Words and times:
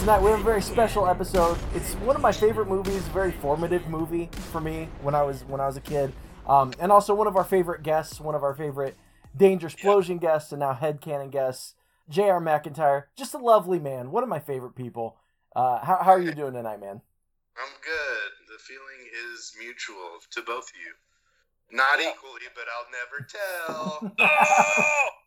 Tonight 0.00 0.22
we 0.22 0.30
have 0.30 0.40
a 0.40 0.42
very 0.42 0.62
special 0.62 1.06
episode. 1.06 1.58
It's 1.74 1.92
one 1.96 2.16
of 2.16 2.22
my 2.22 2.32
favorite 2.32 2.68
movies, 2.68 3.06
a 3.06 3.10
very 3.10 3.32
formative 3.32 3.86
movie 3.86 4.30
for 4.50 4.58
me 4.58 4.88
when 5.02 5.14
I 5.14 5.22
was 5.22 5.44
when 5.44 5.60
I 5.60 5.66
was 5.66 5.76
a 5.76 5.82
kid. 5.82 6.14
Um, 6.46 6.72
and 6.80 6.90
also 6.90 7.14
one 7.14 7.26
of 7.26 7.36
our 7.36 7.44
favorite 7.44 7.82
guests, 7.82 8.18
one 8.18 8.34
of 8.34 8.42
our 8.42 8.54
favorite 8.54 8.96
Danger 9.36 9.66
Explosion 9.66 10.16
guests, 10.16 10.52
and 10.52 10.60
now 10.60 10.72
Head 10.72 11.02
Cannon 11.02 11.28
guests, 11.28 11.74
J.R. 12.08 12.40
McIntyre. 12.40 13.04
Just 13.14 13.34
a 13.34 13.38
lovely 13.38 13.78
man, 13.78 14.10
one 14.10 14.22
of 14.22 14.30
my 14.30 14.38
favorite 14.38 14.74
people. 14.74 15.18
Uh, 15.54 15.84
how, 15.84 15.98
how 16.02 16.12
are 16.12 16.22
you 16.22 16.32
doing 16.32 16.54
tonight, 16.54 16.80
man? 16.80 17.02
I'm 17.58 17.74
good. 17.84 18.30
The 18.48 18.58
feeling 18.58 19.06
is 19.34 19.52
mutual 19.58 20.12
to 20.30 20.40
both 20.40 20.70
of 20.70 20.76
you. 20.80 21.76
Not 21.76 22.00
equally, 22.00 22.48
but 22.54 22.64
I'll 22.72 22.88
never 22.90 23.26
tell. 24.16 25.10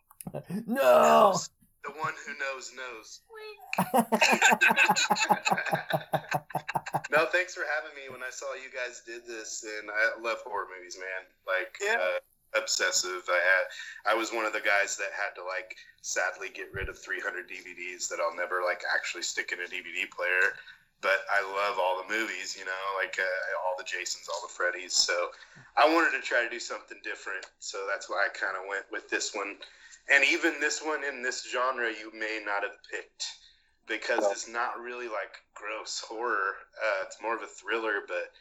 No. 0.66 1.36
The 1.84 1.92
one 1.92 2.14
who 2.26 2.34
knows 2.40 2.72
knows. 2.76 3.20
no, 7.12 7.26
thanks 7.28 7.54
for 7.54 7.66
having 7.68 7.94
me. 7.96 8.08
When 8.10 8.24
I 8.24 8.30
saw 8.30 8.54
you 8.56 8.70
guys 8.72 9.02
did 9.06 9.26
this, 9.28 9.64
and 9.80 9.90
I 9.90 10.14
love 10.22 10.38
horror 10.46 10.68
movies, 10.78 10.98
man. 10.98 11.26
Like 11.46 11.76
uh, 11.92 12.20
obsessive. 12.56 13.28
I 13.28 13.42
had. 13.42 13.68
I 14.14 14.16
was 14.16 14.32
one 14.32 14.46
of 14.46 14.54
the 14.54 14.62
guys 14.62 14.96
that 14.98 15.12
had 15.12 15.36
to 15.36 15.44
like 15.44 15.76
sadly 16.02 16.50
get 16.54 16.72
rid 16.74 16.88
of 16.90 16.98
300 17.00 17.50
DVDs 17.50 18.08
that 18.10 18.20
I'll 18.20 18.36
never 18.36 18.62
like 18.64 18.84
actually 18.94 19.24
stick 19.24 19.52
in 19.52 19.60
a 19.60 19.68
DVD 19.68 20.10
player. 20.10 20.56
But 21.02 21.28
I 21.28 21.42
love 21.44 21.80
all 21.84 21.98
the 22.00 22.08
movies, 22.08 22.56
you 22.58 22.64
know, 22.64 22.84
like 22.96 23.20
uh, 23.20 23.68
all 23.68 23.76
the 23.78 23.84
Jasons, 23.84 24.30
all 24.32 24.40
the 24.40 24.48
Freddys. 24.54 24.92
So 24.92 25.32
I 25.76 25.86
wanted 25.94 26.12
to 26.16 26.22
try 26.24 26.44
to 26.44 26.50
do 26.50 26.60
something 26.60 26.98
different. 27.04 27.46
So 27.60 27.86
that's 27.92 28.10
why 28.10 28.26
I 28.26 28.30
kind 28.32 28.56
of 28.56 28.64
went 28.70 28.86
with 28.90 29.10
this 29.10 29.36
one. 29.36 29.58
And 30.10 30.24
even 30.26 30.60
this 30.60 30.82
one 30.82 31.04
in 31.04 31.22
this 31.22 31.48
genre, 31.52 31.90
you 31.90 32.12
may 32.14 32.40
not 32.46 32.64
have 32.64 32.78
picked 32.92 33.26
because 33.88 34.30
it's 34.32 34.48
not 34.48 34.80
really 34.80 35.08
like 35.08 35.36
gross 35.54 36.04
horror. 36.08 36.56
Uh, 36.82 37.04
it's 37.06 37.22
more 37.22 37.36
of 37.36 37.42
a 37.42 37.48
thriller, 37.48 38.02
but 38.08 38.32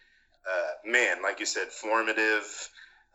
uh, 0.50 0.90
man, 0.90 1.22
like 1.22 1.40
you 1.40 1.46
said, 1.46 1.68
formative. 1.68 2.70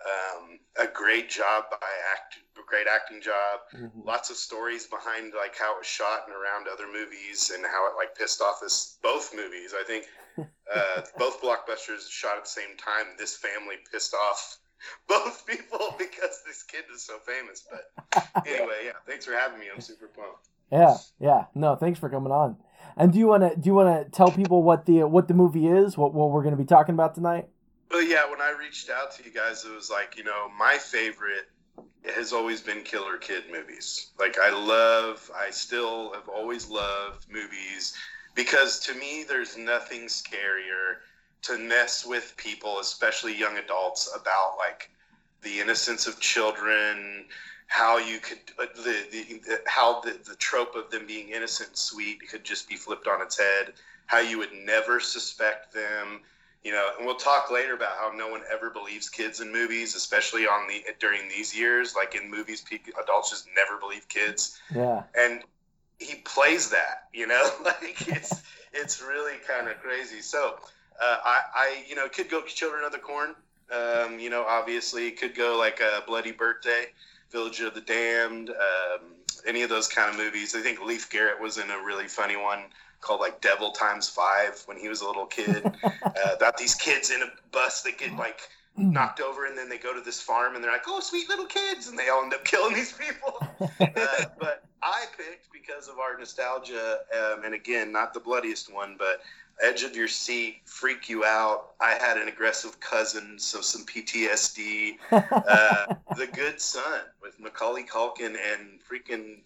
Um, 0.05 0.59
a 0.79 0.87
great 0.87 1.29
job 1.29 1.65
by 1.71 1.87
act, 2.13 2.37
great 2.67 2.87
acting 2.87 3.19
job. 3.19 3.61
Mhm. 3.73 4.05
Lots 4.05 4.29
of 4.29 4.37
stories 4.37 4.85
behind 4.85 5.33
like 5.33 5.57
how 5.57 5.73
it 5.75 5.79
was 5.79 5.87
shot 5.87 6.27
and 6.27 6.35
around 6.35 6.67
other 6.67 6.87
movies 6.87 7.49
and 7.49 7.65
how 7.65 7.87
it 7.87 7.95
like 7.95 8.15
pissed 8.15 8.41
off 8.41 8.59
this 8.61 8.97
both 9.01 9.33
movies. 9.33 9.73
I 9.73 9.83
think 9.83 10.05
uh, 10.73 11.01
both 11.17 11.41
blockbusters 11.41 12.09
shot 12.09 12.37
at 12.37 12.43
the 12.43 12.49
same 12.49 12.77
time. 12.77 13.07
This 13.17 13.35
family 13.35 13.77
pissed 13.91 14.13
off 14.13 14.59
both 15.07 15.45
people 15.45 15.95
because 15.97 16.41
this 16.45 16.63
kid 16.63 16.85
is 16.93 17.03
so 17.03 17.17
famous. 17.19 17.65
But 17.69 18.45
anyway, 18.47 18.81
yeah, 18.85 18.91
thanks 19.07 19.25
for 19.25 19.33
having 19.33 19.59
me. 19.59 19.65
I'm 19.73 19.81
super 19.81 20.07
pumped. 20.07 20.47
Yeah, 20.71 20.97
yeah. 21.19 21.45
No, 21.55 21.75
thanks 21.75 21.99
for 21.99 22.09
coming 22.09 22.31
on. 22.31 22.57
And 22.95 23.13
do 23.13 23.19
you 23.19 23.27
want 23.27 23.43
to 23.43 23.55
do 23.59 23.69
you 23.69 23.73
want 23.73 24.05
to 24.05 24.11
tell 24.11 24.31
people 24.31 24.63
what 24.63 24.85
the 24.85 25.03
what 25.03 25.27
the 25.27 25.33
movie 25.33 25.67
is? 25.67 25.97
What 25.97 26.13
what 26.13 26.31
we're 26.31 26.43
going 26.43 26.55
to 26.55 26.61
be 26.61 26.65
talking 26.65 26.93
about 26.93 27.15
tonight? 27.15 27.47
Well, 27.91 28.01
yeah, 28.01 28.29
when 28.29 28.41
I 28.41 28.53
reached 28.59 28.89
out 28.89 29.11
to 29.15 29.23
you 29.23 29.31
guys, 29.31 29.63
it 29.63 29.73
was 29.73 29.89
like, 29.89 30.17
you 30.17 30.23
know, 30.23 30.49
my 30.57 30.77
favorite 30.77 31.47
has 32.13 32.33
always 32.33 32.61
been 32.61 32.83
Killer 32.83 33.17
Kid 33.17 33.45
movies. 33.51 34.11
Like, 34.19 34.37
I 34.39 34.51
love, 34.51 35.31
I 35.35 35.51
still 35.51 36.13
have 36.13 36.27
always 36.27 36.69
loved 36.69 37.31
movies 37.31 37.95
because 38.35 38.79
to 38.81 38.93
me, 38.95 39.23
there's 39.27 39.57
nothing 39.57 40.07
scarier 40.07 40.97
to 41.47 41.57
mess 41.57 42.05
with 42.05 42.33
people, 42.37 42.79
especially 42.79 43.37
young 43.37 43.57
adults, 43.57 44.09
about 44.15 44.55
like 44.57 44.89
the 45.41 45.59
innocence 45.59 46.07
of 46.07 46.19
children, 46.19 47.25
how 47.67 47.97
you 47.97 48.19
could, 48.19 48.39
uh, 48.59 48.65
the, 48.75 49.05
the, 49.11 49.39
the 49.45 49.59
how 49.67 50.01
the, 50.01 50.17
the 50.27 50.35
trope 50.35 50.75
of 50.75 50.89
them 50.89 51.05
being 51.05 51.29
innocent 51.29 51.69
and 51.69 51.77
sweet 51.77 52.27
could 52.29 52.43
just 52.43 52.67
be 52.67 52.75
flipped 52.75 53.07
on 53.07 53.21
its 53.21 53.37
head, 53.37 53.73
how 54.07 54.19
you 54.19 54.37
would 54.37 54.53
never 54.53 54.99
suspect 54.99 55.73
them 55.73 56.21
you 56.63 56.71
know 56.71 56.89
and 56.97 57.05
we'll 57.05 57.15
talk 57.15 57.49
later 57.51 57.73
about 57.73 57.97
how 57.97 58.11
no 58.15 58.27
one 58.27 58.41
ever 58.51 58.69
believes 58.69 59.09
kids 59.09 59.39
in 59.39 59.51
movies 59.51 59.95
especially 59.95 60.45
on 60.45 60.67
the 60.67 60.83
during 60.99 61.27
these 61.29 61.57
years 61.57 61.95
like 61.95 62.15
in 62.15 62.29
movies 62.29 62.61
people, 62.61 62.91
adults 63.01 63.29
just 63.29 63.47
never 63.55 63.79
believe 63.79 64.07
kids 64.09 64.59
Yeah. 64.73 65.03
and 65.17 65.43
he 65.99 66.15
plays 66.15 66.69
that 66.71 67.07
you 67.13 67.27
know 67.27 67.49
like 67.63 68.07
it's 68.07 68.41
it's 68.73 69.01
really 69.01 69.37
kind 69.47 69.67
of 69.67 69.79
crazy 69.79 70.21
so 70.21 70.57
uh, 71.01 71.17
I, 71.23 71.39
I 71.55 71.83
you 71.87 71.95
know 71.95 72.07
could 72.07 72.29
go 72.29 72.41
children 72.41 72.83
of 72.83 72.91
the 72.91 72.99
corn. 72.99 73.35
Um, 73.71 74.19
you 74.19 74.29
know 74.29 74.45
obviously 74.47 75.11
could 75.11 75.35
go 75.35 75.57
like 75.57 75.79
a 75.81 76.03
bloody 76.07 76.31
birthday 76.31 76.85
village 77.31 77.59
of 77.59 77.73
the 77.73 77.81
damned 77.81 78.49
um, 78.49 79.01
any 79.45 79.61
of 79.61 79.69
those 79.69 79.87
kind 79.87 80.09
of 80.09 80.17
movies. 80.17 80.55
I 80.55 80.61
think 80.61 80.81
Leif 80.81 81.09
Garrett 81.09 81.41
was 81.41 81.57
in 81.57 81.69
a 81.69 81.77
really 81.83 82.07
funny 82.07 82.37
one 82.37 82.63
called 83.01 83.19
like 83.19 83.41
devil 83.41 83.71
times 83.71 84.09
five 84.09 84.61
when 84.65 84.77
he 84.77 84.87
was 84.87 85.01
a 85.01 85.05
little 85.05 85.25
kid. 85.25 85.71
Uh, 86.07 86.33
about 86.35 86.57
these 86.57 86.73
kids 86.73 87.11
in 87.11 87.21
a 87.21 87.25
bus 87.51 87.81
that 87.83 87.97
get 87.97 88.15
like 88.15 88.39
knocked 88.77 89.19
over 89.19 89.45
and 89.45 89.57
then 89.57 89.67
they 89.67 89.77
go 89.77 89.93
to 89.93 90.01
this 90.01 90.21
farm 90.21 90.55
and 90.55 90.63
they're 90.63 90.71
like 90.71 90.83
oh 90.87 90.99
sweet 90.99 91.27
little 91.27 91.45
kids 91.45 91.87
and 91.87 91.97
they 91.97 92.09
all 92.09 92.23
end 92.23 92.33
up 92.33 92.43
killing 92.45 92.73
these 92.73 92.93
people. 92.93 93.37
Uh, 93.79 94.25
but 94.39 94.63
i 94.83 95.05
picked 95.17 95.51
because 95.51 95.87
of 95.87 95.97
our 95.97 96.17
nostalgia 96.17 96.99
um, 97.15 97.43
and 97.43 97.53
again 97.53 97.91
not 97.91 98.13
the 98.13 98.19
bloodiest 98.19 98.71
one 98.71 98.95
but 98.97 99.21
edge 99.63 99.83
of 99.83 99.95
your 99.95 100.07
seat 100.07 100.57
freak 100.65 101.09
you 101.09 101.25
out 101.25 101.71
i 101.81 101.91
had 101.93 102.17
an 102.17 102.27
aggressive 102.27 102.79
cousin 102.79 103.37
so 103.39 103.59
some 103.61 103.85
ptsd 103.85 104.97
uh, 105.11 105.95
the 106.15 106.27
good 106.27 106.59
son 106.61 107.01
with 107.21 107.39
macaulay 107.39 107.83
culkin 107.83 108.35
and 108.53 108.79
freaking 108.89 109.37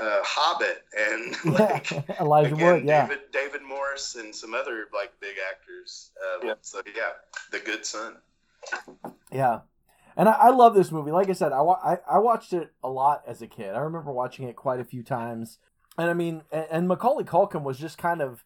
uh, 0.00 0.20
hobbit 0.22 0.84
and 0.96 1.36
like 1.58 1.90
Elijah 2.20 2.54
again, 2.54 2.74
Wood. 2.74 2.84
Yeah. 2.84 3.06
David 3.06 3.20
David 3.32 3.62
Morse 3.62 4.14
and 4.16 4.34
some 4.34 4.54
other 4.54 4.86
like 4.94 5.12
big 5.20 5.36
actors. 5.50 6.10
Um, 6.22 6.46
Yeah. 6.48 6.54
So 6.60 6.80
yeah, 6.94 7.10
The 7.50 7.58
Good 7.58 7.84
Son. 7.84 8.16
Yeah. 9.32 9.60
And 10.16 10.28
I, 10.28 10.32
I 10.32 10.50
love 10.50 10.74
this 10.74 10.92
movie. 10.92 11.10
Like 11.10 11.28
I 11.30 11.32
said, 11.32 11.52
I, 11.52 11.60
wa- 11.62 11.80
I, 11.82 11.98
I 12.08 12.18
watched 12.18 12.52
it 12.52 12.72
a 12.82 12.88
lot 12.88 13.22
as 13.26 13.42
a 13.42 13.46
kid. 13.46 13.74
I 13.74 13.78
remember 13.78 14.12
watching 14.12 14.46
it 14.48 14.56
quite 14.56 14.80
a 14.80 14.84
few 14.84 15.02
times. 15.02 15.58
And 15.96 16.10
I 16.10 16.14
mean, 16.14 16.42
and, 16.52 16.66
and 16.70 16.88
Macaulay 16.88 17.24
Culkin 17.24 17.62
was 17.62 17.78
just 17.78 17.96
kind 17.96 18.20
of, 18.20 18.44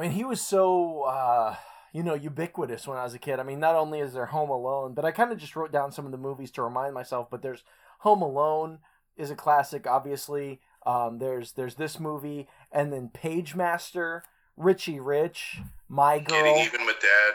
I 0.00 0.04
mean, 0.04 0.12
he 0.12 0.24
was 0.24 0.40
so, 0.40 1.02
uh, 1.02 1.56
you 1.92 2.02
know, 2.02 2.14
ubiquitous 2.14 2.86
when 2.86 2.96
I 2.96 3.04
was 3.04 3.12
a 3.12 3.18
kid. 3.18 3.38
I 3.38 3.42
mean, 3.42 3.60
not 3.60 3.74
only 3.74 4.00
is 4.00 4.14
there 4.14 4.24
Home 4.26 4.48
Alone, 4.48 4.94
but 4.94 5.04
I 5.04 5.10
kind 5.10 5.30
of 5.30 5.36
just 5.36 5.54
wrote 5.54 5.70
down 5.72 5.92
some 5.92 6.06
of 6.06 6.10
the 6.10 6.16
movies 6.16 6.50
to 6.52 6.62
remind 6.62 6.94
myself. 6.94 7.28
But 7.30 7.42
there's 7.42 7.64
Home 7.98 8.22
Alone 8.22 8.78
is 9.18 9.30
a 9.30 9.34
classic, 9.34 9.86
obviously. 9.86 10.62
Um, 10.86 11.18
there's 11.18 11.52
there's 11.52 11.74
this 11.74 12.00
movie, 12.00 12.48
and 12.72 12.90
then 12.90 13.10
Pagemaster 13.12 14.22
Richie 14.56 15.00
Rich, 15.00 15.58
My 15.86 16.18
Girl, 16.18 16.44
Getting 16.44 16.64
even 16.64 16.86
with 16.86 16.96
dad. 17.00 17.34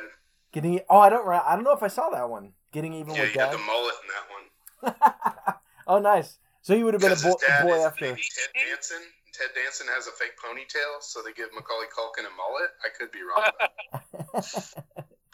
getting. 0.51 0.79
Oh, 0.89 0.97
I 0.97 1.09
don't. 1.09 1.27
I 1.27 1.53
don't 1.53 1.65
know 1.65 1.73
if 1.73 1.83
I 1.83 1.87
saw 1.87 2.09
that 2.09 2.31
one. 2.31 2.53
Getting 2.71 2.93
even 2.93 3.13
Yeah, 3.13 3.21
with 3.21 3.33
Dad. 3.35 3.53
the 3.53 3.59
mullet 3.59 3.93
in 4.01 4.89
that 4.95 4.97
one. 5.05 5.55
oh, 5.87 5.99
nice. 5.99 6.39
So 6.63 6.75
he 6.75 6.83
would 6.83 6.95
have 6.95 7.01
been 7.01 7.11
a 7.11 7.15
his 7.15 7.21
dad 7.47 7.67
boy 7.67 7.77
after. 7.85 8.07
Danson. 8.07 8.97
Ted 9.35 9.51
Danson 9.51 9.87
has 9.91 10.07
a 10.07 10.15
fake 10.15 10.39
ponytail, 10.39 11.03
so 11.03 11.19
they 11.19 11.35
give 11.35 11.51
Macaulay 11.51 11.91
Culkin 11.91 12.23
a 12.23 12.31
mullet. 12.39 12.71
I 12.79 12.89
could 12.95 13.11
be 13.11 13.19
wrong. 13.19 13.51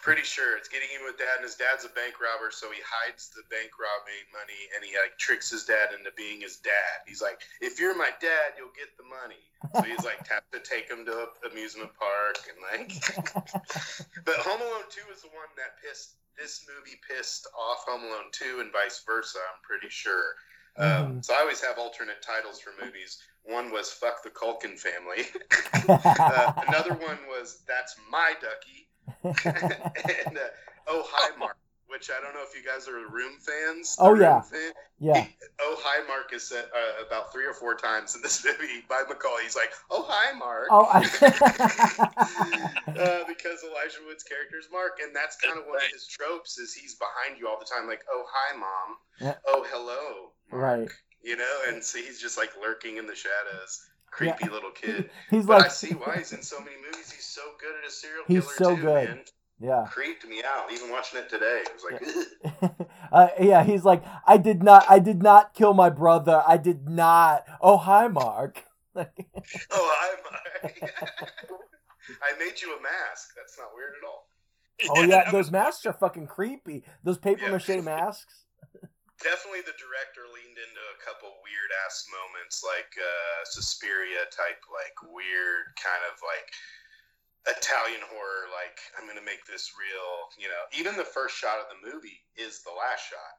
Pretty 0.01 0.25
sure 0.25 0.57
it's 0.57 0.65
getting 0.65 0.89
even 0.97 1.05
with 1.05 1.21
dad, 1.21 1.37
and 1.37 1.45
his 1.45 1.53
dad's 1.53 1.85
a 1.85 1.93
bank 1.93 2.17
robber, 2.17 2.49
so 2.49 2.73
he 2.73 2.81
hides 2.81 3.29
the 3.37 3.45
bank 3.53 3.69
robbing 3.77 4.25
money, 4.33 4.57
and 4.73 4.81
he 4.81 4.97
like 4.97 5.13
tricks 5.21 5.53
his 5.53 5.69
dad 5.69 5.93
into 5.93 6.09
being 6.17 6.41
his 6.41 6.57
dad. 6.57 7.05
He's 7.05 7.21
like, 7.21 7.37
"If 7.61 7.77
you're 7.77 7.93
my 7.93 8.09
dad, 8.17 8.57
you'll 8.57 8.73
get 8.73 8.89
the 8.97 9.05
money." 9.05 9.37
So 9.77 9.85
he's 9.85 10.01
like, 10.01 10.25
have 10.25 10.49
to 10.57 10.59
take 10.65 10.89
him 10.89 11.05
to 11.05 11.29
a 11.29 11.53
amusement 11.53 11.93
park, 11.93 12.41
and 12.49 12.57
like. 12.65 12.97
but 14.25 14.41
Home 14.41 14.65
Alone 14.65 14.89
Two 14.89 15.05
is 15.13 15.21
the 15.21 15.29
one 15.37 15.53
that 15.61 15.77
pissed 15.85 16.17
this 16.33 16.65
movie 16.65 16.97
pissed 17.05 17.45
off 17.53 17.85
Home 17.85 18.01
Alone 18.01 18.33
Two, 18.33 18.57
and 18.57 18.73
vice 18.73 19.05
versa. 19.05 19.37
I'm 19.37 19.61
pretty 19.61 19.93
sure. 19.93 20.33
Um, 20.77 21.19
Mhm. 21.21 21.25
so 21.25 21.35
I 21.35 21.41
always 21.45 21.61
have 21.61 21.77
alternate 21.77 22.23
titles 22.23 22.59
for 22.59 22.71
movies. 22.83 23.21
One 23.43 23.71
was 23.71 23.91
"Fuck 23.91 24.23
the 24.23 24.29
Culkin 24.29 24.77
Family." 24.79 25.25
uh, 25.89 26.53
another 26.67 26.93
one 26.93 27.17
was 27.27 27.61
"That's 27.67 27.95
My 28.09 28.33
Ducky," 28.41 28.87
and 30.25 30.37
uh, 30.37 30.41
"Oh 30.87 31.03
Hi 31.07 31.35
Mark," 31.37 31.57
which 31.87 32.09
I 32.09 32.21
don't 32.21 32.33
know 32.33 32.43
if 32.43 32.55
you 32.55 32.63
guys 32.67 32.87
are 32.87 32.93
Room 33.09 33.33
fans. 33.39 33.95
The 33.95 34.03
Oh, 34.03 34.11
Room 34.11 34.21
yeah. 34.21 34.41
fan. 34.41 34.71
yeah. 34.99 35.25
"Oh 35.59 35.75
Hi 35.79 36.05
Mark" 36.07 36.31
is 36.33 36.47
said 36.47 36.65
uh, 36.75 37.05
about 37.05 37.33
three 37.33 37.45
or 37.45 37.53
four 37.53 37.75
times 37.75 38.15
in 38.15 38.21
this 38.21 38.43
movie 38.45 38.83
by 38.87 39.03
Macaulay. 39.09 39.43
He's 39.43 39.55
like, 39.55 39.71
"Oh 39.89 40.05
Hi 40.07 40.31
Mark." 40.37 40.67
Oh, 40.69 40.85
I, 40.85 40.99
uh, 42.99 43.23
because 43.27 43.63
Elijah 43.63 43.99
Wood's 44.05 44.23
character 44.23 44.57
is 44.59 44.67
Mark, 44.71 44.99
and 45.03 45.15
that's 45.15 45.35
kind 45.37 45.57
of 45.57 45.65
one 45.65 45.77
of 45.77 45.83
his 45.91 46.07
tropes 46.07 46.57
is 46.57 46.73
he's 46.73 46.95
behind 46.95 47.39
you 47.39 47.47
all 47.47 47.59
the 47.59 47.65
time, 47.65 47.87
like, 47.87 48.03
"Oh 48.11 48.23
hi, 48.31 48.55
mom," 48.57 48.97
Yeah. 49.19 49.35
"Oh 49.47 49.65
hello," 49.69 50.31
Mark," 50.51 50.79
right. 50.79 50.89
You 51.23 51.37
know, 51.37 51.57
and 51.67 51.83
so 51.83 51.99
he's 51.99 52.19
just 52.19 52.37
like 52.37 52.49
lurking 52.61 52.97
in 52.97 53.05
the 53.07 53.15
shadows, 53.15 53.87
creepy 54.09 54.49
little 54.49 54.71
kid. 54.71 55.09
He's 55.29 55.45
But 55.45 55.65
I 55.65 55.67
see 55.67 55.93
why 55.93 56.17
he's 56.17 56.33
in 56.33 56.41
so 56.41 56.59
many 56.59 56.75
movies. 56.77 57.11
He's 57.11 57.25
so 57.25 57.41
good 57.59 57.75
at 57.81 57.87
a 57.87 57.91
serial 57.91 58.23
He's 58.27 58.43
killer 58.43 58.55
so 58.55 58.75
too, 58.75 58.81
good. 58.81 59.09
man. 59.09 59.19
yeah. 59.59 59.85
Creeped 59.91 60.25
me 60.27 60.41
out. 60.43 60.71
Even 60.71 60.89
watching 60.89 61.19
it 61.19 61.29
today, 61.29 61.61
it 61.63 61.71
was 61.75 62.63
like, 62.63 62.87
uh, 63.11 63.27
yeah, 63.39 63.63
he's 63.63 63.83
like, 63.85 64.03
I 64.25 64.37
did 64.37 64.63
not, 64.63 64.85
I 64.89 64.97
did 64.97 65.21
not 65.21 65.53
kill 65.53 65.73
my 65.75 65.91
brother. 65.91 66.41
I 66.47 66.57
did 66.57 66.89
not. 66.89 67.43
Oh, 67.61 67.77
hi, 67.77 68.07
Mark. 68.07 68.63
"Oh, 68.95 69.05
hi, 69.71 70.15
Mark." 70.63 70.91
I 72.23 72.37
made 72.39 72.59
you 72.61 72.75
a 72.77 72.81
mask. 72.81 73.35
That's 73.37 73.57
not 73.59 73.67
weird 73.75 73.93
at 74.01 74.07
all. 74.07 74.27
oh 74.97 75.03
yeah, 75.03 75.29
those 75.31 75.51
masks 75.51 75.85
are 75.85 75.93
fucking 75.93 76.27
creepy. 76.27 76.83
Those 77.03 77.17
paper 77.19 77.43
Yeah. 77.45 77.51
mache 77.51 77.83
masks. 77.83 78.40
Definitely 79.23 79.61
the 79.65 79.77
director 79.77 80.25
leaned 80.29 80.57
into 80.57 80.83
a 80.93 80.97
couple 81.01 81.29
weird 81.45 81.71
ass 81.85 82.05
moments 82.09 82.61
like 82.65 82.91
uh 82.97 83.39
Suspiria 83.45 84.25
type 84.33 84.61
like 84.69 84.97
weird 85.09 85.73
kind 85.77 86.03
of 86.09 86.17
like 86.21 86.49
Italian 87.57 88.01
horror 88.13 88.49
like 88.53 88.77
I'm 88.97 89.05
gonna 89.09 89.25
make 89.25 89.45
this 89.49 89.73
real 89.77 90.29
you 90.37 90.49
know? 90.49 90.63
Even 90.77 90.97
the 90.97 91.07
first 91.07 91.37
shot 91.37 91.57
of 91.61 91.69
the 91.73 91.79
movie 91.81 92.21
is 92.37 92.61
the 92.61 92.73
last 92.73 93.05
shot. 93.09 93.35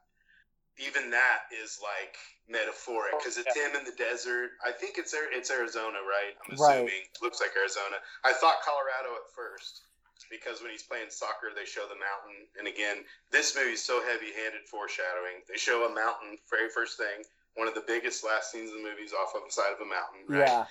Even 0.81 1.13
that 1.13 1.45
is 1.53 1.77
like 1.79 2.17
metaphoric 2.49 3.13
because 3.21 3.37
it's 3.37 3.53
him 3.55 3.77
in 3.77 3.85
the 3.85 3.93
desert. 3.95 4.57
I 4.65 4.73
think 4.73 4.97
it's 4.97 5.13
it's 5.13 5.51
Arizona 5.51 6.01
right? 6.03 6.33
I'm 6.49 6.57
Right. 6.57 6.83
assuming. 6.83 7.03
Looks 7.21 7.39
like 7.39 7.53
Arizona. 7.55 8.01
I 8.25 8.33
thought 8.33 8.65
Colorado 8.65 9.15
at 9.15 9.27
first 9.35 9.85
because 10.29 10.61
when 10.61 10.71
he's 10.71 10.83
playing 10.83 11.09
soccer 11.09 11.51
they 11.53 11.65
show 11.65 11.85
the 11.89 11.99
mountain 11.99 12.47
and 12.57 12.67
again 12.67 13.03
this 13.33 13.55
movie's 13.55 13.81
so 13.81 14.01
heavy-handed 14.05 14.69
foreshadowing. 14.69 15.41
They 15.49 15.57
show 15.57 15.89
a 15.89 15.93
mountain, 15.93 16.37
very 16.49 16.69
first 16.69 16.97
thing. 16.97 17.25
One 17.55 17.67
of 17.67 17.73
the 17.73 17.83
biggest 17.85 18.23
last 18.23 18.51
scenes 18.51 18.69
of 18.69 18.77
the 18.77 18.83
movie 18.83 19.03
is 19.03 19.13
off 19.13 19.33
of 19.35 19.41
the 19.45 19.51
side 19.51 19.73
of 19.73 19.81
a 19.81 19.89
mountain, 19.89 20.21
right? 20.29 20.47
Yeah. 20.47 20.65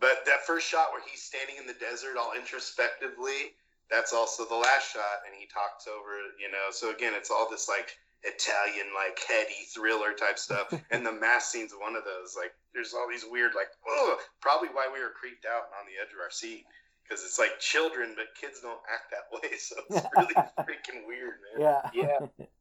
But 0.00 0.26
that 0.26 0.46
first 0.46 0.66
shot 0.66 0.90
where 0.90 1.02
he's 1.06 1.22
standing 1.22 1.56
in 1.56 1.66
the 1.66 1.78
desert 1.78 2.18
all 2.18 2.34
introspectively, 2.34 3.54
that's 3.90 4.12
also 4.12 4.44
the 4.44 4.58
last 4.58 4.90
shot, 4.90 5.22
and 5.26 5.34
he 5.38 5.46
talks 5.46 5.86
over, 5.86 6.18
you 6.38 6.50
know. 6.50 6.70
So 6.70 6.90
again, 6.90 7.14
it's 7.14 7.30
all 7.30 7.48
this 7.50 7.68
like 7.68 7.94
Italian, 8.22 8.90
like 8.94 9.18
heady 9.22 9.70
thriller 9.70 10.12
type 10.12 10.38
stuff, 10.38 10.74
and 10.90 11.06
the 11.06 11.12
mass 11.12 11.50
scene's 11.50 11.72
one 11.72 11.94
of 11.94 12.04
those. 12.04 12.34
Like, 12.36 12.54
there's 12.74 12.94
all 12.94 13.06
these 13.08 13.24
weird, 13.26 13.54
like, 13.54 13.70
oh, 13.86 14.18
probably 14.40 14.68
why 14.68 14.90
we 14.92 14.98
were 14.98 15.14
creeped 15.14 15.46
out 15.46 15.70
and 15.70 15.78
on 15.78 15.86
the 15.86 15.98
edge 16.02 16.12
of 16.12 16.18
our 16.18 16.30
seat. 16.30 16.66
Because 17.06 17.22
it's 17.24 17.38
like 17.38 17.60
children, 17.60 18.14
but 18.16 18.26
kids 18.40 18.60
don't 18.62 18.80
act 18.92 19.12
that 19.12 19.30
way, 19.30 19.56
so 19.58 19.76
it's 19.90 20.06
really 20.16 20.34
freaking 20.58 21.06
weird, 21.06 21.34
man. 21.58 21.60
Yeah. 21.60 21.90
Yeah. 21.94 22.46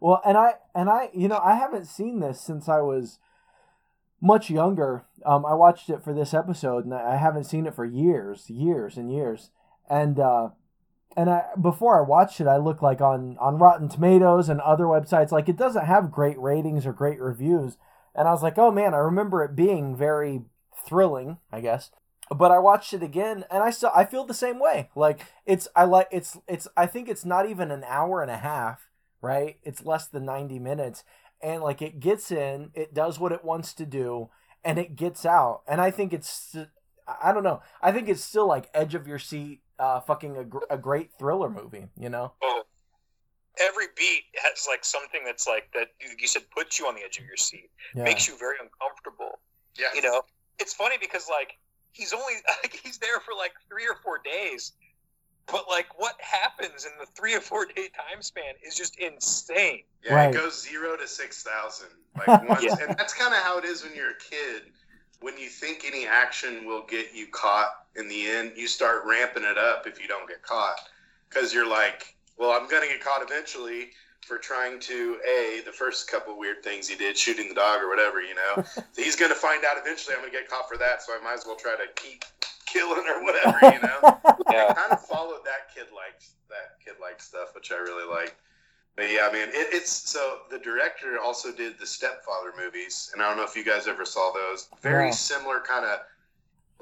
Well, 0.00 0.20
and 0.26 0.36
I 0.36 0.54
and 0.74 0.90
I, 0.90 1.08
you 1.14 1.28
know, 1.28 1.38
I 1.42 1.54
haven't 1.54 1.86
seen 1.86 2.20
this 2.20 2.38
since 2.38 2.68
I 2.68 2.80
was 2.80 3.20
much 4.20 4.50
younger. 4.50 5.04
Um, 5.24 5.46
I 5.46 5.54
watched 5.54 5.88
it 5.88 6.02
for 6.02 6.12
this 6.12 6.34
episode, 6.34 6.84
and 6.84 6.92
I 6.92 7.16
haven't 7.16 7.44
seen 7.44 7.64
it 7.64 7.74
for 7.74 7.84
years, 7.84 8.50
years 8.50 8.96
and 8.98 9.10
years. 9.10 9.50
And 9.88 10.18
uh, 10.18 10.48
and 11.16 11.30
I 11.30 11.44
before 11.60 11.98
I 11.98 12.06
watched 12.06 12.40
it, 12.40 12.46
I 12.46 12.56
looked 12.56 12.82
like 12.82 13.00
on 13.00 13.36
on 13.38 13.58
Rotten 13.58 13.88
Tomatoes 13.88 14.48
and 14.48 14.60
other 14.60 14.84
websites, 14.84 15.30
like 15.30 15.48
it 15.48 15.56
doesn't 15.56 15.86
have 15.86 16.10
great 16.10 16.38
ratings 16.38 16.86
or 16.86 16.92
great 16.92 17.20
reviews. 17.20 17.76
And 18.14 18.28
I 18.28 18.32
was 18.32 18.42
like, 18.42 18.58
oh 18.58 18.70
man, 18.70 18.94
I 18.94 18.98
remember 18.98 19.42
it 19.42 19.56
being 19.56 19.96
very 19.96 20.42
thrilling, 20.86 21.38
I 21.52 21.60
guess. 21.60 21.90
But 22.30 22.50
I 22.50 22.58
watched 22.58 22.94
it 22.94 23.02
again, 23.02 23.44
and 23.50 23.62
I 23.62 23.70
still 23.70 23.90
I 23.94 24.04
feel 24.04 24.24
the 24.24 24.34
same 24.34 24.58
way. 24.58 24.90
Like 24.94 25.26
it's 25.44 25.68
I 25.76 25.84
like 25.84 26.08
it's 26.10 26.38
it's 26.48 26.66
I 26.76 26.86
think 26.86 27.08
it's 27.08 27.24
not 27.24 27.48
even 27.48 27.70
an 27.70 27.84
hour 27.86 28.22
and 28.22 28.30
a 28.30 28.36
half 28.38 28.88
right? 29.24 29.56
It's 29.62 29.82
less 29.86 30.06
than 30.06 30.26
90 30.26 30.58
minutes. 30.58 31.02
And 31.42 31.62
like 31.62 31.80
it 31.80 31.98
gets 31.98 32.30
in, 32.30 32.70
it 32.74 32.92
does 32.92 33.18
what 33.18 33.32
it 33.32 33.42
wants 33.42 33.72
to 33.74 33.86
do, 33.86 34.28
and 34.62 34.78
it 34.78 34.96
gets 34.96 35.24
out. 35.24 35.62
And 35.66 35.80
I 35.80 35.90
think 35.90 36.12
it's, 36.12 36.54
I 37.22 37.32
don't 37.32 37.42
know, 37.42 37.62
I 37.80 37.90
think 37.90 38.10
it's 38.10 38.22
still 38.22 38.46
like 38.46 38.68
edge 38.74 38.94
of 38.94 39.08
your 39.08 39.18
seat, 39.18 39.62
uh, 39.78 40.00
fucking 40.00 40.36
a, 40.36 40.44
gr- 40.44 40.68
a 40.68 40.76
great 40.76 41.10
thriller 41.18 41.48
movie, 41.48 41.86
you 41.98 42.10
know? 42.10 42.32
Well, 42.42 42.66
every 43.58 43.86
beat 43.96 44.24
has 44.42 44.66
like 44.68 44.84
something 44.84 45.22
that's 45.24 45.46
like 45.46 45.70
that 45.72 45.88
you- 46.00 46.16
you 46.18 46.26
said 46.26 46.42
puts 46.50 46.78
you 46.78 46.86
on 46.86 46.94
the 46.94 47.02
edge 47.02 47.16
of 47.18 47.24
your 47.24 47.38
seat, 47.38 47.70
Yeah. 47.94 48.04
makes 48.04 48.28
you 48.28 48.36
very 48.36 48.56
uncomfortable. 48.60 49.40
Yeah. 49.78 49.86
You 49.94 50.02
know, 50.02 50.20
it's 50.58 50.74
funny 50.74 50.96
because 51.00 51.28
like 51.30 51.58
he's 51.94 52.12
only 52.12 52.34
like 52.62 52.78
he's 52.82 52.98
there 52.98 53.20
for 53.20 53.32
like 53.36 53.52
three 53.68 53.86
or 53.88 53.96
four 54.02 54.18
days, 54.22 54.72
but 55.46 55.64
like 55.68 55.98
what 55.98 56.14
happens 56.20 56.84
in 56.84 56.92
the 57.00 57.06
three 57.06 57.34
or 57.34 57.40
four 57.40 57.64
day 57.66 57.88
time 57.88 58.20
span 58.20 58.54
is 58.66 58.74
just 58.74 58.98
insane. 58.98 59.80
Yeah, 60.04 60.14
Right. 60.14 60.34
it 60.34 60.38
goes 60.38 60.62
zero 60.62 60.96
to 60.96 61.08
six 61.08 61.42
thousand. 61.42 61.88
Like 62.16 62.48
once, 62.48 62.62
Yeah. 62.62 62.76
and 62.80 62.96
that's 62.96 63.12
kind 63.12 63.34
of 63.34 63.40
how 63.40 63.58
it 63.58 63.64
is 63.64 63.82
when 63.82 63.92
you're 63.96 64.10
a 64.12 64.18
kid. 64.30 64.70
When 65.20 65.36
you 65.36 65.48
think 65.48 65.84
any 65.84 66.06
action 66.06 66.64
will 66.64 66.84
get 66.86 67.12
you 67.12 67.26
caught, 67.26 67.70
in 67.96 68.08
the 68.08 68.28
end, 68.28 68.52
you 68.56 68.68
start 68.68 69.02
ramping 69.04 69.42
it 69.42 69.58
up 69.58 69.88
if 69.88 70.00
you 70.00 70.06
don't 70.06 70.28
get 70.28 70.40
caught, 70.42 70.76
because 71.28 71.52
you're 71.52 71.68
like, 71.68 72.14
well, 72.38 72.50
I'm 72.52 72.68
gonna 72.68 72.86
get 72.86 73.02
caught 73.02 73.22
eventually 73.22 73.90
for 74.24 74.38
trying 74.38 74.80
to 74.80 75.18
a 75.28 75.60
the 75.64 75.72
first 75.72 76.10
couple 76.10 76.38
weird 76.38 76.62
things 76.62 76.88
he 76.88 76.96
did, 76.96 77.16
shooting 77.16 77.48
the 77.48 77.54
dog 77.54 77.82
or 77.82 77.88
whatever, 77.88 78.20
you 78.22 78.34
know. 78.34 78.64
He's 78.96 79.16
gonna 79.16 79.34
find 79.34 79.64
out 79.64 79.76
eventually. 79.78 80.14
I'm 80.14 80.20
gonna 80.22 80.32
get 80.32 80.48
caught 80.48 80.68
for 80.68 80.76
that, 80.78 81.02
so 81.02 81.12
I 81.12 81.22
might 81.22 81.34
as 81.34 81.44
well 81.46 81.56
try 81.56 81.72
to 81.76 81.86
keep 81.94 82.24
killing 82.66 83.04
or 83.08 83.22
whatever, 83.24 83.58
you 83.62 83.80
know. 83.82 84.18
Yeah. 84.50 84.72
kind 84.74 84.92
of 84.92 85.02
followed 85.06 85.44
that 85.44 85.74
kid 85.74 85.86
like 85.94 86.20
that 86.48 86.78
kid 86.84 86.94
like 87.00 87.20
stuff, 87.20 87.54
which 87.54 87.70
I 87.72 87.76
really 87.76 88.08
like. 88.10 88.36
But 88.96 89.10
yeah, 89.10 89.28
man, 89.32 89.48
it, 89.48 89.68
it's 89.72 89.90
so 89.90 90.38
the 90.50 90.58
director 90.58 91.18
also 91.18 91.52
did 91.52 91.78
the 91.80 91.86
Stepfather 91.86 92.52
movies, 92.56 93.10
and 93.12 93.20
I 93.22 93.28
don't 93.28 93.36
know 93.36 93.44
if 93.44 93.56
you 93.56 93.64
guys 93.64 93.86
ever 93.88 94.04
saw 94.04 94.32
those. 94.32 94.68
Very 94.82 95.06
No. 95.06 95.12
similar 95.12 95.60
kind 95.60 95.84
of 95.84 96.00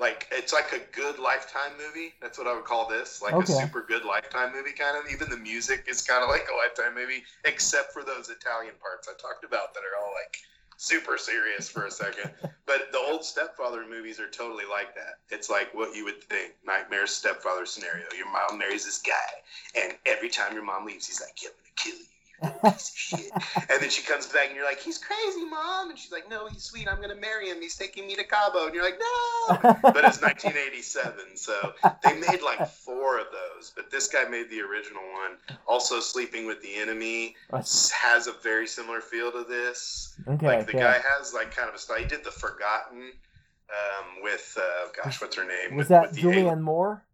like 0.02 0.26
it's 0.32 0.52
like 0.52 0.72
a 0.72 0.80
good 0.94 1.20
Lifetime 1.20 1.72
movie. 1.78 2.12
That's 2.20 2.36
what 2.36 2.48
I 2.48 2.54
would 2.54 2.64
call 2.64 2.88
this, 2.88 3.22
like 3.22 3.34
Okay. 3.34 3.52
a 3.52 3.56
super 3.56 3.82
good 3.88 4.04
Lifetime 4.04 4.52
movie 4.52 4.72
kind 4.72 4.96
of. 4.96 5.10
Even 5.10 5.30
the 5.30 5.36
music 5.36 5.84
is 5.88 6.02
kind 6.02 6.22
of 6.22 6.28
like 6.28 6.46
a 6.52 6.56
Lifetime 6.56 6.94
movie, 6.94 7.22
except 7.44 7.92
for 7.92 8.02
those 8.02 8.28
Italian 8.28 8.74
parts 8.82 9.08
I 9.08 9.12
talked 9.22 9.44
about 9.44 9.72
that 9.74 9.80
are 9.80 10.04
all 10.04 10.12
like 10.12 10.36
super 10.76 11.16
serious 11.16 11.68
for 11.68 11.86
a 11.86 11.90
second. 11.90 12.32
But 12.64 12.92
the 12.92 12.98
old 12.98 13.24
stepfather 13.24 13.84
movies 13.86 14.20
are 14.20 14.28
totally 14.30 14.64
like 14.64 14.94
that. 14.94 15.18
It's 15.30 15.50
like 15.50 15.74
what 15.74 15.96
you 15.96 16.04
would 16.04 16.22
think 16.22 16.54
nightmare 16.64 17.08
stepfather 17.08 17.66
scenario. 17.66 18.04
Your 18.16 18.30
mom 18.30 18.56
marries 18.56 18.84
this 18.84 18.98
guy, 18.98 19.82
and 19.82 19.98
every 20.06 20.28
time 20.28 20.54
your 20.54 20.62
mom 20.62 20.86
leaves, 20.86 21.06
he's 21.08 21.20
like, 21.20 21.36
"I'm 21.42 21.50
gonna 21.50 21.74
kill 21.74 21.98
you." 21.98 22.11
You 22.42 22.48
little 22.48 22.70
piece 22.72 22.90
of 22.90 22.96
shit. 22.96 23.30
And 23.70 23.80
then 23.80 23.90
she 23.90 24.02
comes 24.02 24.26
back 24.26 24.48
and 24.48 24.56
you're 24.56 24.64
like, 24.64 24.80
he's 24.80 24.98
crazy, 24.98 25.44
mom. 25.44 25.90
And 25.90 25.98
she's 25.98 26.12
like, 26.12 26.28
no, 26.28 26.46
he's 26.48 26.62
sweet. 26.64 26.88
I'm 26.88 27.00
gonna 27.00 27.14
marry 27.16 27.48
him. 27.48 27.60
He's 27.60 27.76
taking 27.76 28.06
me 28.06 28.14
to 28.16 28.24
Cabo. 28.24 28.66
And 28.66 28.74
you're 28.74 28.84
like, 28.84 28.98
no. 28.98 29.56
But 29.82 30.04
it's 30.04 30.20
1987, 30.20 31.36
so 31.36 31.72
they 32.04 32.14
made 32.14 32.42
like 32.42 32.68
four 32.68 33.18
of 33.18 33.26
those. 33.32 33.72
But 33.74 33.90
this 33.90 34.08
guy 34.08 34.24
made 34.24 34.50
the 34.50 34.60
original 34.60 35.02
one. 35.02 35.56
Also, 35.66 36.00
Sleeping 36.00 36.46
with 36.46 36.60
the 36.62 36.74
Enemy 36.74 37.36
has 37.52 38.26
a 38.26 38.32
very 38.42 38.66
similar 38.66 39.00
feel 39.00 39.30
to 39.32 39.44
this. 39.44 40.18
okay, 40.28 40.46
Like 40.46 40.66
the 40.66 40.72
okay. 40.72 40.80
guy 40.80 41.00
has 41.16 41.32
like 41.34 41.54
kind 41.54 41.68
of 41.68 41.74
a 41.74 41.78
style. 41.78 41.98
He 41.98 42.04
did 42.06 42.24
the 42.24 42.30
Forgotten 42.30 43.12
um, 43.70 44.22
with 44.22 44.58
uh, 44.60 44.88
gosh, 45.02 45.20
what's 45.20 45.36
her 45.36 45.44
name? 45.44 45.76
Was 45.76 45.84
with, 45.84 45.88
that 45.88 46.10
with 46.10 46.18
Julianne 46.18 46.60
Moore? 46.60 47.04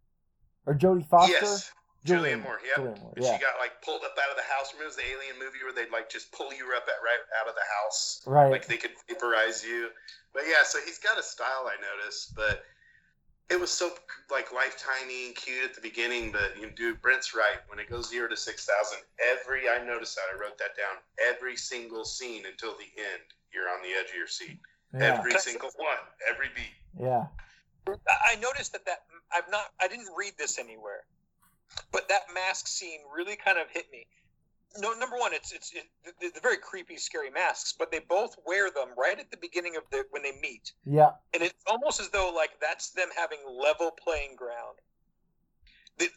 or 0.65 0.75
Jodie 0.75 1.05
Foster. 1.07 1.33
Yes. 1.33 1.71
Julianne 2.05 2.41
Moore, 2.43 2.59
yep. 2.65 2.77
Julianne 2.77 3.01
Moore, 3.01 3.13
yeah. 3.17 3.35
She 3.35 3.41
got 3.43 3.59
like 3.59 3.81
pulled 3.83 4.03
up 4.03 4.15
out 4.23 4.31
of 4.31 4.37
the 4.37 4.47
house. 4.47 4.73
Remember 4.73 4.95
the 4.95 5.03
alien 5.03 5.35
movie 5.37 5.59
where 5.63 5.73
they'd 5.73 5.91
like 5.91 6.09
just 6.09 6.31
pull 6.31 6.53
you 6.53 6.65
up 6.75 6.87
at 6.87 7.03
right 7.03 7.19
out 7.41 7.47
of 7.49 7.55
the 7.55 7.67
house, 7.83 8.21
Right. 8.25 8.49
like 8.51 8.67
they 8.67 8.77
could 8.77 8.91
vaporize 9.07 9.63
you. 9.65 9.89
But 10.33 10.43
yeah, 10.47 10.63
so 10.63 10.79
he's 10.85 10.99
got 10.99 11.17
a 11.19 11.23
style 11.23 11.67
I 11.67 11.75
noticed, 11.81 12.35
but 12.35 12.63
it 13.49 13.59
was 13.59 13.71
so 13.71 13.91
like 14.29 14.49
lifetimey 14.49 15.27
and 15.27 15.35
cute 15.35 15.63
at 15.65 15.73
the 15.75 15.81
beginning. 15.81 16.31
But 16.31 16.55
you 16.55 16.67
know, 16.67 16.71
dude, 16.75 17.01
Brent's 17.01 17.33
right. 17.35 17.59
When 17.67 17.79
it 17.79 17.89
goes 17.89 18.09
zero 18.09 18.29
to 18.29 18.37
six 18.37 18.65
thousand, 18.65 18.99
every 19.19 19.67
I 19.67 19.83
noticed 19.83 20.15
that 20.15 20.25
I 20.33 20.39
wrote 20.39 20.57
that 20.59 20.77
down. 20.77 20.97
Every 21.27 21.55
single 21.57 22.05
scene 22.05 22.43
until 22.45 22.73
the 22.77 22.87
end, 23.01 23.23
you're 23.51 23.67
on 23.67 23.81
the 23.81 23.89
edge 23.99 24.09
of 24.09 24.15
your 24.15 24.27
seat. 24.27 24.59
yeah. 24.93 25.17
Every 25.17 25.33
single 25.39 25.71
one, 25.77 25.97
every 26.29 26.47
beat. 26.55 26.77
Yeah. 27.03 27.25
I 27.87 28.33
I 28.33 28.35
noticed 28.39 28.71
that 28.73 28.85
that 28.85 29.03
I've 29.33 29.49
not 29.49 29.73
I 29.81 29.87
didn't 29.87 30.09
read 30.15 30.33
this 30.37 30.59
anywhere, 30.59 31.03
but 31.91 32.07
that 32.09 32.23
mask 32.33 32.67
scene 32.67 32.99
really 33.15 33.35
kind 33.35 33.57
of 33.57 33.67
hit 33.71 33.85
me. 33.91 34.07
No, 34.77 34.93
number 34.93 35.17
one, 35.17 35.33
it's 35.33 35.51
it's 35.51 35.73
it, 35.73 35.85
they're 36.21 36.29
they're 36.31 36.41
very 36.41 36.57
creepy, 36.57 36.97
scary 36.97 37.31
masks, 37.31 37.73
but 37.77 37.91
they 37.91 37.99
both 37.99 38.35
wear 38.45 38.69
them 38.69 38.89
right 38.97 39.19
at 39.19 39.31
the 39.31 39.37
beginning 39.37 39.75
of 39.75 39.83
the 39.91 40.05
when 40.11 40.21
they 40.21 40.33
meet, 40.41 40.73
Yeah. 40.85 41.11
and 41.33 41.41
it's 41.41 41.55
almost 41.65 41.99
as 41.99 42.09
though 42.09 42.31
like 42.35 42.51
that's 42.61 42.91
them 42.91 43.09
having 43.17 43.39
level 43.49 43.89
playing 43.91 44.35
ground. 44.35 44.77
The 45.97 46.09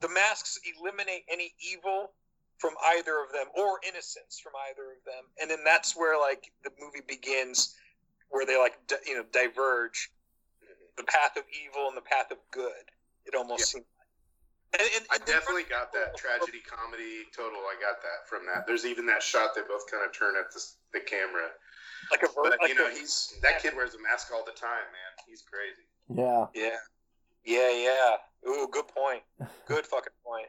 the 0.00 0.08
masks 0.10 0.58
eliminate 0.76 1.24
any 1.32 1.54
evil 1.72 2.12
from 2.58 2.74
either 2.96 3.22
of 3.24 3.32
them 3.32 3.46
or 3.56 3.80
innocence 3.88 4.38
from 4.38 4.52
either 4.68 4.82
of 4.92 5.04
them, 5.06 5.24
and 5.40 5.50
then 5.50 5.64
that's 5.64 5.96
where 5.96 6.20
like 6.20 6.52
the 6.62 6.70
movie 6.78 7.02
begins, 7.08 7.74
where 8.28 8.44
they 8.44 8.58
like 8.58 8.74
di- 8.86 8.96
you 9.06 9.16
know 9.16 9.24
diverge 9.32 10.12
the 10.98 11.04
path 11.04 11.36
of 11.38 11.44
evil 11.64 11.88
and 11.88 11.96
the 11.96 12.02
path 12.02 12.30
of 12.30 12.38
good. 12.50 12.84
It 13.24 13.34
almost 13.34 13.70
seems. 13.72 13.86
And, 14.78 14.88
and, 14.96 15.06
I 15.10 15.16
and 15.16 15.26
then- 15.26 15.34
definitely 15.38 15.64
got 15.70 15.92
that 15.92 16.16
tragedy 16.22 16.60
comedy 16.66 17.24
total. 17.34 17.60
I 17.70 17.74
got 17.80 18.02
that 18.02 18.28
from 18.28 18.46
that. 18.46 18.66
There's 18.66 18.84
even 18.84 19.06
that 19.06 19.22
shot 19.22 19.54
they 19.54 19.62
both 19.62 19.90
kind 19.90 20.04
of 20.04 20.12
turn 20.12 20.34
at 20.36 20.52
the, 20.52 20.60
the 20.92 21.00
camera. 21.00 21.48
like 22.10 22.22
a 22.22 22.26
ver- 22.26 22.50
But 22.50 22.58
like 22.60 22.68
you 22.70 22.74
know, 22.74 22.88
a- 22.88 22.94
he's 22.94 23.34
that 23.42 23.62
kid 23.62 23.74
wears 23.76 23.94
a 23.94 24.02
mask 24.02 24.28
all 24.34 24.44
the 24.44 24.52
time, 24.58 24.86
man. 24.90 25.12
He's 25.28 25.42
crazy. 25.42 25.86
Yeah. 26.10 26.46
yeah, 26.54 26.76
yeah, 27.44 27.70
yeah. 27.70 28.50
Ooh, 28.50 28.68
good 28.70 28.88
point. 28.88 29.22
Good 29.66 29.86
fucking 29.86 30.12
point. 30.24 30.48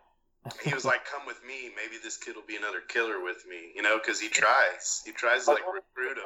He 0.63 0.74
was 0.75 0.86
like, 0.86 1.05
"Come 1.05 1.25
with 1.25 1.41
me. 1.48 1.72
Maybe 1.75 1.96
this 2.03 2.17
kid 2.17 2.36
will 2.36 2.46
be 2.46 2.55
another 2.58 2.82
killer 2.82 3.24
with 3.24 3.46
me." 3.50 3.72
You 3.74 3.82
know, 3.82 3.98
because 3.98 4.20
he 4.20 4.27
tries. 4.29 5.01
He 5.05 5.12
tries 5.12 5.46
to 5.46 5.51
like 5.53 5.63
recruit 5.65 6.17
him, 6.17 6.25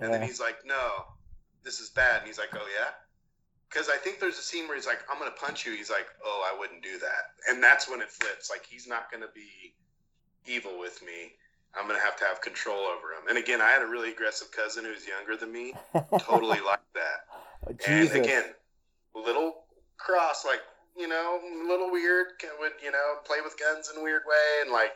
and 0.00 0.12
then 0.12 0.20
he's 0.22 0.38
like, 0.40 0.56
"No, 0.66 1.04
this 1.62 1.80
is 1.80 1.88
bad." 1.90 2.18
And 2.18 2.26
he's 2.26 2.36
like, 2.36 2.50
"Oh 2.52 2.66
yeah." 2.78 2.90
Because 3.74 3.88
I 3.88 3.96
think 3.96 4.20
there's 4.20 4.38
a 4.38 4.42
scene 4.42 4.68
where 4.68 4.76
he's 4.76 4.86
like, 4.86 5.00
"I'm 5.10 5.18
gonna 5.18 5.32
punch 5.32 5.66
you." 5.66 5.72
He's 5.72 5.90
like, 5.90 6.06
"Oh, 6.24 6.48
I 6.48 6.56
wouldn't 6.56 6.82
do 6.82 6.96
that," 6.98 7.32
and 7.48 7.60
that's 7.60 7.88
when 7.88 8.00
it 8.00 8.08
flips. 8.08 8.48
Like 8.48 8.64
he's 8.64 8.86
not 8.86 9.10
gonna 9.10 9.32
be 9.34 9.74
evil 10.46 10.78
with 10.78 11.02
me. 11.02 11.32
I'm 11.74 11.88
gonna 11.88 11.98
have 11.98 12.16
to 12.18 12.24
have 12.24 12.40
control 12.40 12.78
over 12.78 13.12
him. 13.12 13.26
And 13.28 13.36
again, 13.36 13.60
I 13.60 13.70
had 13.70 13.82
a 13.82 13.86
really 13.86 14.12
aggressive 14.12 14.52
cousin 14.52 14.84
who's 14.84 15.04
younger 15.08 15.36
than 15.36 15.50
me. 15.50 15.74
Totally 16.18 16.60
like 16.60 16.86
that. 16.94 17.26
Oh, 17.66 17.72
Jesus. 17.72 18.14
And 18.14 18.24
again, 18.24 18.44
little 19.12 19.64
cross, 19.96 20.44
like 20.44 20.60
you 20.96 21.08
know, 21.08 21.40
a 21.42 21.68
little 21.68 21.90
weird. 21.90 22.28
Would 22.60 22.72
you 22.80 22.92
know 22.92 23.16
play 23.24 23.38
with 23.42 23.58
guns 23.58 23.90
in 23.92 24.00
a 24.00 24.04
weird 24.04 24.22
way 24.24 24.62
and 24.62 24.70
like 24.70 24.94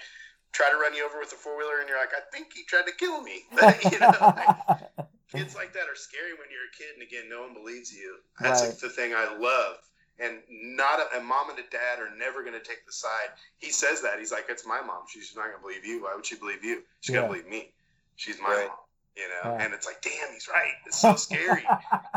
try 0.53 0.71
to 0.71 0.77
run 0.77 0.95
you 0.95 1.05
over 1.05 1.19
with 1.19 1.33
a 1.33 1.37
four 1.37 1.59
wheeler, 1.59 1.81
and 1.81 1.89
you're 1.89 1.99
like, 1.99 2.15
I 2.15 2.23
think 2.33 2.53
he 2.55 2.63
tried 2.65 2.87
to 2.87 2.93
kill 2.93 3.23
me. 3.23 3.43
you 3.91 3.99
know, 3.99 4.15
like, 4.21 5.08
kids 5.33 5.55
like 5.55 5.73
that 5.75 5.89
are 5.89 5.97
scary 5.97 6.33
when 6.35 6.49
you're 6.51 6.67
a 6.69 6.77
kid, 6.77 6.95
and 6.95 7.03
again, 7.03 7.29
no 7.29 7.43
one 7.43 7.55
believes 7.55 7.93
you. 7.93 8.17
That's 8.41 8.63
Right. 8.63 8.69
like 8.71 8.79
the 8.79 8.89
thing 8.89 9.15
I 9.15 9.37
love. 9.37 9.77
And 10.21 10.43
not 10.51 10.99
a, 10.99 11.17
and 11.17 11.25
mom 11.25 11.51
and 11.51 11.59
a 11.61 11.69
dad 11.71 12.01
are 12.01 12.11
never 12.17 12.43
going 12.43 12.59
to 12.59 12.65
take 12.65 12.85
the 12.87 12.93
side. 12.93 13.31
He 13.59 13.71
says 13.71 14.03
that 14.03 14.19
he's 14.19 14.33
like, 14.33 14.47
it's 14.49 14.67
my 14.67 14.81
mom. 14.81 15.05
She's 15.09 15.31
not 15.37 15.45
going 15.45 15.57
to 15.57 15.63
believe 15.63 15.85
you. 15.87 16.03
Why 16.03 16.15
would 16.17 16.27
she 16.27 16.35
believe 16.37 16.65
you? 16.65 16.83
She's 17.01 17.15
Yeah. 17.15 17.21
going 17.23 17.35
to 17.35 17.39
believe 17.45 17.51
me. 17.51 17.73
She's 18.17 18.41
my 18.41 18.51
Right. 18.55 18.67
mom. 18.69 18.77
You 19.15 19.29
know, 19.29 19.55
Yeah. 19.59 19.65
and 19.65 19.75
it's 19.75 19.87
like, 19.87 20.01
damn, 20.03 20.33
he's 20.33 20.49
right. 20.49 20.75
It's 20.87 20.99
so 20.99 21.15
scary. 21.29 21.69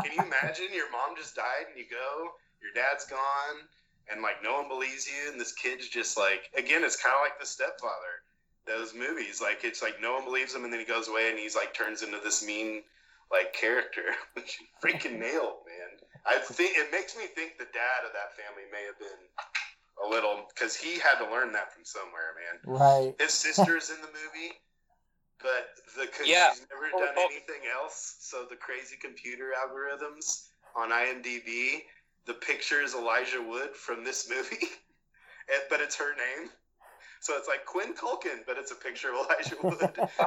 Can 0.02 0.12
you 0.12 0.22
imagine 0.24 0.72
your 0.72 0.90
mom 0.90 1.16
just 1.16 1.36
died 1.36 1.66
and 1.68 1.76
you 1.78 1.86
go, 1.88 2.34
your 2.60 2.72
dad's 2.72 3.04
gone, 3.06 3.68
and 4.10 4.22
like 4.22 4.42
no 4.42 4.54
one 4.54 4.68
believes 4.68 5.06
you, 5.08 5.30
and 5.30 5.40
this 5.40 5.52
kid's 5.52 5.88
just 5.88 6.16
like, 6.16 6.50
again, 6.56 6.82
it's 6.84 6.96
kind 6.96 7.14
of 7.14 7.20
like 7.22 7.38
the 7.40 7.46
stepfather. 7.46 8.22
Those 8.66 8.94
movies, 8.94 9.40
like 9.40 9.64
it's 9.64 9.82
like 9.82 10.00
no 10.00 10.12
one 10.14 10.24
believes 10.24 10.54
him, 10.54 10.62
and 10.62 10.72
then 10.72 10.78
he 10.78 10.86
goes 10.86 11.08
away 11.08 11.30
and 11.30 11.38
he's 11.38 11.56
like 11.56 11.74
turns 11.74 12.02
into 12.02 12.18
this 12.22 12.44
mean 12.44 12.82
like 13.32 13.52
character, 13.52 14.04
which 14.34 14.60
he 14.60 14.66
freaking 14.84 15.18
nailed, 15.26 15.64
man. 15.66 15.90
I 16.26 16.38
think 16.38 16.76
it 16.76 16.92
makes 16.92 17.16
me 17.16 17.24
think 17.34 17.58
the 17.58 17.66
dad 17.72 18.06
of 18.06 18.12
that 18.12 18.36
family 18.36 18.68
may 18.70 18.84
have 18.86 18.98
been 18.98 19.22
a 20.04 20.08
little 20.08 20.46
because 20.54 20.76
he 20.76 20.98
had 21.00 21.18
to 21.24 21.30
learn 21.30 21.52
that 21.52 21.72
from 21.72 21.84
somewhere, 21.84 22.34
man. 22.38 22.78
right. 22.78 23.14
His 23.18 23.32
sister's 23.32 23.90
in 23.90 23.96
the 24.00 24.08
movie, 24.08 24.54
but 25.40 25.74
the 25.98 26.06
cause 26.06 26.26
Yeah. 26.28 26.50
she's 26.52 26.66
never 26.70 26.90
Oh, 26.94 26.98
done 27.04 27.14
oh. 27.16 27.28
anything 27.30 27.66
else. 27.72 28.16
So 28.20 28.46
the 28.48 28.56
crazy 28.56 28.96
computer 28.96 29.52
algorithms 29.58 30.48
on 30.76 30.90
IMDb, 30.90 31.82
the 32.26 32.34
picture 32.34 32.80
is 32.82 32.94
Elijah 32.94 33.42
Wood 33.42 33.74
from 33.76 34.04
this 34.04 34.28
movie, 34.30 34.68
but 35.68 35.80
it's 35.80 35.96
her 35.96 36.14
name. 36.14 36.50
So 37.22 37.34
it's 37.38 37.46
like 37.46 37.64
Quinn 37.66 37.94
Culkin, 37.94 38.42
but 38.48 38.58
it's 38.58 38.72
a 38.72 38.74
picture 38.74 39.10
of 39.10 39.14
Elijah 39.14 39.54
Wood 39.62 39.78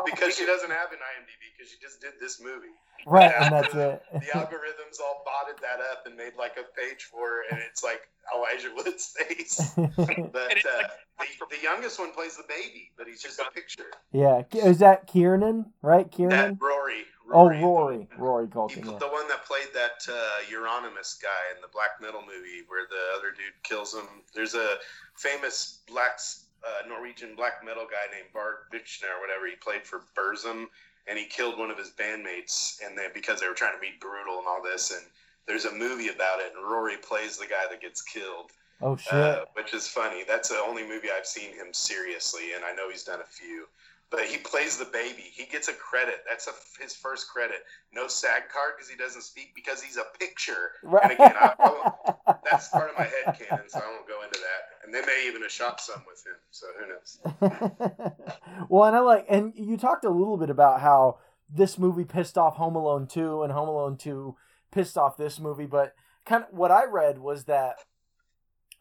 because 0.06 0.34
she 0.34 0.46
doesn't 0.46 0.72
have 0.72 0.94
an 0.94 1.00
IMDb 1.04 1.44
because 1.52 1.70
she 1.70 1.78
just 1.82 2.00
did 2.00 2.14
this 2.22 2.40
movie. 2.42 2.72
Right, 3.06 3.32
Yeah. 3.32 3.44
and 3.44 3.54
that's 3.54 3.76
it. 3.76 4.02
The 4.14 4.32
algorithms 4.40 5.02
all 5.04 5.22
botted 5.26 5.62
that 5.62 5.82
up 5.92 6.06
and 6.08 6.16
made 6.16 6.32
like 6.40 6.56
a 6.58 6.64
page 6.80 7.04
for 7.12 7.20
her, 7.28 7.42
and 7.52 7.60
it's 7.70 7.84
like 7.84 8.08
Elijah 8.34 8.72
Wood's 8.74 9.14
face. 9.28 9.74
But 9.76 10.00
And 10.00 10.32
it's 10.52 10.66
uh, 10.66 10.88
like- 11.20 11.28
the, 11.38 11.58
the 11.58 11.62
youngest 11.62 12.00
one 12.00 12.14
plays 12.14 12.38
the 12.38 12.44
baby, 12.48 12.92
but 12.98 13.08
he's 13.08 13.22
just 13.22 13.40
a 13.40 13.52
picture. 13.54 13.92
yeah. 14.14 14.44
Is 14.54 14.80
that 14.80 15.06
Kieran? 15.08 15.66
Right, 15.82 16.10
Kieran. 16.10 16.30
That 16.32 16.44
Kieran? 16.44 16.60
Rory. 16.62 17.04
Oh, 17.34 17.50
the- 17.50 17.60
Rory. 17.60 18.08
Rory 18.18 18.46
He, 18.46 18.52
Culkin. 18.54 18.86
Yeah. 18.90 18.98
the 19.00 19.08
one 19.10 19.28
that 19.28 19.44
played 19.46 19.68
that 19.74 20.00
uh, 20.10 20.14
Euronymous 20.50 21.22
guy 21.22 21.44
in 21.56 21.62
the 21.62 21.68
black 21.74 22.00
metal 22.02 22.22
movie 22.22 22.64
where 22.68 22.88
the 22.90 23.18
other 23.18 23.32
dude 23.32 23.52
kills 23.64 23.94
him. 23.94 24.08
There's 24.34 24.56
a 24.56 24.76
famous 25.18 25.80
black 25.88 26.20
uh, 26.66 26.88
Norwegian 26.88 27.36
black 27.36 27.64
metal 27.64 27.86
guy 27.86 28.12
named 28.12 28.34
Bard 28.34 28.68
Vichner 28.74 29.14
or 29.18 29.22
whatever. 29.22 29.48
He 29.48 29.56
played 29.56 29.86
for 29.86 30.02
Burzum 30.18 30.66
and 31.08 31.20
he 31.20 31.26
killed 31.26 31.60
one 31.60 31.70
of 31.70 31.78
his 31.78 31.92
bandmates 31.92 32.82
and 32.86 32.98
then 32.98 33.12
because 33.14 33.40
they 33.40 33.48
were 33.48 33.54
trying 33.54 33.76
to 33.76 33.82
be 33.82 33.94
brutal 34.00 34.40
and 34.40 34.48
all 34.48 34.64
this 34.64 34.92
and 34.92 35.02
there's 35.48 35.66
a 35.66 35.72
movie 35.72 36.10
about 36.10 36.40
it 36.40 36.54
and 36.56 36.66
Rory 36.66 36.98
plays 36.98 37.38
the 37.38 37.46
guy 37.46 37.70
that 37.70 37.82
gets 37.82 38.02
killed. 38.02 38.52
Oh 38.82 38.98
shit. 38.98 39.14
Uh, 39.14 39.46
which 39.54 39.74
is 39.74 39.88
funny. 39.88 40.24
That's 40.28 40.50
the 40.50 40.58
only 40.58 40.84
movie 40.84 41.08
I've 41.16 41.26
seen 41.26 41.54
him 41.54 41.72
seriously, 41.72 42.54
and 42.56 42.66
I 42.66 42.74
know 42.74 42.90
he's 42.90 43.04
done 43.04 43.22
a 43.22 43.26
few. 43.26 43.68
But 44.12 44.26
he 44.26 44.38
plays 44.38 44.78
the 44.78 44.86
baby. 44.86 45.24
He 45.34 45.46
gets 45.46 45.68
a 45.68 45.74
credit. 45.74 46.24
That's 46.30 46.48
a, 46.48 46.52
his 46.82 46.96
first 46.96 47.28
credit. 47.28 47.66
No 47.92 48.08
SAG 48.08 48.50
card 48.54 48.74
because 48.78 48.90
he 48.90 48.96
doesn't 48.96 49.24
speak 49.24 49.54
because 49.56 49.82
he's 49.82 49.98
a 49.98 50.06
picture. 50.20 50.74
right. 50.84 51.04
And 51.04 51.12
again, 51.14 51.34
I, 51.36 51.54
I, 51.60 52.36
that's 52.50 52.70
part 52.70 52.92
of 52.92 52.98
my 52.98 53.06
head 53.06 53.40
canon, 53.40 53.66
so 53.68 53.80
I 53.80 53.88
won't 53.88 54.08
go 54.08 54.24
into 54.24 54.40
that. 54.40 54.75
And 54.86 54.94
they 54.94 55.02
may 55.02 55.26
even 55.28 55.42
have 55.42 55.52
shot 55.52 55.82
some 55.82 56.04
with 56.08 56.24
him, 56.26 56.36
so 56.52 56.68
who 56.78 56.88
knows? 56.88 58.12
well, 58.70 58.84
and 58.84 58.96
I 58.96 59.00
like, 59.00 59.26
and 59.28 59.52
you 59.56 59.78
talked 59.78 60.06
a 60.06 60.12
little 60.12 60.38
bit 60.38 60.52
about 60.52 60.82
how 60.82 61.18
this 61.50 61.80
movie 61.80 62.06
pissed 62.06 62.38
off 62.38 62.58
Home 62.58 62.76
Alone 62.76 63.08
2 63.08 63.42
and 63.42 63.52
Home 63.52 63.68
Alone 63.68 63.98
2 63.98 64.36
pissed 64.72 64.96
off 64.96 65.18
this 65.18 65.40
movie, 65.40 65.66
but 65.66 65.96
kind 66.26 66.44
of 66.44 66.50
what 66.52 66.72
I 66.72 66.86
read 66.86 67.18
was 67.18 67.46
that 67.46 67.78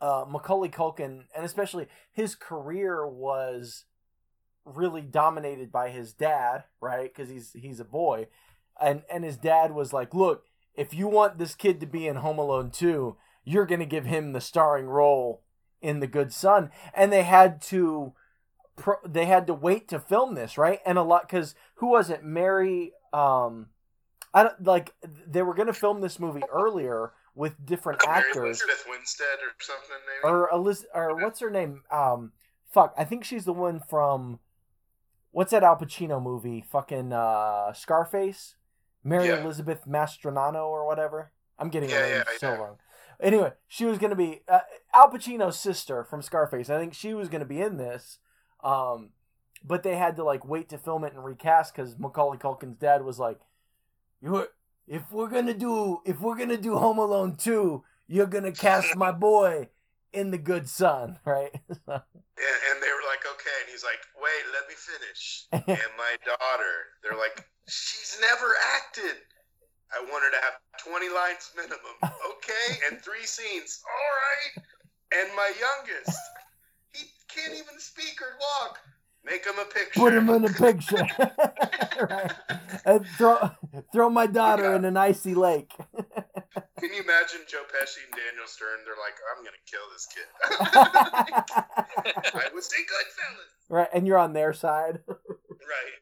uh, 0.00 0.26
Macaulay 0.28 0.68
Culkin, 0.68 1.24
and 1.34 1.44
especially 1.44 1.86
his 2.12 2.34
career 2.34 3.06
was 3.06 3.84
really 4.66 5.02
dominated 5.02 5.72
by 5.72 5.88
his 5.88 6.12
dad, 6.12 6.64
right? 6.80 7.10
Because 7.14 7.30
he's 7.30 7.52
he's 7.54 7.80
a 7.80 7.84
boy, 7.84 8.26
and 8.80 9.02
and 9.10 9.24
his 9.24 9.36
dad 9.36 9.72
was 9.72 9.92
like, 9.92 10.12
"Look, 10.12 10.44
if 10.74 10.92
you 10.92 11.06
want 11.06 11.38
this 11.38 11.54
kid 11.54 11.80
to 11.80 11.86
be 11.86 12.06
in 12.06 12.16
Home 12.16 12.38
Alone 12.38 12.70
2, 12.70 13.16
you're 13.44 13.66
gonna 13.66 13.86
give 13.86 14.04
him 14.04 14.32
the 14.32 14.40
starring 14.40 14.86
role 14.86 15.43
in 15.84 16.00
The 16.00 16.06
Good 16.06 16.32
Son," 16.32 16.70
and 16.94 17.12
they 17.12 17.22
had 17.22 17.60
to 17.62 18.14
pro- 18.76 19.06
they 19.06 19.26
had 19.26 19.46
to 19.46 19.54
wait 19.54 19.86
to 19.88 20.00
film 20.00 20.34
this, 20.34 20.58
right? 20.58 20.80
And 20.84 20.98
a 20.98 21.02
lot 21.02 21.28
because 21.28 21.54
who 21.76 21.88
was 21.88 22.10
it? 22.10 22.24
Mary. 22.24 22.92
Um, 23.12 23.68
I 24.32 24.42
don't 24.42 24.64
like 24.64 24.92
they 25.26 25.42
were 25.42 25.54
gonna 25.54 25.72
film 25.72 26.00
this 26.00 26.18
movie 26.18 26.42
earlier 26.50 27.12
with 27.36 27.64
different 27.64 28.00
Mary 28.04 28.18
actors 28.18 28.36
Elizabeth 28.62 28.84
Winstead 28.88 29.38
or 29.42 29.52
something, 29.60 29.96
maybe? 30.22 30.32
or 30.32 30.48
Eliz- 30.52 30.86
or 30.94 31.16
what's 31.22 31.38
her 31.40 31.50
name? 31.50 31.82
Um, 31.90 32.32
fuck, 32.72 32.94
I 32.98 33.04
think 33.04 33.24
she's 33.24 33.44
the 33.44 33.52
one 33.52 33.80
from 33.80 34.40
what's 35.30 35.50
that 35.52 35.62
Al 35.62 35.76
Pacino 35.76 36.20
movie? 36.22 36.64
Fucking 36.70 37.12
uh, 37.12 37.72
Scarface, 37.72 38.56
Mary 39.04 39.28
Yeah. 39.28 39.42
Elizabeth 39.42 39.86
Mastronano 39.86 40.64
or 40.66 40.86
whatever. 40.86 41.30
I'm 41.58 41.68
getting 41.68 41.90
Yeah, 41.90 42.00
name 42.00 42.10
yeah, 42.26 42.38
so 42.38 42.48
yeah. 42.50 42.56
wrong. 42.56 42.78
Anyway, 43.24 43.52
she 43.66 43.86
was 43.86 43.98
gonna 43.98 44.14
be 44.14 44.42
uh, 44.46 44.60
Al 44.94 45.10
Pacino's 45.10 45.58
sister 45.58 46.04
from 46.04 46.22
Scarface. 46.22 46.68
I 46.68 46.78
think 46.78 46.94
she 46.94 47.14
was 47.14 47.28
gonna 47.28 47.44
be 47.46 47.60
in 47.60 47.78
this, 47.78 48.18
um, 48.62 49.10
but 49.64 49.82
they 49.82 49.96
had 49.96 50.16
to 50.16 50.24
like 50.24 50.44
wait 50.44 50.68
to 50.68 50.78
film 50.78 51.04
it 51.04 51.14
and 51.14 51.24
recast 51.24 51.74
because 51.74 51.98
Macaulay 51.98 52.36
Culkin's 52.36 52.76
dad 52.76 53.02
was 53.02 53.18
like, 53.18 53.40
"You, 54.20 54.46
if 54.86 55.10
we're 55.10 55.28
gonna 55.28 55.54
do 55.54 56.02
if 56.04 56.20
we're 56.20 56.36
gonna 56.36 56.58
do 56.58 56.76
Home 56.76 56.98
Alone 56.98 57.36
two, 57.36 57.82
you're 58.06 58.26
gonna 58.26 58.52
cast 58.52 58.94
my 58.94 59.10
boy 59.10 59.70
in 60.14 60.30
the 60.30 60.38
good 60.38 60.68
son, 60.68 61.18
right? 61.24 61.50
And, 61.66 61.72
and 61.88 62.76
they 62.80 62.92
were 62.92 63.06
like, 63.08 63.24
okay. 63.34 63.56
And 63.62 63.70
he's 63.70 63.84
like, 63.84 64.00
wait, 64.20 64.44
let 64.52 64.68
me 64.68 64.74
finish. 64.74 65.46
and 65.52 65.92
my 65.98 66.16
daughter, 66.24 66.74
they're 67.02 67.18
like, 67.18 67.46
she's 67.68 68.18
never 68.20 68.54
acted. 68.76 69.16
I 69.94 70.00
wanted 70.10 70.30
to 70.36 70.40
have 70.42 70.54
20 70.84 71.08
lines 71.14 71.50
minimum. 71.56 71.96
Okay. 72.44 72.78
And 72.90 73.00
three 73.00 73.24
scenes. 73.24 73.80
All 73.88 74.12
right. 74.20 74.64
And 75.18 75.34
my 75.34 75.50
youngest, 75.58 76.18
he 76.92 77.06
can't 77.28 77.52
even 77.54 77.78
speak 77.78 78.20
or 78.20 78.36
walk. 78.38 78.78
Make 79.24 79.46
him 79.46 79.54
a 79.58 79.64
picture. 79.64 79.98
Put 80.00 80.12
him 80.12 80.28
in 80.28 80.44
a 80.44 80.48
picture. 80.52 81.06
right. 82.10 82.32
And 82.84 83.06
throw 83.16 83.50
throw 83.92 84.10
my 84.10 84.26
daughter 84.26 84.74
in 84.74 84.84
an 84.84 84.98
icy 84.98 85.34
lake. 85.34 85.72
Can 85.78 86.92
you 86.92 87.00
imagine 87.02 87.40
Joe 87.48 87.64
Pesci 87.72 88.04
and 88.04 88.12
Daniel 88.12 88.46
Stern? 88.46 88.84
They're 88.84 89.00
like, 89.00 89.16
I'm 89.32 89.42
gonna 89.42 89.64
kill 89.64 89.88
this 89.94 90.06
kid. 90.12 90.28
I 92.34 92.50
was 92.54 92.68
a 92.68 92.76
good 92.76 93.08
fellas. 93.16 93.50
right, 93.70 93.88
and 93.94 94.06
you're 94.06 94.18
on 94.18 94.34
their 94.34 94.52
side. 94.52 94.98
Right. 95.08 95.94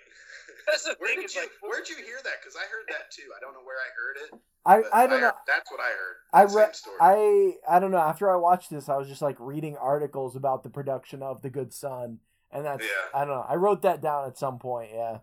That's 0.66 0.85
the 0.85 0.97
where 0.99 1.11
thing. 1.11 1.21
Did 1.23 1.35
you, 1.35 1.40
like, 1.42 1.50
where'd 1.62 1.88
you 1.88 1.97
hear 1.97 2.19
that? 2.25 2.35
Because 2.40 2.57
I 2.57 2.64
heard 2.71 2.87
that 2.88 3.11
too. 3.11 3.28
I 3.37 3.40
don't 3.40 3.52
know 3.54 3.64
where 3.64 3.76
I 3.78 3.90
heard 3.97 4.16
it. 4.25 4.40
I, 4.64 5.02
I 5.02 5.07
don't 5.07 5.21
know. 5.21 5.26
heard- 5.28 5.47
That's 5.47 5.71
what 5.71 5.81
I 5.81 5.90
heard. 5.90 6.16
I 6.33 6.47
Same 6.47 6.57
read. 6.59 6.76
story. 6.76 6.97
I 7.00 7.76
I 7.76 7.81
don't 7.81 7.90
know. 7.90 7.99
After 7.99 8.31
I 8.31 8.37
watched 8.37 8.71
this, 8.71 8.88
I 8.88 8.97
was 8.97 9.09
just 9.09 9.23
like 9.23 9.37
reading 9.40 9.76
articles 9.76 10.37
about 10.37 10.62
the 10.62 10.71
production 10.71 11.23
of 11.23 11.42
The 11.42 11.50
Good 11.50 11.73
Son, 11.73 12.19
and 12.50 12.64
that's 12.64 12.85
Yeah. 12.85 13.11
I 13.14 13.25
don't 13.25 13.35
know. 13.35 13.47
I 13.49 13.57
wrote 13.57 13.83
that 13.83 14.00
down 14.00 14.26
at 14.26 14.38
some 14.38 14.59
point. 14.59 14.90
Yeah. 14.95 15.19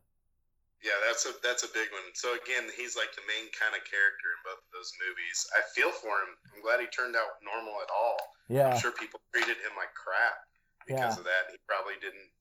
Yeah, 0.80 0.96
that's 1.08 1.28
a 1.28 1.36
that's 1.44 1.64
a 1.68 1.72
big 1.76 1.92
one. 1.92 2.08
So 2.16 2.36
again, 2.40 2.64
he's 2.80 2.96
like 2.96 3.12
the 3.12 3.24
main 3.28 3.52
kind 3.52 3.76
of 3.76 3.84
character 3.84 4.28
in 4.32 4.40
both 4.48 4.64
of 4.64 4.72
those 4.72 4.92
movies. 5.04 5.44
I 5.52 5.60
feel 5.76 5.92
for 5.92 6.08
him. 6.24 6.32
I'm 6.56 6.64
glad 6.64 6.80
he 6.80 6.88
turned 6.88 7.20
out 7.20 7.36
normal 7.44 7.76
at 7.84 7.92
all. 7.92 8.16
Yeah. 8.48 8.72
I'm 8.72 8.80
sure 8.80 8.96
people 8.96 9.20
treated 9.36 9.60
him 9.60 9.76
like 9.76 9.92
crap 9.92 10.40
because 10.88 11.16
Yeah. 11.16 11.20
of 11.20 11.28
that. 11.28 11.52
He 11.52 11.60
probably 11.68 12.00
didn't. 12.00 12.32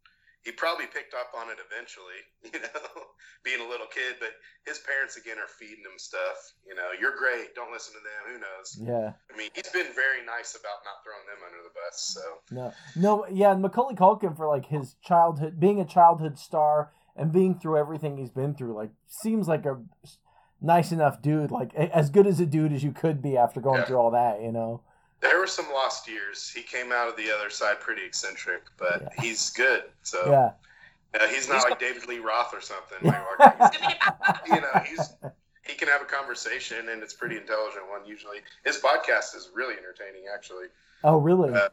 He 0.45 0.53
probably 0.53 0.87
picked 0.87 1.15
up 1.15 1.33
on 1.37 1.51
it 1.51 1.59
eventually, 1.61 2.21
you 2.55 2.61
know, 2.61 3.03
being 3.45 3.61
a 3.61 3.69
little 3.69 3.87
kid. 3.93 4.17
But 4.21 4.31
his 4.67 4.79
parents 4.79 5.17
again 5.17 5.37
are 5.39 5.49
feeding 5.59 5.85
him 5.85 5.99
stuff. 5.99 6.37
You 6.67 6.75
know, 6.75 6.89
you're 6.99 7.17
great. 7.17 7.55
Don't 7.55 7.73
listen 7.73 7.93
to 7.95 8.01
them. 8.01 8.23
Who 8.33 8.39
knows? 8.41 8.79
Yeah. 8.81 9.13
I 9.33 9.37
mean, 9.37 9.51
he's 9.55 9.69
been 9.69 9.93
very 9.95 10.25
nice 10.25 10.55
about 10.55 10.81
not 10.87 11.03
throwing 11.05 11.27
them 11.27 11.43
under 11.45 11.63
the 11.63 11.75
bus. 11.75 12.15
So 12.15 12.23
No. 12.55 12.73
No. 12.97 13.27
Yeah. 13.31 13.53
And 13.53 13.63
Macaulay 13.63 13.95
Culkin 13.97 14.37
for 14.37 14.49
like 14.49 14.67
his 14.67 14.95
childhood, 15.05 15.59
being 15.61 15.81
a 15.81 15.85
childhood 15.85 16.39
star 16.39 16.93
and 17.17 17.33
being 17.33 17.59
through 17.59 17.77
everything 17.79 18.17
he's 18.17 18.31
been 18.31 18.55
through, 18.55 18.75
like 18.75 18.91
seems 19.09 19.49
like 19.49 19.67
a 19.67 19.81
nice 20.63 20.93
enough 20.93 21.21
dude. 21.21 21.51
Like 21.51 21.75
as 21.75 22.11
good 22.11 22.27
as 22.27 22.39
a 22.41 22.47
dude 22.47 22.73
as 22.73 22.85
you 22.85 22.93
could 22.93 23.21
be 23.21 23.37
after 23.37 23.61
going 23.61 23.81
Yeah. 23.81 23.85
through 23.87 23.97
all 23.99 24.11
that. 24.13 24.41
You 24.41 24.53
know. 24.53 24.83
There 25.21 25.39
were 25.39 25.47
some 25.47 25.69
lost 25.73 26.09
years. 26.09 26.49
He 26.51 26.63
came 26.63 26.93
out 26.93 27.09
of 27.09 27.17
the 27.17 27.31
other 27.31 27.51
side 27.51 27.81
pretty 27.81 28.05
eccentric, 28.05 28.63
but 28.77 29.03
Yeah. 29.03 29.23
he's 29.23 29.51
good. 29.51 29.85
So 30.03 30.31
Yeah. 30.31 30.53
Uh, 31.19 31.27
he's 31.29 31.49
not 31.49 31.55
He's 31.57 31.65
like 31.65 31.79
David 31.79 32.07
Lee 32.07 32.19
Roth 32.19 32.53
or 32.55 32.61
something. 32.61 32.99
Like, 33.03 33.39
like, 33.39 33.75
you 34.47 34.61
know, 34.61 34.83
he's 34.87 35.11
he 35.65 35.75
can 35.75 35.89
have 35.89 36.01
a 36.03 36.07
conversation 36.07 36.89
and 36.91 37.03
it's 37.03 37.13
pretty 37.15 37.37
intelligent 37.37 37.89
one 37.91 38.05
usually. 38.07 38.39
His 38.65 38.79
podcast 38.79 39.35
is 39.37 39.51
really 39.55 39.75
entertaining 39.75 40.25
actually, 40.33 40.67
Oh 41.05 41.17
really? 41.19 41.53
Uh, 41.53 41.69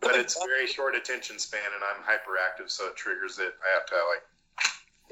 but 0.00 0.14
it's 0.16 0.36
very 0.44 0.66
short 0.66 0.94
attention 0.96 1.38
span 1.38 1.60
and 1.74 1.82
I'm 1.84 2.02
hyperactive, 2.02 2.70
so 2.70 2.86
it 2.88 2.96
triggers 2.96 3.38
it. 3.38 3.54
I 3.64 3.74
have 3.74 3.86
to 3.86 3.94
like, 4.10 4.22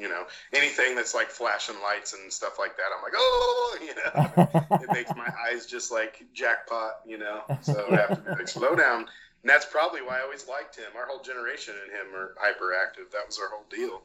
you 0.00 0.08
know, 0.08 0.24
anything 0.52 0.94
that's 0.96 1.14
like 1.14 1.28
flashing 1.28 1.76
lights 1.82 2.14
and 2.14 2.32
stuff 2.32 2.58
like 2.58 2.76
that. 2.76 2.84
I'm 2.96 3.02
like, 3.02 3.12
oh, 3.14 3.78
you 3.82 3.94
know, 3.94 4.76
it 4.82 4.92
makes 4.92 5.14
my 5.14 5.28
eyes 5.48 5.66
just 5.66 5.92
like 5.92 6.24
jackpot, 6.32 7.00
you 7.06 7.18
know. 7.18 7.42
So 7.62 7.86
I 7.90 7.96
have 7.96 8.08
to 8.24 8.30
be 8.30 8.30
like, 8.38 8.48
slow 8.48 8.74
down. 8.74 9.00
And 9.42 9.48
that's 9.48 9.64
probably 9.66 10.02
why 10.02 10.18
I 10.18 10.22
always 10.22 10.46
liked 10.48 10.76
him. 10.76 10.86
Our 10.96 11.06
whole 11.06 11.22
generation 11.22 11.74
and 11.82 11.90
him 11.90 12.14
are 12.14 12.34
hyperactive. 12.42 13.10
That 13.12 13.26
was 13.26 13.38
our 13.38 13.48
whole 13.48 13.64
deal. 13.70 14.02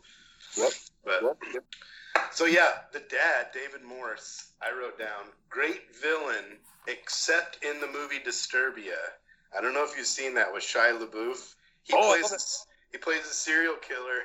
Yep. 0.57 0.71
But 1.03 1.37
so 2.31 2.45
yeah, 2.45 2.69
the 2.93 2.99
dad, 2.99 3.47
David 3.53 3.83
Morse, 3.85 4.51
I 4.61 4.71
wrote 4.77 4.97
down 4.97 5.31
great 5.49 5.95
villain, 6.01 6.57
except 6.87 7.63
in 7.63 7.79
the 7.81 7.87
movie 7.87 8.19
Disturbia. 8.25 8.95
I 9.57 9.61
don't 9.61 9.73
know 9.73 9.85
if 9.85 9.97
you've 9.97 10.07
seen 10.07 10.35
that 10.35 10.53
with 10.53 10.63
Shia 10.63 10.99
LaBeouf. 10.99 11.53
He 11.83 11.93
Oh, 11.95 12.13
plays 12.13 12.31
love 12.31 12.41
he 12.91 12.97
plays 12.97 13.21
a 13.29 13.33
serial 13.33 13.75
killer, 13.75 14.23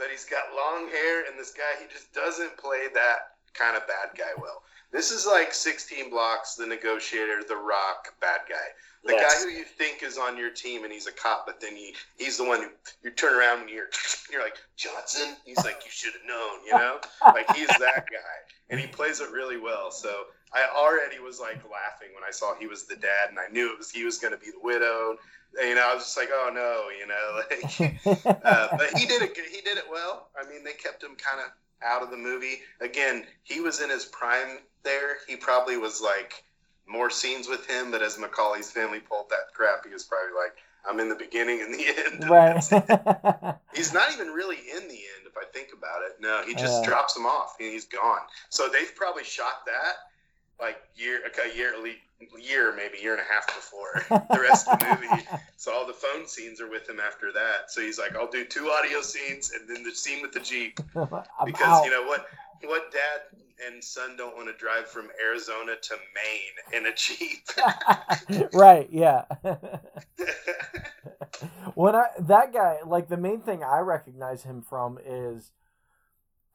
but 0.00 0.08
he's 0.10 0.24
got 0.24 0.44
long 0.56 0.88
hair, 0.88 1.26
and 1.28 1.38
this 1.38 1.52
guy 1.52 1.78
he 1.78 1.86
just 1.92 2.12
doesn't 2.14 2.56
play 2.56 2.88
that 2.94 3.36
kind 3.52 3.76
of 3.76 3.86
bad 3.86 4.16
guy 4.16 4.32
well. 4.40 4.62
This 4.92 5.12
is 5.12 5.26
like 5.26 5.52
16 5.54 6.10
Blocks, 6.10 6.54
The 6.56 6.66
Negotiator, 6.66 7.42
The 7.46 7.54
Rock, 7.56 8.08
bad 8.20 8.40
guy. 8.48 8.56
The 9.04 9.12
Yes. 9.12 9.34
guy 9.44 9.48
who 9.48 9.56
you 9.56 9.64
think 9.64 10.02
is 10.02 10.18
on 10.18 10.36
your 10.36 10.50
team 10.50 10.84
and 10.84 10.92
he's 10.92 11.06
a 11.06 11.12
cop, 11.12 11.46
but 11.46 11.60
then 11.60 11.76
he, 11.76 11.94
he's 12.18 12.36
the 12.36 12.44
one 12.44 12.62
who 12.62 12.68
you 13.02 13.10
turn 13.10 13.34
around 13.38 13.60
and 13.60 13.70
you're 13.70 13.88
you're 14.32 14.42
like 14.42 14.56
Johnson. 14.76 15.36
He's 15.44 15.64
like 15.64 15.82
you 15.84 15.90
should 15.90 16.12
have 16.14 16.26
known, 16.26 16.64
you 16.66 16.72
know. 16.72 16.98
Like 17.34 17.54
he's 17.54 17.68
that 17.68 18.06
guy, 18.10 18.36
and 18.70 18.80
he 18.80 18.86
plays 18.86 19.20
it 19.20 19.30
really 19.30 19.58
well. 19.58 19.90
So 19.90 20.24
I 20.52 20.66
already 20.76 21.18
was 21.20 21.38
like 21.38 21.62
laughing 21.70 22.08
when 22.14 22.24
I 22.26 22.30
saw 22.32 22.54
he 22.56 22.66
was 22.66 22.84
the 22.84 22.96
dad, 22.96 23.30
and 23.30 23.38
I 23.38 23.46
knew 23.52 23.72
it 23.72 23.78
was 23.78 23.90
he 23.90 24.04
was 24.04 24.18
going 24.18 24.32
to 24.32 24.38
be 24.38 24.50
the 24.50 24.60
widow. 24.62 25.16
And, 25.58 25.68
you 25.68 25.74
know, 25.74 25.88
I 25.88 25.94
was 25.94 26.04
just 26.04 26.16
like, 26.16 26.30
oh 26.32 26.50
no, 26.52 26.88
you 26.96 27.06
know, 27.06 27.40
like. 28.26 28.44
Uh, 28.44 28.68
but 28.76 28.98
he 28.98 29.06
did 29.06 29.22
it. 29.22 29.36
He 29.36 29.60
did 29.60 29.78
it 29.78 29.84
well. 29.90 30.28
I 30.40 30.48
mean, 30.48 30.64
they 30.64 30.72
kept 30.72 31.02
him 31.02 31.16
kind 31.16 31.40
of 31.44 31.52
out 31.82 32.02
of 32.02 32.10
the 32.10 32.16
movie. 32.16 32.60
Again, 32.80 33.26
he 33.42 33.60
was 33.60 33.80
in 33.80 33.90
his 33.90 34.04
prime 34.06 34.58
there. 34.82 35.18
He 35.28 35.36
probably 35.36 35.76
was 35.76 36.00
like 36.00 36.44
more 36.86 37.10
scenes 37.10 37.48
with 37.48 37.66
him. 37.68 37.90
But 37.90 38.02
as 38.02 38.18
Macaulay's 38.18 38.70
family 38.70 39.00
pulled 39.00 39.30
that 39.30 39.54
crap, 39.54 39.86
he 39.86 39.92
was 39.92 40.04
probably 40.04 40.34
like, 40.34 40.54
"I'm 40.88 40.98
in 41.00 41.08
the 41.08 41.14
beginning 41.14 41.62
and 41.62 41.72
the 41.74 41.86
end." 41.86 42.28
right. 42.30 43.56
He's 43.74 43.92
not 43.92 44.12
even 44.12 44.28
really 44.28 44.56
in 44.56 44.88
the 44.88 44.94
end, 44.94 45.26
if 45.26 45.36
I 45.36 45.44
think 45.52 45.68
about 45.76 46.02
it. 46.02 46.16
No, 46.20 46.42
he 46.44 46.54
just 46.54 46.82
Yeah. 46.82 46.88
drops 46.90 47.16
him 47.16 47.24
off 47.24 47.54
and 47.60 47.70
he's 47.72 47.84
gone. 47.84 48.20
So 48.50 48.68
they've 48.68 48.94
probably 48.96 49.24
shot 49.24 49.64
that 49.66 49.94
like 50.60 50.76
year, 50.94 51.20
a 51.24 51.56
year, 51.56 51.74
year 52.38 52.74
maybe 52.76 52.98
year 52.98 53.12
and 53.12 53.22
a 53.22 53.32
half 53.32 53.46
before 53.46 54.04
the 54.30 54.40
rest 54.40 54.68
of 54.68 54.78
the 54.78 54.98
movie. 55.00 55.26
So 55.56 55.72
all 55.72 55.86
the 55.86 55.92
phone 55.92 56.26
scenes 56.26 56.60
are 56.60 56.68
with 56.68 56.88
him 56.88 57.00
after 57.00 57.32
that. 57.32 57.70
So 57.70 57.80
he's 57.80 57.98
like, 57.98 58.14
I'll 58.16 58.30
do 58.30 58.44
two 58.44 58.70
audio 58.70 59.00
scenes 59.00 59.52
and 59.52 59.68
then 59.68 59.82
the 59.82 59.92
scene 59.92 60.22
with 60.22 60.32
the 60.32 60.40
Jeep 60.40 60.76
because 60.94 61.60
out. 61.60 61.84
you 61.84 61.90
know 61.90 62.04
what 62.04 62.26
what 62.64 62.92
dad 62.92 63.38
and 63.66 63.82
son 63.82 64.16
don't 64.16 64.36
want 64.36 64.48
to 64.48 64.54
drive 64.54 64.86
from 64.88 65.08
Arizona 65.22 65.72
to 65.80 65.94
Maine 66.14 66.78
in 66.80 66.86
a 66.86 66.94
Jeep. 66.94 67.48
right. 68.54 68.88
Yeah. 68.90 69.24
when 71.74 71.94
I 71.94 72.06
that 72.18 72.52
guy 72.52 72.78
like 72.86 73.08
the 73.08 73.16
main 73.16 73.40
thing 73.40 73.62
I 73.62 73.78
recognize 73.78 74.42
him 74.42 74.62
from 74.62 74.98
is 75.04 75.52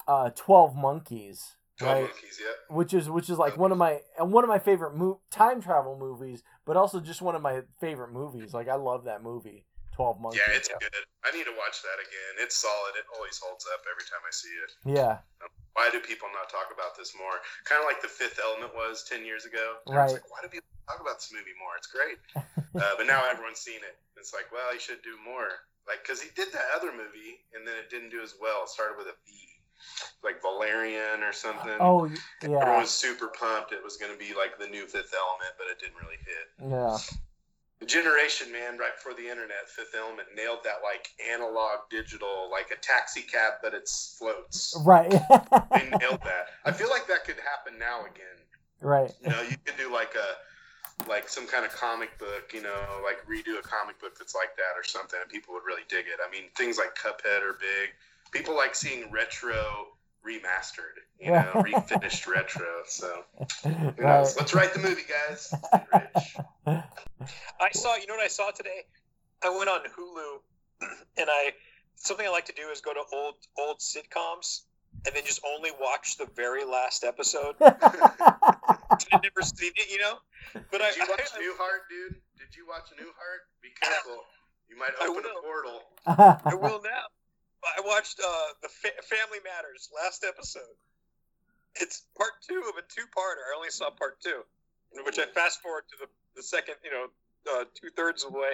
uh 0.07 0.29
12 0.35 0.75
monkeys 0.75 1.55
right 1.81 2.03
monkeys, 2.03 2.39
yep. 2.39 2.55
which 2.69 2.93
is 2.93 3.09
which 3.09 3.29
is 3.29 3.37
like 3.37 3.57
one 3.57 3.71
of 3.71 3.77
my 3.77 3.99
and 4.19 4.31
one 4.31 4.43
of 4.43 4.49
my 4.49 4.59
favorite 4.59 4.95
mo- 4.95 5.19
time 5.31 5.61
travel 5.61 5.97
movies 5.99 6.43
but 6.65 6.77
also 6.77 6.99
just 6.99 7.21
one 7.21 7.35
of 7.35 7.41
my 7.41 7.61
favorite 7.79 8.11
movies 8.13 8.53
like 8.53 8.67
I 8.69 8.75
love 8.75 9.05
that 9.05 9.21
movie 9.23 9.65
12 9.95 10.19
monkeys 10.19 10.41
Yeah, 10.43 10.51
it's 10.55 10.67
good. 10.67 10.91
I 11.23 11.31
need 11.31 11.47
to 11.47 11.55
watch 11.55 11.79
that 11.81 11.95
again. 12.03 12.43
It's 12.43 12.59
solid. 12.59 12.99
It 12.99 13.07
always 13.15 13.39
holds 13.39 13.63
up 13.71 13.79
every 13.87 14.03
time 14.03 14.19
I 14.27 14.31
see 14.35 14.51
it. 14.51 14.71
yeah 14.99 15.23
Why 15.71 15.87
do 15.91 15.99
people 16.03 16.27
not 16.35 16.51
talk 16.51 16.67
about 16.71 16.95
this 16.99 17.15
more? 17.15 17.39
Kind 17.63 17.79
of 17.79 17.87
like 17.87 18.03
The 18.03 18.11
Fifth 18.11 18.35
Element 18.43 18.75
was 18.75 19.03
ten 19.07 19.23
years 19.23 19.43
ago. 19.47 19.79
And 19.87 19.95
Right. 19.95 20.11
was 20.11 20.19
like, 20.19 20.27
why 20.31 20.39
do 20.43 20.51
people 20.51 20.67
talk 20.87 20.99
about 20.99 21.23
this 21.23 21.31
movie 21.31 21.55
more? 21.59 21.75
It's 21.79 21.87
great. 21.87 22.19
uh, 22.75 22.93
but 22.99 23.07
now 23.07 23.23
everyone's 23.27 23.63
seen 23.63 23.79
it. 23.87 23.95
It's 24.19 24.35
like, 24.35 24.51
well, 24.51 24.67
he 24.75 24.79
should 24.83 24.99
do 25.03 25.15
more. 25.23 25.63
Like, 25.87 26.03
because 26.03 26.19
he 26.19 26.27
did 26.35 26.51
that 26.51 26.67
other 26.75 26.91
movie, 26.91 27.43
and 27.55 27.63
then 27.67 27.75
it 27.79 27.87
didn't 27.93 28.09
do 28.11 28.19
as 28.19 28.35
well. 28.41 28.63
It 28.67 28.69
started 28.73 28.97
with 28.99 29.07
a 29.07 29.15
V, 29.23 29.31
like 30.23 30.41
Valerian 30.41 31.23
or 31.23 31.33
something. 31.33 31.77
oh 31.79 32.05
Everyone 32.41 32.65
yeah 32.65 32.79
was 32.81 32.89
super 32.91 33.27
pumped. 33.27 33.71
It 33.71 33.83
was 33.83 33.97
going 33.97 34.11
to 34.11 34.17
be 34.17 34.33
like 34.35 34.57
the 34.59 34.67
new 34.67 34.85
Fifth 34.85 35.13
Element, 35.13 35.53
but 35.57 35.67
it 35.71 35.79
didn't 35.79 35.97
really 36.01 36.17
hit. 36.25 36.71
yeah 36.71 36.97
The 37.79 37.85
generation, 37.85 38.51
man, 38.51 38.77
right 38.77 38.95
before 38.95 39.13
the 39.13 39.29
internet, 39.29 39.67
Fifth 39.67 39.93
Element 39.97 40.27
nailed 40.35 40.59
that 40.63 40.79
like 40.83 41.09
analog 41.31 41.89
digital, 41.91 42.49
like 42.51 42.71
a 42.71 42.79
taxi 42.81 43.21
cab, 43.21 43.53
but 43.61 43.73
it's 43.73 44.15
floats. 44.17 44.75
right 44.85 45.11
They 45.11 45.89
nailed 45.99 46.21
that. 46.23 46.47
I 46.65 46.71
feel 46.71 46.89
like 46.89 47.07
that 47.07 47.25
could 47.25 47.37
happen 47.37 47.77
now 47.79 48.01
again. 48.01 48.39
right 48.81 49.11
You 49.23 49.29
know, 49.29 49.41
you 49.41 49.57
could 49.65 49.77
do 49.77 49.91
like 49.93 50.15
a 50.15 51.09
like 51.09 51.27
some 51.27 51.45
kind 51.45 51.65
of 51.65 51.75
comic 51.75 52.17
book, 52.17 52.51
you 52.53 52.61
know, 52.63 52.79
like 53.03 53.17
redo 53.27 53.59
a 53.59 53.61
comic 53.61 53.99
book 53.99 54.17
that's 54.17 54.33
like 54.33 54.55
that 54.55 54.73
or 54.79 54.83
something, 54.83 55.19
and 55.21 55.29
people 55.29 55.53
would 55.53 55.63
really 55.67 55.83
dig 55.89 56.05
it. 56.07 56.19
I 56.25 56.31
mean, 56.31 56.49
things 56.55 56.77
like 56.77 56.95
Cuphead 56.95 57.43
are 57.43 57.59
big. 57.59 57.91
People 58.35 58.55
like 58.55 58.75
seeing 58.75 59.09
retro 59.11 59.85
remastered, 60.27 60.99
you 61.19 61.31
know, 61.31 61.51
refinished 61.55 62.27
retro. 62.27 62.65
So 62.85 63.21
who 63.63 63.69
right? 64.03 64.27
Let's 64.37 64.53
write 64.53 64.73
the 64.73 64.79
movie, 64.79 65.03
guys. 65.07 65.53
Let's 65.53 65.67
get 65.93 66.11
rich. 66.67 66.79
I 67.61 67.69
saw. 67.71 67.95
You 67.95 68.07
know 68.07 68.15
what 68.15 68.23
I 68.25 68.27
saw 68.27 68.51
today? 68.51 68.83
I 69.41 69.49
went 69.49 69.69
on 69.69 69.79
Hulu, 69.97 70.39
and 71.17 71.27
I 71.29 71.53
something 71.95 72.25
I 72.25 72.29
like 72.29 72.45
to 72.45 72.53
do 72.53 72.67
is 72.73 72.81
go 72.81 72.93
to 72.93 73.01
old 73.13 73.35
old 73.57 73.79
sitcoms 73.79 74.63
and 75.05 75.15
then 75.15 75.23
just 75.25 75.39
only 75.55 75.71
watch 75.79 76.17
the 76.17 76.27
very 76.35 76.65
last 76.65 77.03
episode. 77.05 77.55
I've 77.61 79.23
never 79.23 79.41
seen 79.43 79.71
it, 79.75 79.89
you 79.91 79.99
know. 79.99 80.15
But 80.71 80.81
I, 80.81 80.89
Did 80.89 80.97
you 80.97 81.05
watch 81.09 81.29
I- 81.33 81.39
Newhart, 81.39 81.87
dude? 81.89 82.13
Did 82.37 82.49
did 82.51 82.55
you 82.57 82.65
watch 82.67 82.89
Newhart? 82.99 83.47
Be 83.61 83.69
careful. 83.81 84.17
You 84.69 84.77
might 84.77 84.91
open 85.01 85.23
a 85.23 85.41
portal. 85.41 85.81
I 86.05 86.55
will 86.55 86.81
now. 86.83 87.05
I 87.65 87.81
watched 87.81 88.19
uh, 88.19 88.47
the 88.61 88.69
Fa- 88.69 89.01
Family 89.03 89.39
Matters 89.43 89.89
last 89.95 90.23
episode. 90.27 90.75
It's 91.75 92.03
part 92.17 92.31
two 92.47 92.61
of 92.69 92.77
a 92.77 92.85
two-parter. 92.87 93.43
I 93.51 93.55
only 93.57 93.69
saw 93.69 93.89
part 93.89 94.21
two, 94.21 94.41
in 94.95 95.03
which 95.03 95.19
I 95.19 95.25
fast 95.25 95.61
forward 95.61 95.83
to 95.89 95.95
the, 96.01 96.07
the 96.35 96.43
second, 96.43 96.75
you 96.83 96.91
know, 96.91 97.07
uh, 97.51 97.65
two 97.75 97.89
thirds 97.95 98.23
of 98.23 98.31
the 98.33 98.39
way, 98.39 98.53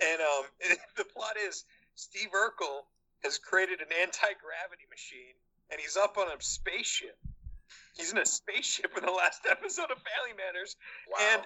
and 0.00 0.20
um, 0.20 0.44
the 0.96 1.04
plot 1.04 1.36
is 1.46 1.64
Steve 1.94 2.28
Urkel 2.32 2.86
has 3.24 3.38
created 3.38 3.80
an 3.80 3.88
anti-gravity 4.00 4.86
machine, 4.88 5.36
and 5.70 5.80
he's 5.80 5.96
up 5.96 6.16
on 6.16 6.28
a 6.28 6.40
spaceship. 6.40 7.18
He's 7.96 8.12
in 8.12 8.18
a 8.18 8.24
spaceship 8.24 8.96
in 8.96 9.04
the 9.04 9.12
last 9.12 9.42
episode 9.50 9.90
of 9.90 9.98
Family 10.00 10.32
Matters, 10.38 10.76
Wow. 11.10 11.18
and 11.34 11.42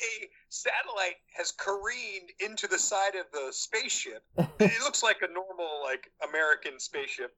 a 0.00 0.28
satellite 0.48 1.18
has 1.36 1.52
careened 1.52 2.30
into 2.40 2.66
the 2.66 2.78
side 2.78 3.14
of 3.14 3.26
the 3.32 3.52
spaceship. 3.52 4.22
it 4.38 4.80
looks 4.84 5.02
like 5.02 5.18
a 5.22 5.32
normal, 5.32 5.82
like 5.82 6.10
American 6.28 6.78
spaceship. 6.78 7.34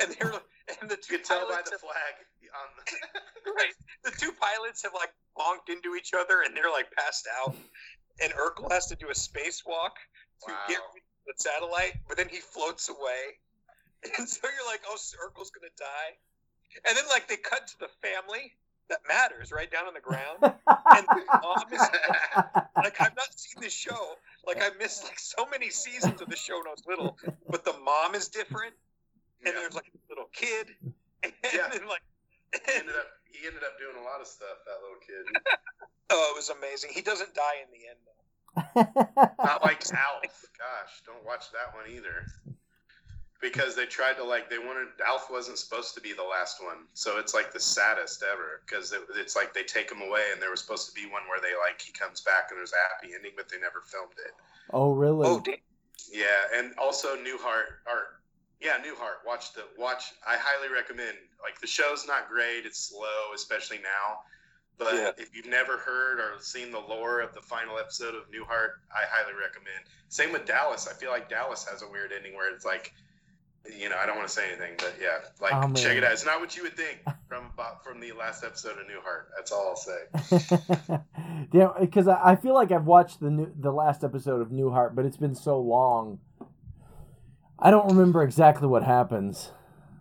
And 0.00 0.14
they're 0.18 0.32
and 0.80 0.90
the 0.90 0.96
two 0.96 1.14
you 1.14 1.18
can 1.18 1.26
tell 1.26 1.48
by 1.48 1.60
the 1.64 1.72
have, 1.72 1.80
flag 1.80 2.14
on 2.52 2.68
the. 2.76 3.52
right, 3.56 3.74
the 4.04 4.12
two 4.12 4.32
pilots 4.40 4.82
have 4.82 4.92
like 4.94 5.12
bonked 5.36 5.72
into 5.72 5.94
each 5.96 6.12
other 6.14 6.42
and 6.44 6.56
they're 6.56 6.70
like 6.70 6.90
passed 6.92 7.28
out. 7.40 7.54
And 8.22 8.32
Urkel 8.34 8.70
has 8.70 8.86
to 8.86 8.96
do 8.96 9.08
a 9.08 9.14
spacewalk 9.14 9.96
to 10.46 10.52
Wow. 10.52 10.64
get 10.68 10.80
the 11.26 11.32
satellite, 11.36 11.94
but 12.08 12.16
then 12.16 12.28
he 12.28 12.38
floats 12.38 12.88
away. 12.88 13.38
And 14.18 14.28
so 14.28 14.40
you're 14.42 14.66
like, 14.66 14.82
oh, 14.88 14.96
Urkel's 14.96 15.50
gonna 15.50 15.72
die. 15.78 16.18
And 16.88 16.96
then 16.96 17.04
like 17.08 17.28
they 17.28 17.36
cut 17.36 17.66
to 17.68 17.78
the 17.78 17.88
family 18.00 18.52
that 18.92 19.00
matters 19.08 19.50
right 19.50 19.70
down 19.72 19.88
on 19.88 19.94
the 19.94 20.00
ground. 20.04 20.38
And 20.94 21.06
the 21.08 21.24
mom 21.40 21.72
is 21.72 21.80
like 22.76 23.00
I've 23.00 23.16
not 23.16 23.32
seen 23.32 23.62
this 23.62 23.72
show. 23.72 24.16
Like 24.46 24.60
I 24.60 24.68
missed 24.78 25.04
like 25.04 25.18
so 25.18 25.46
many 25.50 25.70
seasons 25.70 26.20
of 26.20 26.28
the 26.28 26.36
show 26.36 26.58
when 26.58 26.66
I 26.68 26.70
was 26.76 26.84
little. 26.86 27.16
But 27.48 27.64
the 27.64 27.72
mom 27.82 28.14
is 28.14 28.28
different, 28.28 28.74
and 29.40 29.54
Yeah. 29.54 29.60
there's 29.60 29.74
like 29.74 29.88
a 29.88 29.98
little 30.12 30.28
kid, 30.34 30.68
and 31.24 31.32
Yeah. 31.48 31.68
then 31.72 31.88
like, 31.88 32.02
he 32.52 32.60
ended 32.76 32.94
up 33.00 33.08
he 33.24 33.46
ended 33.46 33.62
up 33.64 33.78
doing 33.80 33.96
a 33.96 34.04
lot 34.04 34.20
of 34.20 34.26
stuff. 34.26 34.60
That 34.68 34.84
little 34.84 35.00
kid, 35.00 35.24
oh, 36.10 36.32
it 36.34 36.36
was 36.36 36.50
amazing. 36.50 36.90
He 36.92 37.00
doesn't 37.00 37.32
die 37.32 37.64
in 37.64 37.72
the 37.72 37.88
end 37.88 38.00
though. 38.04 39.44
not 39.48 39.62
like 39.64 39.80
Alf. 39.96 40.28
Gosh, 40.60 40.92
don't 41.06 41.24
watch 41.24 41.48
that 41.56 41.72
one 41.74 41.88
either. 41.88 42.28
Because 43.42 43.74
they 43.74 43.86
tried 43.86 44.14
to 44.14 44.24
like 44.24 44.48
they 44.48 44.58
wanted 44.58 44.86
Alf 45.06 45.26
wasn't 45.28 45.58
supposed 45.58 45.94
to 45.96 46.00
be 46.00 46.12
the 46.14 46.22
last 46.22 46.62
one, 46.62 46.86
so 46.94 47.18
it's 47.18 47.34
like 47.34 47.52
the 47.52 47.60
saddest 47.60 48.22
ever. 48.22 48.62
Because 48.64 48.92
it, 48.92 49.00
it's 49.16 49.34
like 49.36 49.52
they 49.52 49.64
take 49.64 49.90
him 49.90 50.00
away, 50.00 50.22
and 50.32 50.40
there 50.40 50.50
was 50.50 50.60
supposed 50.60 50.88
to 50.88 50.94
be 50.94 51.10
one 51.10 51.22
where 51.28 51.40
they 51.40 51.52
like 51.68 51.82
he 51.82 51.92
comes 51.92 52.20
back 52.20 52.48
and 52.50 52.58
there's 52.58 52.72
a 52.72 52.76
happy 52.94 53.14
ending, 53.14 53.32
but 53.36 53.48
they 53.48 53.58
never 53.58 53.82
filmed 53.84 54.14
it. 54.24 54.32
oh, 54.70 54.92
really? 54.92 55.26
Oh, 55.28 55.40
damn. 55.40 55.56
Yeah, 56.10 56.26
and 56.56 56.72
also 56.78 57.16
Newhart 57.16 57.82
or 57.86 58.22
yeah, 58.60 58.78
Newhart. 58.78 59.26
Watch 59.26 59.52
the 59.54 59.64
watch. 59.76 60.12
I 60.26 60.36
highly 60.38 60.72
recommend. 60.72 61.16
Like 61.42 61.60
the 61.60 61.66
show's 61.66 62.06
not 62.06 62.28
great. 62.30 62.64
It's 62.64 62.78
slow, 62.78 63.34
especially 63.34 63.78
now. 63.78 64.20
But 64.78 64.94
Yeah. 64.94 65.10
if 65.18 65.34
you've 65.34 65.46
never 65.46 65.76
heard 65.78 66.20
or 66.20 66.34
seen 66.40 66.70
the 66.70 66.78
lore 66.78 67.20
of 67.20 67.34
the 67.34 67.40
final 67.40 67.78
episode 67.78 68.14
of 68.14 68.30
Newhart, 68.30 68.78
I 68.94 69.02
highly 69.10 69.34
recommend. 69.34 69.84
Same 70.08 70.32
with 70.32 70.46
Dallas. 70.46 70.86
I 70.88 70.92
feel 70.94 71.10
like 71.10 71.28
Dallas 71.28 71.66
has 71.68 71.82
a 71.82 71.88
weird 71.88 72.12
ending 72.12 72.34
where 72.36 72.52
it's 72.54 72.64
like, 72.64 72.92
you 73.78 73.88
know, 73.88 73.96
I 73.96 74.06
don't 74.06 74.16
want 74.16 74.28
to 74.28 74.34
say 74.34 74.48
anything, 74.48 74.72
but 74.78 74.94
yeah, 75.00 75.18
like 75.40 75.52
Oh, 75.54 75.72
check 75.72 75.96
it 75.96 76.04
out. 76.04 76.12
It's 76.12 76.26
not 76.26 76.40
what 76.40 76.56
you 76.56 76.62
would 76.64 76.76
think 76.76 76.98
from 77.28 77.50
from 77.82 78.00
the 78.00 78.12
last 78.12 78.44
episode 78.44 78.78
of 78.78 78.86
Newhart. 78.86 79.26
That's 79.36 79.52
all 79.52 79.68
I'll 79.68 79.76
say. 79.76 80.98
yeah, 81.52 81.68
because 81.80 82.08
I, 82.08 82.32
I 82.32 82.36
feel 82.36 82.54
like 82.54 82.72
I've 82.72 82.86
watched 82.86 83.20
the 83.20 83.30
new 83.30 83.52
the 83.58 83.72
last 83.72 84.04
episode 84.04 84.40
of 84.40 84.48
Newhart, 84.48 84.94
but 84.94 85.04
it's 85.04 85.16
been 85.16 85.34
so 85.34 85.60
long. 85.60 86.18
I 87.58 87.70
don't 87.70 87.86
remember 87.88 88.22
exactly 88.22 88.66
what 88.66 88.82
happens. 88.82 89.52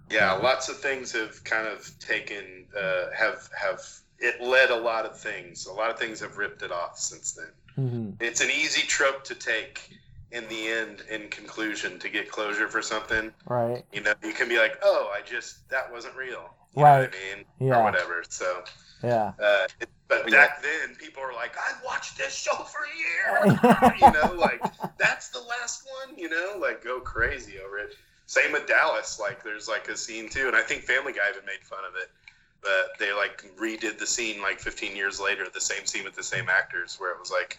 Yeah, 0.10 0.34
lots 0.34 0.68
of 0.68 0.78
things 0.80 1.12
have 1.14 1.44
kind 1.44 1.68
of 1.68 1.92
taken 2.00 2.66
uh, 2.78 3.06
have 3.16 3.48
have 3.60 3.82
it 4.20 4.42
led 4.42 4.72
a 4.72 4.76
lot 4.76 5.06
of 5.06 5.18
things. 5.18 5.68
A 5.68 5.74
lot 5.74 5.90
of 5.92 6.00
things 6.00 6.20
have 6.20 6.38
ripped 6.38 6.64
it 6.64 6.72
off 6.72 6.98
since 6.98 7.34
then. 7.34 7.52
Mhm. 7.78 8.16
It's 8.22 8.42
an 8.42 8.50
easy 8.50 8.86
trope 8.88 9.24
to 9.26 9.36
take 9.36 9.90
in 10.32 10.48
the 10.48 10.68
end, 10.68 11.04
in 11.10 11.28
conclusion, 11.30 12.00
to 12.00 12.10
get 12.10 12.32
closure 12.32 12.68
for 12.68 12.82
something. 12.82 13.34
Right? 13.48 13.84
You 13.92 14.02
know, 14.02 14.14
you 14.24 14.34
can 14.34 14.48
be 14.48 14.58
like, 14.58 14.78
"Oh, 14.82 15.12
I 15.14 15.22
just 15.22 15.68
that 15.70 15.92
wasn't 15.92 16.16
real," 16.16 16.54
you 16.76 16.84
Right. 16.84 16.94
know 16.94 17.02
what 17.02 17.16
I 17.16 17.36
mean, 17.36 17.46
Yeah. 17.60 17.78
or 17.80 17.84
whatever. 17.84 18.24
So, 18.30 18.64
Yeah. 19.04 19.34
uh, 19.40 19.68
it, 19.80 19.90
but 20.08 20.30
back 20.30 20.62
then, 20.62 20.96
people 20.96 21.24
were 21.24 21.34
like, 21.34 21.56
"I've 21.58 21.84
watched 21.84 22.18
this 22.18 22.34
show 22.34 22.56
for 22.56 22.86
years," 22.86 23.60
you 24.02 24.12
know, 24.12 24.34
like 24.34 24.64
that's 24.98 25.30
the 25.30 25.42
last 25.42 25.88
one, 26.06 26.18
you 26.18 26.30
know, 26.30 26.56
like 26.58 26.84
go 26.84 27.00
crazy 27.00 27.60
over 27.60 27.78
it. 27.80 27.96
Same 28.28 28.54
with 28.54 28.66
Dallas, 28.68 29.20
like 29.20 29.44
there's 29.44 29.68
like 29.68 29.90
a 29.90 29.98
scene 29.98 30.30
too, 30.30 30.48
and 30.48 30.56
I 30.56 30.62
think 30.62 30.84
Family 30.84 31.12
Guy 31.12 31.30
even 31.30 31.46
made 31.46 31.64
fun 31.64 31.84
of 31.86 31.96
it, 31.96 32.10
but 32.62 32.98
they 33.00 33.12
like 33.12 33.44
redid 33.60 33.98
the 34.00 34.08
scene 34.08 34.42
like 34.42 34.60
15 34.60 34.96
years 34.96 35.20
later, 35.20 35.46
the 35.54 35.60
same 35.60 35.86
scene 35.86 36.06
with 36.06 36.16
the 36.16 36.24
same 36.24 36.48
actors, 36.48 36.96
where 36.98 37.12
it 37.12 37.20
was 37.20 37.32
like, 37.32 37.58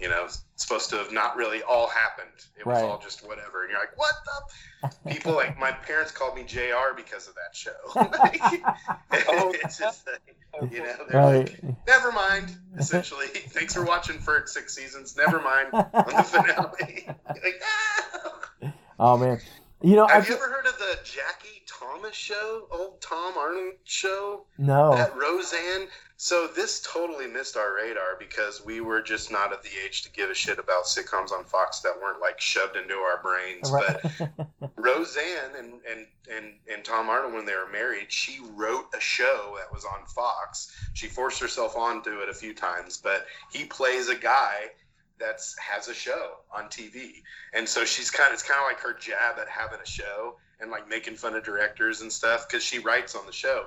you 0.00 0.08
know, 0.08 0.26
supposed 0.56 0.90
to 0.90 0.96
have 0.96 1.12
not 1.12 1.36
really 1.36 1.62
all 1.62 1.88
happened. 1.88 2.28
It 2.58 2.66
was 2.66 2.80
Right. 2.80 2.84
all 2.90 2.98
just 2.98 3.26
whatever, 3.26 3.62
and 3.62 3.70
you're 3.70 3.80
like, 3.80 3.96
what 3.96 4.14
the? 4.24 5.10
People 5.12 5.32
like 5.34 5.58
my 5.58 5.70
parents 5.72 6.10
called 6.12 6.34
me 6.34 6.44
Jr. 6.44 6.94
because 6.96 7.28
of 7.28 7.34
that 7.34 7.54
show. 7.54 7.70
Like, 7.94 8.40
Oh, 9.28 9.52
it's 9.62 9.78
just 9.78 10.06
like, 10.06 10.70
you 10.72 10.80
know, 10.82 10.94
they're 11.08 11.20
Right. 11.20 11.48
like, 11.64 11.86
never 11.86 12.12
mind. 12.12 12.56
Essentially, 12.78 13.26
thanks 13.26 13.74
for 13.74 13.84
watching 13.84 14.18
for 14.18 14.42
six 14.46 14.74
seasons. 14.74 15.16
Never 15.16 15.40
mind 15.40 15.68
on 15.72 15.90
the 15.92 16.22
finale. 16.22 17.06
like, 17.28 17.62
ah! 17.64 18.72
oh 18.98 19.16
man, 19.16 19.38
you 19.82 19.96
know 19.96 20.06
Have 20.06 20.28
you 20.28 20.34
ever 20.34 20.48
heard 20.50 20.66
of 20.66 20.76
the 20.78 20.98
Jackie 21.04 21.62
Thomas 21.66 22.14
show? 22.14 22.66
Old 22.72 23.00
Tom 23.00 23.34
Arnold 23.38 23.74
show? 23.84 24.46
no. 24.58 24.94
That 24.96 25.16
Roseanne. 25.16 25.88
So 26.24 26.46
this 26.46 26.80
totally 26.80 27.26
missed 27.26 27.54
our 27.54 27.74
radar 27.74 28.16
because 28.18 28.64
we 28.64 28.80
were 28.80 29.02
just 29.02 29.30
not 29.30 29.52
at 29.52 29.62
the 29.62 29.68
age 29.84 30.00
to 30.04 30.10
give 30.10 30.30
a 30.30 30.34
shit 30.34 30.58
about 30.58 30.84
sitcoms 30.86 31.32
on 31.32 31.44
Fox 31.44 31.80
that 31.80 32.00
weren't 32.00 32.22
like 32.22 32.40
shoved 32.40 32.76
into 32.76 32.94
our 32.94 33.20
brains. 33.22 33.70
Right. 33.70 33.98
But 34.02 34.70
Roseanne 34.76 35.54
and, 35.58 35.74
and, 35.86 36.06
and, 36.34 36.54
and 36.72 36.82
Tom 36.82 37.10
Arnold, 37.10 37.34
when 37.34 37.44
they 37.44 37.54
were 37.54 37.68
married, 37.70 38.10
she 38.10 38.40
wrote 38.54 38.86
a 38.96 39.00
show 39.00 39.58
that 39.58 39.70
was 39.70 39.84
on 39.84 40.06
Fox. 40.06 40.74
She 40.94 41.08
forced 41.08 41.38
herself 41.40 41.76
onto 41.76 42.20
it 42.20 42.30
a 42.30 42.34
few 42.34 42.54
times, 42.54 42.96
but 42.96 43.26
he 43.52 43.66
plays 43.66 44.08
a 44.08 44.16
guy 44.16 44.70
that's 45.20 45.54
has 45.58 45.88
a 45.88 45.94
show 45.94 46.36
on 46.50 46.70
TV, 46.70 47.22
and 47.52 47.68
so 47.68 47.84
she's 47.84 48.10
kind 48.10 48.28
of 48.28 48.34
it's 48.34 48.42
kind 48.42 48.58
of 48.58 48.66
like 48.66 48.80
her 48.80 48.98
jab 48.98 49.38
at 49.38 49.48
having 49.50 49.78
a 49.78 49.86
show 49.86 50.36
and 50.58 50.70
like 50.70 50.88
making 50.88 51.16
fun 51.16 51.34
of 51.34 51.44
directors 51.44 52.00
and 52.00 52.10
stuff 52.10 52.48
because 52.48 52.64
she 52.64 52.78
writes 52.78 53.14
on 53.14 53.26
the 53.26 53.32
show. 53.32 53.66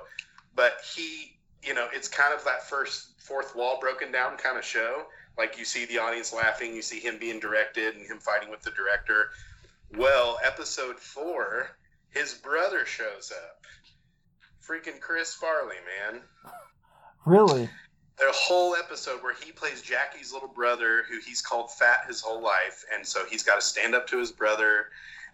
But 0.56 0.80
he, 0.92 1.37
you 1.62 1.74
know, 1.74 1.88
it's 1.92 2.08
kind 2.08 2.34
of 2.34 2.44
that 2.44 2.68
first 2.68 3.20
fourth 3.20 3.54
wall 3.54 3.78
broken 3.80 4.12
down 4.12 4.36
kind 4.36 4.58
of 4.58 4.64
show. 4.64 5.04
Like 5.36 5.58
you 5.58 5.64
see 5.64 5.86
the 5.86 5.98
audience 5.98 6.32
laughing, 6.32 6.74
you 6.74 6.82
see 6.82 6.98
him 6.98 7.18
being 7.18 7.38
directed 7.38 7.94
and 7.94 8.06
him 8.06 8.18
fighting 8.18 8.50
with 8.50 8.62
the 8.62 8.70
director. 8.70 9.30
Well, 9.96 10.38
episode 10.44 10.98
four, 10.98 11.76
his 12.10 12.34
brother 12.34 12.84
shows 12.84 13.32
up. 13.32 13.64
Freaking 14.66 15.00
Chris 15.00 15.34
Farley, 15.34 15.76
man. 16.10 16.20
really? 17.24 17.64
A 18.20 18.32
whole 18.32 18.74
episode 18.74 19.22
where 19.22 19.34
he 19.34 19.52
plays 19.52 19.80
Jackie's 19.80 20.32
little 20.32 20.48
brother, 20.48 21.04
who 21.08 21.20
he's 21.20 21.40
called 21.40 21.72
fat 21.72 22.00
his 22.08 22.20
whole 22.20 22.42
life, 22.42 22.84
and 22.92 23.06
so 23.06 23.24
he's 23.24 23.44
got 23.44 23.60
to 23.60 23.64
stand 23.64 23.94
up 23.94 24.08
to 24.08 24.18
his 24.18 24.32
brother. 24.32 24.86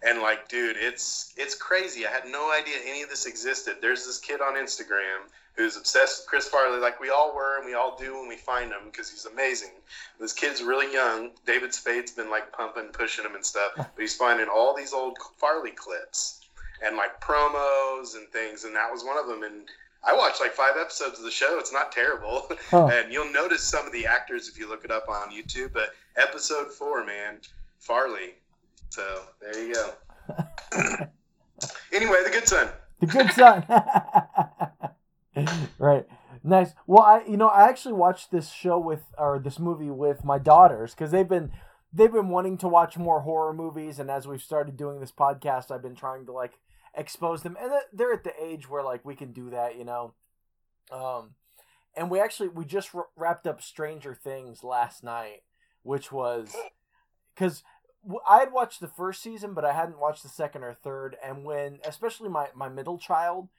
And 0.03 0.21
like, 0.21 0.47
dude, 0.47 0.77
it's 0.77 1.33
it's 1.35 1.55
crazy. 1.55 2.05
I 2.05 2.11
had 2.11 2.25
no 2.27 2.51
idea 2.53 2.75
any 2.85 3.01
of 3.01 3.09
this 3.09 3.25
existed. 3.25 3.77
There's 3.81 4.05
this 4.05 4.19
kid 4.19 4.39
on 4.39 4.53
Instagram 4.53 5.25
who's 5.55 5.77
obsessed 5.77 6.21
with 6.21 6.27
Chris 6.27 6.47
Farley, 6.47 6.79
like 6.79 6.99
we 6.99 7.09
all 7.09 7.33
were, 7.35 7.57
and 7.57 7.65
we 7.65 7.73
all 7.73 7.95
do 7.97 8.13
when 8.15 8.27
we 8.27 8.35
find 8.35 8.71
him 8.71 8.81
because 8.85 9.09
he's 9.09 9.25
amazing. 9.25 9.71
This 10.19 10.33
kid's 10.33 10.61
really 10.61 10.91
young. 10.91 11.31
David 11.45 11.73
Spade's 11.73 12.11
been 12.11 12.29
like 12.29 12.51
pumping, 12.51 12.89
pushing 12.91 13.25
him 13.25 13.35
and 13.35 13.45
stuff, 13.45 13.71
but 13.75 13.89
he's 13.97 14.15
finding 14.15 14.47
all 14.47 14.75
these 14.75 14.93
old 14.93 15.17
Farley 15.37 15.71
clips 15.71 16.41
and 16.83 16.97
like 16.97 17.21
promos 17.21 18.15
and 18.15 18.27
things, 18.29 18.63
and 18.65 18.75
that 18.75 18.91
was 18.91 19.03
one 19.03 19.17
of 19.17 19.27
them. 19.27 19.43
And 19.43 19.67
I 20.03 20.13
watched 20.13 20.41
like 20.41 20.51
five 20.51 20.75
episodes 20.79 21.17
of 21.19 21.25
the 21.25 21.31
show. 21.31 21.57
It's 21.57 21.71
not 21.73 21.91
terrible, 21.91 22.47
Huh. 22.69 22.87
and 22.93 23.11
you'll 23.11 23.31
notice 23.31 23.63
some 23.63 23.85
of 23.87 23.93
the 23.93 24.05
actors 24.05 24.49
if 24.49 24.59
you 24.59 24.67
look 24.69 24.83
it 24.83 24.91
up 24.91 25.07
on 25.09 25.31
YouTube. 25.31 25.71
But 25.73 25.89
episode 26.17 26.71
four, 26.71 27.05
man, 27.05 27.39
Farley. 27.79 28.35
So 28.89 29.21
there 29.41 29.65
you 29.65 29.73
go. 29.73 29.93
anyway, 31.93 32.17
the 32.23 32.29
good 32.31 32.47
son. 32.47 32.69
The 32.99 33.05
good 33.07 33.31
son. 33.31 33.65
right. 35.79 36.05
Nice. 36.43 36.73
Well, 36.87 37.01
I 37.01 37.23
you 37.27 37.37
know 37.37 37.47
I 37.47 37.67
actually 37.67 37.93
watched 37.93 38.31
this 38.31 38.51
show 38.51 38.77
with 38.77 39.03
or 39.17 39.39
this 39.39 39.59
movie 39.59 39.89
with 39.89 40.23
my 40.23 40.37
daughters 40.37 40.93
because 40.93 41.11
they've 41.11 41.27
been 41.27 41.51
they've 41.91 42.11
been 42.11 42.29
wanting 42.29 42.57
to 42.59 42.67
watch 42.67 42.97
more 42.97 43.21
horror 43.21 43.53
movies, 43.53 43.99
and 43.99 44.09
as 44.11 44.27
we've 44.27 44.41
started 44.41 44.77
doing 44.77 44.99
this 44.99 45.11
podcast, 45.11 45.71
I've 45.71 45.81
been 45.81 45.95
trying 45.95 46.25
to 46.27 46.31
like 46.31 46.53
expose 46.93 47.43
them, 47.43 47.57
and 47.59 47.71
they're 47.91 48.13
at 48.13 48.23
the 48.23 48.33
age 48.41 48.69
where 48.69 48.83
like 48.83 49.03
we 49.03 49.15
can 49.15 49.31
do 49.31 49.49
that, 49.49 49.77
you 49.77 49.85
know. 49.85 50.13
Um, 50.91 51.31
and 51.95 52.09
we 52.09 52.19
actually 52.19 52.49
we 52.49 52.65
just 52.65 52.93
wr- 52.93 53.01
wrapped 53.15 53.47
up 53.47 53.61
Stranger 53.61 54.13
Things 54.13 54.63
last 54.63 55.03
night, 55.03 55.43
which 55.83 56.11
was 56.11 56.55
because 57.33 57.63
I 58.29 58.39
had 58.39 58.51
watched 58.51 58.81
the 58.81 58.87
first 58.87 59.21
season, 59.21 59.53
but 59.53 59.65
I 59.65 59.73
hadn't 59.73 59.99
watched 59.99 60.23
the 60.23 60.29
second 60.29 60.63
or 60.63 60.73
third. 60.73 61.17
And 61.23 61.43
when, 61.43 61.79
especially 61.85 62.29
my 62.29 62.47
my 62.55 62.69
middle 62.69 62.97
child, 62.97 63.49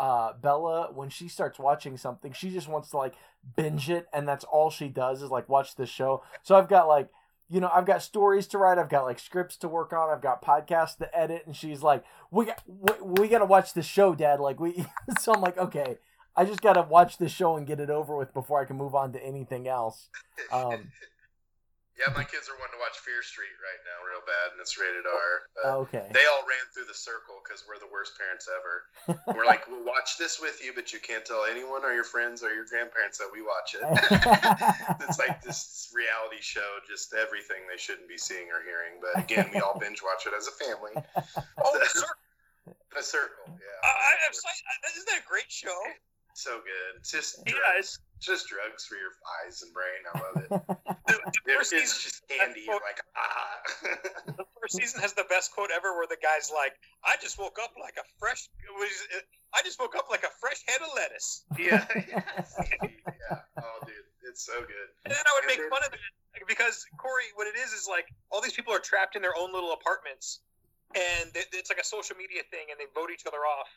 uh, 0.00 0.32
Bella, 0.32 0.90
when 0.92 1.10
she 1.10 1.28
starts 1.28 1.58
watching 1.58 1.98
something, 1.98 2.32
she 2.32 2.50
just 2.50 2.68
wants 2.68 2.88
to 2.90 2.96
like 2.96 3.14
binge 3.54 3.90
it, 3.90 4.08
and 4.14 4.26
that's 4.26 4.44
all 4.44 4.70
she 4.70 4.88
does 4.88 5.20
is 5.20 5.30
like 5.30 5.48
watch 5.48 5.76
the 5.76 5.84
show. 5.84 6.24
So 6.42 6.56
I've 6.56 6.68
got 6.68 6.88
like 6.88 7.10
you 7.50 7.60
know, 7.60 7.70
I've 7.74 7.84
got 7.84 8.00
stories 8.00 8.46
to 8.48 8.58
write, 8.58 8.78
I've 8.78 8.88
got 8.88 9.02
like 9.04 9.18
scripts 9.18 9.56
to 9.56 9.68
work 9.68 9.92
on, 9.92 10.08
I've 10.08 10.22
got 10.22 10.42
podcasts 10.42 10.96
to 10.98 11.18
edit, 11.18 11.42
and 11.46 11.54
she's 11.54 11.82
like, 11.82 12.04
"We 12.30 12.46
got, 12.46 12.62
we, 12.66 12.92
we 13.02 13.28
got 13.28 13.40
to 13.40 13.44
watch 13.44 13.74
the 13.74 13.82
show, 13.82 14.14
Dad." 14.14 14.40
Like 14.40 14.58
we, 14.60 14.86
so 15.20 15.34
I'm 15.34 15.40
like, 15.40 15.58
okay, 15.58 15.98
I 16.36 16.44
just 16.44 16.62
got 16.62 16.74
to 16.74 16.82
watch 16.82 17.18
the 17.18 17.28
show 17.28 17.56
and 17.56 17.66
get 17.66 17.80
it 17.80 17.90
over 17.90 18.16
with 18.16 18.32
before 18.32 18.60
I 18.60 18.64
can 18.64 18.76
move 18.76 18.94
on 18.94 19.12
to 19.12 19.22
anything 19.22 19.68
else. 19.68 20.08
Um, 20.50 20.90
yeah, 22.00 22.08
my 22.16 22.24
kids 22.24 22.48
are 22.48 22.56
wanting 22.56 22.80
to 22.80 22.82
watch 22.82 22.96
Fear 23.04 23.20
Street 23.20 23.52
right 23.60 23.82
now, 23.84 23.98
real 24.08 24.24
bad, 24.24 24.56
and 24.56 24.58
it's 24.64 24.80
rated 24.80 25.04
R. 25.04 25.30
Uh, 25.60 25.84
okay. 25.84 26.08
They 26.16 26.24
all 26.24 26.48
ran 26.48 26.64
through 26.72 26.88
the 26.88 26.96
circle 26.96 27.44
because 27.44 27.68
we're 27.68 27.76
the 27.76 27.92
worst 27.92 28.16
parents 28.16 28.48
ever. 28.48 28.88
we're 29.36 29.44
like, 29.44 29.68
we'll 29.68 29.84
watch 29.84 30.16
this 30.16 30.40
with 30.40 30.64
you, 30.64 30.72
but 30.72 30.96
you 30.96 31.00
can't 31.04 31.28
tell 31.28 31.44
anyone 31.44 31.84
or 31.84 31.92
your 31.92 32.08
friends 32.08 32.40
or 32.40 32.56
your 32.56 32.64
grandparents 32.64 33.20
that 33.20 33.28
we 33.28 33.44
watch 33.44 33.76
it. 33.76 33.84
it's 35.04 35.20
like 35.20 35.44
this 35.44 35.92
reality 35.92 36.40
show, 36.40 36.80
just 36.88 37.12
everything 37.12 37.68
they 37.68 37.76
shouldn't 37.76 38.08
be 38.08 38.16
seeing 38.16 38.48
or 38.48 38.64
hearing. 38.64 38.96
But 38.96 39.20
again, 39.20 39.52
we 39.52 39.60
all 39.60 39.76
binge 39.76 40.00
watch 40.00 40.24
it 40.24 40.32
as 40.32 40.48
a 40.48 40.56
family. 40.56 40.96
Oh, 41.60 41.76
the 41.76 41.84
circle. 41.84 42.16
The 42.96 43.02
circle, 43.04 43.46
yeah. 43.52 43.80
Uh, 43.84 43.92
I, 43.92 44.10
I'm 44.24 44.32
sorry, 44.32 44.56
isn't 44.96 45.06
that 45.06 45.20
a 45.20 45.28
great 45.28 45.52
show? 45.52 45.76
So 46.34 46.56
good. 46.64 46.96
It's 46.98 47.12
just 47.12 47.42
Yeah, 47.46 47.76
it's, 47.76 47.98
just 48.20 48.48
drugs 48.48 48.84
for 48.84 48.96
your 48.96 49.10
eyes 49.44 49.62
and 49.62 49.72
brain. 49.72 50.00
I 50.12 50.20
love 50.20 50.36
it. 50.44 50.50
the, 51.12 51.54
first 51.56 51.70
season, 51.70 51.98
just 52.02 52.22
candy. 52.28 52.62
You're 52.66 52.74
like, 52.74 53.00
ah. 53.16 54.34
the 54.36 54.44
first 54.60 54.76
season 54.76 55.00
has 55.00 55.12
the 55.14 55.24
best 55.28 55.52
quote 55.52 55.70
ever, 55.74 55.94
where 55.94 56.06
the 56.06 56.18
guy's 56.22 56.50
like, 56.54 56.74
"I 57.04 57.16
just 57.20 57.38
woke 57.38 57.58
up 57.62 57.72
like 57.80 57.94
a 57.98 58.06
fresh, 58.18 58.48
I 59.54 59.62
just 59.62 59.78
woke 59.80 59.96
up 59.96 60.06
like 60.10 60.24
a 60.24 60.32
fresh 60.40 60.62
head 60.66 60.80
of 60.82 60.90
lettuce." 60.94 61.44
yeah. 61.58 61.84
yeah. 62.10 63.38
Oh, 63.58 63.78
dude, 63.86 63.94
it's 64.28 64.44
so 64.44 64.60
good. 64.60 64.88
And 65.04 65.12
then 65.12 65.24
I 65.26 65.30
would 65.34 65.44
And 65.44 65.52
make 65.52 65.58
then- 65.58 65.70
fun 65.70 65.82
of 65.86 65.92
it 65.92 66.00
because 66.46 66.86
Corey, 66.96 67.30
what 67.34 67.46
it 67.46 67.58
is 67.58 67.72
is 67.72 67.86
like 67.88 68.06
all 68.30 68.40
these 68.40 68.54
people 68.54 68.72
are 68.72 68.78
trapped 68.80 69.16
in 69.16 69.22
their 69.22 69.36
own 69.36 69.52
little 69.52 69.72
apartments, 69.72 70.40
and 70.94 71.30
it's 71.34 71.70
like 71.70 71.78
a 71.80 71.84
social 71.84 72.16
media 72.16 72.42
thing, 72.50 72.70
and 72.70 72.78
they 72.78 72.86
vote 72.94 73.10
each 73.12 73.26
other 73.26 73.38
off. 73.46 73.68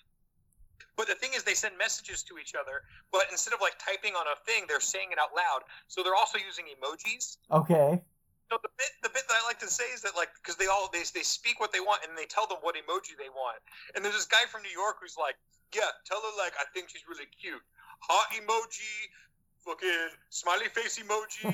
But 0.95 1.07
the 1.07 1.15
thing 1.15 1.31
is, 1.33 1.43
they 1.43 1.53
send 1.55 1.77
messages 1.77 2.21
to 2.23 2.38
each 2.38 2.53
other, 2.53 2.86
but 3.12 3.25
instead 3.31 3.53
of 3.53 3.62
like 3.62 3.77
typing 3.79 4.13
on 4.13 4.25
a 4.29 4.38
thing, 4.45 4.65
they're 4.67 4.83
saying 4.83 5.09
it 5.12 5.17
out 5.17 5.33
loud. 5.36 5.65
So 5.88 6.03
they're 6.03 6.15
also 6.15 6.38
using 6.38 6.65
emojis. 6.69 7.38
okay. 7.51 8.01
So 8.51 8.59
the 8.62 8.69
bit, 8.77 8.91
the 9.01 9.09
bit 9.09 9.25
that 9.25 9.33
I 9.41 9.43
like 9.47 9.57
to 9.65 9.71
say 9.71 9.86
is 9.95 10.05
that 10.05 10.13
like 10.15 10.29
because 10.38 10.57
they 10.57 10.67
all 10.67 10.89
they, 10.93 11.01
they 11.15 11.25
speak 11.25 11.59
what 11.59 11.73
they 11.73 11.79
want 11.79 12.05
and 12.05 12.13
they 12.13 12.29
tell 12.29 12.45
them 12.45 12.62
what 12.62 12.75
emoji 12.75 13.17
they 13.17 13.31
want. 13.33 13.57
And 13.95 14.05
there's 14.05 14.13
this 14.13 14.29
guy 14.29 14.45
from 14.45 14.62
New 14.62 14.69
York 14.73 15.01
who's 15.01 15.17
like, 15.17 15.33
yeah, 15.73 15.89
tell 16.05 16.21
her 16.21 16.33
like 16.38 16.53
I 16.62 16.69
think 16.69 16.89
she's 16.93 17.07
really 17.09 17.25
cute. 17.33 17.63
Hot 18.05 18.29
emoji, 18.38 19.09
fucking 19.65 20.13
smiley 20.29 20.69
face 20.69 21.01
emoji. 21.01 21.49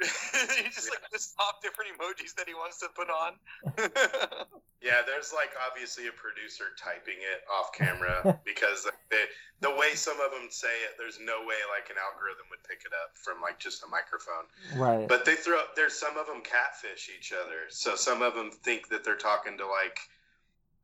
he 0.56 0.64
just 0.70 0.90
like 0.90 1.02
lists 1.12 1.34
off 1.38 1.60
different 1.62 1.90
emojis 1.98 2.34
that 2.36 2.46
he 2.46 2.54
wants 2.54 2.78
to 2.80 2.88
put 2.94 3.08
on. 3.10 3.34
Yeah, 4.80 5.02
there's 5.02 5.34
like 5.34 5.50
obviously 5.58 6.06
a 6.06 6.14
producer 6.14 6.70
typing 6.78 7.18
it 7.18 7.42
off 7.50 7.74
camera 7.74 8.38
because 8.46 8.86
they, 9.10 9.26
the 9.60 9.74
way 9.74 9.94
some 9.94 10.20
of 10.20 10.30
them 10.30 10.46
say 10.50 10.70
it, 10.86 10.94
there's 10.96 11.18
no 11.18 11.42
way 11.42 11.58
like 11.66 11.90
an 11.90 11.98
algorithm 11.98 12.46
would 12.50 12.62
pick 12.62 12.86
it 12.86 12.94
up 12.94 13.18
from 13.18 13.42
like 13.42 13.58
just 13.58 13.82
a 13.82 13.88
microphone. 13.90 14.46
Right. 14.78 15.08
But 15.08 15.24
they 15.24 15.34
throw 15.34 15.58
there's 15.74 15.98
some 15.98 16.16
of 16.16 16.26
them 16.26 16.42
catfish 16.46 17.10
each 17.10 17.34
other. 17.34 17.66
So 17.70 17.96
some 17.96 18.22
of 18.22 18.34
them 18.34 18.50
think 18.50 18.88
that 18.90 19.02
they're 19.02 19.18
talking 19.18 19.58
to 19.58 19.66
like 19.66 19.98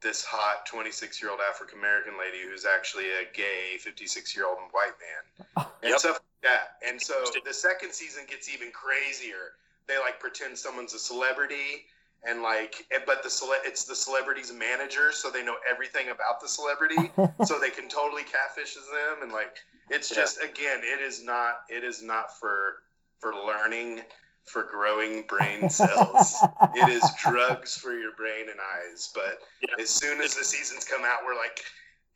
this 0.05 0.23
hot 0.23 0.67
26 0.67 1.21
year 1.21 1.33
old 1.33 1.41
African 1.41 1.79
American 1.79 2.13
lady 2.21 2.45
who's 2.49 2.65
actually 2.67 3.07
a 3.09 3.25
gay 3.35 3.79
56 3.81 4.37
year 4.37 4.47
old 4.47 4.59
white 4.71 4.95
man 5.01 5.47
oh, 5.57 5.73
and 5.83 5.91
Yep. 5.91 5.99
stuff 5.99 6.21
like 6.21 6.53
that. 6.53 6.77
And 6.87 7.01
so 7.01 7.25
the 7.45 7.55
second 7.55 7.93
season 7.93 8.25
gets 8.29 8.53
even 8.53 8.71
crazier. 8.71 9.57
They 9.89 9.99
like 9.99 10.21
pretend 10.21 10.57
someone's 10.57 10.95
a 10.95 10.99
celebrity 10.99 11.89
and 12.23 12.43
like 12.43 12.87
eh, 12.93 13.01
but 13.07 13.23
the 13.23 13.31
cele- 13.31 13.65
it's 13.65 13.85
the 13.85 13.97
celebrity's 13.97 14.53
manager 14.53 15.11
so 15.11 15.31
they 15.31 15.43
know 15.45 15.57
everything 15.69 16.09
about 16.11 16.41
the 16.41 16.49
celebrity 16.49 17.11
so 17.45 17.59
they 17.59 17.71
can 17.71 17.89
totally 17.89 18.23
catfish 18.23 18.75
them 18.75 19.23
and 19.23 19.33
like 19.33 19.57
it's 19.91 20.11
Yeah. 20.11 20.19
just 20.23 20.43
again 20.43 20.81
it 20.83 21.01
is 21.01 21.25
not 21.25 21.63
it 21.69 21.83
is 21.85 22.03
not 22.03 22.39
for 22.39 22.83
for 23.19 23.35
learning 23.35 24.03
for 24.45 24.65
growing 24.65 25.23
brain 25.27 25.69
cells. 25.71 26.37
It 26.75 26.89
is 26.91 27.05
drugs 27.23 27.77
for 27.77 27.93
your 27.99 28.13
brain 28.17 28.49
and 28.51 28.59
eyes 28.61 29.11
but 29.15 29.39
Yeah. 29.63 29.75
as 29.83 29.91
soon 29.91 30.21
as 30.21 30.35
the 30.35 30.45
seasons 30.45 30.85
come 30.85 31.03
out 31.05 31.21
we're 31.25 31.35
like 31.37 31.61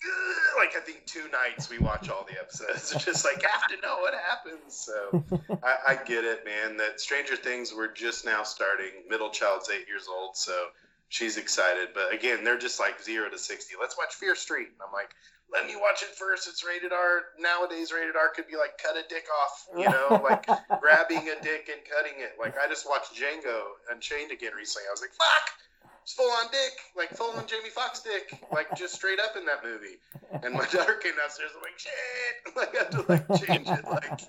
"Ugh," 0.04 0.58
like 0.58 0.76
i 0.76 0.80
think 0.80 1.04
two 1.06 1.24
nights 1.32 1.68
we 1.70 1.78
watch 1.78 2.08
all 2.08 2.24
the 2.30 2.38
episodes. 2.38 2.94
Just 3.04 3.24
like 3.24 3.42
have 3.42 3.66
to 3.68 3.80
know 3.80 3.98
what 4.00 4.14
happens. 4.14 4.74
So 4.76 5.24
I, 5.64 5.92
I 5.92 5.94
get 6.04 6.24
it 6.24 6.44
man 6.44 6.76
that 6.76 7.00
stranger 7.00 7.34
things 7.36 7.72
we're 7.74 7.92
just 7.92 8.24
now 8.24 8.42
starting. 8.42 8.92
Middle 9.08 9.30
child's 9.30 9.70
eight 9.70 9.88
years 9.88 10.06
old 10.08 10.36
so 10.36 10.66
she's 11.08 11.36
excited. 11.38 11.88
But 11.94 12.12
again 12.12 12.44
they're 12.44 12.58
just 12.58 12.78
like 12.78 13.02
zero 13.02 13.28
to 13.30 13.38
60 13.38 13.74
let's 13.80 13.96
watch 13.96 14.14
fear 14.14 14.34
street. 14.34 14.68
And 14.68 14.80
i'm 14.86 14.92
like 14.92 15.10
let 15.52 15.66
me 15.66 15.74
watch 15.76 16.02
it 16.02 16.14
first 16.14 16.48
it's 16.48 16.64
rated 16.64 16.92
r 16.92 17.32
nowadays 17.38 17.92
rated 17.92 18.16
r 18.16 18.28
could 18.34 18.46
be 18.46 18.56
like 18.56 18.76
cut 18.76 18.96
a 18.96 19.02
dick 19.08 19.24
off 19.42 19.66
you 19.76 19.84
know 19.90 20.20
like 20.22 20.44
grabbing 20.80 21.28
a 21.28 21.42
dick 21.42 21.68
and 21.70 21.80
cutting 21.84 22.18
it. 22.18 22.32
Like 22.38 22.54
I 22.58 22.68
just 22.68 22.88
watched 22.88 23.14
Django 23.14 23.76
Unchained 23.90 24.32
again 24.32 24.52
recently. 24.56 24.86
I 24.88 24.92
was 24.92 25.00
like, 25.00 25.12
fuck, 25.12 25.90
it's 26.02 26.12
full 26.12 26.30
on 26.30 26.46
dick, 26.50 26.72
like 26.96 27.10
full 27.10 27.30
on 27.36 27.46
Jamie 27.46 27.70
Foxx 27.70 28.00
dick, 28.00 28.40
like 28.52 28.74
just 28.76 28.94
straight 28.94 29.20
up 29.20 29.36
in 29.36 29.44
that 29.46 29.64
movie. 29.64 29.98
And 30.42 30.54
my 30.54 30.66
daughter 30.72 30.94
came 30.94 31.16
downstairs. 31.16 31.50
I'm 31.54 31.62
like, 31.62 31.78
shit, 31.78 31.92
like 32.56 32.74
I 32.74 32.78
have 32.78 32.90
to 32.90 33.12
like 33.12 33.46
change 33.46 33.68
it. 33.68 33.84
Like 33.84 34.20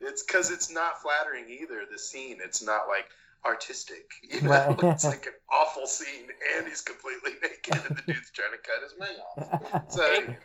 it's 0.00 0.22
because 0.22 0.50
it's 0.50 0.70
not 0.70 1.02
flattering 1.02 1.46
either. 1.48 1.82
The 1.90 1.98
scene, 1.98 2.38
it's 2.42 2.62
not 2.62 2.88
like 2.88 3.06
artistic. 3.44 4.10
You 4.30 4.40
know, 4.42 4.50
Right. 4.50 4.82
it's 4.94 5.04
like 5.04 5.26
an 5.26 5.32
awful 5.52 5.86
scene, 5.86 6.28
and 6.56 6.66
he's 6.66 6.80
completely 6.80 7.32
naked, 7.42 7.74
and 7.88 7.96
the 7.96 8.02
dude's 8.12 8.30
trying 8.32 8.50
to 8.52 8.58
cut 8.58 8.82
his 8.82 8.94
wing 8.98 9.16
off. 9.72 9.92
So. 9.92 10.02
Hey. 10.26 10.36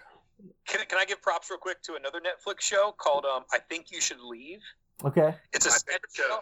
Can, 0.67 0.84
can 0.88 0.97
I 0.97 1.06
give 1.06 1.21
props 1.21 1.51
real 1.51 1.60
quick 1.60 1.84
to 1.84 1.93
another 1.95 2.19
Netflix 2.19 2.62
show 2.62 2.95
called 2.97 3.25
um, 3.25 3.43
I 3.54 3.60
Think 3.60 3.91
You 3.91 4.01
Should 4.01 4.21
Leave? 4.21 4.60
okay. 5.06 5.36
It's 5.54 5.67
a 5.67 5.69
My 5.69 5.75
sketch 5.77 5.93
favorite 5.93 6.12
show. 6.13 6.39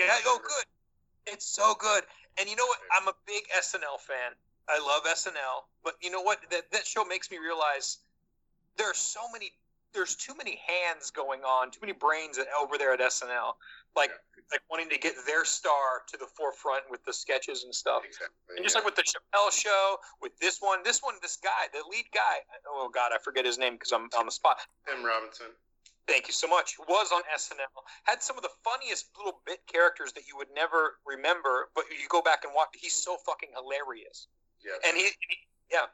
Yeah, 0.00 0.16
oh, 0.26 0.40
good. 0.42 0.64
It's 1.32 1.46
so 1.46 1.74
good. 1.78 2.02
And 2.40 2.48
you 2.48 2.56
know 2.56 2.66
what? 2.66 2.78
I'm 2.92 3.06
a 3.06 3.12
big 3.26 3.44
SNL 3.56 4.00
fan. 4.00 4.32
I 4.68 4.78
love 4.84 5.04
SNL, 5.04 5.62
but 5.84 5.94
you 6.02 6.10
know 6.10 6.22
what? 6.22 6.38
That 6.50 6.70
that 6.72 6.86
show 6.86 7.04
makes 7.04 7.30
me 7.30 7.38
realize 7.38 7.98
there 8.76 8.90
are 8.90 8.94
so 8.94 9.20
many. 9.32 9.52
There's 9.92 10.14
too 10.14 10.34
many 10.36 10.60
hands 10.66 11.10
going 11.10 11.40
on, 11.40 11.70
too 11.70 11.80
many 11.82 11.92
brains 11.92 12.38
over 12.60 12.78
there 12.78 12.92
at 12.92 13.00
SNL. 13.00 13.54
Like 13.96 14.12
like 14.50 14.62
wanting 14.70 14.90
to 14.90 14.98
get 14.98 15.14
their 15.26 15.44
star 15.44 16.02
to 16.08 16.16
the 16.16 16.26
forefront 16.26 16.82
with 16.90 17.04
the 17.04 17.12
sketches 17.12 17.64
and 17.64 17.74
stuff. 17.74 18.02
Exactly. 18.04 18.56
And 18.56 18.64
just 18.64 18.74
yeah. 18.74 18.80
like 18.80 18.86
with 18.86 18.96
the 18.96 19.06
Chappelle 19.06 19.50
show, 19.52 19.96
with 20.20 20.36
this 20.38 20.58
one, 20.58 20.82
this 20.82 21.00
one, 21.02 21.14
this 21.22 21.38
guy, 21.38 21.70
the 21.72 21.82
lead 21.88 22.06
guy. 22.12 22.42
Oh 22.66 22.90
God, 22.92 23.12
I 23.14 23.18
forget 23.22 23.44
his 23.44 23.58
name 23.58 23.74
because 23.74 23.92
I'm 23.92 24.10
on 24.18 24.26
the 24.26 24.32
spot. 24.32 24.58
Tim 24.86 25.04
Robinson. 25.04 25.54
Thank 26.08 26.26
you 26.26 26.34
so 26.34 26.48
much. 26.48 26.74
Was 26.88 27.12
on 27.14 27.22
SNL. 27.32 27.70
Had 28.04 28.22
some 28.22 28.36
of 28.36 28.42
the 28.42 28.50
funniest 28.64 29.06
little 29.16 29.40
bit 29.46 29.60
characters 29.70 30.12
that 30.14 30.26
you 30.26 30.36
would 30.36 30.50
never 30.54 30.98
remember, 31.06 31.70
but 31.74 31.84
you 31.90 32.08
go 32.08 32.20
back 32.20 32.42
and 32.42 32.52
watch. 32.54 32.68
He's 32.74 32.94
so 32.94 33.16
fucking 33.24 33.50
hilarious. 33.54 34.26
Yeah. 34.64 34.72
And 34.88 34.96
he, 34.96 35.04
he 35.04 35.38
yeah, 35.70 35.86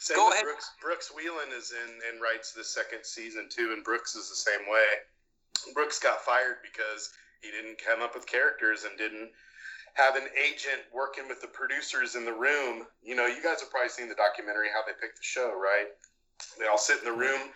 Same 0.00 0.16
Go 0.16 0.26
with 0.26 0.34
ahead. 0.34 0.44
Brooks. 0.44 0.70
Brooks 0.80 1.12
Wheelan 1.12 1.52
is 1.56 1.72
in 1.72 1.90
and 2.10 2.22
writes 2.22 2.52
the 2.52 2.64
second 2.64 3.04
season 3.04 3.48
too, 3.50 3.72
and 3.76 3.84
Brooks 3.84 4.16
is 4.16 4.28
the 4.30 4.34
same 4.34 4.64
way. 4.68 5.04
Brooks 5.74 5.98
got 5.98 6.24
fired 6.24 6.56
because 6.64 7.12
he 7.42 7.50
didn't 7.50 7.76
come 7.78 8.00
up 8.00 8.14
with 8.14 8.26
characters 8.26 8.84
and 8.84 8.96
didn't 8.96 9.30
have 9.94 10.16
an 10.16 10.24
agent 10.38 10.88
working 10.94 11.28
with 11.28 11.40
the 11.42 11.48
producers 11.48 12.14
in 12.16 12.24
the 12.24 12.32
room. 12.32 12.86
You 13.02 13.14
know, 13.14 13.26
you 13.26 13.42
guys 13.42 13.60
have 13.60 13.70
probably 13.70 13.90
seen 13.90 14.08
the 14.08 14.14
documentary 14.14 14.68
how 14.72 14.80
they 14.86 14.96
picked 14.98 15.18
the 15.18 15.26
show, 15.26 15.52
right? 15.52 15.88
They 16.58 16.66
all 16.66 16.78
sit 16.78 16.98
in 17.00 17.04
the 17.04 17.12
room. 17.12 17.52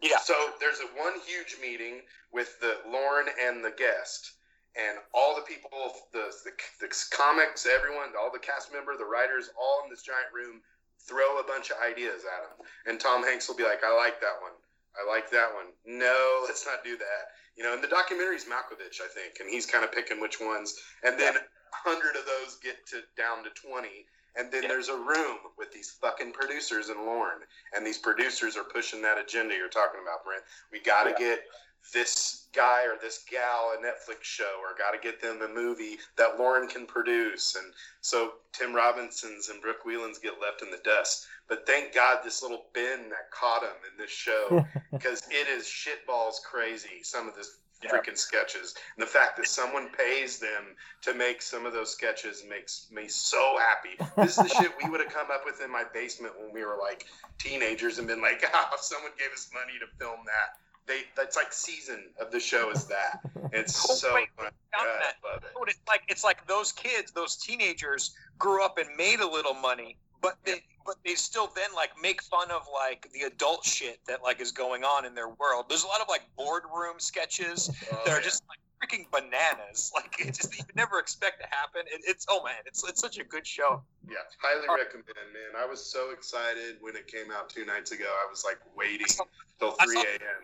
yeah. 0.00 0.16
So 0.24 0.34
there's 0.60 0.80
a 0.80 0.88
one 0.96 1.20
huge 1.26 1.56
meeting 1.60 2.00
with 2.32 2.58
the 2.60 2.78
Lorne 2.88 3.28
and 3.36 3.62
the 3.62 3.74
guest, 3.76 4.32
and 4.80 4.96
all 5.12 5.36
the 5.36 5.42
people, 5.44 5.68
the, 6.12 6.32
the 6.48 6.52
the 6.80 6.88
comics, 7.12 7.66
everyone, 7.68 8.16
all 8.18 8.32
the 8.32 8.38
cast 8.40 8.72
member, 8.72 8.96
the 8.96 9.04
writers, 9.04 9.50
all 9.60 9.84
in 9.84 9.90
this 9.90 10.00
giant 10.00 10.32
room, 10.32 10.62
throw 11.06 11.38
a 11.40 11.44
bunch 11.44 11.70
of 11.70 11.76
ideas 11.82 12.22
at 12.24 12.40
him, 12.46 12.66
and 12.86 13.00
Tom 13.00 13.22
Hanks 13.22 13.48
will 13.48 13.56
be 13.56 13.64
like, 13.64 13.84
"I 13.84 13.94
like 13.94 14.20
that 14.20 14.40
one. 14.40 14.52
I 14.96 15.08
like 15.08 15.30
that 15.30 15.54
one. 15.54 15.72
No, 15.84 16.42
let's 16.46 16.66
not 16.66 16.84
do 16.84 16.96
that." 16.96 17.22
You 17.56 17.64
know, 17.64 17.74
and 17.74 17.82
the 17.82 17.88
documentary's 17.88 18.46
Malkovich, 18.46 19.00
I 19.02 19.08
think, 19.12 19.40
and 19.40 19.48
he's 19.50 19.66
kind 19.66 19.84
of 19.84 19.92
picking 19.92 20.20
which 20.20 20.40
ones, 20.40 20.74
and 21.02 21.18
then 21.18 21.36
a 21.36 21.40
hundred 21.72 22.16
of 22.16 22.24
those 22.26 22.56
get 22.62 22.86
to 22.88 23.02
down 23.16 23.44
to 23.44 23.50
twenty. 23.50 24.06
And 24.34 24.50
then 24.50 24.62
Yeah. 24.62 24.70
there's 24.70 24.88
a 24.88 24.96
room 24.96 25.52
with 25.58 25.72
these 25.72 25.90
fucking 25.90 26.32
producers 26.32 26.88
and 26.88 27.04
Lorne, 27.04 27.44
and 27.74 27.86
these 27.86 27.98
producers 27.98 28.56
are 28.56 28.64
pushing 28.64 29.02
that 29.02 29.18
agenda 29.18 29.54
you're 29.54 29.68
talking 29.68 30.00
about, 30.00 30.24
Brent. 30.24 30.42
We 30.70 30.80
got 30.80 31.04
to 31.04 31.10
Yeah. 31.10 31.18
get 31.18 31.50
this 31.92 32.46
guy 32.54 32.84
or 32.84 32.96
this 33.00 33.24
gal 33.30 33.72
a 33.76 33.82
Netflix 33.82 34.22
show 34.22 34.60
or 34.60 34.76
got 34.76 34.92
to 34.92 34.98
get 34.98 35.20
them 35.20 35.40
a 35.42 35.52
movie 35.52 35.98
that 36.16 36.38
Lorne 36.38 36.68
can 36.68 36.86
produce. 36.86 37.56
And 37.56 37.72
so 38.00 38.34
Tim 38.52 38.74
Robinsons 38.74 39.48
and 39.48 39.60
Brooke 39.60 39.84
Wheelans 39.84 40.22
get 40.22 40.40
left 40.40 40.62
in 40.62 40.70
the 40.70 40.80
dust. 40.84 41.26
But 41.48 41.66
thank 41.66 41.94
God 41.94 42.18
this 42.22 42.42
little 42.42 42.66
bin 42.72 43.08
that 43.10 43.30
caught 43.30 43.62
him 43.62 43.76
in 43.90 43.98
this 43.98 44.10
show 44.10 44.64
because 44.92 45.22
it 45.30 45.48
is 45.48 45.64
shitballs 45.64 46.42
crazy. 46.42 47.02
Some 47.02 47.28
of 47.28 47.34
this 47.34 47.58
freaking 47.88 48.16
sketches. 48.16 48.74
And 48.96 49.02
the 49.02 49.10
fact 49.10 49.36
that 49.36 49.48
someone 49.48 49.88
pays 49.90 50.38
them 50.38 50.76
to 51.02 51.14
make 51.14 51.42
some 51.42 51.66
of 51.66 51.72
those 51.72 51.90
sketches 51.90 52.44
makes 52.48 52.86
me 52.92 53.08
so 53.08 53.56
happy. 53.58 53.96
This 54.16 54.38
is 54.38 54.48
the 54.48 54.48
shit 54.48 54.72
we 54.82 54.90
would 54.90 55.00
have 55.00 55.12
come 55.12 55.28
up 55.32 55.42
with 55.44 55.60
in 55.60 55.70
my 55.70 55.84
basement 55.92 56.34
when 56.38 56.52
we 56.52 56.64
were 56.64 56.78
like 56.80 57.06
teenagers 57.38 57.98
and 57.98 58.06
been 58.06 58.22
like, 58.22 58.44
oh, 58.54 58.76
someone 58.80 59.12
gave 59.18 59.32
us 59.32 59.50
money 59.52 59.78
to 59.80 59.86
film 59.98 60.20
that. 60.26 60.58
They 60.86 61.02
that's 61.16 61.36
like 61.36 61.52
season 61.52 62.04
of 62.20 62.30
the 62.32 62.40
show 62.40 62.70
is 62.70 62.86
that. 62.86 63.20
It's 63.54 63.74
so 64.00 64.14
Wait, 64.14 64.28
fun. 64.34 64.46
found 64.46 64.86
God, 64.86 64.86
that. 65.00 65.14
I 65.22 65.34
love 65.34 65.42
it. 65.44 65.50
It's 65.68 65.80
like 65.86 66.02
it's 66.08 66.24
like 66.24 66.46
those 66.48 66.72
kids, 66.72 67.12
those 67.12 67.36
teenagers 67.36 68.14
grew 68.38 68.64
up 68.64 68.78
and 68.78 68.88
made 68.96 69.20
a 69.20 69.28
little 69.28 69.52
money, 69.52 69.98
but 70.22 70.38
they 70.44 70.62
but 70.86 70.96
they 71.04 71.14
still 71.14 71.50
then 71.54 71.68
like 71.76 71.90
make 72.00 72.22
fun 72.22 72.50
of 72.50 72.62
like 72.72 73.08
the 73.12 73.26
adult 73.26 73.64
shit 73.64 73.98
that 74.06 74.22
like 74.22 74.40
is 74.40 74.50
going 74.52 74.84
on 74.84 75.04
in 75.04 75.14
their 75.14 75.28
world. 75.28 75.66
There's 75.68 75.84
a 75.84 75.86
lot 75.86 76.00
of 76.00 76.08
like 76.08 76.22
boardroom 76.36 76.96
sketches 76.98 77.68
Oh, 77.92 78.00
that 78.06 78.12
are 78.12 78.16
yeah. 78.16 78.22
just 78.24 78.42
like 78.48 78.58
freaking 78.80 79.04
bananas. 79.12 79.92
Like 80.02 80.14
it's 80.18 80.38
just 80.38 80.56
you 80.58 80.64
never 80.74 80.98
expect 80.98 81.42
to 81.42 81.46
happen. 81.54 81.82
It, 81.92 82.00
it's 82.06 82.24
oh 82.30 82.42
man, 82.42 82.54
it's 82.64 82.82
it's 82.88 83.00
such 83.00 83.18
a 83.18 83.24
good 83.24 83.46
show. 83.46 83.82
Yeah, 84.08 84.16
highly 84.40 84.66
recommend, 84.66 85.28
man. 85.34 85.60
I 85.62 85.66
was 85.66 85.84
so 85.84 86.10
excited 86.10 86.76
when 86.80 86.96
it 86.96 87.06
came 87.06 87.30
out 87.30 87.50
two 87.50 87.66
nights 87.66 87.92
ago. 87.92 88.06
I 88.08 88.26
was 88.30 88.44
like 88.44 88.58
waiting 88.74 89.06
till 89.60 89.72
3 89.72 89.96
a.m. 89.98 90.42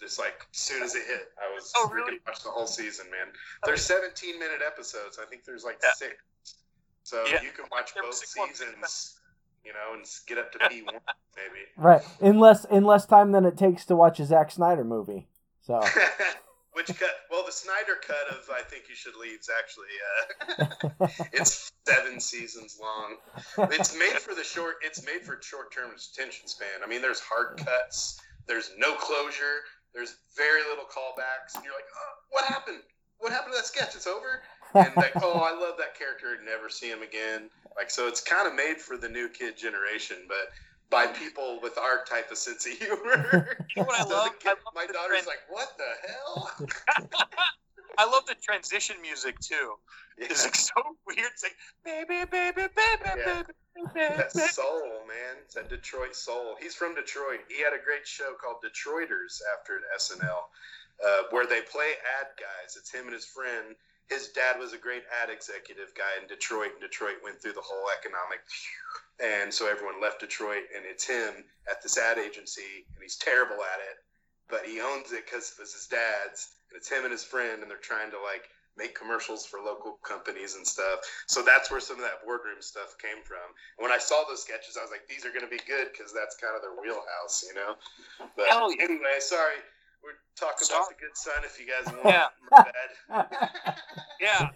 Just 0.00 0.18
like 0.18 0.46
as 0.54 0.60
soon 0.60 0.82
as 0.82 0.94
it 0.94 1.02
hit, 1.06 1.28
I 1.38 1.52
was 1.52 1.72
Oh, 1.76 1.88
freaking 1.90 1.94
really? 1.94 2.18
watched 2.26 2.44
the 2.44 2.50
whole 2.50 2.66
season, 2.66 3.06
man. 3.10 3.32
There's 3.64 3.82
17 3.82 4.38
minute 4.38 4.60
episodes. 4.64 5.18
I 5.20 5.26
think 5.26 5.44
there's 5.44 5.64
like 5.64 5.78
Yeah. 5.82 5.92
six. 5.94 6.14
So 7.02 7.24
Yeah. 7.26 7.42
you 7.42 7.50
can 7.50 7.64
watch 7.72 7.94
both 7.94 8.14
seasons, 8.14 9.18
you 9.64 9.72
know, 9.72 9.94
and 9.94 10.04
get 10.26 10.38
up 10.38 10.52
to 10.52 10.58
P1 10.70 11.00
maybe. 11.36 11.66
Right. 11.76 12.02
In 12.20 12.38
less 12.38 12.64
in 12.66 12.84
less 12.84 13.06
time 13.06 13.32
than 13.32 13.44
it 13.44 13.56
takes 13.56 13.84
to 13.86 13.96
watch 13.96 14.20
a 14.20 14.24
Zack 14.24 14.50
Snyder 14.52 14.84
movie. 14.84 15.28
So 15.62 15.80
Which 16.72 16.86
cut? 16.86 17.10
Well, 17.28 17.44
the 17.44 17.50
Snyder 17.50 17.96
cut 18.06 18.28
of 18.30 18.48
I 18.54 18.62
think 18.62 18.88
you 18.88 18.94
should 18.94 19.16
leave's 19.16 19.50
actually 19.58 19.88
uh, 21.02 21.08
it's 21.32 21.72
seven 21.84 22.20
seasons 22.20 22.78
long. 22.80 23.16
It's 23.72 23.98
made 23.98 24.20
for 24.20 24.32
the 24.36 24.44
short. 24.44 24.76
It's 24.82 25.04
made 25.04 25.22
for 25.24 25.40
short 25.42 25.72
term 25.74 25.90
attention 25.90 26.46
span. 26.46 26.68
I 26.84 26.86
mean, 26.86 27.02
there's 27.02 27.18
hard 27.18 27.56
cuts. 27.56 28.20
There's 28.46 28.70
no 28.78 28.94
closure. 28.94 29.60
There's 29.94 30.16
very 30.36 30.62
little 30.62 30.84
callbacks, 30.84 31.54
and 31.56 31.64
you're 31.64 31.74
like, 31.74 31.88
oh, 31.96 32.12
what 32.30 32.44
happened? 32.44 32.78
What 33.18 33.32
happened 33.32 33.54
to 33.54 33.58
that 33.58 33.66
sketch? 33.66 33.94
It's 33.96 34.06
over. 34.06 34.42
And 34.74 34.94
like, 34.96 35.12
oh, 35.22 35.40
I 35.40 35.52
love 35.58 35.74
that 35.78 35.98
character. 35.98 36.36
Never 36.44 36.68
see 36.68 36.88
him 36.88 37.02
again. 37.02 37.50
Like, 37.76 37.90
so 37.90 38.06
it's 38.06 38.20
kind 38.20 38.46
of 38.46 38.54
made 38.54 38.78
for 38.78 38.96
the 38.96 39.08
new 39.08 39.28
kid 39.28 39.56
generation, 39.56 40.18
but 40.28 40.48
by 40.90 41.06
people 41.06 41.58
with 41.62 41.76
our 41.78 42.04
type 42.04 42.30
of 42.30 42.38
sense 42.38 42.66
of 42.66 42.72
humor. 42.72 43.56
You 43.76 43.82
know 43.82 43.86
what 43.86 44.00
I 44.00 44.04
So 44.08 44.14
love? 44.14 44.38
kid- 44.40 44.48
I 44.48 44.50
love 44.50 44.74
my 44.74 44.86
daughter's 44.86 45.24
trend- 45.24 45.26
like, 45.26 45.44
what 45.48 45.76
the 45.78 46.08
hell? 46.08 46.50
I 47.98 48.04
love 48.04 48.26
the 48.26 48.36
transition 48.40 48.96
music 49.02 49.38
too. 49.40 49.74
It's 50.20 50.44
like 50.44 50.54
so 50.56 50.74
weird. 51.06 51.30
It's 51.32 51.42
like 51.42 51.56
baby, 51.84 52.24
baby, 52.30 52.62
baby, 52.74 53.02
Yeah. 53.04 53.42
baby, 53.42 53.88
baby. 53.94 54.14
That 54.16 54.32
soul, 54.32 55.06
man. 55.06 55.36
It's 55.44 55.54
that 55.54 55.68
Detroit 55.68 56.14
soul. 56.16 56.56
He's 56.60 56.74
from 56.74 56.94
Detroit. 56.94 57.40
He 57.48 57.62
had 57.62 57.72
a 57.72 57.82
great 57.82 58.06
show 58.06 58.34
called 58.40 58.56
Detroiters 58.62 59.40
after 59.56 59.80
SNL, 59.96 60.48
uh, 61.04 61.22
where 61.30 61.46
they 61.46 61.60
play 61.62 61.92
ad 62.20 62.28
guys. 62.38 62.76
It's 62.76 62.90
him 62.92 63.04
and 63.06 63.14
his 63.14 63.24
friend. 63.26 63.74
His 64.08 64.28
dad 64.28 64.58
was 64.58 64.72
a 64.72 64.78
great 64.78 65.04
ad 65.22 65.28
executive 65.30 65.92
guy 65.94 66.16
in 66.20 66.26
Detroit, 66.26 66.72
and 66.72 66.80
Detroit 66.80 67.16
went 67.22 67.40
through 67.42 67.52
the 67.52 67.60
whole 67.60 67.86
economic. 68.00 68.40
And 69.20 69.52
so 69.52 69.68
everyone 69.68 70.00
left 70.00 70.20
Detroit, 70.20 70.64
and 70.74 70.84
it's 70.86 71.04
him 71.06 71.44
at 71.70 71.82
this 71.82 71.98
ad 71.98 72.18
agency, 72.18 72.86
and 72.94 73.02
he's 73.02 73.16
terrible 73.16 73.56
at 73.60 73.80
it, 73.90 73.98
but 74.48 74.64
he 74.64 74.80
owns 74.80 75.12
it 75.12 75.26
because 75.26 75.52
it 75.52 75.60
was 75.60 75.74
his 75.74 75.86
dad's, 75.86 76.48
and 76.70 76.78
it's 76.78 76.88
him 76.88 77.04
and 77.04 77.12
his 77.12 77.24
friend, 77.24 77.60
and 77.62 77.70
they're 77.70 77.76
trying 77.84 78.10
to 78.10 78.16
like 78.22 78.48
make 78.78 78.94
commercials 78.94 79.44
for 79.44 79.58
local 79.60 79.98
companies 80.06 80.54
and 80.54 80.64
stuff. 80.66 81.00
So 81.26 81.42
that's 81.42 81.70
where 81.70 81.80
some 81.82 81.96
of 81.98 82.02
that 82.06 82.22
boardroom 82.24 82.62
stuff 82.62 82.94
came 83.02 83.20
from. 83.26 83.42
And 83.76 83.82
when 83.82 83.90
I 83.92 83.98
saw 83.98 84.22
those 84.30 84.40
sketches, 84.46 84.78
I 84.78 84.82
was 84.86 84.90
like, 84.94 85.04
these 85.10 85.26
are 85.26 85.34
going 85.34 85.44
to 85.44 85.50
be 85.50 85.60
good 85.66 85.90
because 85.90 86.14
that's 86.14 86.38
kind 86.38 86.54
of 86.54 86.62
their 86.62 86.78
wheelhouse, 86.78 87.42
you 87.42 87.54
know. 87.58 87.74
But 88.38 88.46
Hell 88.48 88.70
yeah. 88.72 88.86
anyway, 88.86 89.18
sorry, 89.18 89.58
we're 90.06 90.16
talking 90.38 90.64
Sorry. 90.64 90.78
about 90.78 90.94
the 90.94 91.00
good 91.02 91.16
son. 91.18 91.42
If 91.42 91.58
you 91.58 91.66
guys 91.66 91.90
want, 91.92 92.06
Yeah. 92.06 92.30
my 92.50 92.70
bad. 92.70 93.76
Yeah, 94.20 94.50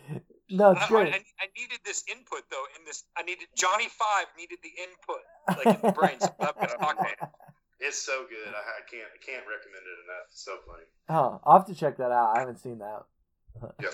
no, 0.51 0.73
it's 0.73 0.91
I, 0.91 0.95
I. 0.95 1.03
I- 1.03 1.25
I 1.43 1.47
needed 1.59 1.79
this 1.85 2.03
input 2.11 2.43
though. 2.51 2.65
In 2.79 2.85
this, 2.85 3.05
I 3.17 3.23
needed 3.23 3.47
Johnny 3.57 3.87
Five 3.89 4.27
needed 4.39 4.59
the 4.63 4.71
input 4.79 5.23
like 5.59 5.75
in 5.75 5.83
the 5.83 5.93
brain. 5.93 6.19
So 6.21 6.31
I'm 6.41 6.55
gonna 6.55 6.79
talk 6.79 6.95
about 6.99 7.11
it. 7.11 7.19
It's 7.85 7.99
so 7.99 8.23
good. 8.31 8.47
I, 8.55 8.59
I 8.79 8.83
can't, 8.89 9.09
I 9.11 9.19
can't 9.27 9.43
recommend 9.43 9.83
it 9.83 9.99
enough. 10.07 10.27
It's 10.31 10.45
so 10.45 10.55
funny. 10.67 10.85
Oh, 11.09 11.41
I'll 11.43 11.59
have 11.59 11.67
to 11.67 11.75
check 11.75 11.97
that 11.97 12.13
out. 12.13 12.37
I 12.37 12.39
haven't 12.39 12.61
seen 12.61 12.79
that. 12.79 13.03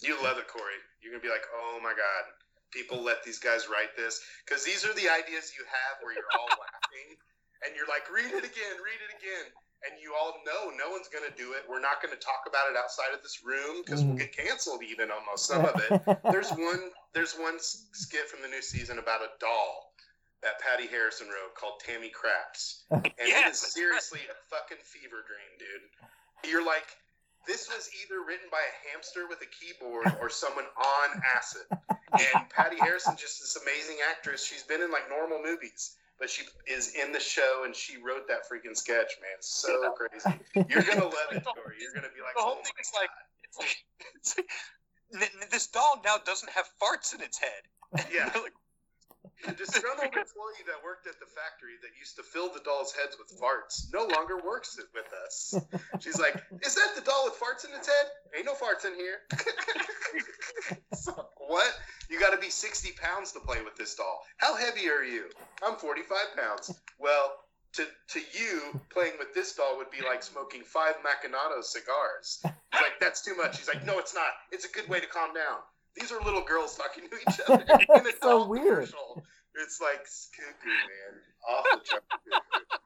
You 0.00 0.16
love 0.24 0.40
it, 0.40 0.48
Corey. 0.48 0.80
You're 1.04 1.12
gonna 1.12 1.20
be 1.20 1.28
like, 1.28 1.44
oh 1.52 1.76
my 1.84 1.92
god, 1.92 2.24
people 2.72 3.04
let 3.04 3.20
these 3.22 3.36
guys 3.38 3.68
write 3.68 3.92
this 4.00 4.16
because 4.48 4.64
these 4.64 4.80
are 4.80 4.96
the 4.96 5.12
ideas 5.12 5.52
you 5.52 5.64
have 5.68 6.00
where 6.00 6.16
you're 6.16 6.32
all 6.40 6.48
laughing 6.56 7.20
and 7.66 7.76
you're 7.76 7.84
like, 7.84 8.08
read 8.08 8.32
it 8.32 8.40
again, 8.48 8.74
read 8.80 9.00
it 9.04 9.12
again, 9.20 9.46
and 9.84 10.00
you 10.00 10.16
all 10.16 10.40
know 10.48 10.72
no 10.72 10.88
one's 10.88 11.12
gonna 11.12 11.28
do 11.36 11.52
it. 11.52 11.68
We're 11.68 11.84
not 11.84 12.00
gonna 12.00 12.16
talk 12.16 12.48
about 12.48 12.72
it 12.72 12.80
outside 12.80 13.12
of 13.12 13.20
this 13.20 13.44
room 13.44 13.84
because 13.84 14.00
we'll 14.00 14.16
Mhm. 14.16 14.24
get 14.24 14.32
canceled 14.32 14.80
even 14.82 15.12
almost 15.12 15.44
some 15.52 15.68
of 15.68 15.76
it. 15.76 16.00
There's 16.32 16.48
one, 16.56 16.80
there's 17.12 17.36
one 17.36 17.60
skit 17.60 18.24
from 18.32 18.40
the 18.40 18.48
new 18.48 18.62
season 18.64 18.96
about 18.98 19.20
a 19.20 19.28
doll 19.36 19.92
that 20.40 20.58
Patti 20.64 20.88
Harrison 20.88 21.28
wrote 21.28 21.52
called 21.60 21.80
Tammy 21.84 22.08
Craps, 22.08 22.88
and 23.04 23.04
it 23.04 23.28
Yes, 23.28 23.56
is 23.56 23.60
that's 23.60 23.74
seriously 23.76 24.24
a 24.32 24.34
fucking 24.48 24.80
fever 24.80 25.20
dream, 25.28 25.52
dude. 25.60 25.84
You're 26.48 26.64
like, 26.64 26.88
this 27.46 27.68
was 27.68 27.88
either 28.02 28.20
written 28.26 28.48
by 28.50 28.60
a 28.60 28.74
hamster 28.88 29.26
with 29.28 29.38
a 29.42 29.50
keyboard 29.50 30.06
or 30.20 30.28
someone 30.28 30.66
on 30.76 31.08
acid. 31.36 31.66
And 32.12 32.48
Patti 32.50 32.76
Harrison, 32.78 33.14
just 33.16 33.40
this 33.40 33.56
amazing 33.60 33.96
actress, 34.10 34.44
she's 34.44 34.62
been 34.62 34.82
in 34.82 34.90
like 34.90 35.08
normal 35.08 35.40
movies, 35.42 35.96
but 36.18 36.28
she 36.28 36.44
is 36.66 36.94
in 36.94 37.12
the 37.12 37.20
show 37.20 37.62
and 37.64 37.74
she 37.74 37.96
wrote 37.96 38.28
that 38.28 38.48
freaking 38.50 38.76
sketch, 38.76 39.16
man. 39.20 39.38
So 39.40 39.94
crazy. 39.96 40.38
You're 40.54 40.82
gonna 40.82 41.04
love 41.10 41.30
it, 41.32 41.44
Tori. 41.44 41.76
You're 41.80 41.94
gonna 41.94 42.12
be 42.14 42.20
like, 42.20 42.34
The 42.34 42.40
oh 42.40 42.44
whole 42.44 42.56
my 42.56 42.62
thing 42.62 42.78
is 42.80 42.92
like 42.94 43.10
it's 43.44 43.58
like 43.58 43.76
it's 44.16 44.36
like 44.36 45.50
this 45.50 45.66
doll 45.68 46.00
now 46.04 46.16
doesn't 46.24 46.50
have 46.50 46.66
farts 46.82 47.14
in 47.14 47.20
its 47.20 47.38
head. 47.38 48.06
Yeah. 48.12 48.30
Like, 48.42 48.52
The 49.46 49.52
disgruntled 49.52 50.12
employee 50.12 50.64
that 50.66 50.84
worked 50.84 51.06
at 51.06 51.18
the 51.18 51.26
factory 51.26 51.74
that 51.82 51.90
used 51.98 52.16
to 52.16 52.22
fill 52.22 52.52
the 52.52 52.60
dolls' 52.60 52.92
heads 52.92 53.16
with 53.18 53.32
farts 53.40 53.92
no 53.92 54.04
longer 54.06 54.36
works 54.44 54.78
it 54.78 54.86
with 54.94 55.10
us. 55.24 55.54
She's 56.00 56.18
like, 56.18 56.36
"Is 56.62 56.74
that 56.74 56.94
the 56.94 57.00
doll 57.00 57.24
with 57.24 57.34
farts 57.40 57.64
in 57.64 57.74
its 57.74 57.88
head? 57.88 58.06
Ain't 58.36 58.46
no 58.46 58.54
farts 58.54 58.84
in 58.84 58.94
here." 58.94 59.20
So, 60.92 61.28
what? 61.38 61.72
You 62.10 62.20
got 62.20 62.30
to 62.30 62.38
be 62.38 62.50
sixty 62.50 62.92
pounds 62.92 63.32
to 63.32 63.40
play 63.40 63.62
with 63.62 63.76
this 63.76 63.94
doll. 63.94 64.22
How 64.36 64.54
heavy 64.54 64.90
are 64.90 65.04
you? 65.04 65.24
I'm 65.64 65.76
forty-five 65.76 66.36
pounds. 66.36 66.74
Well, 66.98 67.32
to 67.74 67.86
to 68.08 68.20
you, 68.34 68.80
playing 68.90 69.14
with 69.18 69.32
this 69.32 69.54
doll 69.54 69.78
would 69.78 69.90
be 69.90 70.02
like 70.04 70.22
smoking 70.22 70.62
five 70.62 70.96
Macanudo 70.96 71.62
cigars. 71.62 72.40
He's 72.42 72.82
like, 72.82 73.00
"That's 73.00 73.22
too 73.22 73.36
much." 73.36 73.58
He's 73.58 73.68
like, 73.68 73.86
"No, 73.86 73.98
it's 73.98 74.14
not. 74.14 74.28
It's 74.50 74.64
a 74.64 74.68
good 74.68 74.88
way 74.88 75.00
to 75.00 75.06
calm 75.06 75.32
down." 75.32 75.58
These 75.96 76.12
are 76.12 76.20
little 76.24 76.42
girls 76.42 76.76
talking 76.76 77.08
to 77.08 77.16
each 77.16 77.40
other 77.48 77.62
in 77.62 78.06
a 78.06 78.08
It's 78.08 78.20
so 78.22 78.46
weird. 78.46 78.64
commercial. 78.88 79.22
It's 79.56 79.80
like 79.80 80.06
cuckoo, 80.36 80.70
man. 80.70 81.20
Off 81.50 81.64
the 81.72 81.80
chart. 81.88 82.04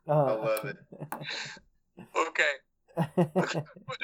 I 0.09 0.13
Uh, 0.13 0.37
love 0.37 0.65
it. 0.65 0.77
okay, 2.17 2.55
I 2.97 3.05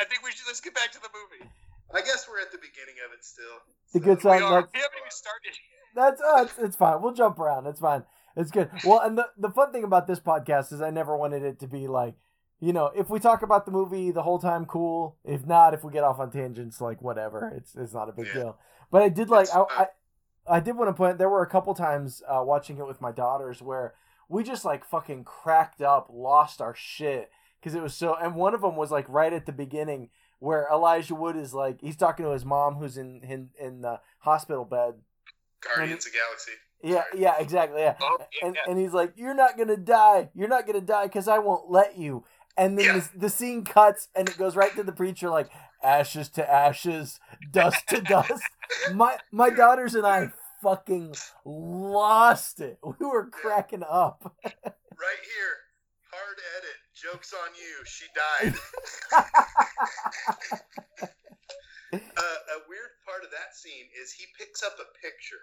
think 0.05 0.23
we 0.25 0.31
should 0.33 0.47
let's 0.47 0.61
get 0.61 0.75
back 0.75 0.93
to 0.93 1.01
the 1.01 1.09
movie. 1.15 1.51
I 1.93 2.01
guess 2.03 2.27
we're 2.29 2.41
at 2.41 2.53
the 2.53 2.59
beginning 2.59 2.97
of 3.07 3.13
it 3.13 3.25
still. 3.25 3.45
The 3.93 4.01
good 4.01 4.19
We 4.19 4.23
side- 4.23 4.43
are. 4.43 4.51
that's- 4.63 4.71
We 4.75 4.81
haven't 4.81 4.99
even 4.99 5.11
started. 5.11 5.53
That's 5.95 6.21
uh, 6.21 6.43
it's, 6.45 6.59
it's 6.69 6.77
fine. 6.77 7.03
We'll 7.03 7.15
jump 7.15 7.39
around. 7.39 7.67
It's 7.67 7.81
fine. 7.81 8.05
It's 8.37 8.51
good. 8.53 8.71
Well, 8.85 9.01
and 9.01 9.19
the 9.19 9.29
the 9.37 9.51
fun 9.51 9.73
thing 9.73 9.83
about 9.85 10.07
this 10.07 10.21
podcast 10.21 10.73
is 10.73 10.81
I 10.81 10.91
never 10.91 11.17
wanted 11.17 11.43
it 11.43 11.59
to 11.61 11.67
be 11.67 11.89
like, 11.89 12.15
you 12.61 12.73
know, 12.73 12.93
if 12.95 13.11
we 13.11 13.19
talk 13.19 13.43
about 13.43 13.65
the 13.67 13.73
movie 13.73 14.13
the 14.13 14.23
whole 14.23 14.39
time, 14.39 14.67
cool. 14.67 15.17
If 15.25 15.45
not, 15.47 15.75
if 15.75 15.83
we 15.83 15.91
get 15.93 16.05
off 16.05 16.21
on 16.21 16.31
tangents, 16.31 16.81
like 16.81 17.03
whatever. 17.03 17.53
It's 17.57 17.75
it's 17.75 17.93
not 17.93 18.09
a 18.09 18.13
big 18.13 18.27
Yeah. 18.29 18.35
deal. 18.35 18.59
But 18.91 19.03
I 19.03 19.09
did 19.09 19.29
like 19.31 19.49
I. 19.55 19.65
I 19.71 19.87
I 20.49 20.59
did 20.59 20.77
want 20.77 20.89
to 20.89 20.95
point. 20.95 21.19
There 21.19 21.29
were 21.29 21.43
a 21.43 21.49
couple 21.49 21.75
times 21.75 22.23
uh, 22.27 22.43
watching 22.45 22.79
it 22.79 22.87
with 22.87 23.01
my 23.01 23.13
daughters 23.13 23.63
where 23.63 23.95
we 24.29 24.43
just 24.43 24.65
like 24.65 24.85
fucking 24.85 25.23
cracked 25.25 25.81
up, 25.81 26.09
lost 26.13 26.61
our 26.61 26.75
shit 26.75 27.31
because 27.61 27.75
it 27.75 27.83
was 27.83 27.95
so. 27.95 28.17
And 28.17 28.35
one 28.35 28.55
of 28.55 28.63
them 28.63 28.75
was 28.75 28.91
like 28.91 29.07
right 29.09 29.33
at 29.33 29.47
the 29.47 29.53
beginning 29.53 30.09
where 30.41 30.67
Elijah 30.73 31.15
Wood 31.15 31.37
is 31.37 31.55
like 31.55 31.81
he's 31.81 31.95
talking 31.97 32.25
to 32.25 32.33
his 32.33 32.45
mom 32.45 32.77
who's 32.77 32.97
in 32.97 33.21
in 33.23 33.51
in 33.61 33.83
the 33.83 34.01
hospital 34.21 34.65
bed. 34.65 34.95
Guardians 35.61 36.07
of 36.07 36.13
Galaxy. 36.13 36.53
Yeah, 36.83 37.05
yeah, 37.15 37.35
exactly. 37.39 37.83
Yeah. 37.83 37.97
Oh, 38.01 38.17
yeah, 38.41 38.47
And, 38.47 38.55
yeah. 38.57 38.71
and 38.73 38.81
he's 38.81 38.95
like, 38.95 39.13
"You're 39.17 39.35
not 39.35 39.59
gonna 39.59 39.77
die. 39.77 40.31
You're 40.35 40.49
not 40.49 40.67
gonna 40.67 40.81
die 40.81 41.05
because 41.07 41.29
I 41.29 41.39
won't 41.39 41.71
let 41.71 41.97
you." 41.99 42.25
and 42.57 42.77
then 42.77 42.85
Yeah. 42.87 42.99
the, 42.99 43.19
the 43.19 43.29
scene 43.31 43.63
cuts 43.65 44.09
and 44.17 44.29
it 44.29 44.37
goes 44.37 44.57
right 44.57 44.75
to 44.75 44.83
the 44.83 44.91
preacher 44.91 45.31
like 45.31 45.49
ashes 45.83 46.29
to 46.31 46.51
ashes, 46.51 47.21
dust 47.51 47.87
to 47.89 48.01
dust. 48.01 48.43
My 48.95 49.19
my 49.33 49.51
daughters 49.51 49.97
and 49.97 50.07
I 50.07 50.31
fucking 50.63 51.15
lost 51.45 52.61
it. 52.61 52.79
We 52.83 53.07
were 53.07 53.27
cracking 53.27 53.83
up. 53.83 54.35
Right 55.01 55.25
here, 55.25 55.57
hard 56.13 56.37
edit. 56.61 56.77
Jokes 56.93 57.33
on 57.33 57.57
you. 57.57 57.73
She 57.89 58.05
died. 58.13 58.53
uh, 61.97 62.39
a 62.53 62.59
weird 62.69 62.93
part 63.09 63.25
of 63.25 63.33
that 63.33 63.57
scene 63.57 63.89
is 63.97 64.13
he 64.13 64.29
picks 64.37 64.61
up 64.63 64.77
a 64.77 64.85
picture. 65.01 65.41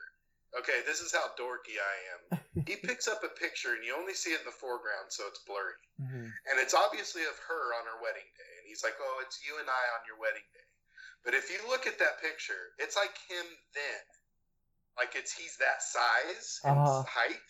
Okay, 0.62 0.86
this 0.86 1.02
is 1.02 1.10
how 1.10 1.34
dorky 1.42 1.82
I 1.82 1.96
am. 2.14 2.38
He 2.70 2.78
picks 2.78 3.10
up 3.10 3.26
a 3.26 3.34
picture 3.34 3.74
and 3.74 3.82
you 3.82 3.98
only 3.98 4.14
see 4.14 4.38
it 4.38 4.46
in 4.46 4.48
the 4.48 4.54
foreground, 4.54 5.10
so 5.10 5.26
it's 5.26 5.42
blurry. 5.42 5.74
And 5.98 6.62
it's 6.62 6.78
obviously 6.78 7.26
of 7.26 7.34
her 7.50 7.74
on 7.82 7.90
her 7.90 7.98
wedding 7.98 8.30
day. 8.38 8.57
He's 8.68 8.84
like, 8.84 9.00
Oh, 9.00 9.24
it's 9.26 9.40
you 9.48 9.56
and 9.60 9.70
I 9.70 9.84
on 9.96 10.04
your 10.06 10.20
wedding 10.20 10.46
day. 10.54 10.70
But 11.24 11.34
if 11.34 11.50
you 11.50 11.58
look 11.68 11.88
at 11.88 12.00
that 12.00 12.22
picture, 12.22 12.76
it's 12.78 12.96
like 12.96 13.16
him 13.28 13.48
then. 13.74 14.06
Like 14.98 15.16
it's 15.16 15.32
he's 15.34 15.58
that 15.58 15.82
size 15.82 16.60
and 16.64 16.78
Uh-huh. 16.78 17.04
height, 17.08 17.48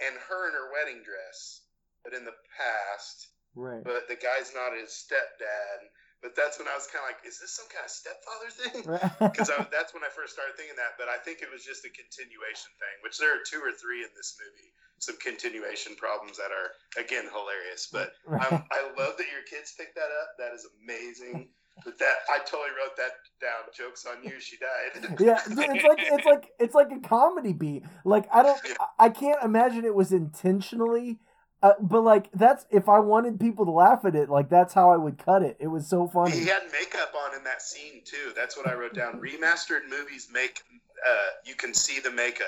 and 0.00 0.16
her 0.28 0.48
in 0.48 0.54
her 0.54 0.72
wedding 0.72 1.02
dress. 1.02 1.62
But 2.04 2.14
in 2.14 2.24
the 2.24 2.36
past, 2.56 3.28
Right. 3.54 3.82
but 3.82 4.06
the 4.08 4.16
guy's 4.16 4.54
not 4.54 4.76
his 4.76 4.90
stepdad. 4.92 5.78
But 6.26 6.34
that's 6.34 6.58
when 6.58 6.66
I 6.66 6.74
was 6.74 6.90
kind 6.90 7.06
of 7.06 7.14
like, 7.14 7.22
is 7.22 7.38
this 7.38 7.54
some 7.54 7.70
kind 7.70 7.86
of 7.86 7.92
stepfather 7.94 8.50
thing? 8.50 8.82
Because 9.30 9.46
that's 9.70 9.94
when 9.94 10.02
I 10.02 10.10
first 10.10 10.34
started 10.34 10.58
thinking 10.58 10.74
that. 10.74 10.98
But 10.98 11.06
I 11.06 11.22
think 11.22 11.38
it 11.38 11.46
was 11.46 11.62
just 11.62 11.86
a 11.86 11.92
continuation 11.94 12.74
thing, 12.82 12.98
which 13.06 13.22
there 13.22 13.30
are 13.30 13.46
two 13.46 13.62
or 13.62 13.70
three 13.70 14.02
in 14.02 14.10
this 14.18 14.34
movie. 14.34 14.74
Some 14.98 15.22
continuation 15.22 15.94
problems 15.94 16.34
that 16.42 16.50
are 16.50 16.74
again 16.98 17.30
hilarious. 17.30 17.86
But 17.94 18.10
I'm, 18.26 18.58
I 18.74 18.90
love 18.98 19.14
that 19.22 19.30
your 19.30 19.46
kids 19.46 19.78
picked 19.78 19.94
that 19.94 20.10
up. 20.10 20.34
That 20.42 20.50
is 20.50 20.66
amazing. 20.82 21.46
But 21.86 21.94
that 22.02 22.26
I 22.26 22.42
totally 22.42 22.74
wrote 22.74 22.98
that 22.98 23.22
down. 23.38 23.70
Jokes 23.70 24.02
on 24.02 24.26
you. 24.26 24.42
She 24.42 24.58
died. 24.58 25.06
yeah, 25.22 25.38
it's 25.46 25.86
like 25.86 26.02
it's 26.02 26.26
like 26.26 26.44
it's 26.58 26.74
like 26.74 26.90
a 26.90 27.06
comedy 27.06 27.54
beat. 27.54 27.86
Like 28.02 28.26
I 28.34 28.42
don't, 28.42 28.58
I 28.98 29.06
I 29.06 29.08
can't 29.14 29.38
imagine 29.46 29.84
it 29.84 29.94
was 29.94 30.10
intentionally, 30.10 31.22
uh, 31.66 31.72
but 31.80 32.02
like 32.02 32.30
that's 32.32 32.66
if 32.70 32.88
I 32.88 32.98
wanted 33.00 33.40
people 33.40 33.64
to 33.64 33.70
laugh 33.70 34.04
at 34.04 34.14
it, 34.14 34.28
like 34.28 34.48
that's 34.48 34.72
how 34.74 34.90
I 34.90 34.96
would 34.96 35.18
cut 35.18 35.42
it. 35.42 35.56
It 35.60 35.68
was 35.68 35.86
so 35.88 36.06
funny. 36.06 36.32
He 36.32 36.46
had 36.46 36.62
makeup 36.72 37.12
on 37.24 37.36
in 37.36 37.44
that 37.44 37.62
scene 37.62 38.02
too. 38.04 38.32
That's 38.36 38.56
what 38.56 38.66
I 38.68 38.74
wrote 38.74 38.94
down. 38.94 39.20
Remastered 39.20 39.88
movies 39.88 40.28
make 40.32 40.62
uh, 41.06 41.10
you 41.44 41.54
can 41.54 41.74
see 41.74 42.00
the 42.00 42.10
makeup. 42.10 42.46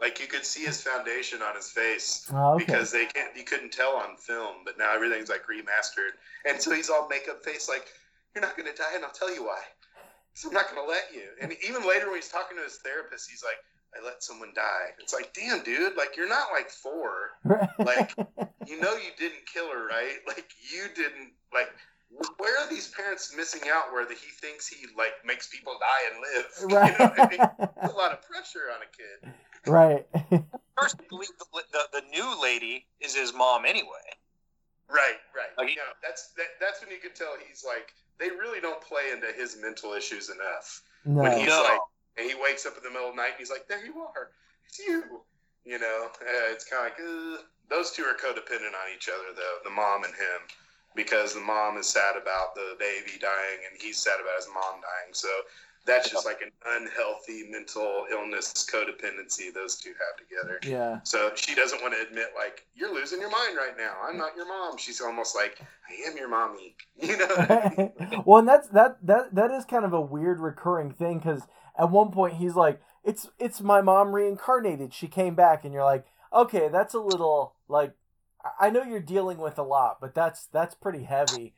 Like 0.00 0.20
you 0.20 0.26
could 0.26 0.44
see 0.44 0.64
his 0.64 0.82
foundation 0.82 1.40
on 1.40 1.54
his 1.54 1.70
face 1.70 2.28
Oh, 2.34 2.54
okay. 2.54 2.64
because 2.64 2.90
they 2.90 3.06
can't 3.06 3.36
you 3.36 3.44
couldn't 3.44 3.72
tell 3.72 3.96
on 3.96 4.16
film, 4.16 4.56
but 4.64 4.76
now 4.78 4.92
everything's 4.94 5.28
like 5.30 5.42
remastered. 5.46 6.12
And 6.48 6.60
so 6.60 6.72
he's 6.74 6.90
all 6.90 7.08
makeup 7.08 7.44
face 7.44 7.68
like, 7.68 7.86
You're 8.34 8.42
not 8.42 8.56
gonna 8.56 8.74
die 8.74 8.94
and 8.94 9.04
I'll 9.04 9.12
tell 9.12 9.32
you 9.34 9.44
why. 9.44 9.60
So 10.34 10.48
I'm 10.48 10.54
not 10.54 10.68
gonna 10.68 10.86
let 10.88 11.04
you. 11.14 11.22
And 11.40 11.52
even 11.66 11.86
later 11.88 12.06
when 12.06 12.16
he's 12.16 12.28
talking 12.28 12.56
to 12.56 12.62
his 12.64 12.78
therapist, 12.84 13.30
he's 13.30 13.44
like, 13.44 13.56
I 14.00 14.04
let 14.04 14.22
someone 14.22 14.52
die. 14.54 14.90
It's 15.00 15.12
like, 15.14 15.32
damn 15.34 15.62
dude, 15.62 15.96
like 15.96 16.16
you're 16.16 16.28
not 16.28 16.48
like 16.52 16.70
four. 16.70 17.30
like, 17.78 18.14
you 18.66 18.80
know 18.80 18.94
you 18.94 19.10
didn't 19.18 19.46
kill 19.52 19.70
her, 19.72 19.86
right? 19.86 20.18
Like 20.26 20.46
you 20.72 20.84
didn't 20.94 21.32
like 21.52 21.68
where 22.38 22.60
are 22.60 22.68
these 22.70 22.88
parents 22.88 23.34
missing 23.36 23.62
out 23.72 23.92
where 23.92 24.04
the, 24.06 24.14
he 24.14 24.30
thinks 24.40 24.68
he 24.68 24.86
like 24.96 25.12
makes 25.24 25.48
people 25.48 25.74
die 25.80 26.12
and 26.12 26.20
live? 26.20 26.72
right. 26.72 26.92
You 26.98 27.04
know 27.04 27.10
what 27.10 27.20
I 27.20 27.30
mean? 27.30 27.68
That's 27.80 27.92
a 27.92 27.96
lot 27.96 28.12
of 28.12 28.22
pressure 28.22 28.70
on 28.74 28.80
a 28.82 28.90
kid. 28.96 29.34
right. 29.66 30.44
First, 30.80 30.96
believe 31.08 31.28
the, 31.38 31.62
the, 31.72 32.00
the 32.00 32.02
new 32.10 32.42
lady 32.42 32.86
is 33.00 33.14
his 33.14 33.32
mom 33.34 33.64
anyway. 33.64 33.86
Right, 34.88 35.16
right. 35.34 35.50
Like- 35.58 35.70
you 35.70 35.76
know, 35.76 35.82
that's 36.02 36.28
that, 36.36 36.46
that's 36.60 36.80
when 36.82 36.90
you 36.90 36.98
can 36.98 37.12
tell 37.14 37.34
he's 37.48 37.64
like 37.66 37.92
they 38.18 38.28
really 38.30 38.60
don't 38.60 38.80
play 38.80 39.10
into 39.12 39.26
his 39.36 39.56
mental 39.60 39.92
issues 39.94 40.30
enough. 40.30 40.82
No. 41.04 41.22
When 41.22 41.38
he's 41.38 41.48
No. 41.48 41.62
like, 41.62 41.80
and 42.16 42.28
he 42.28 42.34
wakes 42.34 42.66
up 42.66 42.76
in 42.76 42.82
the 42.82 42.90
middle 42.90 43.10
of 43.10 43.16
the 43.16 43.22
night 43.22 43.36
and 43.36 43.38
he's 43.38 43.50
like, 43.50 43.68
"There 43.68 43.84
you 43.84 44.00
are, 44.00 44.30
it's 44.66 44.78
you." 44.78 45.22
You 45.64 45.78
know, 45.78 46.10
uh, 46.20 46.52
it's 46.52 46.64
kind 46.64 46.84
of 46.84 46.92
like 46.92 47.00
uh, 47.00 47.42
those 47.70 47.90
two 47.90 48.04
are 48.04 48.14
codependent 48.14 48.76
on 48.76 48.92
each 48.94 49.08
other, 49.08 49.32
though 49.34 49.58
the 49.64 49.70
mom 49.70 50.04
and 50.04 50.12
him, 50.12 50.40
because 50.94 51.34
the 51.34 51.40
mom 51.40 51.78
is 51.78 51.86
sad 51.86 52.16
about 52.20 52.54
the 52.54 52.76
baby 52.78 53.18
dying 53.20 53.64
and 53.70 53.80
he's 53.80 53.98
sad 53.98 54.20
about 54.20 54.36
his 54.36 54.48
mom 54.52 54.80
dying. 54.80 55.12
So 55.12 55.28
that's 55.86 56.10
just 56.10 56.24
like 56.24 56.40
an 56.40 56.50
unhealthy 56.66 57.44
mental 57.50 58.06
illness 58.10 58.52
codependency 58.70 59.52
those 59.52 59.76
two 59.76 59.90
have 59.90 60.16
together. 60.16 60.58
Yeah. 60.64 61.00
So 61.04 61.32
she 61.34 61.54
doesn't 61.54 61.82
want 61.82 61.94
to 61.94 62.00
admit, 62.00 62.28
like, 62.36 62.66
you're 62.74 62.92
losing 62.92 63.20
your 63.20 63.30
mind 63.30 63.56
right 63.56 63.76
now. 63.76 63.94
I'm 64.02 64.16
not 64.16 64.34
your 64.34 64.48
mom. 64.48 64.78
She's 64.78 65.00
almost 65.00 65.36
like, 65.36 65.60
I 65.88 66.08
am 66.08 66.16
your 66.16 66.28
mommy. 66.28 66.76
You 67.02 67.18
know? 67.18 67.26
what 67.26 67.50
I 67.50 67.74
mean? 67.76 68.22
well, 68.26 68.38
and 68.38 68.48
that's 68.48 68.68
that 68.68 69.04
that 69.04 69.34
that 69.34 69.50
is 69.50 69.64
kind 69.64 69.84
of 69.84 69.92
a 69.92 70.00
weird 70.00 70.38
recurring 70.40 70.92
thing 70.92 71.18
because 71.18 71.42
at 71.76 71.90
one 71.90 72.10
point 72.10 72.34
he's 72.34 72.54
like, 72.54 72.80
"It's 73.02 73.28
it's 73.38 73.60
my 73.60 73.80
mom 73.80 74.14
reincarnated. 74.14 74.92
She 74.94 75.08
came 75.08 75.34
back," 75.34 75.64
and 75.64 75.72
you're 75.74 75.84
like, 75.84 76.06
"Okay, 76.32 76.68
that's 76.68 76.94
a 76.94 77.00
little 77.00 77.54
like 77.68 77.94
I- 78.60 78.70
know 78.70 78.82
you're 78.82 79.00
dealing 79.00 79.38
with 79.38 79.58
a 79.58 79.62
lot, 79.62 79.98
but 80.00 80.14
that's 80.14 80.46
that's 80.46 80.74
pretty 80.74 81.04
heavy." 81.04 81.54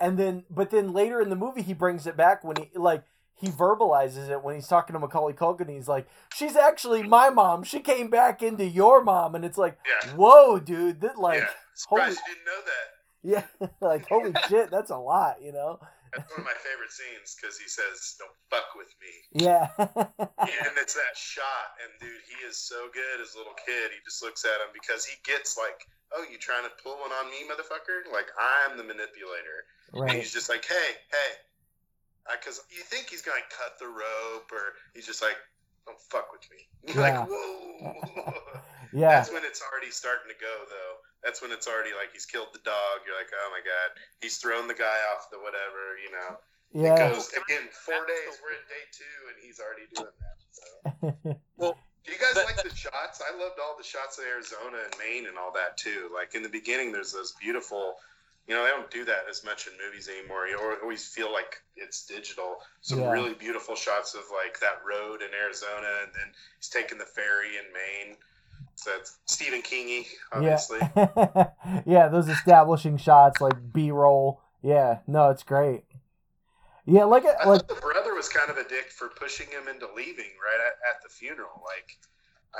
And 0.00 0.18
then, 0.18 0.44
but 0.50 0.70
then 0.70 0.92
later 0.92 1.20
in 1.20 1.30
the 1.30 1.36
movie, 1.36 1.62
he 1.62 1.74
brings 1.74 2.06
it 2.06 2.16
back 2.16 2.42
when 2.42 2.56
he 2.56 2.70
like 2.76 3.04
he 3.34 3.48
verbalizes 3.48 4.28
it 4.28 4.42
when 4.42 4.54
he's 4.54 4.68
talking 4.68 4.94
to 4.94 5.00
Macaulay 5.00 5.32
Culkin. 5.34 5.68
He's 5.68 5.88
like, 5.88 6.08
"She's 6.34 6.56
actually 6.56 7.02
my 7.02 7.28
mom. 7.30 7.62
She 7.62 7.80
came 7.80 8.08
back 8.10 8.42
into 8.42 8.64
your 8.64 9.02
mom," 9.04 9.34
and 9.34 9.44
it's 9.44 9.58
like, 9.58 9.78
Yeah. 9.86 10.10
"Whoa, 10.14 10.58
dude! 10.58 11.00
That 11.02 11.18
like." 11.18 11.40
yeah. 11.40 11.48
Holy- 11.88 12.02
you 12.02 12.08
didn't 12.08 12.44
know 12.44 12.60
that. 12.66 12.88
Yeah, 13.24 13.68
like 13.80 14.08
holy 14.08 14.32
shit, 14.48 14.70
that's 14.70 14.90
a 14.90 14.96
lot, 14.98 15.40
you 15.42 15.52
know. 15.52 15.78
That's 16.12 16.28
one 16.30 16.44
of 16.44 16.46
my 16.46 16.60
favorite 16.60 16.92
scenes 16.92 17.32
because 17.34 17.56
he 17.56 17.68
says, 17.68 18.16
"Don't 18.20 18.36
fuck 18.52 18.74
with 18.76 18.92
me," 19.00 19.12
Yeah, 19.48 19.72
and 19.80 20.76
it's 20.76 20.92
that 20.92 21.16
shot. 21.16 21.72
And 21.80 21.88
dude, 22.00 22.20
he 22.28 22.44
is 22.44 22.58
so 22.58 22.88
good 22.92 23.20
as 23.20 23.34
a 23.34 23.38
little 23.38 23.56
kid. 23.64 23.90
He 23.92 24.00
just 24.04 24.22
looks 24.22 24.44
at 24.44 24.60
him 24.60 24.68
because 24.76 25.04
he 25.08 25.16
gets 25.24 25.56
like, 25.56 25.88
"Oh, 26.12 26.24
you 26.28 26.36
trying 26.36 26.64
to 26.64 26.72
pull 26.84 27.00
one 27.00 27.12
on 27.12 27.30
me, 27.32 27.48
motherfucker? 27.48 28.12
Like 28.12 28.28
I'm 28.36 28.76
the 28.76 28.84
manipulator." 28.84 29.64
And 29.92 30.02
right. 30.04 30.16
he's 30.20 30.32
just 30.32 30.48
like, 30.52 30.64
"Hey, 30.64 31.00
hey," 31.08 31.32
because 32.36 32.60
you 32.68 32.82
think 32.84 33.08
he's 33.08 33.22
gonna 33.22 33.40
cut 33.48 33.78
the 33.80 33.88
rope, 33.88 34.52
or 34.52 34.76
he's 34.92 35.06
just 35.06 35.22
like, 35.22 35.36
"Don't 35.86 36.00
fuck 36.12 36.28
with 36.32 36.44
me." 36.52 36.68
You're 36.92 37.04
Yeah. 37.04 37.20
like, 37.20 37.28
"Whoa." 37.28 38.60
Yeah, 38.92 39.08
That's 39.24 39.32
when 39.32 39.42
it's 39.42 39.62
already 39.62 39.90
starting 39.90 40.28
to 40.28 40.36
go, 40.38 40.52
though. 40.68 40.94
That's 41.24 41.40
when 41.40 41.52
it's 41.52 41.66
already 41.68 41.90
like 41.94 42.12
he's 42.12 42.26
killed 42.26 42.48
the 42.52 42.60
dog. 42.64 43.06
You're 43.06 43.16
like, 43.16 43.30
oh 43.32 43.48
my 43.50 43.60
god, 43.62 43.98
he's 44.20 44.38
thrown 44.38 44.66
the 44.66 44.74
guy 44.74 44.98
off 45.14 45.30
the 45.30 45.38
whatever. 45.38 45.94
You 46.02 46.10
know, 46.10 46.30
it 46.74 46.98
yeah. 46.98 47.10
goes 47.12 47.28
again. 47.30 47.68
Four 47.70 48.06
days. 48.06 48.38
We're 48.42 48.58
at 48.58 48.66
day 48.66 48.84
two, 48.90 49.18
and 49.30 49.36
he's 49.40 49.60
already 49.60 49.86
doing 49.94 50.16
that. 50.18 50.36
So. 50.50 51.38
Well, 51.56 51.78
Do 52.04 52.10
you 52.10 52.18
guys 52.18 52.34
That- 52.34 52.46
like 52.46 52.60
the 52.62 52.74
shots? 52.74 53.22
I 53.22 53.30
loved 53.38 53.60
all 53.62 53.76
the 53.78 53.84
shots 53.86 54.18
of 54.18 54.24
Arizona 54.24 54.78
and 54.84 54.94
Maine 54.98 55.26
and 55.28 55.38
all 55.38 55.52
that 55.52 55.76
too. 55.76 56.10
Like 56.12 56.34
in 56.34 56.42
the 56.42 56.48
beginning, 56.48 56.90
there's 56.90 57.12
those 57.12 57.32
beautiful. 57.40 57.94
You 58.48 58.56
know, 58.56 58.64
they 58.64 58.70
don't 58.70 58.90
do 58.90 59.04
that 59.04 59.30
as 59.30 59.44
much 59.44 59.68
in 59.68 59.72
movies 59.78 60.08
anymore. 60.08 60.48
You 60.48 60.58
always 60.82 61.06
feel 61.06 61.32
like 61.32 61.62
it's 61.76 62.04
digital. 62.06 62.56
Some 62.80 62.98
Yeah. 62.98 63.12
really 63.12 63.34
beautiful 63.34 63.76
shots 63.76 64.14
of 64.14 64.22
like 64.34 64.58
that 64.58 64.82
road 64.84 65.22
in 65.22 65.28
Arizona, 65.32 65.86
and 66.02 66.10
then 66.12 66.34
he's 66.58 66.68
taking 66.68 66.98
the 66.98 67.06
ferry 67.06 67.56
in 67.56 67.70
Maine. 67.72 68.16
That's 68.84 69.18
Stephen 69.26 69.62
Kingy, 69.62 70.06
obviously. 70.32 70.78
Yeah. 70.96 71.50
yeah, 71.86 72.08
those 72.08 72.28
establishing 72.28 72.96
shots 72.96 73.40
like 73.40 73.72
B 73.72 73.90
roll. 73.90 74.40
Yeah, 74.62 74.98
no, 75.06 75.30
it's 75.30 75.42
great. 75.42 75.84
Yeah, 76.84 77.04
like 77.04 77.24
I 77.24 77.48
like 77.48 77.68
the 77.68 77.74
brother 77.74 78.14
was 78.14 78.28
kind 78.28 78.50
of 78.50 78.56
a 78.56 78.68
dick 78.68 78.90
for 78.90 79.08
pushing 79.08 79.46
him 79.48 79.68
into 79.68 79.86
leaving 79.94 80.32
right 80.42 80.60
at, 80.66 80.74
at 80.90 81.02
the 81.02 81.08
funeral. 81.08 81.62
Like, 81.64 81.96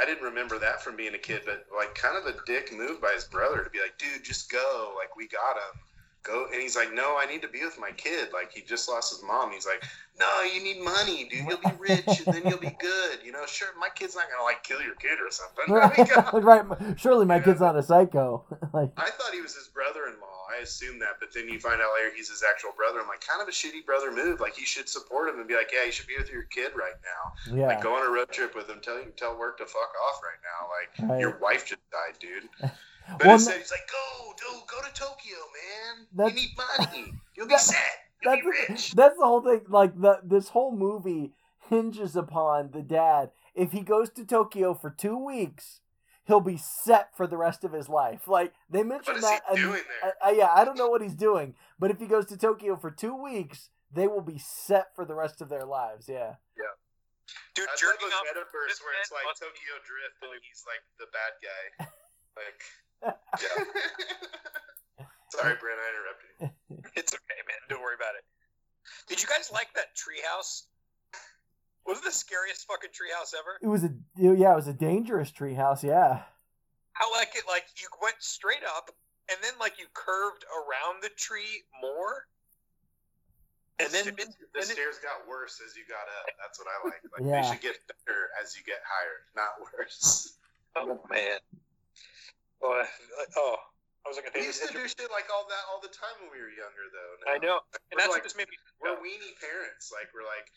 I 0.01 0.07
didn't 0.07 0.23
remember 0.23 0.59
that 0.61 0.83
from 0.83 0.97
being 0.97 1.15
a 1.15 1.19
kid, 1.19 1.43
but 1.45 1.67
like, 1.77 1.95
kind 1.95 2.17
of 2.17 2.33
a 2.33 2.39
dick 2.47 2.73
move 2.73 3.01
by 3.01 3.13
his 3.15 3.25
brother 3.25 3.65
to 3.65 3.71
be 3.71 3.81
like, 3.81 3.99
"Dude, 3.99 4.23
just 4.23 4.51
go. 4.51 4.95
Like, 4.97 5.17
we 5.17 5.27
got 5.27 5.57
him. 5.57 5.81
Go." 6.23 6.47
And 6.53 6.61
he's 6.61 6.77
like, 6.77 6.93
"No, 6.93 7.17
I 7.19 7.27
need 7.27 7.43
to 7.43 7.49
be 7.49 7.65
with 7.65 7.79
my 7.79 7.91
kid. 7.93 8.29
Like, 8.33 8.53
he 8.53 8.63
just 8.63 8.89
lost 8.89 9.13
his 9.15 9.23
mom." 9.27 9.53
He's 9.53 9.67
like, 9.67 9.85
"No, 10.19 10.43
you 10.43 10.63
need 10.63 10.81
money, 10.83 11.29
dude. 11.29 11.45
You'll 11.49 11.59
be 11.59 11.71
rich, 11.79 12.07
and 12.27 12.35
then 12.35 12.43
you'll 12.47 12.59
be 12.59 12.75
good. 12.81 13.19
You 13.25 13.33
know, 13.33 13.45
sure, 13.47 13.69
my 13.79 13.89
kid's 13.95 14.15
not 14.15 14.25
gonna 14.31 14.45
like 14.45 14.63
kill 14.63 14.81
your 14.83 14.95
kid 14.97 15.19
or 15.21 15.31
something." 15.31 15.65
God. 16.15 16.45
right. 16.79 16.99
Surely 16.99 17.27
my 17.27 17.41
kid's 17.41 17.61
not 17.61 17.77
a 17.77 17.83
psycho. 17.83 18.45
like 18.73 18.91
I 18.97 19.11
thought 19.11 19.33
he 19.33 19.41
was 19.41 19.55
his 19.55 19.69
brother-in-law. 19.69 20.29
I 20.57 20.61
assumed 20.63 21.01
that, 21.01 21.17
but 21.19 21.33
then 21.33 21.49
you 21.49 21.59
find 21.59 21.81
out 21.81 21.89
later 21.97 22.15
he's 22.15 22.29
his 22.29 22.43
actual 22.49 22.71
brother. 22.77 23.01
I'm 23.01 23.09
like, 23.09 23.27
kind 23.27 23.41
of 23.41 23.49
a 23.49 23.53
shitty 23.53 23.87
brother 23.87 24.13
move. 24.13 24.39
Like, 24.41 24.59
you 24.61 24.67
should 24.67 24.87
support 24.87 25.31
him 25.31 25.39
and 25.39 25.49
be 25.49 25.55
like, 25.55 25.71
yeah, 25.73 25.87
you 25.87 25.93
should 25.93 26.07
be 26.07 26.15
with 26.19 26.31
your 26.31 26.43
kid 26.45 26.73
right 26.77 26.93
now. 27.03 27.57
yeah, 27.57 27.69
Like, 27.69 27.81
go 27.83 27.95
on 27.95 28.07
a 28.07 28.11
road 28.11 28.31
trip 28.31 28.55
with 28.55 28.69
him. 28.69 28.79
Tell 28.83 28.99
you 28.99 29.13
tell 29.17 29.39
work 29.39 29.57
to 29.59 29.65
fuck 29.67 29.91
off 30.09 30.21
right 30.23 30.41
now. 30.45 30.69
Like, 30.69 31.11
Right. 31.11 31.21
your 31.21 31.39
wife 31.39 31.65
just 31.67 31.81
died, 31.91 32.19
dude. 32.21 32.71
But 33.19 33.25
Well, 33.27 33.35
instead, 33.35 33.59
he's 33.59 33.71
like, 33.71 33.89
go, 33.91 34.33
go, 34.41 34.61
go 34.71 34.87
to 34.87 34.95
Tokyo, 34.95 35.37
man. 35.55 36.07
That's- 36.15 36.35
you 36.43 36.49
need 36.49 36.57
money. 36.57 37.15
You'll 37.37 37.49
be 37.49 37.57
set. 37.59 37.77
You'll 38.23 38.33
that's 38.33 38.43
be 38.43 38.51
rich. 38.75 38.93
that's 38.97 39.17
the 39.19 39.25
whole 39.25 39.41
thing. 39.43 39.63
Like 39.69 40.01
the 40.01 40.21
this 40.23 40.49
whole 40.51 40.71
movie 40.77 41.33
hinges 41.69 42.15
upon 42.17 42.71
the 42.73 42.83
dad. 42.83 43.31
If 43.55 43.73
he 43.73 43.81
goes 43.81 44.11
to 44.11 44.25
Tokyo 44.25 44.75
for 44.75 44.91
two 44.91 45.17
weeks, 45.17 45.81
he'll 46.27 46.41
be 46.41 46.57
set 46.57 47.17
for 47.17 47.27
the 47.27 47.37
rest 47.37 47.65
of 47.65 47.73
his 47.73 47.89
life. 47.89 48.29
Like 48.29 48.53
they 48.71 48.79
What 48.81 48.89
mentioned 48.89 49.17
is 49.19 49.23
that. 49.25 49.43
he 49.51 49.57
and- 49.57 49.65
doing 49.73 49.83
there? 50.03 50.15
I, 50.23 50.29
I- 50.29 50.33
yeah, 50.33 50.51
I 50.55 50.65
don't 50.65 50.79
know 50.79 50.89
what 50.89 51.03
he's 51.03 51.15
doing, 51.15 51.55
but 51.79 51.91
if 51.91 51.99
he 51.99 52.07
goes 52.07 52.27
to 52.27 52.37
Tokyo 52.37 52.77
for 52.77 52.91
two 52.91 53.15
weeks, 53.21 53.71
they 53.93 54.07
will 54.07 54.23
be 54.23 54.39
set 54.39 54.95
for 54.95 55.05
the 55.05 55.15
rest 55.15 55.41
of 55.43 55.49
their 55.49 55.65
lives. 55.65 56.09
Yeah. 56.09 56.37
Yeah. 56.57 56.73
Dude, 57.55 57.67
I 57.67 57.73
love 57.73 57.79
jerking 57.81 58.09
those 58.09 58.13
off. 58.15 58.25
metaverse 58.29 58.81
where 58.85 58.95
it's 59.01 59.11
like 59.13 59.25
Tokyo 59.35 59.75
Drift 59.85 60.17
and 60.23 60.31
he's 60.47 60.65
like 60.67 60.81
the 61.01 61.07
bad 61.13 61.33
guy. 61.43 61.87
Like, 62.35 62.63
Yeah. 63.05 63.13
sorry, 65.31 65.55
Brent, 65.61 65.79
I 65.79 65.89
interrupted 65.91 66.31
you. 66.41 66.51
It's 66.97 67.13
okay, 67.15 67.41
man. 67.49 67.59
Don't 67.69 67.81
worry 67.83 67.95
about 67.97 68.15
it. 68.19 68.25
Did 69.09 69.23
you 69.23 69.29
guys 69.29 69.51
like 69.53 69.69
that 69.75 69.95
treehouse? 69.97 70.65
Was 71.87 71.99
it 71.99 72.05
the 72.05 72.13
scariest 72.13 72.67
fucking 72.67 72.91
treehouse 72.91 73.33
ever? 73.39 73.59
It 73.63 73.67
was 73.69 73.85
a 73.85 73.91
yeah, 74.17 74.53
it 74.53 74.57
was 74.57 74.69
a 74.69 74.73
dangerous 74.73 75.31
treehouse. 75.33 75.83
Yeah. 75.83 76.23
I 76.97 77.11
like 77.19 77.33
it. 77.35 77.45
Like 77.49 77.65
you 77.81 77.89
went 78.03 78.17
straight 78.21 78.63
up, 78.77 78.91
and 79.31 79.39
then 79.43 79.53
like 79.59 79.79
you 79.79 79.87
curved 79.95 80.45
around 80.53 81.03
the 81.03 81.11
tree 81.17 81.65
more, 81.81 82.27
and 83.81 83.91
then 83.91 84.05
the, 84.07 84.13
the 84.13 84.23
and 84.23 84.63
it- 84.63 84.67
stairs 84.77 84.99
got 85.03 85.27
worse 85.29 85.61
as 85.67 85.75
you 85.77 85.83
got 85.89 86.07
up. 86.21 86.27
That's 86.39 86.59
what 86.59 86.69
I 86.69 86.77
like. 86.87 87.03
Like 87.19 87.23
Yeah. 87.27 87.43
they 87.43 87.49
should 87.55 87.63
get 87.63 87.77
better 88.07 88.31
as 88.43 88.55
you 88.57 88.63
get 88.65 88.79
higher, 88.87 89.27
not 89.35 89.53
worse. 89.73 90.37
oh 90.77 91.01
man. 91.11 91.39
Oh, 92.63 92.73
I- 92.79 93.27
oh, 93.37 93.57
I 94.05 94.09
was 94.09 94.17
like, 94.17 94.31
We 94.35 94.43
used 94.47 94.63
to 94.63 94.73
do 94.73 94.87
shit 94.87 95.11
like 95.11 95.27
all 95.33 95.47
that 95.49 95.65
all 95.71 95.81
the 95.81 95.91
time 95.91 96.15
when 96.23 96.31
we 96.31 96.39
were 96.43 96.51
younger, 96.51 96.87
though. 96.91 97.31
I 97.31 97.39
know, 97.39 97.63
and 97.75 97.81
We're 97.95 97.99
that's 97.99 98.11
like- 98.11 98.23
what 98.23 98.23
just 98.25 98.37
made 98.37 98.49
me. 98.49 98.59
We're 98.81 98.97
weenie 98.99 99.39
parents. 99.39 99.91
Like 99.95 100.11
we're 100.15 100.27
like, 100.27 100.51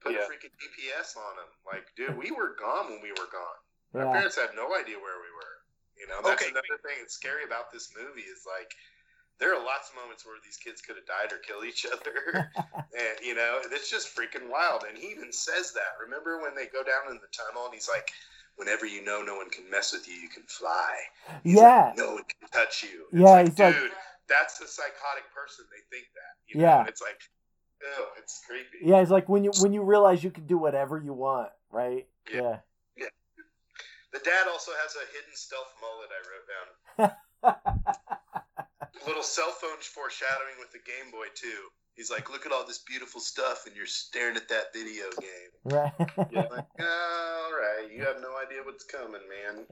put 0.00 0.12
Yeah. 0.14 0.26
a 0.26 0.30
freaking 0.30 0.54
GPS 0.58 1.16
on 1.16 1.36
them. 1.36 1.50
Like, 1.66 1.86
dude, 1.94 2.16
we 2.18 2.30
were 2.30 2.54
gone 2.54 2.90
when 2.90 3.00
we 3.02 3.10
were 3.12 3.26
gone. 3.30 3.58
Our 3.94 4.06
Yeah. 4.06 4.12
parents 4.12 4.36
had 4.36 4.54
no 4.54 4.74
idea 4.74 4.98
where 4.98 5.18
we 5.20 5.30
were. 5.30 5.56
You 5.96 6.06
know, 6.08 6.22
that's 6.22 6.42
Okay. 6.42 6.50
another 6.50 6.78
thing 6.82 6.98
that's 6.98 7.14
scary 7.14 7.44
about 7.44 7.70
this 7.70 7.94
movie 7.94 8.22
is 8.26 8.46
like 8.46 8.74
there 9.38 9.54
are 9.54 9.62
lots 9.62 9.90
of 9.90 9.96
moments 9.96 10.24
where 10.24 10.38
these 10.44 10.56
kids 10.56 10.80
could 10.82 10.94
have 10.96 11.06
died 11.06 11.32
or 11.32 11.38
killed 11.38 11.64
each 11.64 11.84
other. 11.86 12.50
and 12.98 13.20
you 13.20 13.34
know, 13.34 13.60
it's 13.70 13.90
just 13.90 14.14
freaking 14.14 14.48
wild. 14.48 14.84
And 14.84 14.96
he 14.98 15.08
even 15.10 15.32
says 15.32 15.72
that. 15.74 15.98
Remember 16.00 16.40
when 16.40 16.54
they 16.54 16.66
go 16.66 16.82
down 16.82 17.08
in 17.10 17.18
the 17.20 17.28
tunnel 17.28 17.66
and 17.66 17.74
he's 17.74 17.88
like, 17.88 18.10
Whenever 18.56 18.86
you 18.86 19.04
know 19.04 19.22
no 19.22 19.36
one 19.36 19.50
can 19.50 19.68
mess 19.70 19.92
with 19.92 20.06
you, 20.06 20.14
you 20.14 20.28
can 20.28 20.42
fly. 20.44 20.94
He's 21.42 21.54
Yeah. 21.56 21.86
like, 21.88 21.96
no 21.98 22.14
one 22.14 22.24
can 22.24 22.48
touch 22.50 22.82
you. 22.82 23.06
It's 23.12 23.20
Yeah, 23.20 23.30
like, 23.30 23.48
he's 23.48 23.58
like- 23.58 23.74
dude, 23.74 23.92
that's 24.28 24.60
a 24.60 24.66
psychotic 24.68 25.24
person. 25.34 25.64
They 25.70 25.96
think 25.96 26.08
that. 26.14 26.36
You 26.46 26.60
Yeah. 26.62 26.82
Know? 26.82 26.88
It's 26.88 27.00
like, 27.00 27.20
oh, 27.98 28.08
it's 28.18 28.40
creepy. 28.46 28.78
Yeah, 28.82 29.00
it's 29.00 29.10
like 29.10 29.28
when 29.28 29.42
you 29.44 29.50
when 29.60 29.72
you 29.72 29.82
realize 29.82 30.22
you 30.22 30.30
can 30.30 30.46
do 30.46 30.58
whatever 30.58 30.98
you 30.98 31.12
want, 31.12 31.50
right? 31.70 32.06
Yeah. 32.30 32.60
Yeah. 32.96 33.08
The 34.12 34.18
dad 34.20 34.46
also 34.48 34.72
has 34.72 34.94
a 34.96 35.06
hidden 35.12 35.34
stealth 35.34 35.74
mullet. 35.80 36.10
I 36.12 36.20
wrote 36.28 36.46
down. 36.52 37.16
little 39.06 39.22
cell 39.22 39.50
phone 39.50 39.78
foreshadowing 39.80 40.54
with 40.60 40.70
the 40.72 40.78
Game 40.78 41.10
Boy 41.10 41.26
too. 41.34 41.70
He's 41.94 42.10
like, 42.10 42.30
"Look 42.30 42.46
at 42.46 42.52
all 42.52 42.66
this 42.66 42.78
beautiful 42.78 43.20
stuff, 43.20 43.66
and 43.66 43.76
you're 43.76 43.86
staring 43.86 44.36
at 44.36 44.48
that 44.48 44.72
video 44.72 45.04
game." 45.20 45.50
right. 45.64 45.92
You're 46.30 46.48
like, 46.50 46.66
"All 46.80 47.52
right, 47.52 47.88
you 47.90 48.02
have 48.04 48.16
no 48.20 48.36
idea 48.38 48.62
what's 48.64 48.84
coming, 48.84 49.20
man." 49.28 49.66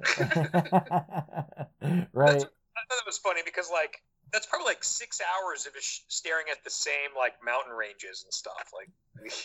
right. 2.12 2.36
I 2.36 2.82
thought 2.88 2.98
that 2.98 3.06
was 3.06 3.18
funny 3.18 3.40
because 3.44 3.70
like 3.72 4.02
that's 4.32 4.46
probably 4.46 4.66
like 4.66 4.84
six 4.84 5.20
hours 5.20 5.66
of 5.66 5.74
just 5.74 6.10
staring 6.12 6.46
at 6.50 6.62
the 6.64 6.70
same 6.70 7.10
like 7.16 7.34
mountain 7.44 7.72
ranges 7.72 8.22
and 8.24 8.32
stuff. 8.32 8.72
Like 8.74 8.90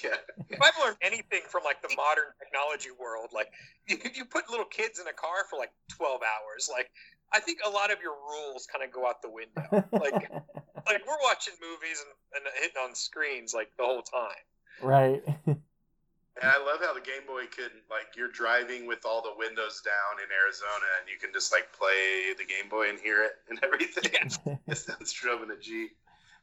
yeah, 0.04 0.18
if 0.50 0.62
I've 0.62 0.78
learned 0.84 0.98
anything 1.02 1.42
from 1.50 1.64
like 1.64 1.82
the 1.82 1.94
modern 1.96 2.32
technology 2.40 2.92
world, 3.00 3.30
like 3.34 3.52
you, 3.88 3.98
you 4.14 4.26
put 4.26 4.50
little 4.50 4.66
kids 4.66 5.00
in 5.00 5.08
a 5.08 5.14
car 5.14 5.46
for 5.50 5.58
like 5.58 5.72
twelve 5.90 6.22
hours, 6.22 6.70
like 6.72 6.92
I 7.34 7.40
think 7.40 7.60
a 7.66 7.70
lot 7.70 7.92
of 7.92 7.98
your 8.02 8.14
rules 8.14 8.68
kind 8.72 8.84
of 8.84 8.92
go 8.92 9.08
out 9.08 9.22
the 9.22 9.30
window. 9.30 9.88
Like 9.92 10.32
like 10.94 11.06
we're 11.08 11.22
watching 11.24 11.54
movies 11.62 12.04
and, 12.04 12.46
and 12.46 12.54
hitting 12.62 12.78
on 12.84 12.96
screens 12.96 13.54
like 13.54 13.70
the 13.78 13.84
whole 13.84 14.02
time. 14.02 14.46
right. 14.82 15.24
and 15.48 15.58
I 16.44 16.58
love 16.60 16.80
how 16.82 16.94
the 16.94 17.02
Game 17.02 17.26
Boy 17.28 17.46
could 17.48 17.72
like 17.90 18.16
you're 18.16 18.32
driving 18.32 18.88
with 18.88 19.06
all 19.06 19.22
the 19.22 19.34
windows 19.38 19.82
down 19.84 20.24
in 20.24 20.30
Arizona, 20.32 20.88
and 21.00 21.10
you 21.10 21.18
can 21.20 21.32
just 21.34 21.52
like 21.52 21.72
play 21.74 22.34
the 22.38 22.46
Game 22.46 22.70
Boy 22.70 22.90
and 22.90 23.00
hear 23.00 23.24
it 23.24 23.34
and 23.50 23.60
everything. 23.64 24.12
It 24.68 24.78
sounds 24.78 25.14
driving 25.14 25.52
a 25.52 25.58
Jeep. 25.58 25.96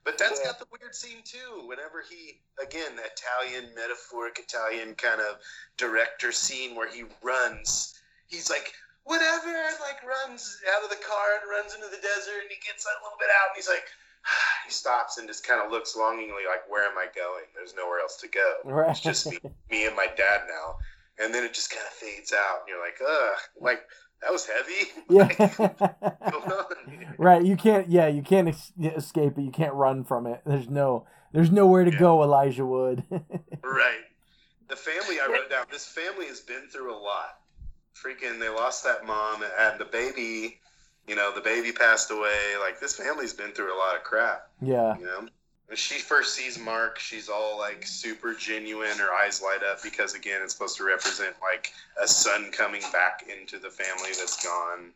But 0.05 0.19
that's 0.19 0.41
Yeah. 0.41 0.51
got 0.51 0.59
the 0.59 0.67
weird 0.73 0.95
scene 0.95 1.23
too. 1.23 1.63
Whenever 1.67 2.03
he, 2.03 2.41
again, 2.61 2.97
the 2.97 3.05
Italian, 3.07 3.73
metaphoric 3.75 4.39
Italian 4.39 4.95
kind 4.97 5.21
of 5.21 5.39
director 5.77 6.33
scene 6.33 6.75
where 6.75 6.91
he 6.91 7.05
runs, 7.23 8.01
he's 8.27 8.51
like, 8.51 8.75
whatever, 9.05 9.55
and 9.55 9.79
like 9.81 10.03
runs 10.03 10.61
out 10.75 10.83
of 10.83 10.91
the 10.91 10.97
car 10.97 11.39
and 11.41 11.49
runs 11.49 11.75
into 11.75 11.87
the 11.87 12.03
desert 12.03 12.43
and 12.43 12.51
he 12.51 12.59
gets 12.67 12.85
a 12.85 12.91
little 13.03 13.19
bit 13.19 13.31
out 13.31 13.55
and 13.55 13.57
he's 13.57 13.69
like, 13.69 13.87
he 14.67 14.71
stops 14.73 15.19
and 15.19 15.27
just 15.29 15.47
kind 15.47 15.61
of 15.65 15.71
looks 15.71 15.97
longingly 15.97 16.45
like, 16.49 16.69
where 16.71 16.85
am 16.85 16.97
I 16.99 17.07
going? 17.15 17.45
There's 17.55 17.75
nowhere 17.75 18.01
else 18.01 18.17
to 18.19 18.29
go. 18.29 18.55
right. 18.65 18.91
It's 18.91 19.01
just 19.01 19.27
me, 19.31 19.39
me 19.71 19.87
and 19.87 19.97
my 19.97 20.07
dad 20.17 20.43
now. 20.49 20.77
And 21.23 21.33
then 21.35 21.45
it 21.45 21.53
just 21.55 21.71
kind 21.71 21.85
of 21.87 21.93
fades 21.93 22.33
out 22.33 22.61
and 22.61 22.69
you're 22.69 22.81
like, 22.81 22.99
ugh, 23.07 23.39
like, 23.61 23.83
that 24.23 24.31
was 24.33 24.47
heavy. 24.47 24.91
Yeah. 25.11 26.31
going 26.31 27.15
right. 27.19 27.45
You 27.45 27.57
can't. 27.57 27.89
Yeah. 27.89 28.07
You 28.07 28.23
can't 28.23 28.49
es- 28.49 28.73
escape 28.81 29.37
it. 29.37 29.43
You 29.43 29.51
can't 29.51 29.75
run 29.75 30.05
from 30.05 30.27
it. 30.27 30.41
There's 30.47 30.69
no. 30.69 31.07
There's 31.33 31.51
nowhere 31.51 31.85
to 31.85 31.91
Yeah. 31.91 31.99
go. 31.99 32.23
Elijah 32.23 32.65
Wood. 32.65 33.03
Right. 33.11 34.01
The 34.69 34.77
family 34.77 35.17
I 35.21 35.27
wrote 35.27 35.51
down. 35.51 35.67
This 35.71 35.87
family 35.87 36.27
has 36.27 36.41
been 36.41 36.69
through 36.73 36.95
a 36.95 36.97
lot. 36.97 37.39
Freaking, 37.95 38.39
they 38.39 38.49
lost 38.49 38.85
that 38.85 39.05
mom, 39.07 39.43
and 39.59 39.79
the 39.79 39.85
baby. 39.85 40.61
You 41.09 41.17
know, 41.17 41.33
the 41.35 41.41
baby 41.41 41.73
passed 41.73 42.11
away. 42.11 42.55
Like 42.61 42.81
this 42.81 42.97
family's 42.97 43.33
been 43.33 43.51
through 43.53 43.75
a 43.75 43.79
lot 43.79 43.97
of 43.97 44.05
crap. 44.05 44.49
yeah. 44.61 44.97
You 44.99 45.05
know, 45.05 45.29
when 45.67 45.77
she 45.77 45.99
first 45.99 46.35
sees 46.35 46.59
Mark, 46.59 46.99
she's 46.99 47.29
all 47.29 47.59
like 47.59 47.87
super 47.87 48.35
genuine. 48.35 48.97
Her 48.99 49.13
eyes 49.13 49.43
light 49.43 49.61
up 49.69 49.83
because 49.83 50.15
again, 50.15 50.41
it's 50.43 50.53
supposed 50.53 50.77
to 50.79 50.85
represent 50.85 51.35
like 51.43 51.73
a 52.03 52.07
son 52.07 52.51
coming 52.53 52.83
back 52.93 53.25
into 53.29 53.59
the 53.59 53.71
family 53.71 54.11
that's 54.17 54.45
gone. 54.45 54.91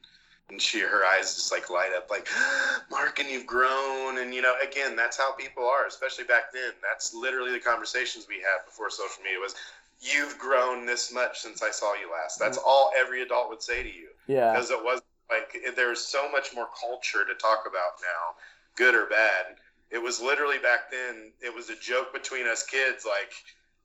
And 0.49 0.63
she, 0.63 0.79
her 0.79 1.05
eyes 1.05 1.35
just 1.35 1.51
like 1.51 1.71
light 1.71 1.91
up, 1.97 2.09
like 2.09 2.29
Mark, 2.91 3.19
and 3.19 3.29
you've 3.29 3.47
grown, 3.49 4.19
and 4.19 4.33
you 4.33 4.43
know, 4.43 4.55
again, 4.63 4.95
that's 4.95 5.17
how 5.19 5.33
people 5.33 5.65
are, 5.65 5.87
especially 5.89 6.23
back 6.23 6.53
then. 6.53 6.71
That's 6.89 7.13
literally 7.13 7.51
the 7.51 7.59
conversations 7.59 8.27
we 8.29 8.37
had 8.37 8.65
before 8.65 8.89
social 8.91 9.25
media 9.25 9.41
was, 9.41 9.57
"You've 10.01 10.39
grown 10.39 10.87
this 10.87 11.13
much 11.13 11.41
since 11.41 11.65
I 11.65 11.73
saw 11.73 11.95
you 11.95 12.13
last." 12.13 12.39
That's 12.39 12.59
all 12.59 12.93
every 12.97 13.23
adult 13.23 13.49
would 13.49 13.61
say 13.61 13.83
to 13.83 13.89
you 13.89 14.07
Yeah. 14.29 14.53
because 14.53 14.71
it 14.71 14.81
was 14.85 15.01
like 15.31 15.57
there's 15.75 16.01
so 16.01 16.31
much 16.31 16.55
more 16.55 16.69
culture 16.79 17.25
to 17.27 17.35
talk 17.35 17.65
about 17.69 18.01
now, 18.03 18.37
good 18.77 18.95
or 18.95 19.07
bad. 19.07 19.57
It 19.91 19.99
was 20.03 20.21
literally 20.21 20.59
back 20.59 20.91
then. 20.91 21.33
It 21.41 21.55
was 21.55 21.71
a 21.71 21.77
joke 21.77 22.13
between 22.13 22.47
us 22.47 22.65
kids, 22.65 23.05
like 23.07 23.33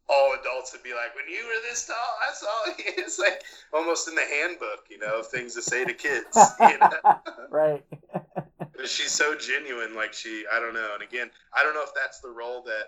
all 0.09 0.33
adults 0.39 0.73
would 0.73 0.83
be 0.83 0.91
like, 0.93 1.15
"When 1.15 1.27
you 1.29 1.45
were 1.45 1.61
this 1.69 1.85
tall, 1.87 1.95
I 1.95 2.33
saw 2.33 2.65
you." 2.77 2.93
It's 3.03 3.19
like 3.19 3.43
almost 3.73 4.07
in 4.07 4.15
the 4.15 4.25
handbook, 4.25 4.85
you 4.89 4.97
know, 4.97 5.19
of 5.19 5.27
things 5.27 5.53
to 5.55 5.61
say 5.61 5.85
to 5.85 5.93
kids. 5.93 6.37
You 6.59 6.77
know? 6.79 7.19
right. 7.49 7.83
But 8.73 8.89
she's 8.89 9.11
so 9.11 9.35
genuine, 9.35 9.93
like 9.93 10.11
she, 10.11 10.43
I 10.51 10.59
don't 10.59 10.73
know. 10.73 10.91
And 10.95 11.03
again, 11.03 11.29
I 11.55 11.61
don't 11.61 11.75
know 11.75 11.83
if 11.83 11.93
that's 11.93 12.19
the 12.19 12.29
role 12.31 12.63
that 12.63 12.85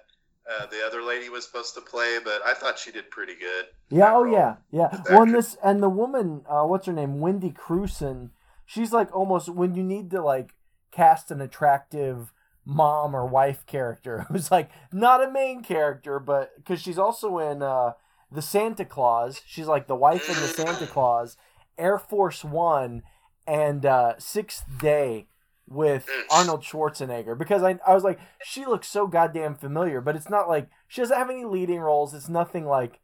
uh, 0.51 0.65
the 0.65 0.83
other 0.83 1.03
lady 1.03 1.29
was 1.29 1.45
supposed 1.45 1.75
to 1.75 1.81
play, 1.81 2.17
but 2.23 2.41
I 2.43 2.55
thought 2.55 2.79
she 2.79 2.91
did 2.91 3.11
pretty 3.11 3.35
good. 3.35 3.65
Yeah, 3.89 4.11
oh 4.15 4.23
role. 4.23 4.33
yeah, 4.33 4.55
yeah. 4.71 5.01
Well, 5.09 5.21
and 5.21 5.35
this 5.35 5.55
and 5.63 5.83
the 5.83 5.89
woman, 5.89 6.41
uh, 6.49 6.63
what's 6.63 6.87
her 6.87 6.93
name, 6.93 7.19
Wendy 7.19 7.51
Crewson. 7.51 8.31
She's 8.73 8.91
like 8.91 9.15
almost 9.15 9.49
when 9.49 9.75
you 9.75 9.83
need 9.83 10.09
to 10.11 10.21
like 10.21 10.53
cast 10.91 11.29
an 11.31 11.41
attractive 11.41 12.33
mom 12.65 13.15
or 13.15 13.25
wife 13.25 13.65
character 13.65 14.21
who's 14.29 14.49
like 14.49 14.71
not 14.91 15.23
a 15.23 15.31
main 15.31 15.61
character, 15.61 16.19
but 16.19 16.55
because 16.55 16.81
she's 16.81 16.97
also 16.97 17.37
in 17.37 17.61
uh, 17.61 17.91
the 18.31 18.41
Santa 18.41 18.85
Claus. 18.85 19.41
She's 19.45 19.67
like 19.67 19.87
the 19.87 19.95
wife 19.95 20.27
in 20.27 20.35
the 20.35 20.47
Santa 20.47 20.87
Claus, 20.87 21.37
Air 21.77 21.99
Force 21.99 22.43
One, 22.43 23.03
and 23.45 23.85
uh, 23.85 24.13
Sixth 24.17 24.63
Day 24.79 25.27
with 25.67 26.09
Arnold 26.31 26.61
Schwarzenegger 26.61 27.37
because 27.37 27.63
I, 27.63 27.79
I 27.87 27.93
was 27.93 28.03
like 28.03 28.19
she 28.43 28.65
looks 28.65 28.85
so 28.85 29.07
goddamn 29.07 29.55
familiar 29.55 30.01
but 30.01 30.13
it's 30.13 30.29
not 30.29 30.49
like 30.49 30.69
she 30.89 30.99
doesn't 30.99 31.17
have 31.17 31.29
any 31.29 31.45
leading 31.45 31.79
roles 31.79 32.13
it's 32.13 32.27
nothing 32.27 32.65
like 32.65 32.99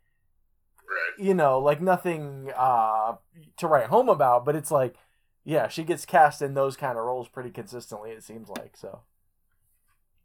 Right. 0.89 1.23
you 1.23 1.33
know, 1.35 1.59
like 1.59 1.81
nothing 1.81 2.51
uh, 2.57 3.15
to 3.57 3.67
write 3.67 3.87
home 3.87 4.09
about, 4.09 4.43
but 4.43 4.55
it's 4.55 4.71
like, 4.71 4.95
yeah, 5.49 5.67
she 5.67 5.83
gets 5.83 6.05
cast 6.05 6.43
in 6.43 6.53
those 6.53 6.77
kind 6.77 6.95
of 6.95 7.03
roles 7.03 7.27
pretty 7.27 7.49
consistently. 7.49 8.11
It 8.11 8.23
seems 8.23 8.49
like 8.49 8.77
so. 8.77 9.01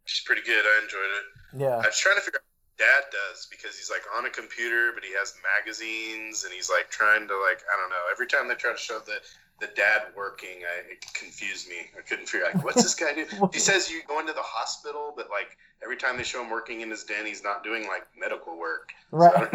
She's 0.05 0.23
pretty 0.23 0.43
good. 0.43 0.63
I 0.63 0.85
enjoyed 0.85 1.13
it. 1.17 1.65
Yeah, 1.65 1.81
I 1.81 1.87
was 1.89 1.99
trying 1.99 2.17
to 2.17 2.21
figure 2.21 2.41
out 2.41 2.45
what 2.45 2.85
dad 2.85 3.09
does 3.09 3.49
because 3.51 3.75
he's 3.75 3.89
like 3.89 4.05
on 4.19 4.27
a 4.27 4.31
computer, 4.31 4.93
but 4.93 5.03
he 5.03 5.17
has 5.17 5.33
magazines 5.41 6.45
and 6.45 6.53
he's 6.53 6.69
like 6.69 6.91
trying 6.91 7.27
to 7.27 7.35
like 7.41 7.65
I 7.65 7.81
don't 7.81 7.89
know. 7.89 8.05
Every 8.13 8.27
time 8.27 8.49
they 8.49 8.55
try 8.55 8.73
to 8.73 8.79
show 8.79 8.99
the 8.99 9.17
the 9.61 9.69
dad 9.77 10.03
working, 10.17 10.63
I, 10.63 10.93
it 10.93 11.05
confused 11.15 11.69
me. 11.69 11.77
I 11.97 12.03
couldn't 12.03 12.29
figure 12.29 12.47
out 12.47 12.57
like 12.57 12.65
what's 12.65 12.83
this 12.83 12.95
guy 12.95 13.15
do. 13.15 13.27
He 13.53 13.61
says 13.61 13.91
you 13.91 14.03
go 14.07 14.19
into 14.21 14.33
the 14.33 14.43
hospital, 14.43 15.13
but 15.17 15.31
like 15.31 15.57
every 15.83 15.97
time 15.97 16.17
they 16.17 16.25
show 16.25 16.43
him 16.43 16.51
working 16.51 16.81
in 16.81 16.91
his 16.91 17.05
den, 17.05 17.27
he's 17.27 17.43
not 17.43 17.63
doing 17.63 17.87
like 17.87 18.07
medical 18.19 18.59
work. 18.59 18.93
right. 19.11 19.55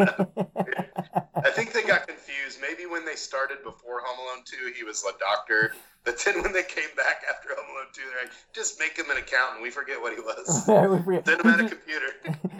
I 1.42 1.50
think 1.50 1.72
they 1.72 1.82
got 1.82 2.06
confused. 2.06 2.58
Maybe 2.60 2.86
when 2.86 3.04
they 3.04 3.14
started 3.14 3.58
before 3.64 4.00
Home 4.04 4.18
Alone 4.18 4.44
2, 4.44 4.72
he 4.76 4.84
was 4.84 5.04
a 5.04 5.18
doctor. 5.18 5.74
But 6.04 6.18
then 6.24 6.42
when 6.42 6.52
they 6.52 6.62
came 6.62 6.88
back 6.96 7.22
after 7.28 7.50
Home 7.50 7.66
Alone 7.74 7.86
2, 7.92 8.02
they're 8.10 8.24
like, 8.24 8.32
just 8.54 8.78
make 8.80 8.96
him 8.96 9.10
an 9.10 9.18
accountant. 9.18 9.62
We 9.62 9.70
forget 9.70 10.00
what 10.00 10.14
he 10.14 10.20
was. 10.20 10.64
Send 10.64 11.40
him 11.40 11.50
at 11.50 11.60
a 11.60 11.68
computer. 11.68 12.08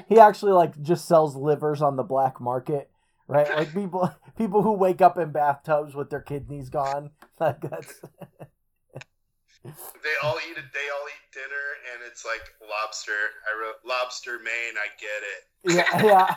he 0.09 0.19
actually 0.19 0.53
like 0.53 0.81
just 0.83 1.07
sells 1.07 1.37
livers 1.37 1.81
on 1.83 1.97
the 1.97 2.03
black 2.03 2.41
market, 2.41 2.90
right? 3.31 3.49
Like 3.49 3.73
people 3.73 4.11
people 4.37 4.63
who 4.63 4.73
wake 4.73 5.01
up 5.01 5.17
in 5.17 5.31
bathtubs 5.31 5.95
with 5.95 6.11
their 6.11 6.21
kidneys 6.21 6.69
gone. 6.69 7.11
Like 7.41 7.65
that's 7.65 7.97
They 9.65 10.17
all 10.21 10.37
eat 10.45 10.61
it. 10.61 10.69
They 10.77 10.87
all 10.93 11.07
eat 11.09 11.27
dinner, 11.33 11.67
and 11.89 12.05
it's 12.05 12.21
like 12.29 12.45
lobster. 12.61 13.17
I 13.49 13.57
wrote 13.57 13.81
lobster 13.81 14.37
Maine. 14.45 14.77
I 14.77 14.89
get 15.01 15.21
it. 15.25 15.43
yeah, 15.73 15.89
yeah, 16.05 16.29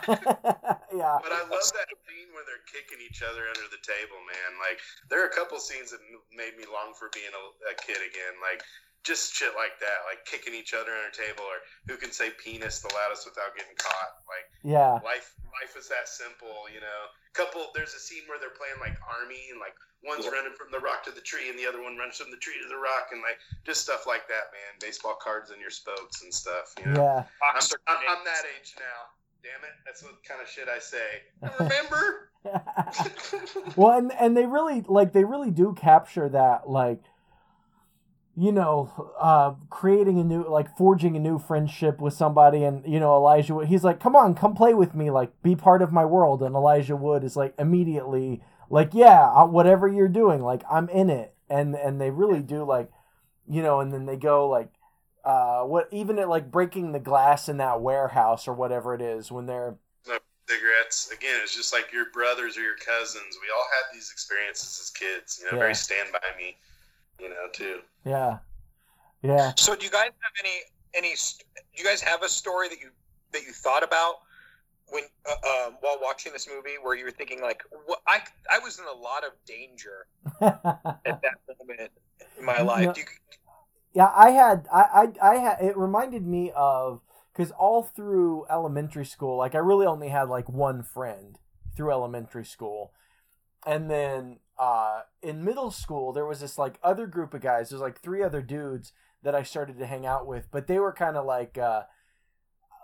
yeah. 0.96 1.16
But 1.20 1.36
I 1.36 1.44
love 1.44 1.68
that 1.76 1.92
scene 2.08 2.32
where 2.32 2.40
they're 2.48 2.64
kicking 2.72 3.04
each 3.04 3.20
other 3.20 3.44
under 3.44 3.68
the 3.68 3.84
table, 3.84 4.16
man. 4.24 4.56
Like 4.56 4.80
there 5.12 5.20
are 5.20 5.28
a 5.28 5.36
couple 5.36 5.60
scenes 5.60 5.92
that 5.92 6.00
made 6.32 6.56
me 6.56 6.64
long 6.64 6.96
for 6.96 7.12
being 7.12 7.36
a, 7.36 7.44
a 7.68 7.76
kid 7.84 8.00
again. 8.00 8.40
Like 8.40 8.64
just 9.04 9.36
shit 9.36 9.52
like 9.52 9.76
that, 9.84 10.08
like 10.08 10.24
kicking 10.24 10.56
each 10.56 10.72
other 10.72 10.90
under 10.90 11.12
a 11.12 11.14
table, 11.14 11.44
or 11.44 11.60
who 11.86 12.00
can 12.00 12.10
say 12.10 12.32
penis 12.40 12.80
the 12.80 12.88
loudest 12.96 13.28
without 13.28 13.52
getting 13.52 13.76
caught. 13.76 14.24
Like 14.24 14.48
Yeah, 14.64 14.96
life, 15.04 15.36
life 15.52 15.76
is 15.76 15.86
that 15.92 16.08
simple, 16.08 16.66
you 16.72 16.80
know. 16.80 17.12
Couple, 17.36 17.68
there's 17.76 17.92
a 17.92 18.00
scene 18.00 18.24
where 18.26 18.40
they're 18.40 18.56
playing 18.56 18.80
like 18.80 18.96
army, 19.04 19.52
and 19.52 19.60
like 19.60 19.76
one's 20.00 20.24
running 20.24 20.56
from 20.56 20.72
the 20.72 20.80
rock 20.80 21.04
to 21.04 21.12
the 21.12 21.20
tree, 21.20 21.52
and 21.52 21.60
the 21.60 21.68
other 21.68 21.84
one 21.84 22.00
runs 22.00 22.16
from 22.16 22.32
the 22.32 22.40
tree 22.40 22.56
to 22.56 22.68
the 22.68 22.80
rock, 22.80 23.12
and 23.12 23.20
like 23.20 23.36
just 23.68 23.84
stuff 23.84 24.08
like 24.08 24.24
that, 24.32 24.48
man. 24.56 24.72
Baseball 24.80 25.20
cards 25.20 25.52
and 25.52 25.60
your 25.60 25.72
spokes 25.72 26.24
and 26.24 26.32
stuff, 26.32 26.72
you 26.80 26.88
know. 26.88 26.96
yeah. 26.96 27.20
I'm, 27.44 27.60
I'm. 27.86 28.00
I'm 28.08 28.22
that 28.24 28.48
age 28.48 28.72
now. 28.80 29.12
Damn 29.44 29.60
it, 29.60 29.76
that's 29.84 30.00
what 30.00 30.16
kind 30.24 30.40
of 30.40 30.48
shit 30.48 30.72
I 30.72 30.80
say. 30.80 31.28
Remember? 31.60 32.32
well, 33.76 33.98
and 33.98 34.12
and 34.12 34.36
they 34.36 34.46
really 34.46 34.80
like 34.88 35.12
they 35.12 35.24
really 35.24 35.50
do 35.50 35.74
capture 35.76 36.28
that 36.30 36.68
like 36.68 37.04
you 38.36 38.50
know 38.50 39.12
uh 39.20 39.54
creating 39.70 40.18
a 40.18 40.24
new 40.24 40.48
like 40.48 40.76
forging 40.76 41.16
a 41.16 41.20
new 41.20 41.38
friendship 41.38 42.00
with 42.00 42.12
somebody 42.14 42.64
and 42.64 42.84
you 42.86 42.98
know 42.98 43.14
Elijah 43.14 43.54
Wood 43.54 43.68
he's 43.68 43.84
like 43.84 44.00
come 44.00 44.16
on 44.16 44.34
come 44.34 44.54
play 44.54 44.74
with 44.74 44.94
me 44.94 45.10
like 45.10 45.30
be 45.42 45.54
part 45.54 45.82
of 45.82 45.92
my 45.92 46.04
world 46.04 46.42
and 46.42 46.54
Elijah 46.54 46.96
Wood 46.96 47.22
is 47.22 47.36
like 47.36 47.54
immediately 47.58 48.42
like 48.70 48.90
yeah 48.92 49.44
whatever 49.44 49.86
you're 49.86 50.08
doing 50.08 50.42
like 50.42 50.62
I'm 50.70 50.88
in 50.88 51.10
it 51.10 51.34
and 51.48 51.74
and 51.74 52.00
they 52.00 52.10
really 52.10 52.40
do 52.40 52.64
like 52.64 52.90
you 53.48 53.62
know 53.62 53.80
and 53.80 53.92
then 53.92 54.06
they 54.06 54.16
go 54.16 54.48
like 54.48 54.70
uh 55.24 55.62
what 55.62 55.88
even 55.92 56.18
at 56.18 56.28
like 56.28 56.50
breaking 56.50 56.92
the 56.92 56.98
glass 57.00 57.48
in 57.48 57.58
that 57.58 57.80
warehouse 57.80 58.48
or 58.48 58.54
whatever 58.54 58.94
it 58.94 59.00
is 59.00 59.30
when 59.30 59.46
they're 59.46 59.76
Cigarettes. 60.46 61.10
Again, 61.10 61.40
it's 61.42 61.56
just 61.56 61.72
like 61.72 61.90
your 61.90 62.10
brothers 62.12 62.58
or 62.58 62.62
your 62.62 62.76
cousins. 62.76 63.38
We 63.40 63.48
all 63.48 63.66
had 63.80 63.96
these 63.96 64.10
experiences 64.12 64.78
as 64.78 64.90
kids. 64.90 65.38
You 65.40 65.46
know, 65.46 65.56
Yeah. 65.56 65.62
very 65.62 65.74
stand 65.74 66.12
by 66.12 66.20
me. 66.36 66.58
You 67.18 67.28
know, 67.30 67.48
too. 67.52 67.80
yeah 68.04 68.38
yeah 69.22 69.52
So 69.56 69.74
do 69.74 69.84
you 69.84 69.90
guys 69.90 70.06
have 70.06 70.32
any 70.40 70.60
any? 70.94 71.14
Do 71.14 71.82
you 71.82 71.84
guys 71.84 72.00
have 72.02 72.22
a 72.22 72.28
story 72.28 72.68
that 72.68 72.80
you 72.80 72.90
that 73.32 73.42
you 73.44 73.52
thought 73.52 73.82
about 73.82 74.16
when 74.88 75.04
uh, 75.26 75.66
um, 75.66 75.76
while 75.80 75.98
watching 76.00 76.32
this 76.32 76.48
movie 76.48 76.76
where 76.82 76.96
you 76.96 77.04
were 77.04 77.10
thinking 77.10 77.40
like, 77.40 77.62
what 77.86 78.00
I 78.06 78.20
I 78.50 78.58
was 78.60 78.78
in 78.78 78.84
a 78.84 78.96
lot 78.96 79.24
of 79.24 79.32
danger 79.46 80.06
at 80.40 81.22
that 81.22 81.38
moment 81.58 81.90
in 82.38 82.44
my 82.44 82.60
life. 82.60 82.86
No. 82.86 82.92
Do 82.92 83.00
you, 83.00 83.06
Yeah, 83.94 84.12
I 84.14 84.30
had 84.30 84.66
I 84.72 85.08
I, 85.22 85.30
I 85.30 85.34
had 85.36 85.60
it 85.60 85.76
reminded 85.76 86.26
me 86.26 86.52
of 86.54 87.00
because 87.32 87.50
all 87.52 87.82
through 87.82 88.46
elementary 88.50 89.06
school, 89.06 89.36
like 89.36 89.54
I 89.54 89.58
really 89.58 89.86
only 89.86 90.08
had 90.08 90.28
like 90.28 90.48
one 90.48 90.82
friend 90.82 91.38
through 91.76 91.90
elementary 91.90 92.44
school, 92.44 92.92
and 93.66 93.90
then 93.90 94.38
uh, 94.58 95.00
in 95.22 95.44
middle 95.44 95.70
school 95.70 96.12
there 96.12 96.26
was 96.26 96.40
this 96.40 96.58
like 96.58 96.78
other 96.82 97.06
group 97.06 97.34
of 97.34 97.40
guys. 97.40 97.70
There's 97.70 97.82
like 97.82 98.00
three 98.00 98.22
other 98.22 98.42
dudes 98.42 98.92
that 99.22 99.34
I 99.34 99.42
started 99.42 99.78
to 99.78 99.86
hang 99.86 100.06
out 100.06 100.26
with, 100.26 100.48
but 100.50 100.66
they 100.66 100.78
were 100.78 100.92
kind 100.92 101.16
of 101.16 101.24
like. 101.24 101.58
Uh, 101.58 101.82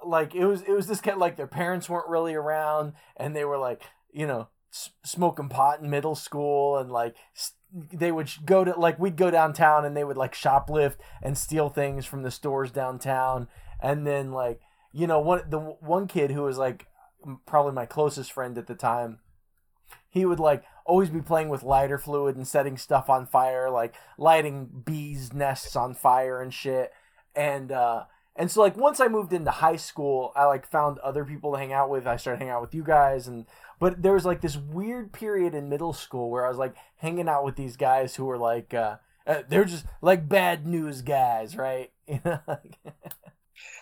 like 0.04 0.34
it 0.34 0.46
was 0.46 0.62
it 0.62 0.70
was 0.72 0.86
this 0.86 1.00
kind 1.00 1.14
of 1.14 1.20
like 1.20 1.36
their 1.36 1.46
parents 1.46 1.88
weren't 1.88 2.08
really 2.08 2.34
around 2.34 2.94
and 3.16 3.34
they 3.34 3.44
were 3.44 3.58
like 3.58 3.82
you 4.12 4.26
know 4.26 4.48
s- 4.72 4.90
smoking 5.04 5.48
pot 5.48 5.80
in 5.80 5.90
middle 5.90 6.14
school 6.14 6.78
and 6.78 6.90
like 6.90 7.14
they 7.72 8.10
would 8.10 8.30
go 8.44 8.64
to 8.64 8.72
like 8.78 8.98
we'd 8.98 9.16
go 9.16 9.30
downtown 9.30 9.84
and 9.84 9.96
they 9.96 10.04
would 10.04 10.16
like 10.16 10.34
shoplift 10.34 10.96
and 11.22 11.36
steal 11.36 11.68
things 11.68 12.06
from 12.06 12.22
the 12.22 12.30
stores 12.30 12.70
downtown 12.70 13.48
and 13.80 14.06
then 14.06 14.32
like 14.32 14.60
you 14.92 15.06
know 15.06 15.20
one 15.20 15.42
the 15.48 15.58
one 15.58 16.06
kid 16.06 16.30
who 16.30 16.42
was 16.42 16.58
like 16.58 16.86
probably 17.46 17.72
my 17.72 17.86
closest 17.86 18.32
friend 18.32 18.56
at 18.58 18.66
the 18.66 18.74
time 18.74 19.18
he 20.08 20.24
would 20.24 20.40
like 20.40 20.64
always 20.84 21.10
be 21.10 21.20
playing 21.20 21.48
with 21.48 21.62
lighter 21.62 21.98
fluid 21.98 22.36
and 22.36 22.46
setting 22.46 22.76
stuff 22.76 23.08
on 23.08 23.26
fire 23.26 23.70
like 23.70 23.94
lighting 24.18 24.68
bees 24.84 25.32
nests 25.32 25.76
on 25.76 25.94
fire 25.94 26.40
and 26.40 26.52
shit 26.52 26.92
and 27.34 27.70
uh 27.72 28.04
and 28.36 28.50
so 28.50 28.60
like 28.60 28.76
once 28.76 29.00
I 29.00 29.08
moved 29.08 29.32
into 29.32 29.50
high 29.50 29.76
school, 29.76 30.32
I 30.34 30.46
like 30.46 30.66
found 30.66 30.98
other 31.00 31.24
people 31.26 31.52
to 31.52 31.58
hang 31.58 31.72
out 31.74 31.90
with. 31.90 32.06
I 32.06 32.16
started 32.16 32.38
hanging 32.38 32.52
out 32.52 32.62
with 32.62 32.74
you 32.74 32.82
guys 32.82 33.28
and 33.28 33.44
but 33.78 34.02
there 34.02 34.14
was 34.14 34.24
like 34.24 34.40
this 34.40 34.56
weird 34.56 35.12
period 35.12 35.54
in 35.54 35.68
middle 35.68 35.92
school 35.92 36.30
where 36.30 36.46
I 36.46 36.48
was 36.48 36.58
like 36.58 36.74
hanging 36.96 37.28
out 37.28 37.44
with 37.44 37.56
these 37.56 37.76
guys 37.76 38.14
who 38.14 38.24
were 38.24 38.38
like 38.38 38.72
uh, 38.72 38.96
uh 39.26 39.42
they're 39.48 39.64
just 39.64 39.84
like 40.00 40.28
bad 40.28 40.66
news 40.66 41.02
guys, 41.02 41.56
right? 41.56 41.90
You 42.10 42.20
know, 42.24 42.40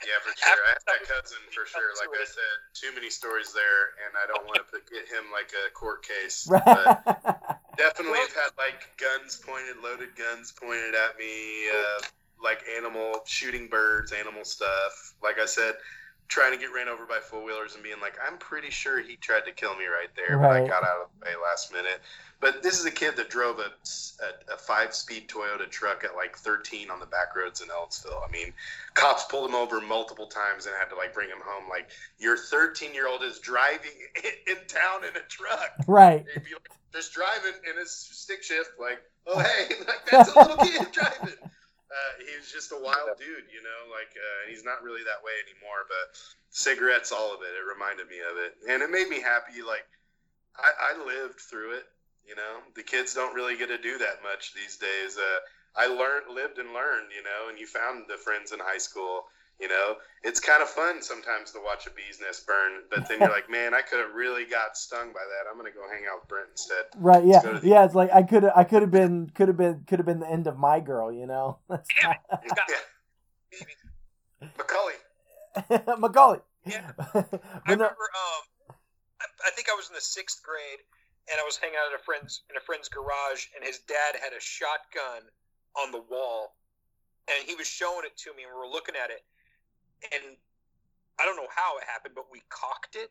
Yeah, 0.06 0.18
for 0.22 0.32
sure. 0.36 0.62
I 0.66 0.78
have 0.78 0.86
that 0.86 1.02
cousin 1.08 1.42
for 1.50 1.66
sure. 1.66 1.90
Like 1.98 2.14
I 2.14 2.24
said, 2.24 2.56
too 2.74 2.94
many 2.94 3.10
stories 3.10 3.52
there, 3.52 3.98
and 4.06 4.14
I 4.14 4.26
don't 4.30 4.46
want 4.46 4.62
to 4.62 4.66
put, 4.66 4.88
get 4.90 5.08
him 5.10 5.30
like 5.32 5.50
a 5.54 5.70
court 5.72 6.06
case. 6.06 6.48
But 6.68 7.60
definitely 7.76 8.18
have 8.18 8.34
had 8.34 8.52
like 8.58 8.90
guns 8.98 9.36
pointed, 9.36 9.78
loaded 9.82 10.14
guns 10.16 10.52
pointed 10.52 10.94
at 10.94 11.18
me, 11.18 11.70
uh, 11.70 12.02
like 12.42 12.62
animal 12.76 13.22
shooting 13.26 13.68
birds, 13.68 14.12
animal 14.12 14.44
stuff. 14.44 15.14
Like 15.22 15.38
I 15.38 15.46
said, 15.46 15.74
trying 16.28 16.52
to 16.52 16.58
get 16.58 16.72
ran 16.74 16.88
over 16.88 17.06
by 17.06 17.18
four 17.20 17.42
wheelers 17.42 17.74
and 17.74 17.82
being 17.82 18.00
like, 18.00 18.16
I'm 18.24 18.36
pretty 18.36 18.70
sure 18.70 19.00
he 19.00 19.16
tried 19.16 19.46
to 19.46 19.52
kill 19.52 19.74
me 19.76 19.86
right 19.86 20.10
there, 20.14 20.38
but 20.38 20.50
I 20.50 20.60
got 20.60 20.82
out 20.82 21.02
of 21.02 21.08
the 21.18 21.26
way 21.26 21.32
last 21.42 21.72
minute. 21.72 22.00
But 22.40 22.62
this 22.62 22.78
is 22.78 22.84
a 22.84 22.90
kid 22.90 23.16
that 23.16 23.30
drove 23.30 23.58
a, 23.58 23.72
a, 24.22 24.54
a 24.54 24.58
five 24.58 24.94
speed 24.94 25.28
Toyota 25.28 25.68
truck 25.68 26.04
at 26.04 26.14
like 26.14 26.36
13 26.36 26.90
on 26.90 27.00
the 27.00 27.06
back 27.06 27.34
roads 27.34 27.62
in 27.62 27.68
Ellisville. 27.68 28.22
I 28.26 28.30
mean, 28.30 28.52
cops 28.94 29.24
pulled 29.24 29.48
him 29.48 29.56
over 29.56 29.80
multiple 29.80 30.26
times 30.26 30.66
and 30.66 30.74
had 30.78 30.90
to 30.90 30.96
like 30.96 31.14
bring 31.14 31.30
him 31.30 31.42
home. 31.42 31.68
Like, 31.68 31.90
your 32.18 32.36
13 32.36 32.94
year 32.94 33.08
old 33.08 33.22
is 33.22 33.38
driving 33.40 33.90
in 34.46 34.56
town 34.68 35.04
in 35.04 35.16
a 35.16 35.26
truck 35.28 35.72
right. 35.86 36.24
like, 36.34 36.46
just 36.92 37.12
driving 37.12 37.58
in 37.68 37.78
his 37.78 37.90
stick 37.90 38.42
shift, 38.42 38.70
like, 38.78 39.00
oh 39.26 39.38
hey, 39.38 39.74
like 39.86 40.06
that's 40.10 40.34
a 40.34 40.38
little 40.38 40.56
kid 40.56 40.92
driving. 40.92 41.34
Uh, 41.88 42.12
he 42.20 42.36
was 42.36 42.52
just 42.52 42.72
a 42.72 42.80
wild 42.80 43.16
dude, 43.16 43.48
you 43.48 43.64
know, 43.64 43.80
like, 43.88 44.12
uh, 44.12 44.36
and 44.44 44.52
he's 44.52 44.64
not 44.64 44.84
really 44.84 45.00
that 45.08 45.24
way 45.24 45.32
anymore. 45.48 45.88
But 45.88 46.20
cigarettes, 46.52 47.12
all 47.12 47.32
of 47.32 47.40
it, 47.40 47.56
it 47.56 47.64
reminded 47.64 48.08
me 48.12 48.20
of 48.20 48.36
it, 48.36 48.60
and 48.68 48.82
it 48.82 48.92
made 48.92 49.08
me 49.08 49.24
happy. 49.24 49.64
Like, 49.64 49.88
I, 50.52 50.92
I 50.92 51.04
lived 51.04 51.40
through 51.40 51.80
it. 51.80 51.88
You 52.28 52.36
know, 52.36 52.60
the 52.76 52.84
kids 52.84 53.14
don't 53.14 53.34
really 53.34 53.56
get 53.56 53.72
to 53.72 53.80
do 53.80 53.96
that 53.98 54.20
much 54.22 54.52
these 54.52 54.76
days. 54.76 55.16
Uh, 55.16 55.40
I 55.80 55.86
learned, 55.88 56.28
lived, 56.28 56.58
and 56.58 56.76
learned. 56.76 57.08
You 57.16 57.24
know, 57.24 57.48
and 57.48 57.58
you 57.58 57.66
found 57.66 58.04
the 58.04 58.20
friends 58.20 58.52
in 58.52 58.60
high 58.60 58.84
school. 58.84 59.24
You 59.60 59.68
know, 59.68 59.96
it's 60.22 60.38
kind 60.38 60.62
of 60.62 60.68
fun 60.68 61.02
sometimes 61.02 61.50
to 61.52 61.58
watch 61.64 61.86
a 61.86 61.90
bee's 61.90 62.20
nest 62.20 62.46
burn, 62.46 62.82
but 62.90 63.08
then 63.08 63.18
you're 63.20 63.28
like, 63.34 63.50
man, 63.50 63.74
I 63.74 63.82
could 63.82 63.98
have 63.98 64.14
really 64.14 64.44
got 64.44 64.76
stung 64.76 65.08
by 65.12 65.20
that. 65.20 65.50
I'm 65.50 65.56
gonna 65.56 65.70
go 65.72 65.82
hang 65.90 66.04
out 66.10 66.20
with 66.20 66.28
Brent 66.28 66.48
instead. 66.52 66.84
Right, 66.96 67.24
yeah, 67.24 67.40
the- 67.40 67.60
yeah. 67.66 67.84
It's 67.84 67.94
like 67.94 68.12
I 68.12 68.22
could, 68.22 68.44
I 68.44 68.62
could 68.64 68.82
have 68.82 68.90
been, 68.92 69.30
could 69.34 69.48
have 69.48 69.56
been, 69.56 69.84
could 69.86 69.98
have 69.98 70.06
been 70.06 70.20
the 70.20 70.30
end 70.30 70.46
of 70.46 70.58
my 70.58 70.78
girl, 70.80 71.12
you 71.12 71.26
know. 71.26 71.58
That's 71.68 71.88
Damn 72.00 72.14
it, 73.50 73.68
Macaulay, 74.58 74.94
Macaulay. 75.98 76.40
Yeah. 76.64 76.92
I 77.14 77.24
remember. 77.66 77.84
Um, 77.86 78.74
I, 79.20 79.26
I 79.46 79.50
think 79.56 79.68
I 79.68 79.74
was 79.74 79.88
in 79.88 79.94
the 79.94 80.00
sixth 80.00 80.42
grade, 80.44 80.78
and 81.30 81.40
I 81.40 81.44
was 81.44 81.56
hanging 81.56 81.76
out 81.76 81.92
at 81.92 81.98
a 81.98 82.04
friend's 82.04 82.42
in 82.50 82.56
a 82.56 82.60
friend's 82.60 82.88
garage, 82.88 83.46
and 83.56 83.64
his 83.64 83.80
dad 83.88 84.14
had 84.22 84.32
a 84.32 84.40
shotgun 84.40 85.26
on 85.82 85.90
the 85.90 86.02
wall, 86.10 86.54
and 87.26 87.42
he 87.48 87.54
was 87.56 87.66
showing 87.66 88.04
it 88.06 88.16
to 88.18 88.30
me, 88.36 88.44
and 88.44 88.52
we 88.54 88.58
were 88.60 88.70
looking 88.70 88.94
at 88.94 89.10
it, 89.10 89.24
and 90.12 90.36
I 91.18 91.24
don't 91.24 91.36
know 91.36 91.48
how 91.54 91.78
it 91.78 91.84
happened, 91.84 92.14
but 92.14 92.26
we 92.30 92.42
cocked 92.48 92.96
it, 92.96 93.10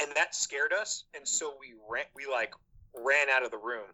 and 0.00 0.14
that 0.14 0.34
scared 0.34 0.72
us, 0.72 1.04
and 1.14 1.26
so 1.26 1.56
we 1.58 1.74
ran. 1.88 2.04
We 2.14 2.26
like 2.26 2.54
ran 2.94 3.28
out 3.28 3.44
of 3.44 3.50
the 3.50 3.58
room. 3.58 3.86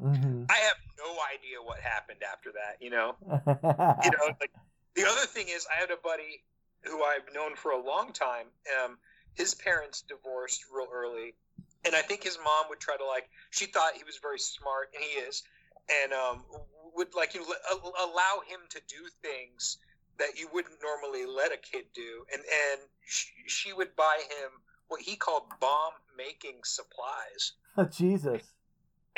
Mhm. 0.00 0.46
I 0.50 0.54
have 0.56 0.76
no 0.98 1.16
idea 1.32 1.62
what 1.62 1.78
happened 1.80 2.22
after 2.22 2.52
that. 2.52 2.80
You 2.80 2.90
know, 2.90 3.16
you 4.04 4.10
know, 4.10 4.34
like 4.40 4.50
the 4.94 5.04
other 5.06 5.26
thing 5.26 5.48
is, 5.48 5.66
I 5.70 5.80
had 5.80 5.90
a 5.90 5.96
buddy 5.96 6.42
who 6.82 7.04
I've 7.04 7.32
known 7.32 7.54
for 7.54 7.70
a 7.72 7.80
long 7.80 8.12
time. 8.12 8.46
Um, 8.82 8.98
his 9.34 9.54
parents 9.54 10.02
divorced 10.02 10.64
real 10.72 10.88
early, 10.92 11.34
and 11.84 11.94
I 11.94 12.02
think 12.02 12.22
his 12.22 12.36
mom 12.38 12.66
would 12.68 12.80
try 12.80 12.96
to 12.96 13.06
like. 13.06 13.30
She 13.50 13.66
thought 13.66 13.94
he 13.96 14.04
was 14.04 14.18
very 14.18 14.38
smart, 14.38 14.90
and 14.94 15.02
he 15.04 15.20
is, 15.20 15.42
and 15.88 16.12
um, 16.12 16.44
would 16.94 17.14
like 17.14 17.34
you 17.34 17.40
know, 17.40 17.54
a- 17.72 18.04
allow 18.04 18.42
him 18.46 18.60
to 18.70 18.80
do 18.88 19.08
things 19.22 19.78
that 20.18 20.38
you 20.38 20.48
wouldn't 20.52 20.76
normally 20.82 21.26
let 21.26 21.52
a 21.52 21.56
kid 21.56 21.84
do, 21.94 22.24
and 22.32 22.42
and 22.42 22.80
she, 23.04 23.28
she 23.46 23.72
would 23.72 23.94
buy 23.96 24.18
him 24.40 24.50
what 24.88 25.00
he 25.00 25.16
called 25.16 25.44
bomb 25.60 25.92
making 26.16 26.60
supplies. 26.64 27.52
Oh, 27.76 27.84
Jesus. 27.98 28.42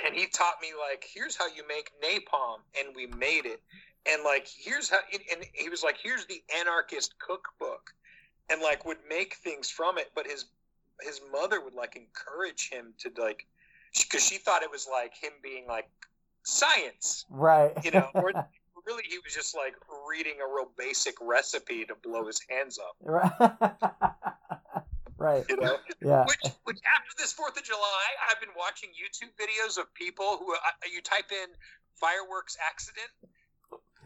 And 0.04 0.14
he 0.14 0.26
taught 0.26 0.56
me 0.60 0.68
like, 0.78 1.04
here's 1.12 1.36
how 1.36 1.46
you 1.46 1.62
make 1.68 1.90
napalm, 2.02 2.58
and 2.78 2.94
we 2.96 3.06
made 3.06 3.46
it. 3.46 3.62
And 4.06 4.22
like, 4.24 4.48
here's 4.48 4.90
how, 4.90 4.98
and 5.12 5.44
he 5.52 5.68
was 5.68 5.82
like, 5.82 5.96
here's 6.02 6.26
the 6.26 6.42
anarchist 6.60 7.14
cookbook, 7.18 7.92
and 8.50 8.60
like 8.60 8.84
would 8.84 8.98
make 9.08 9.34
things 9.36 9.70
from 9.70 9.98
it. 9.98 10.10
But 10.14 10.26
his 10.26 10.46
his 11.00 11.20
mother 11.32 11.60
would 11.60 11.74
like 11.74 11.96
encourage 11.96 12.70
him 12.70 12.94
to 12.98 13.10
like, 13.20 13.46
because 14.00 14.24
she 14.24 14.36
thought 14.38 14.62
it 14.62 14.70
was 14.70 14.86
like 14.90 15.14
him 15.14 15.32
being 15.42 15.66
like 15.66 15.88
science, 16.44 17.24
Right. 17.30 17.72
you 17.84 17.90
know, 17.90 18.08
or 18.14 18.32
really 18.86 19.02
he 19.08 19.18
was 19.18 19.34
just 19.34 19.56
like 19.56 19.74
reading 20.08 20.34
a 20.40 20.46
real 20.46 20.70
basic 20.76 21.14
recipe 21.20 21.84
to 21.84 21.94
blow 22.02 22.26
his 22.26 22.40
hands 22.48 22.78
up, 22.78 22.96
right. 23.00 23.32
right. 25.18 25.44
you 25.48 25.56
know. 25.56 25.76
Yeah. 26.00 26.24
Which, 26.24 26.52
which 26.64 26.78
after 26.84 27.12
this 27.18 27.32
Fourth 27.32 27.56
of 27.56 27.64
July, 27.64 28.04
I've 28.30 28.40
been 28.40 28.54
watching 28.56 28.90
YouTube 28.90 29.32
videos 29.40 29.78
of 29.78 29.92
people 29.94 30.38
who 30.38 30.52
uh, 30.54 30.58
you 30.92 31.00
type 31.00 31.32
in 31.32 31.48
fireworks 31.96 32.56
accident. 32.60 33.10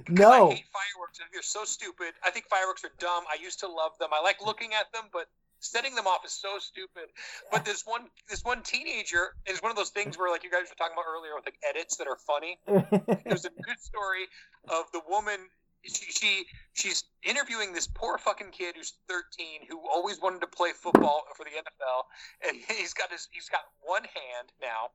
No. 0.09 0.51
I 0.51 0.55
hate 0.55 0.71
fireworks. 0.71 1.19
They're 1.33 1.43
so 1.43 1.65
stupid. 1.65 2.15
I 2.25 2.31
think 2.31 2.47
fireworks 2.47 2.85
are 2.85 2.95
dumb. 2.99 3.25
I 3.27 3.43
used 3.43 3.61
to 3.61 3.69
love 3.69 3.99
them. 3.99 4.11
I 4.13 4.23
like 4.23 4.45
looking 4.45 4.71
at 4.75 4.93
them, 4.93 5.11
but 5.13 5.27
setting 5.61 5.95
them 5.95 6.07
off 6.07 6.25
is 6.25 6.33
so 6.33 6.59
stupid. 6.59 7.11
But 7.51 7.65
this 7.65 7.83
one, 7.85 8.07
this 8.29 8.45
one 8.45 8.63
teenager 8.63 9.35
is 9.47 9.63
one 9.63 9.71
of 9.71 9.77
those 9.77 9.91
things 9.91 10.19
where, 10.19 10.31
like 10.31 10.45
you 10.45 10.51
guys 10.51 10.69
were 10.69 10.77
talking 10.77 10.95
about 10.95 11.07
earlier, 11.09 11.35
with 11.35 11.47
like 11.47 11.59
edits 11.69 11.97
that 11.97 12.07
are 12.07 12.17
funny. 12.17 12.59
There's 13.27 13.45
a 13.45 13.51
good 13.63 13.81
story 13.81 14.27
of 14.69 14.85
the 14.93 15.01
woman. 15.09 15.49
She, 15.85 16.11
she 16.11 16.45
she's 16.73 17.05
interviewing 17.23 17.73
this 17.73 17.87
poor 17.87 18.19
fucking 18.19 18.51
kid 18.51 18.75
who's 18.77 18.95
13 19.09 19.61
who 19.69 19.81
always 19.89 20.21
wanted 20.21 20.41
to 20.41 20.49
play 20.49 20.71
football 20.75 21.23
for 21.37 21.45
the 21.45 21.51
NFL, 21.51 22.49
and 22.49 22.57
he's 22.79 22.95
got 22.95 23.13
his 23.13 23.29
he's 23.31 23.49
got 23.49 23.63
one 23.81 24.03
hand 24.03 24.53
now, 24.61 24.91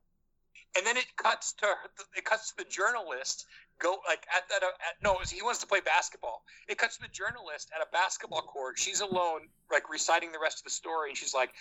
and 0.78 0.86
then 0.86 0.98
it 0.98 1.06
cuts 1.18 1.54
to 1.54 1.68
it 2.16 2.26
cuts 2.26 2.52
to 2.52 2.64
the 2.64 2.70
journalist 2.70 3.46
go 3.80 3.98
like 4.08 4.26
at 4.36 4.48
that 4.50 4.64
at, 4.64 4.96
no 5.04 5.18
he 5.28 5.42
wants 5.42 5.60
to 5.60 5.68
play 5.68 5.82
basketball. 5.82 6.44
It 6.68 6.78
cuts 6.78 6.98
to 6.98 7.04
the 7.04 7.10
journalist 7.10 7.70
at 7.76 7.82
a 7.82 7.90
basketball 7.92 8.42
court. 8.42 8.80
She's 8.80 9.02
alone, 9.02 9.50
like 9.72 9.90
reciting 9.90 10.32
the 10.32 10.40
rest 10.40 10.60
of 10.60 10.64
the 10.64 10.72
story, 10.72 11.10
and 11.10 11.18
she's 11.18 11.34
like. 11.34 11.52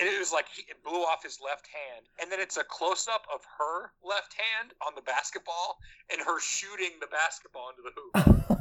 And 0.00 0.08
it 0.08 0.18
was 0.18 0.32
like 0.32 0.46
he, 0.52 0.62
it 0.62 0.82
blew 0.82 1.02
off 1.06 1.22
his 1.22 1.38
left 1.40 1.68
hand, 1.68 2.06
and 2.20 2.26
then 2.32 2.40
it's 2.40 2.56
a 2.56 2.64
close 2.64 3.06
up 3.06 3.26
of 3.32 3.42
her 3.58 3.92
left 4.02 4.34
hand 4.34 4.72
on 4.84 4.92
the 4.96 5.02
basketball, 5.02 5.78
and 6.10 6.20
her 6.20 6.40
shooting 6.40 6.98
the 7.00 7.06
basketball 7.06 7.70
into 7.70 7.82
the 7.84 7.92
hoop. 7.94 8.50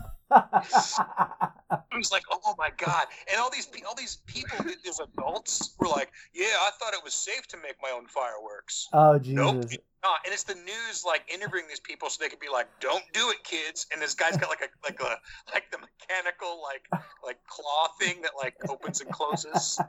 It 1.91 1.97
was 1.97 2.11
like, 2.11 2.23
oh 2.31 2.55
my 2.57 2.69
god! 2.77 3.05
And 3.29 3.39
all 3.39 3.49
these 3.49 3.67
all 3.88 3.95
these 3.95 4.17
people, 4.25 4.57
these 4.84 4.99
adults, 4.99 5.75
were 5.79 5.88
like, 5.88 6.11
yeah, 6.34 6.45
I 6.45 6.71
thought 6.79 6.93
it 6.93 7.03
was 7.03 7.13
safe 7.13 7.47
to 7.47 7.57
make 7.57 7.75
my 7.81 7.89
own 7.95 8.07
fireworks. 8.07 8.89
oh 8.93 9.19
Jesus. 9.19 9.36
Nope, 9.36 9.81
not. 10.03 10.19
And 10.25 10.34
it's 10.34 10.43
the 10.43 10.55
news 10.55 11.03
like 11.05 11.23
interviewing 11.34 11.65
these 11.67 11.79
people 11.79 12.09
so 12.09 12.23
they 12.23 12.29
could 12.29 12.39
be 12.39 12.49
like, 12.51 12.67
"Don't 12.79 13.03
do 13.13 13.29
it, 13.31 13.43
kids." 13.43 13.88
And 13.91 14.01
this 14.01 14.13
guy's 14.13 14.38
got 14.38 14.49
like 14.49 14.61
a 14.61 14.67
like 14.84 14.99
a 14.99 15.17
like 15.53 15.71
the 15.71 15.77
mechanical 15.79 16.61
like 16.61 17.03
like 17.25 17.39
claw 17.47 17.88
thing 17.99 18.21
that 18.21 18.31
like 18.38 18.55
opens 18.69 19.01
and 19.01 19.09
closes. 19.11 19.79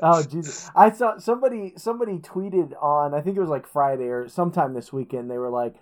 oh 0.00 0.22
Jesus! 0.22 0.70
I 0.74 0.90
saw 0.90 1.18
somebody 1.18 1.74
somebody 1.76 2.18
tweeted 2.18 2.72
on 2.82 3.14
I 3.14 3.20
think 3.20 3.36
it 3.36 3.40
was 3.40 3.50
like 3.50 3.66
Friday 3.66 4.08
or 4.08 4.28
sometime 4.28 4.74
this 4.74 4.92
weekend. 4.92 5.30
They 5.30 5.38
were 5.38 5.50
like, 5.50 5.76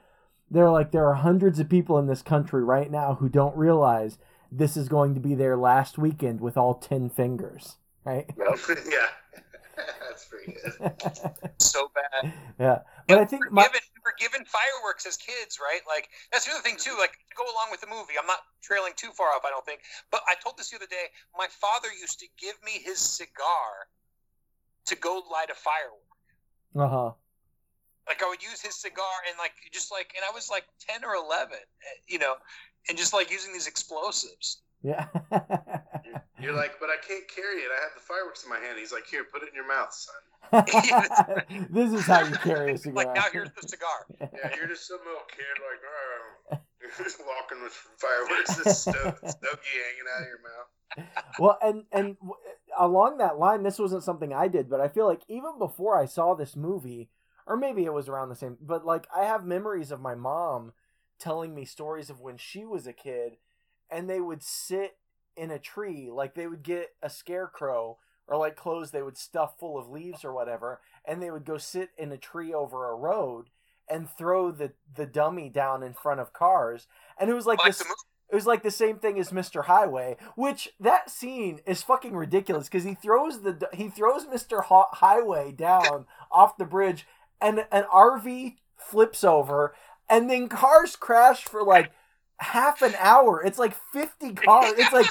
they're 0.55 0.71
like 0.71 0.93
there 0.93 1.07
are 1.07 1.15
hundreds 1.15 1.59
of 1.59 1.69
people 1.69 1.99
in 1.99 2.07
this 2.07 2.23
country 2.23 2.63
right 2.65 2.91
now 2.91 3.17
who 3.17 3.29
don't 3.29 3.57
realize 3.57 4.19
this 4.51 4.77
is 4.77 4.89
going 4.89 5.15
to 5.15 5.21
be 5.21 5.35
their 5.35 5.57
last 5.57 5.99
weekend 5.99 6.41
with 6.41 6.57
all 6.57 6.75
ten 6.75 7.11
fingers. 7.11 7.77
Right? 8.05 8.31
yeah, 8.39 9.09
that's 9.77 10.27
pretty 10.27 10.53
good. 10.53 10.93
So 11.59 11.91
bad. 11.95 12.33
yeah, 12.59 12.79
but 13.09 13.19
I 13.19 13.25
think 13.25 13.43
we 13.43 13.49
were, 13.49 13.55
my 13.55 13.63
given, 13.65 13.81
we 13.95 14.01
were 14.05 14.15
given 14.19 14.47
fireworks 14.47 15.07
as 15.07 15.17
kids, 15.17 15.59
right? 15.61 15.81
Like 15.89 16.09
that's 16.31 16.45
the 16.47 16.53
other 16.53 16.63
thing 16.63 16.77
too. 16.79 16.95
Like 16.99 17.13
to 17.13 17.35
go 17.37 17.45
along 17.45 17.69
with 17.71 17.81
the 17.81 17.89
movie, 17.89 18.15
I'm 18.21 18.27
not 18.27 18.41
trailing 18.63 18.93
too 18.97 19.11
far 19.11 19.29
off, 19.29 19.43
I 19.45 19.51
don't 19.51 19.65
think. 19.67 19.81
But 20.13 20.23
I 20.29 20.35
told 20.43 20.57
this 20.57 20.71
the 20.71 20.77
other 20.77 20.87
day. 20.87 21.11
My 21.37 21.49
father 21.51 21.89
used 22.01 22.21
to 22.21 22.27
give 22.39 22.55
me 22.65 22.73
his 22.85 22.99
cigar 22.99 23.89
to 24.87 24.97
go 24.97 25.23
light 25.33 25.51
a 25.51 25.55
firework. 25.55 26.15
uh 26.77 26.89
huh. 26.89 27.13
Like 28.07 28.23
I 28.23 28.29
would 28.29 28.43
use 28.43 28.61
his 28.61 28.75
cigar 28.75 29.17
and 29.29 29.39
like 29.39 29.53
just 29.73 29.91
like, 29.91 30.13
and 30.17 30.25
I 30.29 30.35
was 30.35 30.51
like 30.51 30.65
ten 30.79 31.05
or 31.05 31.15
eleven, 31.15 31.59
eh, 31.59 31.99
you 32.07 32.19
know, 32.19 32.35
and 32.89 32.99
just 32.99 33.13
like 33.13 33.31
using 33.31 33.53
these 33.53 33.67
explosives. 33.67 34.61
Yeah. 34.83 35.07
You're 36.39 36.53
like, 36.53 36.79
but 36.79 36.91
I 36.91 36.97
can't 37.01 37.27
carry 37.27 37.61
it. 37.65 37.71
I 37.73 37.81
have 37.83 37.95
the 37.95 38.03
fireworks 38.03 38.45
in 38.45 38.51
my 38.51 38.59
hand. 38.59 38.79
He's 38.79 38.93
like, 38.93 39.07
here, 39.07 39.25
put 39.25 39.43
it 39.43 39.49
in 39.49 39.55
your 39.55 39.67
mouth, 39.67 39.95
son. 39.95 40.15
this 41.71 41.93
is 41.93 42.07
how 42.07 42.23
you 42.23 42.35
carry 42.37 42.75
a 42.75 42.79
cigar. 42.79 43.07
Like 43.07 43.15
now, 43.15 43.25
here's 43.33 43.49
the 43.59 43.67
cigar. 43.67 44.05
Yeah, 44.21 44.55
you're 44.55 44.69
just 44.69 44.87
some 44.87 44.99
little 44.99 45.25
kid, 45.31 45.57
like, 45.57 45.81
oh, 45.89 46.59
just 47.03 47.19
walking 47.21 47.63
with 47.63 47.73
fireworks, 47.97 48.57
this 48.57 48.81
sto- 48.83 49.15
stogie 49.27 49.77
hanging 49.81 50.09
out 50.15 50.23
of 50.23 50.29
your 50.29 50.41
mouth. 50.45 51.31
well, 51.39 51.59
and 51.63 51.85
and 51.91 52.17
along 52.79 53.19
that 53.19 53.39
line, 53.39 53.63
this 53.63 53.79
wasn't 53.79 54.05
something 54.05 54.35
I 54.35 54.49
did, 54.49 54.69
but 54.69 54.81
I 54.81 54.89
feel 54.89 55.07
like 55.07 55.23
even 55.29 55.59
before 55.59 55.99
I 55.99 56.05
saw 56.05 56.35
this 56.35 56.57
movie, 56.57 57.09
or 57.47 57.57
maybe 57.57 57.85
it 57.85 57.93
was 57.93 58.09
around 58.09 58.29
the 58.29 58.37
same, 58.37 58.57
but 58.61 58.85
like 58.85 59.07
I 59.15 59.25
have 59.25 59.45
memories 59.45 59.91
of 59.91 60.01
my 60.01 60.15
mom 60.15 60.73
telling 61.19 61.55
me 61.55 61.65
stories 61.65 62.11
of 62.11 62.21
when 62.21 62.37
she 62.37 62.65
was 62.65 62.87
a 62.87 62.93
kid, 62.93 63.37
and 63.91 64.09
they 64.09 64.21
would 64.21 64.43
sit 64.43 64.97
in 65.37 65.51
a 65.51 65.59
tree, 65.59 66.11
like 66.11 66.35
they 66.35 66.47
would 66.47 66.63
get 66.63 66.91
a 67.03 67.11
scarecrow 67.11 67.99
or 68.27 68.39
like 68.39 68.57
clothes 68.57 68.91
they 68.91 69.03
would 69.03 69.19
stuff 69.19 69.59
full 69.59 69.79
of 69.79 69.89
leaves 69.89 70.25
or 70.25 70.33
whatever, 70.33 70.81
and 71.05 71.23
they 71.23 71.31
would 71.31 71.45
go 71.45 71.59
sit 71.59 71.91
in 71.99 72.11
a 72.13 72.17
tree 72.19 72.55
over 72.55 72.89
a 72.91 72.95
road 72.95 73.51
and 73.89 74.09
throw 74.09 74.51
the 74.51 74.73
the 74.97 75.07
dummy 75.07 75.49
down 75.51 75.83
in 75.83 75.93
front 75.93 76.21
of 76.21 76.33
cars, 76.33 76.87
and 77.19 77.29
it 77.31 77.35
was 77.35 77.47
like 77.47 77.59
Like 77.59 77.69
this. 77.69 77.79
the. 77.81 77.95
It 78.31 78.35
was 78.35 78.47
like 78.47 78.63
the 78.63 78.71
same 78.71 78.99
thing 78.99 79.19
as 79.19 79.31
Mr. 79.31 79.67
Highway, 79.67 80.17
which 80.35 80.71
that 80.81 81.11
scene 81.11 81.61
is 81.67 81.83
fucking 81.83 82.17
ridiculous 82.17 82.69
because 82.69 82.83
he 82.83 82.95
throws 82.95 83.43
the 83.43 83.69
he 83.75 83.89
throws 83.89 84.25
Mr. 84.27 84.65
Highway 84.65 85.53
down 85.53 86.07
off 86.33 86.57
the 86.57 86.65
bridge, 86.65 87.07
and 87.41 87.65
an 87.71 87.85
RV 87.93 88.57
flips 88.77 89.25
over, 89.25 89.75
and 90.09 90.29
then 90.31 90.49
cars 90.49 90.97
crash 90.97 91.45
for 91.45 91.63
like 91.63 91.91
half 92.39 92.83
an 92.83 92.95
hour. 92.99 93.43
It's 93.45 93.59
like 93.59 93.75
fifty 93.93 94.33
cars. 94.35 94.75
It's 94.77 94.93
like 94.93 95.11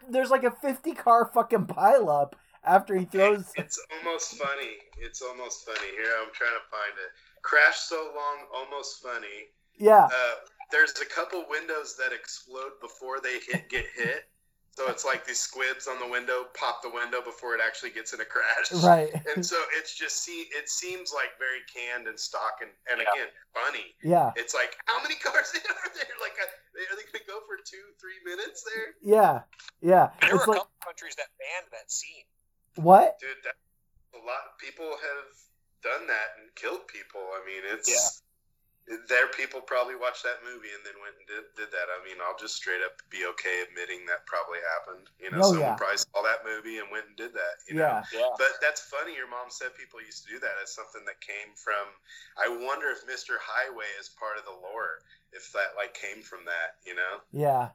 there's 0.08 0.30
like 0.30 0.44
a 0.44 0.50
fifty 0.50 0.92
car 0.92 1.30
fucking 1.32 1.66
pileup 1.66 2.32
after 2.64 2.96
he 2.96 3.04
throws. 3.04 3.52
It's 3.56 3.80
almost 3.98 4.36
funny. 4.36 4.76
It's 4.98 5.22
almost 5.22 5.64
funny. 5.66 5.90
Here, 5.96 6.12
I'm 6.20 6.32
trying 6.32 6.50
to 6.50 6.66
find 6.70 6.92
it. 7.04 7.10
Crash 7.42 7.78
so 7.78 8.12
long, 8.14 8.38
almost 8.54 9.02
funny. 9.02 9.48
Yeah, 9.78 10.04
Uh, 10.04 10.34
there's 10.70 10.92
a 11.00 11.06
couple 11.06 11.44
windows 11.48 11.96
that 11.96 12.12
explode 12.12 12.72
before 12.82 13.20
they 13.20 13.38
hit 13.38 13.68
get 13.70 13.86
hit. 13.96 14.24
So 14.80 14.88
it's 14.88 15.04
like 15.04 15.26
these 15.28 15.36
squibs 15.38 15.84
on 15.86 16.00
the 16.00 16.08
window 16.08 16.48
pop 16.56 16.80
the 16.80 16.88
window 16.88 17.20
before 17.20 17.52
it 17.52 17.60
actually 17.60 17.92
gets 17.92 18.16
in 18.16 18.20
a 18.20 18.24
crash. 18.24 18.72
right. 18.80 19.12
And 19.36 19.44
so 19.44 19.60
it's 19.76 19.92
just 19.92 20.24
see 20.24 20.48
it 20.56 20.72
seems 20.72 21.12
like 21.12 21.36
very 21.36 21.60
canned 21.68 22.08
and 22.08 22.16
stock 22.16 22.64
and, 22.64 22.72
and 22.88 22.96
Yeah. 23.04 23.12
again 23.12 23.28
funny. 23.52 23.92
Yeah, 24.00 24.32
It's 24.40 24.56
like 24.56 24.80
how 24.88 24.96
many 25.04 25.20
cars 25.20 25.52
are 25.68 25.92
there? 25.92 26.16
Like 26.24 26.32
uh, 26.40 26.48
are 26.48 26.96
they 26.96 27.04
gonna 27.12 27.28
go 27.28 27.44
for 27.44 27.60
two 27.60 27.92
three 28.00 28.24
minutes 28.24 28.64
there? 28.64 28.96
yeah, 29.04 29.44
yeah. 29.84 30.16
There 30.24 30.32
It's 30.32 30.48
were 30.48 30.48
a 30.48 30.56
like 30.56 30.64
couple 30.64 30.80
countries 30.80 31.12
that 31.20 31.28
banned 31.36 31.68
that 31.76 31.92
scene. 31.92 32.24
what? 32.80 33.20
Dude, 33.20 33.36
that, 33.44 33.60
a 34.16 34.24
lot 34.24 34.48
of 34.48 34.56
people 34.56 34.88
have 34.88 35.28
done 35.84 36.08
that 36.08 36.40
and 36.40 36.48
killed 36.56 36.88
people. 36.88 37.20
I 37.20 37.44
mean, 37.44 37.68
it's 37.68 38.24
there. 38.88 39.28
People 39.36 39.60
probably 39.60 39.94
watched 39.94 40.22
that 40.24 40.42
movie 40.42 40.72
and 40.74 40.82
then 40.82 40.96
went 40.98 41.14
and 41.18 41.26
did, 41.28 41.44
did 41.56 41.70
that. 41.70 41.88
I 41.92 41.98
mean, 42.02 42.18
I'll 42.22 42.38
just 42.38 42.56
straight 42.58 42.82
up 42.82 42.98
be 43.12 43.22
okay 43.36 43.62
admitting 43.66 44.06
that 44.10 44.26
probably 44.26 44.58
happened. 44.64 45.06
You 45.22 45.30
know, 45.30 45.42
Oh, 45.44 45.50
someone 45.54 45.74
yeah. 45.74 45.80
probably 45.80 46.00
saw 46.02 46.20
that 46.26 46.42
movie 46.42 46.78
and 46.82 46.88
went 46.90 47.06
and 47.06 47.16
did 47.16 47.32
that. 47.36 47.62
You 47.68 47.78
know? 47.78 47.86
Yeah, 47.86 48.02
Yeah. 48.10 48.32
But 48.40 48.58
that's 48.58 48.82
funny. 48.82 49.14
Your 49.14 49.30
mom 49.30 49.50
said 49.52 49.74
people 49.78 50.02
used 50.02 50.26
to 50.26 50.32
do 50.34 50.38
that. 50.42 50.58
It's 50.62 50.74
something 50.74 51.04
that 51.06 51.20
came 51.22 51.54
from. 51.54 51.86
I 52.40 52.50
wonder 52.50 52.90
if 52.90 53.06
Mr. 53.06 53.38
Highway 53.38 53.88
is 53.98 54.10
part 54.18 54.38
of 54.38 54.44
the 54.44 54.54
lore. 54.56 55.02
If 55.32 55.52
that 55.54 55.78
like 55.78 55.94
came 55.94 56.22
from 56.26 56.42
that, 56.50 56.82
you 56.82 56.98
know. 56.98 57.22
yeah. 57.30 57.70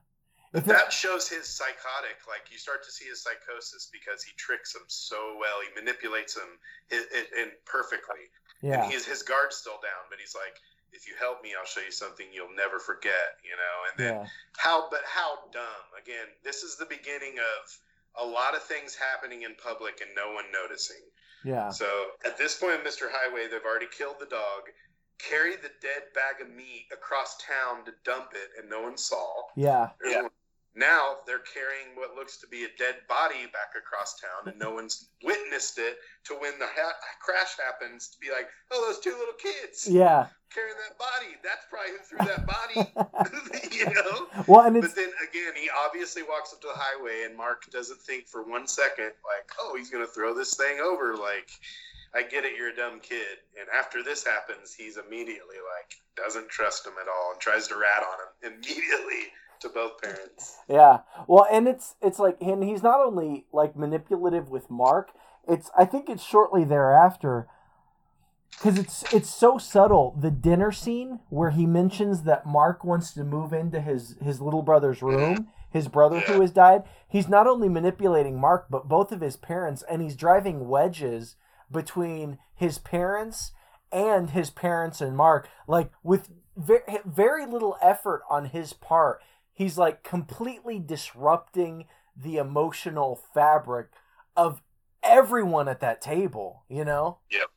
But 0.51 0.63
If 0.63 0.67
it- 0.67 0.75
that 0.75 0.91
shows 0.91 1.27
his 1.31 1.47
psychotic. 1.47 2.19
Like 2.27 2.51
you 2.51 2.59
start 2.59 2.83
to 2.83 2.91
see 2.91 3.07
his 3.07 3.23
psychosis 3.23 3.87
because 3.91 4.19
he 4.23 4.35
tricks 4.35 4.75
him 4.75 4.83
so 4.87 5.39
well. 5.39 5.63
He 5.63 5.71
manipulates 5.79 6.35
him 6.35 6.59
i 6.91 6.99
i 6.99 7.41
in 7.43 7.51
perfectly. 7.63 8.27
yeah. 8.59 8.83
And 8.83 8.91
he's 8.91 9.05
his 9.07 9.23
guard's 9.23 9.55
still 9.55 9.79
down, 9.79 10.03
but 10.11 10.19
he's 10.19 10.35
like, 10.35 10.59
"If 10.95 11.07
you 11.07 11.15
help 11.15 11.43
me, 11.43 11.53
I'll 11.53 11.65
show 11.65 11.81
you 11.81 11.91
something 11.91 12.31
you'll 12.31 12.55
never 12.55 12.79
forget." 12.79 13.37
You 13.43 13.55
know. 13.55 13.83
And 13.89 13.97
then 13.99 14.15
Yeah. 14.21 14.27
how? 14.57 14.89
But 14.89 15.03
how 15.05 15.45
dumb? 15.51 15.85
Again, 15.97 16.27
this 16.43 16.63
is 16.63 16.77
the 16.77 16.85
beginning 16.85 17.37
of 17.39 17.77
a 18.15 18.25
lot 18.25 18.55
of 18.55 18.63
things 18.63 18.95
happening 18.95 19.43
in 19.43 19.55
public 19.55 20.01
and 20.01 20.15
no 20.15 20.31
one 20.31 20.49
noticing. 20.51 21.03
Yeah. 21.43 21.69
So 21.69 22.15
at 22.23 22.37
this 22.37 22.57
point, 22.57 22.83
Mr. 22.83 23.11
Highway, 23.11 23.47
they've 23.47 23.63
already 23.63 23.87
killed 23.87 24.19
the 24.19 24.25
dog, 24.25 24.69
carried 25.19 25.61
the 25.61 25.71
dead 25.81 26.13
bag 26.13 26.41
of 26.41 26.49
meat 26.49 26.87
across 26.91 27.37
town 27.37 27.85
to 27.85 27.91
dump 28.03 28.33
it, 28.33 28.51
and 28.57 28.69
no 28.69 28.81
one 28.81 28.97
saw. 28.97 29.43
Yeah. 29.55 29.91
There's 29.99 30.13
Yeah. 30.13 30.29
Now 30.75 31.23
they're 31.25 31.39
carrying 31.39 31.95
what 31.95 32.15
looks 32.15 32.37
to 32.37 32.47
be 32.47 32.65
a 32.65 32.67
dead 32.77 32.95
body 33.07 33.47
back 33.53 33.71
across 33.77 34.19
town, 34.19 34.51
and 34.51 34.59
no 34.59 34.71
one's 34.71 35.07
witnessed 35.23 35.77
it. 35.79 35.97
To 36.25 36.33
when 36.35 36.59
the 36.59 36.67
ha- 36.67 36.99
crash 37.21 37.55
happens, 37.57 38.09
to 38.09 38.19
be 38.19 38.29
like, 38.29 38.49
"Oh, 38.71 38.85
those 38.85 38.99
two 38.99 39.15
little 39.17 39.35
kids 39.35 39.87
Yeah. 39.87 40.27
carrying 40.53 40.75
that 40.87 40.97
body. 40.97 41.37
That's 41.43 41.65
probably 41.69 41.91
who 41.91 42.03
threw 42.03 42.27
that 42.27 42.45
body." 42.45 43.71
you 43.75 43.85
know. 43.93 44.27
Well, 44.47 44.65
and 44.67 44.75
it's 44.75 44.87
But 44.87 44.95
then 44.95 45.11
again, 45.29 45.53
he 45.55 45.69
obviously 45.85 46.23
walks 46.23 46.51
up 46.51 46.59
to 46.61 46.67
the 46.67 46.73
highway, 46.75 47.23
and 47.23 47.37
Mark 47.37 47.69
doesn't 47.71 48.01
think 48.01 48.27
for 48.27 48.43
one 48.43 48.67
second, 48.67 49.13
like, 49.23 49.49
"Oh, 49.59 49.75
he's 49.77 49.89
gonna 49.89 50.07
throw 50.07 50.33
this 50.33 50.55
thing 50.55 50.81
over." 50.81 51.15
Like, 51.15 51.49
I 52.13 52.23
get 52.23 52.43
it, 52.43 52.57
you're 52.57 52.69
a 52.69 52.75
dumb 52.75 52.99
kid. 52.99 53.39
And 53.59 53.67
after 53.69 54.03
this 54.03 54.25
happens, 54.25 54.73
he's 54.73 54.97
immediately 54.97 55.57
like, 55.57 55.95
doesn't 56.15 56.49
trust 56.49 56.85
him 56.85 56.93
at 57.01 57.07
all, 57.07 57.31
and 57.31 57.39
tries 57.39 57.67
to 57.69 57.75
rat 57.77 58.03
on 58.03 58.51
him 58.51 58.53
immediately 58.59 59.31
to 59.61 59.69
both 59.69 60.01
parents. 60.01 60.57
Yeah. 60.67 60.99
Well, 61.27 61.47
and 61.51 61.67
it's 61.67 61.95
it's 62.01 62.19
like 62.19 62.37
and 62.41 62.63
he's 62.63 62.83
not 62.83 62.99
only 62.99 63.45
like 63.51 63.75
manipulative 63.75 64.49
with 64.49 64.69
Mark, 64.69 65.11
it's 65.47 65.69
I 65.77 65.85
think 65.85 66.09
it's 66.09 66.23
shortly 66.23 66.63
thereafter 66.63 67.47
cuz 68.59 68.77
it's 68.77 69.13
it's 69.13 69.29
so 69.29 69.57
subtle 69.57 70.15
the 70.19 70.31
dinner 70.31 70.71
scene 70.71 71.19
where 71.29 71.51
he 71.51 71.65
mentions 71.65 72.23
that 72.23 72.45
Mark 72.45 72.83
wants 72.83 73.13
to 73.13 73.23
move 73.23 73.53
into 73.53 73.81
his 73.81 74.17
his 74.21 74.41
little 74.41 74.61
brother's 74.61 74.99
mm-hmm. 74.99 75.15
room, 75.15 75.47
his 75.69 75.87
brother 75.87 76.19
who 76.21 76.41
has 76.41 76.51
died. 76.51 76.83
He's 77.07 77.27
not 77.27 77.47
only 77.47 77.69
manipulating 77.69 78.39
Mark 78.39 78.67
but 78.69 78.87
both 78.87 79.11
of 79.11 79.21
his 79.21 79.35
parents 79.35 79.83
and 79.89 80.01
he's 80.01 80.15
driving 80.15 80.67
wedges 80.67 81.35
between 81.71 82.37
his 82.53 82.77
parents 82.77 83.51
and 83.91 84.31
his 84.31 84.49
parents 84.49 85.01
and 85.01 85.15
Mark 85.17 85.49
like 85.67 85.91
with 86.03 86.29
very, 86.57 86.81
very 87.05 87.45
little 87.45 87.77
effort 87.81 88.23
on 88.29 88.45
his 88.45 88.73
part 88.73 89.21
he's 89.55 89.77
like 89.79 90.03
completely 90.03 90.77
disrupting 90.77 91.85
the 92.15 92.37
emotional 92.37 93.19
fabric 93.33 93.87
of 94.37 94.61
everyone 95.01 95.67
at 95.67 95.79
that 95.79 95.99
table 96.01 96.63
you 96.69 96.85
know 96.85 97.17
Yep. 97.31 97.47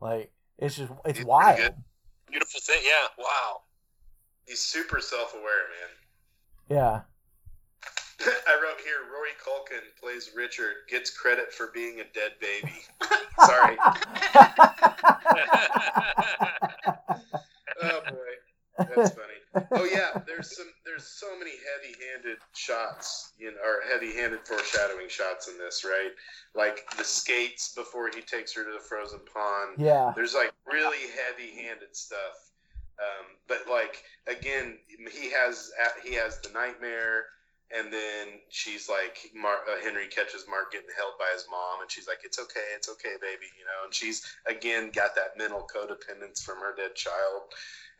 like 0.00 0.32
it's 0.58 0.76
just 0.76 0.90
it's 1.04 1.18
He's 1.18 1.26
wild. 1.26 1.74
Beautiful 2.30 2.60
thing. 2.60 2.80
Yeah. 2.84 3.08
Wow. 3.18 3.62
He's 4.46 4.60
super 4.60 5.00
self-aware, 5.00 5.42
man. 5.78 6.76
yeah 6.78 7.00
I 8.46 8.54
wrote 8.62 8.78
here 8.84 9.08
Rory 9.12 9.30
Culkin 9.42 9.80
plays 10.00 10.30
Richard, 10.36 10.74
gets 10.90 11.10
credit 11.10 11.52
for 11.52 11.70
being 11.74 12.00
a 12.00 12.04
dead 12.14 12.32
baby. 12.40 12.74
Sorry. 13.46 13.76
Oh 17.82 18.00
boy. 18.10 18.86
That's 18.94 19.10
funny. 19.12 19.39
Oh 19.54 19.84
yeah, 19.84 20.20
there's 20.26 20.56
some 20.56 20.66
there's 20.84 21.06
so 21.06 21.26
many 21.38 21.50
heavy-handed 21.50 22.38
shots, 22.54 23.32
you 23.38 23.50
know, 23.50 23.56
or 23.64 23.80
heavy-handed 23.90 24.46
foreshadowing 24.46 25.08
shots 25.08 25.48
in 25.48 25.58
this, 25.58 25.84
right? 25.84 26.12
Like 26.54 26.84
the 26.96 27.04
skates 27.04 27.74
before 27.74 28.10
he 28.14 28.20
takes 28.22 28.54
her 28.54 28.64
to 28.64 28.70
the 28.70 28.84
frozen 28.88 29.20
pond. 29.32 29.76
yeah 29.78 30.12
There's 30.14 30.34
like 30.34 30.52
really 30.66 30.98
heavy-handed 31.26 31.96
stuff. 31.96 32.50
Um, 33.00 33.26
but 33.48 33.62
like 33.68 34.02
again, 34.28 34.78
he 35.10 35.30
has 35.32 35.70
he 36.04 36.14
has 36.14 36.38
the 36.40 36.50
nightmare, 36.52 37.24
and 37.76 37.92
then 37.92 38.40
she's 38.48 38.88
like, 38.88 39.30
Mar- 39.34 39.64
uh, 39.70 39.80
Henry 39.82 40.08
catches 40.08 40.46
Mark 40.48 40.72
getting 40.72 40.90
held 40.96 41.12
by 41.18 41.30
his 41.34 41.46
mom, 41.50 41.80
and 41.82 41.90
she's 41.90 42.08
like, 42.08 42.20
"It's 42.24 42.38
okay, 42.38 42.66
it's 42.74 42.88
okay, 42.88 43.14
baby," 43.20 43.46
you 43.58 43.64
know. 43.64 43.84
And 43.84 43.94
she's 43.94 44.24
again 44.46 44.90
got 44.92 45.14
that 45.14 45.36
mental 45.38 45.66
codependence 45.72 46.42
from 46.42 46.58
her 46.58 46.74
dead 46.76 46.94
child, 46.94 47.42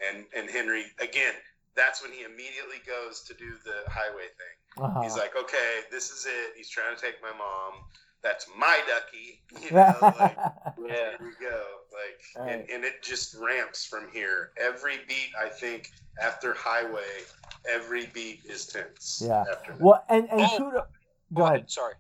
and 0.07 0.25
and 0.37 0.51
Henry 0.51 0.85
again. 1.01 1.35
That's 1.77 2.03
when 2.03 2.11
he 2.13 2.25
immediately 2.25 2.83
goes 2.85 3.23
to 3.23 3.35
do 3.35 3.55
the 3.65 3.89
highway 3.89 4.27
thing. 4.37 4.85
uh-huh. 4.85 5.03
He's 5.03 5.17
like, 5.17 5.37
"Okay, 5.37 5.81
this 5.91 6.11
is 6.11 6.27
it." 6.27 6.53
He's 6.57 6.69
trying 6.69 6.95
to 6.97 7.01
take 7.01 7.23
my 7.23 7.31
mom. 7.31 7.85
That's 8.23 8.47
my 8.59 8.81
ducky, 8.89 9.41
you 9.65 9.71
know. 9.71 9.95
Like, 10.03 10.37
Yeah. 10.79 11.17
here 11.17 11.19
we 11.21 11.47
go. 11.47 11.63
Like, 11.93 12.21
and, 12.37 12.61
Right. 12.61 12.71
and 12.71 12.85
it 12.85 13.03
just 13.03 13.35
ramps 13.35 13.85
from 13.85 14.11
here. 14.13 14.53
Every 14.57 14.99
beat, 15.09 15.31
I 15.39 15.49
think, 15.49 15.91
after 16.21 16.55
Highway, 16.55 17.25
every 17.69 18.07
beat 18.07 18.45
is 18.45 18.67
tense. 18.67 19.23
Yeah. 19.27 19.45
After 19.51 19.73
that. 19.73 19.81
well 19.81 20.05
and 20.09 20.31
and 20.31 20.41
Oh. 20.43 20.59
kudo 20.59 20.87
go 21.35 21.45
ahead 21.47 21.71
Sorry. 21.71 21.95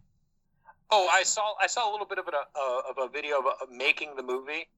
Oh, 0.92 1.08
I 1.08 1.22
saw 1.22 1.54
I 1.60 1.66
saw 1.66 1.88
a 1.88 1.92
little 1.92 2.06
bit 2.06 2.18
of 2.18 2.28
a 2.28 2.32
uh, 2.36 2.82
of 2.90 2.98
a 2.98 3.08
video 3.08 3.38
of, 3.40 3.46
of 3.62 3.70
making 3.70 4.16
the 4.16 4.22
movie, 4.22 4.68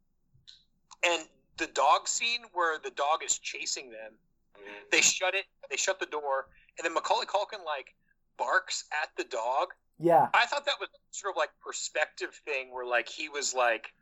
and 1.03 1.27
the 1.57 1.67
dog 1.69 2.09
scene 2.09 2.43
where 2.53 2.79
the 2.79 2.91
dog 2.91 3.23
is 3.25 3.39
chasing 3.39 3.91
them. 3.91 4.13
Mhm. 4.59 4.91
They 4.91 5.01
shut 5.01 5.35
it. 5.35 5.47
They 5.71 5.77
shut 5.77 5.99
the 6.01 6.07
door, 6.07 6.49
and 6.79 6.85
then 6.85 6.93
Macaulay 6.95 7.27
Culkin 7.27 7.65
like 7.65 7.95
barks 8.37 8.85
at 9.03 9.15
the 9.17 9.25
dog. 9.25 9.69
yeah 9.99 10.29
I 10.35 10.47
thought 10.47 10.65
that 10.67 10.81
was 10.81 10.89
sort 11.11 11.33
of 11.33 11.37
like 11.37 11.51
perspective 11.61 12.35
thing 12.45 12.73
where 12.73 12.85
like 12.87 13.09
he 13.09 13.29
was 13.29 13.55
like 13.55 13.93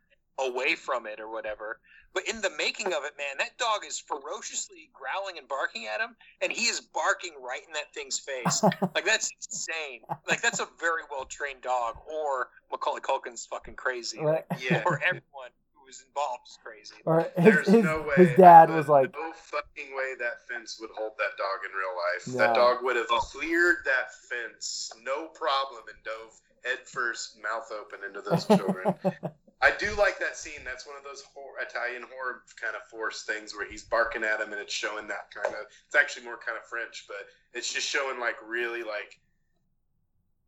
away 0.41 0.75
from 0.75 1.05
it 1.07 1.19
or 1.19 1.31
whatever. 1.31 1.79
But 2.13 2.27
in 2.27 2.41
the 2.41 2.49
making 2.57 2.87
of 2.87 3.05
it, 3.05 3.13
man, 3.17 3.37
that 3.37 3.57
dog 3.57 3.85
is 3.87 3.97
ferociously 3.97 4.89
growling 4.93 5.37
and 5.37 5.47
barking 5.47 5.87
at 5.87 6.01
him, 6.01 6.15
and 6.41 6.51
he 6.51 6.65
is 6.65 6.81
barking 6.81 7.31
right 7.41 7.61
in 7.65 7.71
that 7.73 7.93
thing's 7.93 8.19
face. 8.19 8.61
like 8.95 9.05
that's 9.05 9.31
insane. 9.45 10.01
Like 10.27 10.41
that's 10.41 10.59
a 10.59 10.67
very 10.79 11.03
well 11.09 11.23
trained 11.25 11.61
dog, 11.61 11.95
or 12.11 12.49
Macaulay 12.69 12.99
Culkin's 13.01 13.45
fucking 13.45 13.75
crazy, 13.75 14.19
right 14.19 14.43
Yeah. 14.59 14.83
or 14.85 14.99
everyone 15.05 15.51
who 15.73 15.87
is 15.87 16.03
involved 16.05 16.47
is 16.49 16.57
crazy. 16.61 16.95
or 17.05 17.21
his, 17.37 17.45
There's 17.55 17.67
his, 17.67 17.83
no 17.85 18.01
way. 18.01 18.25
his 18.25 18.35
dad 18.37 18.69
was 18.69 18.89
like 18.89 19.13
no 19.13 19.31
fucking 19.33 19.95
way 19.95 20.13
that 20.19 20.45
fence 20.49 20.79
would 20.81 20.89
hold 20.97 21.13
that 21.17 21.37
dog 21.37 21.59
in 21.63 21.71
real 21.71 21.95
life. 21.95 22.27
No. 22.27 22.37
That 22.45 22.55
dog 22.55 22.83
would 22.83 22.97
have 22.97 23.07
cleared 23.07 23.77
that 23.85 24.13
fence, 24.29 24.91
no 25.01 25.27
problem, 25.27 25.83
and 25.87 25.97
dove 26.03 26.41
head 26.65 26.79
first, 26.85 27.37
mouth 27.41 27.71
open 27.71 27.99
into 28.05 28.21
those 28.21 28.45
children. 28.45 28.93
I 29.61 29.71
do 29.77 29.93
like 29.95 30.19
that 30.19 30.35
scene. 30.35 30.65
That's 30.65 30.87
one 30.87 30.97
of 30.97 31.03
those 31.03 31.21
hor- 31.33 31.61
Italian 31.61 32.03
horror 32.09 32.41
kind 32.59 32.75
of 32.75 32.81
force 32.89 33.23
things 33.23 33.53
where 33.53 33.69
he's 33.69 33.83
barking 33.83 34.23
at 34.23 34.41
him, 34.41 34.51
and 34.51 34.61
it's 34.61 34.73
showing 34.73 35.07
that 35.07 35.29
kind 35.29 35.53
of. 35.53 35.69
It's 35.85 35.95
actually 35.95 36.25
more 36.25 36.39
kind 36.43 36.57
of 36.57 36.65
French, 36.65 37.05
but 37.07 37.29
it's 37.53 37.71
just 37.71 37.87
showing 37.87 38.19
like 38.19 38.35
really 38.45 38.81
like. 38.81 39.19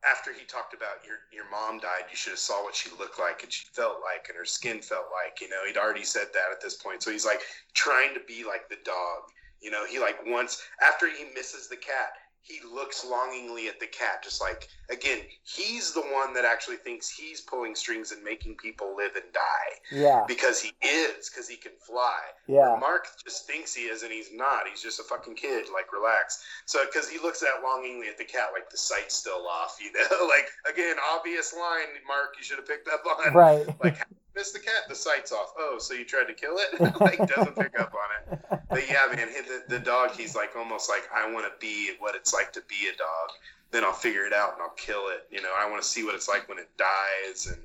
After 0.04 0.34
he 0.34 0.44
talked 0.46 0.74
about 0.74 1.06
your 1.06 1.20
your 1.32 1.50
mom 1.50 1.80
died, 1.80 2.10
you 2.10 2.18
should 2.18 2.32
have 2.32 2.40
saw 2.40 2.64
what 2.64 2.76
she 2.76 2.90
looked 3.00 3.20
like 3.20 3.44
and 3.44 3.52
she 3.52 3.66
felt 3.72 4.00
like, 4.04 4.28
and 4.28 4.38
her 4.38 4.46
skin 4.46 4.82
felt 4.82 5.06
like. 5.14 5.40
You 5.40 5.50
know, 5.50 5.64
he'd 5.66 5.78
already 5.78 6.04
said 6.04 6.28
that 6.34 6.52
at 6.52 6.60
this 6.60 6.76
point, 6.76 7.04
so 7.04 7.12
he's 7.12 7.26
like 7.26 7.42
trying 7.74 8.14
to 8.16 8.20
be 8.28 8.44
like 8.44 8.68
the 8.68 8.82
dog. 8.84 9.30
You 9.62 9.72
know, 9.72 9.86
he 9.86 10.00
like 10.00 10.18
once 10.26 10.62
after 10.82 11.08
he 11.08 11.26
misses 11.34 11.70
the 11.70 11.78
cat, 11.78 12.18
he 12.44 12.60
looks 12.74 13.06
longingly 13.06 13.68
at 13.68 13.80
the 13.80 13.88
cat, 13.88 14.24
just 14.24 14.42
like 14.42 14.68
again, 14.90 15.20
he's 15.44 15.94
the 15.94 16.02
one 16.02 16.34
that 16.34 16.46
actually 16.46 16.76
thinks 16.78 17.10
he's 17.10 17.42
pulling 17.42 17.76
strings 17.76 18.12
and 18.12 18.24
making 18.24 18.56
people 18.58 18.96
live 18.96 19.16
and 19.16 19.32
die 19.34 19.74
yeah 19.92 20.24
because 20.28 20.62
he 20.62 20.74
is, 20.86 21.30
because 21.30 21.48
he 21.48 21.56
can 21.56 21.72
fly. 21.80 22.20
yeah 22.48 22.76
Mark 22.80 23.08
just 23.24 23.48
thinks 23.48 23.74
he 23.74 23.84
is 23.84 24.04
and 24.04 24.12
he's 24.12 24.30
not. 24.34 24.68
He's 24.70 24.82
just 24.82 25.00
a 25.00 25.04
fucking 25.04 25.36
kid. 25.36 25.68
Like, 25.74 25.92
relax. 25.94 26.44
So, 26.66 26.86
because 26.86 27.10
he 27.10 27.18
looks 27.20 27.40
that 27.40 27.64
longingly 27.64 28.08
at 28.08 28.18
the 28.18 28.26
cat, 28.26 28.50
like 28.54 28.70
the 28.70 28.78
sight's 28.78 29.16
still 29.16 29.48
off, 29.48 29.78
you 29.82 29.92
know? 29.92 30.28
like, 30.28 30.48
again, 30.72 30.96
obvious 31.16 31.54
line, 31.54 31.88
Mark, 32.08 32.36
you 32.38 32.44
should 32.44 32.58
have 32.58 32.68
picked 32.68 32.90
up 32.90 33.04
on. 33.06 33.34
right 33.34 33.68
Like, 33.84 34.06
missed 34.36 34.54
the 34.54 34.60
cat, 34.60 34.84
the 34.90 34.96
sight's 34.96 35.32
off. 35.32 35.54
Oh, 35.58 35.78
so 35.80 35.94
you 35.94 36.06
tried 36.06 36.26
to 36.28 36.34
kill 36.34 36.58
it? 36.58 36.80
like, 37.00 37.18
doesn't 37.28 37.56
pick 37.56 37.80
up 37.80 37.94
on 37.94 38.34
it. 38.34 38.40
But 38.70 38.90
yeah, 38.90 39.06
man, 39.14 39.28
the, 39.48 39.78
the 39.78 39.80
dog, 39.80 40.12
he's 40.12 40.36
like 40.36 40.56
almost 40.56 40.90
like, 40.90 41.04
I 41.14 41.32
want 41.32 41.46
to 41.46 41.52
be 41.60 41.92
what 42.00 42.16
it's 42.16 42.34
like 42.34 42.52
to 42.54 42.62
be 42.68 42.88
a 42.94 42.98
dog. 42.98 43.30
Then 43.72 43.84
I'll 43.84 43.94
figure 43.94 44.26
it 44.26 44.34
out 44.34 44.54
and 44.54 44.62
I'll 44.62 44.76
kill 44.78 45.10
it. 45.10 45.28
You 45.32 45.42
know, 45.42 45.52
I 45.58 45.70
want 45.70 45.82
to 45.82 45.88
see 45.88 46.04
what 46.04 46.16
it's 46.16 46.28
like 46.30 46.48
when 46.50 46.60
it 46.60 46.70
dies. 46.78 47.48
And 47.48 47.62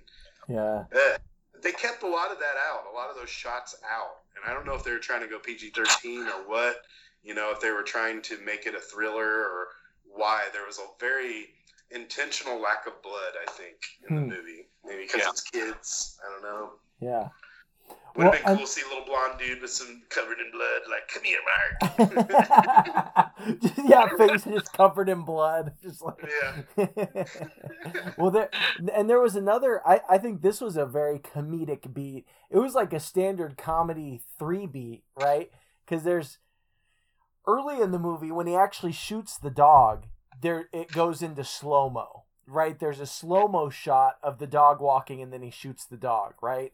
yeah 0.49 0.85
uh, 0.95 1.19
they 1.63 1.73
kept 1.73 2.03
a 2.03 2.09
lot 2.09 2.31
of 2.33 2.39
that 2.39 2.55
out, 2.71 2.85
a 2.91 2.95
lot 2.95 3.11
of 3.11 3.17
those 3.17 3.29
shots 3.29 3.77
out. 3.91 4.19
And 4.37 4.51
I 4.51 4.55
don't 4.55 4.65
know 4.67 4.75
if 4.75 4.85
they 4.85 4.93
were 4.93 4.99
trying 4.99 5.23
to 5.23 5.27
go 5.27 5.39
PG 5.39 5.71
13 5.71 6.27
or 6.29 6.49
what, 6.49 6.83
you 7.25 7.35
know, 7.35 7.51
if 7.51 7.61
they 7.61 7.71
were 7.73 7.83
trying 7.83 8.23
to 8.23 8.39
make 8.45 8.67
it 8.67 8.75
a 8.75 8.81
thriller 8.81 9.27
or 9.27 9.69
why. 10.05 10.45
There 10.53 10.65
was 10.67 10.79
a 10.79 10.87
very 11.01 11.49
intentional 11.91 12.61
lack 12.61 12.87
of 12.87 13.03
blood, 13.03 13.33
I 13.47 13.51
think, 13.53 13.77
in 14.09 14.17
Hmm. 14.17 14.29
the 14.29 14.37
movie. 14.37 14.68
Maybe 14.85 15.03
because 15.03 15.21
Yeah. 15.23 15.31
it's 15.31 15.43
kids. 15.43 16.19
I 16.25 16.31
don't 16.33 16.43
know. 16.43 16.71
yeah 17.01 17.29
Would 18.17 18.25
have 18.25 18.33
Well, 18.33 18.33
been 18.33 18.43
and- 18.47 18.59
cool 18.59 18.67
to 18.67 18.73
see 18.73 18.83
a 18.83 18.89
little 18.89 19.05
blonde 19.05 19.39
dude 19.39 19.61
with 19.63 19.71
some 19.71 20.03
covered 20.09 20.39
in 20.41 20.51
blood, 20.51 20.83
like, 20.91 21.09
come 21.09 21.23
here, 21.25 21.39
Mark. 21.49 23.33
Yeah, 23.85 24.09
face 24.17 24.45
just 24.45 24.73
covered 24.73 25.09
in 25.09 25.23
blood. 25.23 25.73
Just 25.83 26.03
like 26.03 26.17
yeah. 26.77 27.25
well, 28.19 28.31
there 28.31 28.51
and 28.93 29.09
there 29.09 29.21
was 29.21 29.37
another. 29.37 29.81
I 29.87 30.01
I 30.09 30.19
think 30.19 30.43
this 30.43 30.61
was 30.61 30.77
a 30.77 30.85
very 30.85 31.19
comedic 31.19 31.95
beat. 31.95 32.27
It 32.51 32.59
was 32.59 32.75
like 32.75 32.93
a 32.93 33.01
standard 33.01 33.57
comedy 33.57 34.21
three 34.39 34.67
beat, 34.67 35.05
right? 35.19 35.51
Because 35.85 36.03
there's 36.05 36.39
early 37.47 37.81
in 37.81 37.93
the 37.93 37.99
movie 37.99 38.31
when 38.33 38.47
he 38.47 38.55
actually 38.57 38.93
shoots 38.93 39.39
the 39.39 39.51
dog. 39.51 40.07
There, 40.43 40.69
it 40.73 40.93
goes 40.93 41.23
into 41.23 41.45
slow 41.45 41.89
mo, 41.89 42.25
right? 42.49 42.79
There's 42.79 43.01
a 43.01 43.07
slow 43.07 43.47
mo 43.47 43.71
shot 43.71 44.19
of 44.23 44.39
the 44.39 44.47
dog 44.47 44.81
walking, 44.81 45.23
and 45.23 45.33
then 45.33 45.43
he 45.43 45.51
shoots 45.51 45.85
the 45.85 45.97
dog, 45.97 46.35
right? 46.43 46.73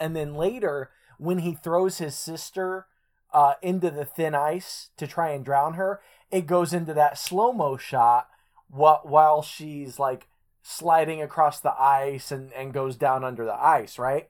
And 0.00 0.16
then 0.16 0.34
later, 0.34 0.90
when 1.18 1.38
he 1.38 1.54
throws 1.54 1.98
his 1.98 2.16
sister 2.16 2.86
uh, 3.32 3.54
into 3.62 3.90
the 3.90 4.04
thin 4.04 4.34
ice 4.34 4.90
to 4.96 5.06
try 5.06 5.30
and 5.30 5.44
drown 5.44 5.74
her, 5.74 6.00
it 6.30 6.46
goes 6.46 6.72
into 6.72 6.94
that 6.94 7.18
slow 7.18 7.52
mo 7.52 7.76
shot 7.76 8.28
while 8.68 9.00
while 9.04 9.42
she's 9.42 9.98
like 9.98 10.28
sliding 10.62 11.20
across 11.20 11.60
the 11.60 11.74
ice 11.80 12.32
and 12.32 12.52
and 12.54 12.72
goes 12.72 12.96
down 12.96 13.22
under 13.22 13.44
the 13.44 13.54
ice, 13.54 13.98
right? 13.98 14.28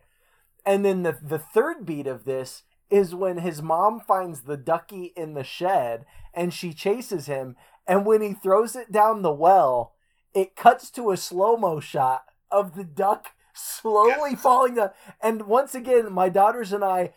And 0.66 0.84
then 0.84 1.02
the 1.02 1.16
the 1.22 1.38
third 1.38 1.86
beat 1.86 2.06
of 2.06 2.24
this 2.24 2.64
is 2.90 3.14
when 3.14 3.38
his 3.38 3.62
mom 3.62 4.00
finds 4.00 4.42
the 4.42 4.56
ducky 4.56 5.12
in 5.16 5.34
the 5.34 5.44
shed 5.44 6.04
and 6.34 6.52
she 6.52 6.74
chases 6.74 7.26
him 7.26 7.56
and 7.86 8.04
when 8.04 8.20
he 8.20 8.34
throws 8.34 8.76
it 8.76 8.92
down 8.92 9.22
the 9.22 9.32
well, 9.32 9.94
it 10.34 10.56
cuts 10.56 10.90
to 10.92 11.10
a 11.10 11.16
slow-mo 11.16 11.80
shot 11.80 12.24
of 12.50 12.74
the 12.74 12.84
duck 12.84 13.32
slowly 13.54 14.34
falling 14.34 14.74
down. 14.76 14.90
And 15.20 15.46
once 15.46 15.74
again 15.74 16.12
my 16.12 16.28
daughters 16.28 16.72
and 16.72 16.84
I 16.84 17.12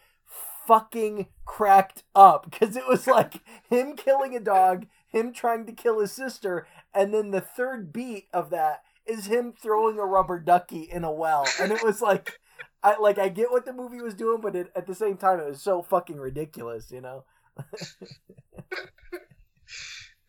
fucking 0.66 1.28
cracked 1.45 2.03
up 2.16 2.49
because 2.49 2.76
it 2.76 2.88
was 2.88 3.07
like 3.07 3.36
him 3.70 3.95
killing 3.95 4.36
a 4.36 4.39
dog, 4.39 4.88
him 5.07 5.32
trying 5.32 5.66
to 5.66 5.72
kill 5.72 5.99
his 5.99 6.11
sister, 6.11 6.68
and 6.93 7.13
then 7.13 7.32
the 7.32 7.41
third 7.41 7.93
beat 7.93 8.28
of 8.34 8.49
that 8.49 8.82
is 9.05 9.28
him 9.28 9.53
throwing 9.53 9.99
a 9.99 10.05
rubber 10.05 10.39
ducky 10.39 10.82
in 10.82 11.03
a 11.03 11.11
well, 11.11 11.45
and 11.61 11.72
it 11.72 11.84
was 11.84 12.01
like, 12.01 12.39
I 12.82 12.97
like 12.97 13.20
I 13.20 13.30
get 13.30 13.51
what 13.51 13.66
the 13.66 13.74
movie 13.74 14.01
was 14.01 14.16
doing, 14.16 14.41
but 14.41 14.55
it, 14.55 14.72
at 14.76 14.88
the 14.88 14.95
same 14.95 15.18
time 15.18 15.39
it 15.39 15.47
was 15.47 15.61
so 15.61 15.82
fucking 15.82 16.18
ridiculous, 16.18 16.91
you 16.91 17.01
know. 17.01 17.24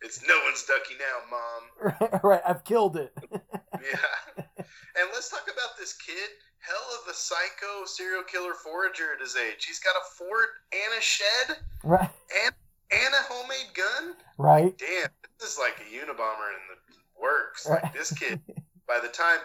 It's 0.07 0.25
no 0.25 0.35
one's 0.45 0.63
ducky 0.63 0.95
now, 0.95 1.17
mom. 1.29 1.93
right, 1.99 2.19
right, 2.23 2.41
I've 2.47 2.63
killed 2.63 2.95
it. 2.97 3.11
Yeah. 3.77 4.43
And 4.57 5.07
let's 5.13 5.29
talk 5.29 5.43
about 5.43 5.77
this 5.77 5.93
kid. 5.93 6.29
Hell 6.59 6.87
of 7.03 7.07
a 7.11 7.13
psycho 7.13 7.85
serial 7.85 8.23
killer 8.23 8.55
forager 8.55 9.13
at 9.13 9.21
his 9.21 9.35
age. 9.35 9.65
He's 9.65 9.79
got 9.79 9.93
a 9.95 10.03
fort 10.17 10.49
and 10.73 10.91
a 10.97 11.01
shed 11.01 11.57
right, 11.83 12.09
and 12.43 12.53
and 12.91 13.13
a 13.13 13.23
homemade 13.31 13.71
gun. 13.75 14.15
right, 14.39 14.75
Damn, 14.79 15.09
this 15.39 15.51
is 15.53 15.59
like 15.59 15.75
a 15.79 15.87
Unabomber 15.93 16.49
in 16.49 16.63
the 16.73 17.21
works. 17.21 17.67
Right. 17.69 17.83
Like 17.83 17.93
this 17.93 18.11
kid, 18.11 18.41
by 18.87 18.99
the 18.99 19.09
time 19.09 19.37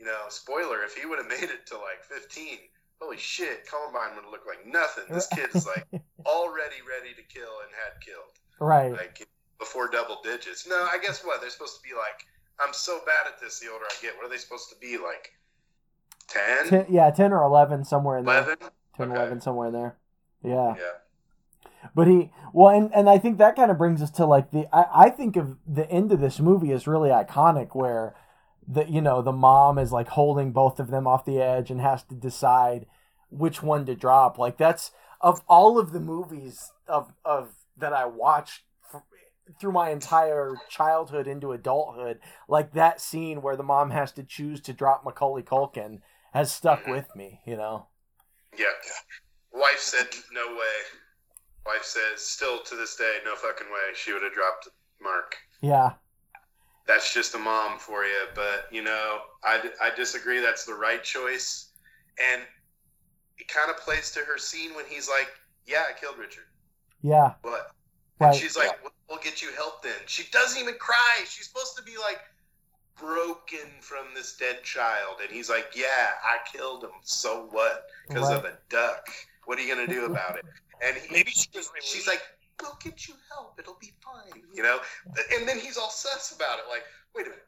you 0.00 0.04
know, 0.04 0.26
spoiler, 0.28 0.82
if 0.82 0.94
he 0.96 1.06
would 1.06 1.18
have 1.18 1.28
made 1.28 1.48
it 1.48 1.64
to 1.68 1.74
like 1.76 2.02
15, 2.10 2.58
holy 3.00 3.16
shit, 3.18 3.68
Columbine 3.70 4.16
would 4.16 4.24
have 4.24 4.32
looked 4.32 4.48
like 4.48 4.66
nothing. 4.66 5.04
This 5.14 5.28
kid 5.28 5.50
is 5.54 5.66
like 5.66 5.86
already 6.26 6.82
ready 6.82 7.14
to 7.14 7.22
kill 7.32 7.62
and 7.62 7.70
had 7.72 8.00
killed. 8.02 8.34
right. 8.58 8.92
Like 8.92 9.28
before 9.58 9.88
double 9.88 10.18
digits. 10.22 10.66
No, 10.68 10.76
I 10.76 10.98
guess 11.02 11.22
what? 11.24 11.40
They're 11.40 11.50
supposed 11.50 11.76
to 11.76 11.82
be 11.82 11.94
like, 11.94 12.26
I'm 12.64 12.72
so 12.72 13.00
bad 13.06 13.26
at 13.26 13.40
this 13.40 13.60
the 13.60 13.70
older 13.70 13.84
I 13.84 13.94
get. 14.02 14.16
What 14.16 14.26
are 14.26 14.30
they 14.30 14.38
supposed 14.38 14.68
to 14.70 14.76
be 14.80 14.98
like? 14.98 15.32
10? 16.28 16.68
Ten, 16.68 16.86
yeah, 16.88 17.10
ten 17.10 17.32
or 17.32 17.42
eleven 17.42 17.84
somewhere 17.84 18.18
in 18.18 18.24
there. 18.24 18.42
11? 18.42 18.58
10, 18.96 19.10
Okay. 19.10 19.20
11 19.20 19.40
somewhere 19.40 19.68
in 19.68 19.72
there. 19.74 19.96
Yeah. 20.42 20.74
Yeah. 20.76 21.80
But 21.94 22.08
he 22.08 22.32
well, 22.52 22.74
and, 22.74 22.92
and 22.94 23.08
I 23.08 23.18
think 23.18 23.38
that 23.38 23.54
kind 23.54 23.70
of 23.70 23.78
brings 23.78 24.02
us 24.02 24.10
to 24.12 24.26
like 24.26 24.50
the 24.50 24.66
I, 24.74 25.06
I 25.06 25.10
think 25.10 25.36
of 25.36 25.56
the 25.66 25.88
end 25.90 26.10
of 26.10 26.20
this 26.20 26.40
movie 26.40 26.72
is 26.72 26.86
really 26.86 27.10
iconic 27.10 27.74
where 27.74 28.14
the 28.66 28.90
you 28.90 29.00
know 29.00 29.22
the 29.22 29.32
mom 29.32 29.78
is 29.78 29.92
like 29.92 30.08
holding 30.08 30.50
both 30.52 30.80
of 30.80 30.90
them 30.90 31.06
off 31.06 31.24
the 31.24 31.40
edge 31.40 31.70
and 31.70 31.80
has 31.80 32.02
to 32.04 32.14
decide 32.14 32.86
which 33.30 33.62
one 33.62 33.86
to 33.86 33.94
drop. 33.94 34.38
Like 34.38 34.56
that's 34.56 34.90
of 35.20 35.42
all 35.48 35.78
of 35.78 35.92
the 35.92 36.00
movies 36.00 36.72
of 36.88 37.12
of 37.24 37.54
that 37.76 37.92
I 37.92 38.06
watched 38.06 38.62
through 39.60 39.72
my 39.72 39.90
entire 39.90 40.56
childhood 40.68 41.26
into 41.26 41.52
adulthood, 41.52 42.20
like 42.48 42.72
that 42.72 43.00
scene 43.00 43.42
where 43.42 43.56
the 43.56 43.62
mom 43.62 43.90
has 43.90 44.12
to 44.12 44.22
choose 44.22 44.60
to 44.62 44.72
drop 44.72 45.04
Macaulay 45.04 45.42
Culkin 45.42 46.00
has 46.32 46.52
stuck 46.52 46.82
mm-hmm. 46.82 46.92
with 46.92 47.14
me. 47.16 47.40
You 47.46 47.56
know. 47.56 47.86
Yeah. 48.58 48.66
Wife 49.52 49.78
said, 49.78 50.06
no 50.32 50.48
way. 50.48 50.76
Wife 51.66 51.82
says, 51.82 52.22
still 52.22 52.62
to 52.62 52.76
this 52.76 52.96
day, 52.96 53.16
no 53.24 53.34
fucking 53.36 53.66
way. 53.68 53.94
She 53.94 54.12
would 54.12 54.22
have 54.22 54.32
dropped 54.32 54.68
Mark. 55.02 55.36
Yeah. 55.60 55.92
That's 56.86 57.12
just 57.12 57.34
a 57.34 57.38
mom 57.38 57.78
for 57.78 58.04
you. 58.04 58.26
But, 58.34 58.66
you 58.70 58.82
know, 58.82 59.18
I, 59.42 59.70
I 59.82 59.94
disagree. 59.96 60.40
That's 60.40 60.64
the 60.64 60.74
right 60.74 61.02
choice. 61.02 61.72
And 62.32 62.42
it 63.38 63.48
kind 63.48 63.70
of 63.70 63.78
plays 63.78 64.10
to 64.12 64.20
her 64.20 64.38
scene 64.38 64.74
when 64.74 64.84
he's 64.88 65.08
like, 65.08 65.28
yeah, 65.66 65.84
I 65.88 65.98
killed 65.98 66.18
Richard. 66.18 66.44
Yeah. 67.02 67.34
What? 67.42 67.72
And 68.20 68.28
Right. 68.28 68.34
she's 68.34 68.56
like, 68.56 68.78
we'll, 68.82 68.92
we'll 69.08 69.18
get 69.18 69.42
you 69.42 69.48
help 69.52 69.82
then. 69.82 69.94
She 70.06 70.24
doesn't 70.30 70.60
even 70.60 70.74
cry. 70.74 71.24
She's 71.28 71.46
supposed 71.46 71.76
to 71.76 71.82
be 71.82 71.96
like 71.98 72.20
broken 72.98 73.68
from 73.80 74.06
this 74.14 74.36
dead 74.36 74.62
child. 74.62 75.16
And 75.22 75.30
he's 75.30 75.50
like, 75.50 75.68
yeah, 75.74 76.16
I 76.24 76.38
killed 76.50 76.84
him. 76.84 76.90
So 77.02 77.48
what? 77.50 77.86
Because 78.08 78.30
of 78.30 78.44
a 78.44 78.54
duck. 78.68 79.06
What 79.44 79.58
are 79.58 79.62
you 79.62 79.72
going 79.72 79.86
to 79.86 79.92
do 79.92 80.06
about 80.06 80.36
it? 80.36 80.44
And 80.82 80.96
he, 80.96 81.12
Maybe 81.12 81.30
she 81.30 81.48
was 81.54 81.70
she's 81.82 82.06
like, 82.06 82.22
we'll 82.60 82.76
get 82.82 83.06
you 83.06 83.14
help. 83.30 83.58
It'll 83.58 83.78
be 83.80 83.92
fine. 84.02 84.42
You 84.52 84.62
know? 84.62 84.80
And 85.34 85.46
then 85.46 85.58
he's 85.58 85.76
all 85.76 85.90
sus 85.90 86.34
about 86.34 86.58
it. 86.58 86.64
Like, 86.68 86.82
wait 87.14 87.26
a 87.26 87.30
minute. 87.30 87.44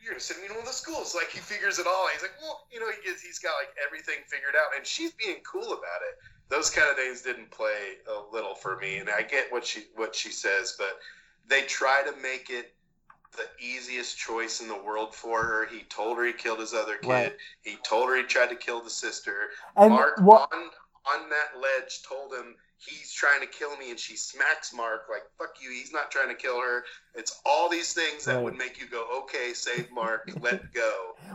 You're 0.00 0.18
going 0.18 0.20
to 0.20 0.24
send 0.24 0.42
me 0.42 0.48
to 0.48 0.54
one 0.54 0.62
of 0.62 0.66
the 0.66 0.74
schools. 0.74 1.14
Like, 1.14 1.30
he 1.30 1.38
figures 1.38 1.78
it 1.78 1.86
all. 1.86 2.08
He's 2.10 2.22
like, 2.22 2.34
well, 2.42 2.66
you 2.72 2.80
know, 2.80 2.90
he 2.90 2.98
gets, 3.06 3.22
he's 3.22 3.38
got 3.38 3.54
like 3.54 3.70
everything 3.78 4.26
figured 4.26 4.58
out. 4.58 4.74
And 4.74 4.84
she's 4.84 5.12
being 5.12 5.38
cool 5.46 5.78
about 5.78 6.02
it 6.02 6.18
those 6.52 6.70
kind 6.70 6.90
of 6.90 6.96
things 6.96 7.22
didn't 7.22 7.50
play 7.50 7.96
a 8.08 8.34
little 8.34 8.54
for 8.54 8.76
me 8.76 8.98
and 8.98 9.08
i 9.10 9.22
get 9.22 9.50
what 9.50 9.64
she 9.64 9.84
what 9.96 10.14
she 10.14 10.30
says 10.30 10.76
but 10.78 10.98
they 11.48 11.62
try 11.62 12.02
to 12.04 12.12
make 12.20 12.50
it 12.50 12.74
the 13.36 13.44
easiest 13.64 14.18
choice 14.18 14.60
in 14.60 14.68
the 14.68 14.82
world 14.82 15.14
for 15.14 15.42
her. 15.42 15.66
He 15.66 15.84
told 15.84 16.18
her 16.18 16.24
he 16.26 16.32
killed 16.32 16.60
his 16.60 16.74
other 16.74 16.96
kid. 16.96 17.08
Right. 17.08 17.32
he 17.62 17.76
told 17.82 18.08
her 18.08 18.16
he 18.16 18.24
tried 18.24 18.50
to 18.50 18.56
kill 18.56 18.82
the 18.82 18.90
sister. 18.90 19.50
And 19.76 19.90
mark 19.90 20.20
what 20.20 20.52
on 20.52 20.62
on 21.14 21.28
that 21.30 21.60
ledge 21.60 22.02
told 22.08 22.32
him 22.32 22.54
he's 22.86 23.12
trying 23.12 23.40
to 23.40 23.46
kill 23.46 23.76
me 23.76 23.90
and 23.90 23.98
she 23.98 24.16
smacks 24.16 24.74
mark 24.74 25.02
like 25.10 25.22
fuck 25.38 25.54
you 25.62 25.70
he's 25.70 25.92
not 25.92 26.10
trying 26.10 26.28
to 26.28 26.34
kill 26.34 26.60
her 26.60 26.82
it's 27.14 27.40
all 27.46 27.68
these 27.68 27.92
things 27.92 28.24
that 28.24 28.34
Right. 28.36 28.44
would 28.44 28.56
make 28.56 28.80
you 28.80 28.86
go 28.88 29.06
okay 29.22 29.52
save 29.54 29.90
mark 29.92 30.28
let 30.40 30.72
go 30.72 30.92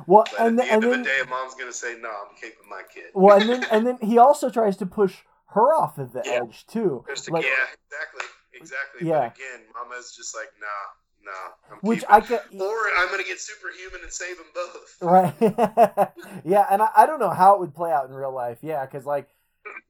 Well, 0.07 0.25
but 0.31 0.39
and 0.41 0.59
at 0.59 0.65
the 0.65 0.73
and 0.73 0.83
end 0.83 0.91
then 0.93 0.99
of 0.99 1.05
the 1.05 1.09
day 1.09 1.21
mom's 1.29 1.55
gonna 1.55 1.71
say 1.73 1.95
no 2.01 2.09
i'm 2.09 2.35
keeping 2.35 2.67
my 2.69 2.81
kid 2.93 3.05
well, 3.13 3.39
and 3.39 3.49
then 3.49 3.63
and 3.71 3.87
then 3.87 3.97
he 4.01 4.17
also 4.17 4.49
tries 4.49 4.75
to 4.77 4.85
push 4.85 5.15
her 5.51 5.73
off 5.73 5.97
of 5.97 6.11
the 6.11 6.21
Yeah. 6.25 6.41
edge 6.43 6.65
too. 6.67 7.05
The 7.07 7.31
Like, 7.31 7.45
yeah, 7.45 7.49
exactly, 7.89 8.25
exactly. 8.53 9.07
Yeah. 9.07 9.29
But 9.29 9.37
again, 9.37 9.61
Mama's 9.73 10.11
just 10.15 10.35
like, 10.35 10.49
nah, 10.59 11.31
nah. 11.31 11.31
I'm 11.71 11.79
which 11.79 12.01
keeping- 12.01 12.15
I 12.15 12.19
get 12.19 12.45
or 12.61 12.77
I'm 12.97 13.09
gonna 13.09 13.23
get 13.23 13.39
superhuman 13.39 14.01
and 14.03 14.11
save 14.11 14.35
them 14.37 14.45
both. 14.53 14.97
right. 15.01 15.33
yeah, 16.43 16.67
and 16.69 16.81
I, 16.81 16.89
I 16.97 17.05
don't 17.05 17.19
know 17.19 17.29
how 17.29 17.53
it 17.55 17.59
would 17.61 17.73
play 17.73 17.91
out 17.93 18.09
in 18.09 18.13
real 18.13 18.33
life. 18.33 18.57
Yeah, 18.61 18.85
because 18.85 19.05
like, 19.05 19.29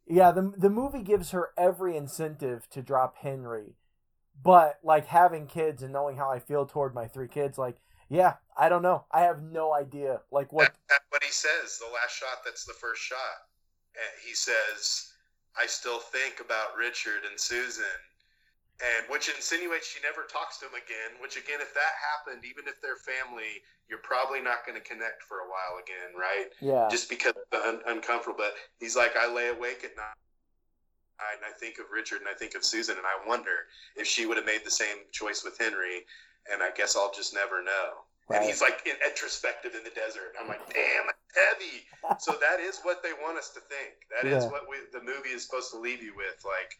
yeah, 0.10 0.32
the 0.32 0.54
the 0.58 0.70
movie 0.70 1.04
gives 1.04 1.32
her 1.32 1.50
every 1.58 1.98
incentive 1.98 2.70
to 2.70 2.82
drop 2.82 3.18
Henry, 3.18 3.76
but 4.42 4.80
like 4.84 5.08
having 5.08 5.48
kids 5.48 5.84
and 5.84 5.92
knowing 5.92 6.18
how 6.18 6.32
I 6.32 6.40
feel 6.40 6.66
toward 6.66 6.96
my 6.96 7.08
three 7.08 7.28
kids, 7.28 7.58
like, 7.58 7.78
yeah, 8.10 8.36
I 8.58 8.70
don't 8.70 8.82
know. 8.82 9.06
I 9.12 9.22
have 9.22 9.42
no 9.42 9.74
idea. 9.74 10.22
Like 10.32 10.54
what? 10.54 10.74
That, 10.90 11.02
what 11.10 11.24
he 11.24 11.32
says. 11.32 11.80
The 11.80 11.94
last 11.94 12.16
shot. 12.16 12.40
That's 12.46 12.66
the 12.66 12.74
first 12.80 13.02
shot. 13.02 13.18
He 14.26 14.34
says, 14.34 15.12
"I 15.58 15.66
still 15.66 16.00
think 16.00 16.40
about 16.40 16.78
Richard 16.78 17.24
and 17.30 17.40
Susan." 17.40 17.84
And 18.78 19.10
which 19.10 19.28
insinuates 19.28 19.88
she 19.90 19.98
never 20.06 20.30
talks 20.30 20.60
to 20.62 20.66
him 20.70 20.78
again. 20.78 21.18
Which 21.22 21.34
again, 21.36 21.62
if 21.62 21.74
that 21.74 21.94
happened, 21.98 22.46
even 22.46 22.68
if 22.70 22.78
they're 22.82 23.02
family, 23.02 23.66
you're 23.90 24.04
probably 24.06 24.40
not 24.42 24.66
going 24.70 24.78
to 24.78 24.86
connect 24.86 25.24
for 25.24 25.42
a 25.42 25.50
while 25.50 25.82
again, 25.82 26.14
right? 26.14 26.54
Yeah, 26.62 26.88
just 26.92 27.10
because 27.10 27.34
of 27.34 27.48
the 27.50 27.58
un- 27.68 27.82
uncomfortable. 27.88 28.38
But 28.38 28.54
he's 28.80 28.96
like, 28.96 29.18
I 29.18 29.26
lay 29.32 29.50
awake 29.50 29.82
at 29.84 29.96
night 29.98 30.14
and 31.34 31.42
I 31.42 31.50
think 31.58 31.80
of 31.80 31.86
Richard 31.92 32.20
and 32.22 32.30
I 32.30 32.34
think 32.38 32.54
of 32.54 32.64
Susan, 32.64 32.98
and 32.98 33.06
I 33.06 33.18
wonder 33.28 33.66
if 33.96 34.06
she 34.06 34.28
would 34.28 34.38
have 34.38 34.46
made 34.46 34.62
the 34.64 34.70
same 34.72 35.10
choice 35.12 35.44
with 35.44 35.58
Henry. 35.58 36.06
And 36.52 36.62
I 36.62 36.70
guess 36.72 36.96
I'll 36.96 37.12
just 37.12 37.34
never 37.34 37.64
know. 37.64 38.06
And 38.30 38.44
he's 38.44 38.62
like 38.62 38.84
in, 38.86 38.96
introspective 39.08 39.74
in 39.74 39.84
the 39.84 39.90
desert. 39.90 40.36
I'm 40.40 40.48
like, 40.48 40.62
damn, 40.74 41.08
heavy. 41.34 41.88
so 42.20 42.36
that 42.40 42.60
is 42.60 42.80
what 42.84 43.02
they 43.02 43.12
want 43.24 43.38
us 43.38 43.50
to 43.56 43.60
think. 43.62 43.96
That 44.14 44.28
is 44.30 44.44
Yeah. 44.46 44.52
what 44.52 44.70
we, 44.70 44.78
the 44.94 45.04
movie 45.04 45.30
is 45.34 45.44
supposed 45.44 45.72
to 45.72 45.80
leave 45.80 46.04
you 46.04 46.14
with. 46.16 46.36
Like, 46.46 46.78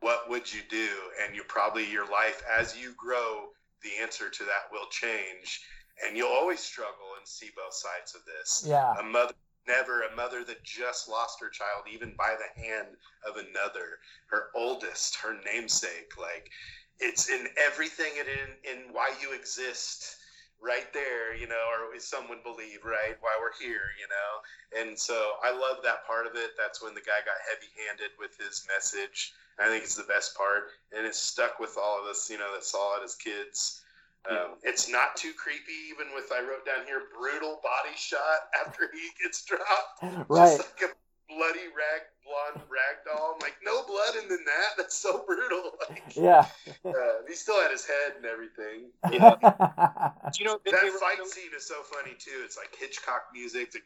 what 0.00 0.28
would 0.28 0.52
you 0.52 0.60
do? 0.68 0.88
And 1.22 1.36
you 1.36 1.42
probably 1.46 1.90
your 1.90 2.10
life 2.10 2.42
as 2.58 2.76
you 2.76 2.94
grow, 2.96 3.48
the 3.82 3.90
answer 4.02 4.28
to 4.28 4.44
that 4.44 4.72
will 4.72 4.88
change, 4.90 5.62
and 6.04 6.16
you'll 6.16 6.28
always 6.28 6.60
struggle 6.60 7.16
and 7.18 7.26
see 7.26 7.50
both 7.56 7.74
sides 7.74 8.14
of 8.14 8.22
this. 8.24 8.64
Yeah, 8.66 8.94
a 8.98 9.02
mother 9.02 9.34
never 9.68 10.02
a 10.02 10.16
mother 10.16 10.42
that 10.42 10.64
just 10.64 11.08
lost 11.08 11.38
her 11.40 11.48
child 11.48 11.84
even 11.92 12.14
by 12.16 12.34
the 12.34 12.62
hand 12.62 12.88
of 13.28 13.36
another 13.36 14.00
her 14.26 14.48
oldest 14.54 15.16
her 15.16 15.36
namesake 15.44 16.10
like 16.18 16.50
it's 16.98 17.28
in 17.28 17.46
everything 17.56 18.10
and 18.18 18.26
in, 18.26 18.50
in 18.72 18.92
why 18.92 19.12
you 19.20 19.32
exist 19.32 20.16
right 20.60 20.92
there 20.92 21.36
you 21.36 21.46
know 21.46 21.64
or 21.70 21.94
as 21.94 22.04
some 22.04 22.28
would 22.28 22.42
believe 22.42 22.84
right 22.84 23.16
why 23.20 23.36
we're 23.38 23.56
here 23.60 23.92
you 24.00 24.08
know? 24.08 24.32
And 24.80 24.98
so 24.98 25.32
i 25.44 25.52
love 25.52 25.84
that 25.84 26.06
part 26.06 26.26
of 26.26 26.34
it. 26.34 26.52
That's 26.56 26.82
when 26.82 26.94
the 26.94 27.00
guy 27.00 27.20
got 27.24 27.38
heavy 27.48 27.70
handed 27.86 28.10
with 28.18 28.36
his 28.38 28.66
message 28.66 29.32
i 29.60 29.66
think 29.68 29.84
it's 29.84 29.94
the 29.96 30.04
best 30.04 30.36
part 30.36 30.64
and 30.96 31.06
it's 31.06 31.18
stuck 31.18 31.58
with 31.60 31.76
all 31.80 32.00
of 32.00 32.06
us 32.06 32.28
you 32.30 32.38
know 32.38 32.52
that 32.54 32.64
saw 32.64 32.96
it 33.00 33.04
as 33.04 33.14
kids 33.14 33.82
um, 34.28 34.56
it's 34.62 34.86
not 34.90 35.16
too 35.16 35.32
creepy, 35.32 35.72
even 35.88 36.12
with 36.14 36.28
I 36.30 36.40
wrote 36.40 36.66
down 36.66 36.84
here 36.84 37.04
brutal 37.18 37.58
body 37.64 37.96
shot 37.96 38.52
after 38.66 38.90
he 38.92 39.08
gets 39.24 39.42
dropped. 39.46 40.28
right. 40.28 40.58
Just 40.58 40.58
like 40.76 40.90
a 40.90 40.94
bloody 41.32 41.72
rag 41.72 42.04
blonde 42.20 42.60
rag 42.68 43.00
doll. 43.06 43.32
I'm 43.32 43.40
like, 43.40 43.56
no 43.64 43.82
blood 43.86 44.22
in 44.22 44.28
than 44.28 44.44
that? 44.44 44.76
That's 44.76 44.94
so 44.98 45.24
brutal. 45.26 45.72
Like, 45.88 46.14
yeah. 46.14 46.44
uh, 46.84 46.92
he 47.26 47.34
still 47.34 47.60
had 47.62 47.70
his 47.70 47.86
head 47.86 48.12
and 48.18 48.26
everything. 48.26 48.92
You 50.38 50.44
know 50.44 50.60
That 50.68 50.76
they 50.82 50.90
were- 50.90 50.98
fight 51.00 51.24
scene 51.26 51.50
is 51.56 51.66
so 51.66 51.80
funny 51.82 52.14
too. 52.18 52.44
It's 52.44 52.58
like 52.58 52.76
Hitchcock 52.78 53.22
music. 53.32 53.68
It's 53.72 53.76
like. 53.76 53.84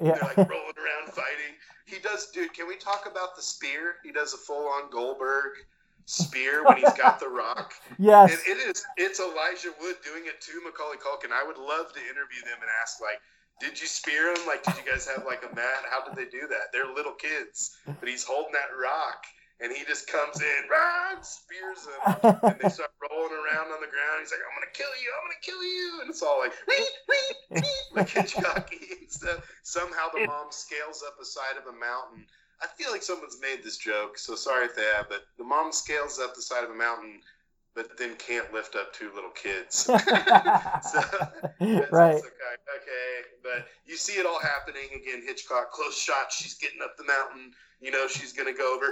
Yeah. 0.00 0.14
They're 0.14 0.22
like 0.22 0.36
rolling 0.48 0.78
around 0.78 1.10
fighting. 1.12 1.54
He 1.84 1.98
does, 1.98 2.30
dude. 2.30 2.54
Can 2.54 2.66
we 2.66 2.76
talk 2.76 3.06
about 3.10 3.36
the 3.36 3.42
spear? 3.42 3.96
He 4.02 4.12
does 4.12 4.32
a 4.34 4.38
full-on 4.38 4.90
Goldberg 4.90 5.52
spear 6.06 6.64
when 6.64 6.78
he's 6.78 6.92
got 6.94 7.20
the 7.20 7.28
rock. 7.28 7.72
yes. 7.98 8.30
And 8.32 8.40
it 8.58 8.60
is. 8.70 8.84
It's 8.96 9.20
Elijah 9.20 9.72
Wood 9.80 9.96
doing 10.04 10.24
it 10.26 10.40
to 10.42 10.52
Macaulay 10.64 10.96
Culkin. 10.96 11.32
I 11.32 11.46
would 11.46 11.58
love 11.58 11.92
to 11.92 12.00
interview 12.00 12.40
them 12.44 12.58
and 12.60 12.70
ask, 12.82 13.00
like, 13.00 13.20
did 13.60 13.80
you 13.80 13.86
spear 13.86 14.32
him? 14.32 14.46
Like, 14.46 14.64
did 14.64 14.74
you 14.76 14.90
guys 14.90 15.06
have 15.08 15.24
like 15.24 15.44
a 15.50 15.54
mat? 15.54 15.84
How 15.88 16.04
did 16.04 16.16
they 16.16 16.28
do 16.30 16.46
that? 16.48 16.72
They're 16.72 16.92
little 16.92 17.12
kids, 17.12 17.76
but 17.86 18.08
he's 18.08 18.24
holding 18.24 18.52
that 18.52 18.74
rock, 18.76 19.24
and 19.60 19.72
he 19.72 19.84
just 19.84 20.06
comes 20.10 20.40
in, 20.40 20.60
rah, 20.70 21.20
spears 21.22 21.86
them, 21.86 22.38
and 22.42 22.58
they 22.60 22.68
start 22.68 22.90
rolling 22.98 23.32
around 23.32 23.70
on 23.70 23.80
the 23.80 23.90
ground. 23.90 24.20
He's 24.20 24.32
like, 24.32 24.42
"I'm 24.42 24.54
gonna 24.58 24.74
kill 24.74 24.90
you! 25.02 25.10
I'm 25.14 25.24
gonna 25.24 25.42
kill 25.42 25.62
you!" 25.62 26.00
And 26.02 26.10
it's 26.10 26.22
all 26.22 26.40
like, 26.40 26.52
"Wee, 26.66 26.86
wee, 27.08 27.60
wee," 27.62 27.62
like 27.94 28.08
Hitchcocky 28.08 29.00
and 29.00 29.10
stuff. 29.10 29.46
Somehow 29.62 30.08
the 30.12 30.26
mom 30.26 30.48
scales 30.50 31.04
up 31.06 31.18
the 31.18 31.24
side 31.24 31.56
of 31.56 31.72
a 31.72 31.76
mountain. 31.76 32.26
I 32.62 32.66
feel 32.66 32.90
like 32.90 33.02
someone's 33.02 33.38
made 33.40 33.62
this 33.62 33.76
joke, 33.76 34.18
so 34.18 34.34
sorry 34.34 34.66
if 34.66 34.74
they 34.74 34.88
have. 34.96 35.08
But 35.08 35.24
the 35.38 35.44
mom 35.44 35.72
scales 35.72 36.18
up 36.18 36.34
the 36.34 36.42
side 36.42 36.64
of 36.64 36.70
a 36.70 36.74
mountain, 36.74 37.20
but 37.74 37.96
then 37.98 38.14
can't 38.16 38.52
lift 38.52 38.76
up 38.76 38.92
two 38.92 39.10
little 39.14 39.30
kids. 39.30 39.76
so 39.86 39.94
right. 41.60 42.22
kind 42.22 42.60
okay, 42.78 43.14
but 43.42 43.66
you 43.86 43.96
see 43.96 44.18
it 44.18 44.26
all 44.26 44.40
happening 44.40 44.88
again. 44.94 45.22
Hitchcock, 45.26 45.72
close 45.72 45.98
shot. 45.98 46.32
She's 46.32 46.54
getting 46.54 46.80
up 46.82 46.96
the 46.96 47.04
mountain. 47.04 47.52
You 47.84 47.90
know 47.90 48.06
she's 48.08 48.32
gonna 48.32 48.54
go 48.54 48.74
over. 48.74 48.86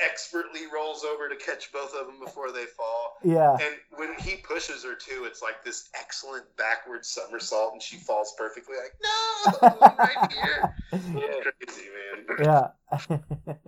Expertly 0.00 0.62
rolls 0.72 1.04
over 1.04 1.28
to 1.28 1.36
catch 1.36 1.72
both 1.72 1.92
of 1.94 2.06
them 2.06 2.18
before 2.24 2.50
they 2.52 2.64
fall. 2.64 3.16
Yeah. 3.24 3.52
And 3.52 3.74
when 3.96 4.14
he 4.18 4.36
pushes 4.36 4.82
her 4.84 4.94
too, 4.94 5.24
it's 5.24 5.40
like 5.42 5.64
this 5.64 5.88
excellent 5.98 6.44
backward 6.56 7.04
somersault, 7.04 7.72
and 7.74 7.82
she 7.82 7.96
falls 7.96 8.34
perfectly. 8.38 8.74
Like 8.76 9.62
no, 9.62 9.94
right 9.98 10.32
here. 10.32 10.74
Yeah. 10.92 11.50
Crazy 11.60 11.88
man. 12.38 12.38
Yeah. 12.40 12.68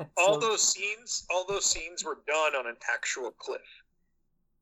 all 0.18 0.34
So- 0.34 0.40
those 0.40 0.62
scenes, 0.62 1.26
all 1.30 1.44
those 1.48 1.64
scenes 1.64 2.04
were 2.04 2.18
done 2.26 2.54
on 2.56 2.66
an 2.66 2.76
actual 2.92 3.30
cliff. 3.32 3.60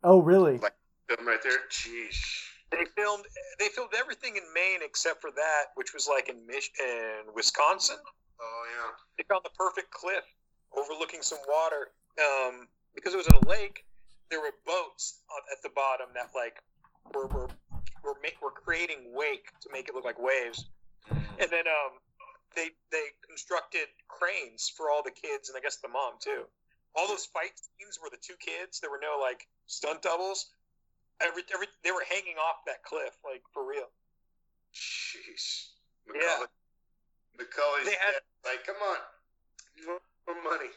oh, 0.05 0.21
really? 0.21 0.59
Them 0.59 1.27
right 1.27 1.43
there. 1.43 1.61
Jeez. 1.71 2.17
They 2.71 2.85
filmed, 2.97 3.25
they 3.59 3.69
filmed 3.69 3.93
everything 3.99 4.37
in 4.37 4.43
Maine 4.55 4.81
except 4.83 5.21
for 5.21 5.31
that, 5.31 5.73
which 5.75 5.95
was 5.95 6.07
like 6.07 6.29
in 6.29 6.47
Mich- 6.47 6.73
in 6.79 7.33
Wisconsin. 7.35 7.97
Oh 8.41 8.63
yeah. 8.77 8.93
They 9.17 9.25
found 9.25 9.45
the 9.45 9.55
perfect 9.57 9.91
cliff 9.91 10.25
overlooking 10.77 11.23
some 11.23 11.39
water. 11.49 11.89
Um, 12.19 12.69
because 12.95 13.15
it 13.15 13.17
was 13.17 13.29
a 13.29 13.49
lake, 13.49 13.85
there 14.31 14.41
were 14.41 14.53
boats 14.67 15.21
at 15.53 15.63
the 15.63 15.71
bottom 15.75 16.09
that 16.15 16.31
like 16.35 16.63
were 17.15 17.27
were 17.27 17.49
were, 18.05 18.17
ma- 18.23 18.39
were 18.43 18.51
creating 18.51 19.13
wake 19.15 19.51
to 19.61 19.69
make 19.73 19.89
it 19.89 19.95
look 19.95 20.05
like 20.05 20.19
waves. 20.21 20.67
And 21.11 21.49
then 21.51 21.67
um, 21.67 21.99
they 22.55 22.71
they 22.91 23.15
constructed 23.27 23.89
cranes 24.09 24.69
for 24.69 24.91
all 24.91 25.03
the 25.03 25.11
kids 25.15 25.49
and 25.49 25.57
I 25.57 25.61
guess 25.61 25.77
the 25.77 25.89
mom 25.89 26.15
too. 26.21 26.45
All 26.97 27.07
those 27.07 27.27
fight 27.27 27.53
scenes 27.55 27.99
were 28.03 28.11
the 28.11 28.21
two 28.21 28.37
kids. 28.41 28.81
There 28.81 28.91
were 28.91 29.01
no 29.01 29.19
like 29.21 29.47
stunt 29.67 30.03
doubles. 30.03 30.51
Every 31.21 31.43
every 31.53 31.67
they 31.83 31.91
were 31.91 32.05
hanging 32.09 32.39
off 32.39 32.63
that 32.67 32.85
cliff 32.85 33.17
like 33.25 33.43
for 33.53 33.67
real. 33.67 33.91
Jeez. 34.75 35.75
Yeah. 36.09 36.47
Macaulay. 37.39 37.85
They 37.85 37.99
had- 37.99 38.23
like, 38.45 38.65
come 38.65 38.77
on, 38.81 38.99
more, 39.85 40.01
more 40.27 40.43
money. 40.43 40.71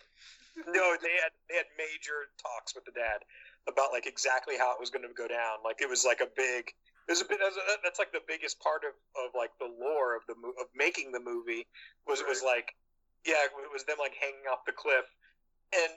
no, 0.67 0.97
they 1.01 1.15
had 1.21 1.31
they 1.47 1.55
had 1.55 1.69
major 1.77 2.27
talks 2.41 2.75
with 2.75 2.85
the 2.85 2.91
dad 2.91 3.23
about 3.67 3.93
like 3.93 4.05
exactly 4.05 4.57
how 4.57 4.73
it 4.73 4.79
was 4.79 4.89
going 4.89 5.05
to 5.07 5.13
go 5.13 5.27
down. 5.27 5.63
Like 5.63 5.81
it 5.81 5.89
was 5.89 6.03
like 6.03 6.19
a 6.21 6.27
big. 6.35 6.73
It 7.07 7.17
was 7.17 7.21
a 7.21 7.25
bit. 7.25 7.39
That's, 7.41 7.57
that's 7.83 7.99
like 7.99 8.11
the 8.11 8.21
biggest 8.27 8.59
part 8.59 8.83
of, 8.83 8.93
of 9.17 9.33
like 9.33 9.51
the 9.57 9.69
lore 9.69 10.15
of 10.15 10.25
the 10.27 10.35
of 10.59 10.67
making 10.75 11.11
the 11.11 11.19
movie 11.19 11.65
was 12.07 12.21
was 12.27 12.43
like, 12.43 12.75
yeah, 13.25 13.41
it 13.45 13.51
was 13.71 13.85
them 13.85 13.97
like 13.99 14.13
hanging 14.19 14.45
off 14.51 14.65
the 14.65 14.75
cliff, 14.75 15.05
and 15.73 15.93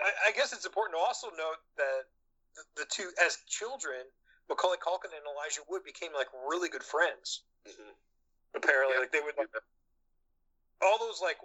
I, 0.00 0.30
I 0.30 0.32
guess 0.36 0.52
it's 0.52 0.66
important 0.66 0.98
to 0.98 1.02
also 1.02 1.28
note 1.32 1.62
that 1.76 2.06
the, 2.56 2.82
the 2.82 2.86
two 2.90 3.10
as 3.24 3.38
children, 3.48 4.04
Macaulay 4.48 4.76
Culkin 4.78 5.12
and 5.14 5.24
Elijah 5.24 5.62
Wood 5.68 5.82
became 5.84 6.12
like 6.12 6.28
really 6.48 6.68
good 6.68 6.82
friends. 6.82 7.42
Mhm. 7.66 7.94
Apparently, 8.54 8.94
Yeah. 8.94 9.00
like 9.00 9.12
they 9.12 9.20
would 9.20 9.36
like 9.38 9.48
all 10.82 10.98
those 10.98 11.20
like 11.20 11.38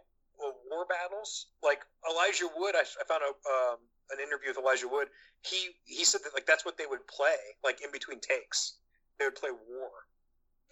uh, 0.43 0.51
war 0.69 0.85
battles. 0.85 1.47
Like 1.63 1.85
Elijah 2.09 2.49
Wood, 2.55 2.75
I, 2.75 2.81
I 2.81 3.03
found 3.07 3.23
a, 3.23 3.31
um, 3.49 3.79
an 4.11 4.19
interview 4.19 4.49
with 4.49 4.57
Elijah 4.57 4.87
Wood. 4.87 5.09
He 5.43 5.75
he 5.85 6.03
said 6.03 6.21
that 6.23 6.33
like 6.33 6.45
that's 6.45 6.65
what 6.65 6.77
they 6.77 6.85
would 6.85 7.05
play 7.07 7.37
like 7.63 7.81
in 7.81 7.91
between 7.91 8.19
takes. 8.19 8.77
They 9.19 9.25
would 9.25 9.35
play 9.35 9.51
war. 9.51 9.89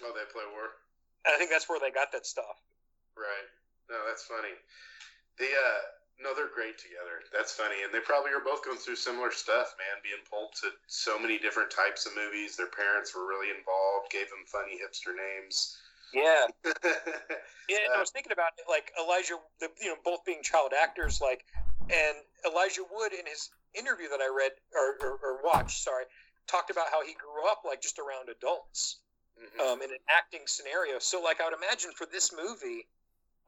Oh, 0.03 0.11
they 0.13 0.25
play 0.31 0.43
war. 0.51 0.75
And 1.25 1.33
I 1.33 1.37
think 1.37 1.49
that's 1.49 1.69
where 1.69 1.79
they 1.79 1.89
got 1.89 2.11
that 2.11 2.25
stuff. 2.25 2.61
Right. 3.15 3.47
No, 3.89 3.95
that's 4.07 4.25
funny. 4.25 4.53
The 5.37 5.45
uh 5.49 5.79
no, 6.19 6.33
they're 6.33 6.51
great 6.53 6.77
together. 6.79 7.23
That's 7.35 7.51
funny, 7.51 7.83
and 7.83 7.93
they 7.93 7.99
probably 7.99 8.31
are 8.31 8.43
both 8.43 8.63
going 8.63 8.77
through 8.77 8.95
similar 8.95 9.31
stuff, 9.31 9.75
man. 9.75 9.99
Being 10.03 10.23
pulled 10.29 10.55
to 10.63 10.71
so 10.87 11.19
many 11.19 11.37
different 11.37 11.71
types 11.71 12.05
of 12.05 12.15
movies. 12.15 12.55
Their 12.55 12.71
parents 12.71 13.15
were 13.15 13.27
really 13.27 13.51
involved, 13.51 14.11
gave 14.11 14.29
them 14.29 14.47
funny 14.47 14.79
hipster 14.79 15.11
names. 15.11 15.77
Yeah, 16.13 16.47
yeah. 17.67 17.83
and 17.83 17.91
I 17.95 17.99
was 17.99 18.11
thinking 18.11 18.31
about 18.31 18.55
it, 18.57 18.63
like 18.69 18.91
Elijah, 18.95 19.35
the, 19.59 19.67
you 19.81 19.89
know, 19.89 19.99
both 20.05 20.23
being 20.23 20.41
child 20.43 20.71
actors, 20.71 21.19
like, 21.19 21.43
and 21.91 22.15
Elijah 22.47 22.87
Wood 22.87 23.11
in 23.11 23.25
his 23.27 23.49
interview 23.73 24.07
that 24.07 24.21
I 24.21 24.31
read 24.31 24.55
or, 24.71 24.95
or, 25.03 25.19
or 25.19 25.43
watched, 25.43 25.83
sorry, 25.83 26.05
talked 26.47 26.71
about 26.71 26.87
how 26.91 27.03
he 27.03 27.13
grew 27.19 27.49
up 27.51 27.63
like 27.65 27.81
just 27.81 27.99
around 27.99 28.29
adults. 28.29 28.99
Mhm. 29.35 29.59
um, 29.59 29.81
in 29.81 29.91
an 29.91 29.99
acting 30.09 30.47
scenario. 30.47 30.97
So, 30.99 31.21
like, 31.21 31.41
I 31.41 31.43
would 31.43 31.57
imagine 31.57 31.91
for 31.91 32.05
this 32.05 32.31
movie, 32.31 32.87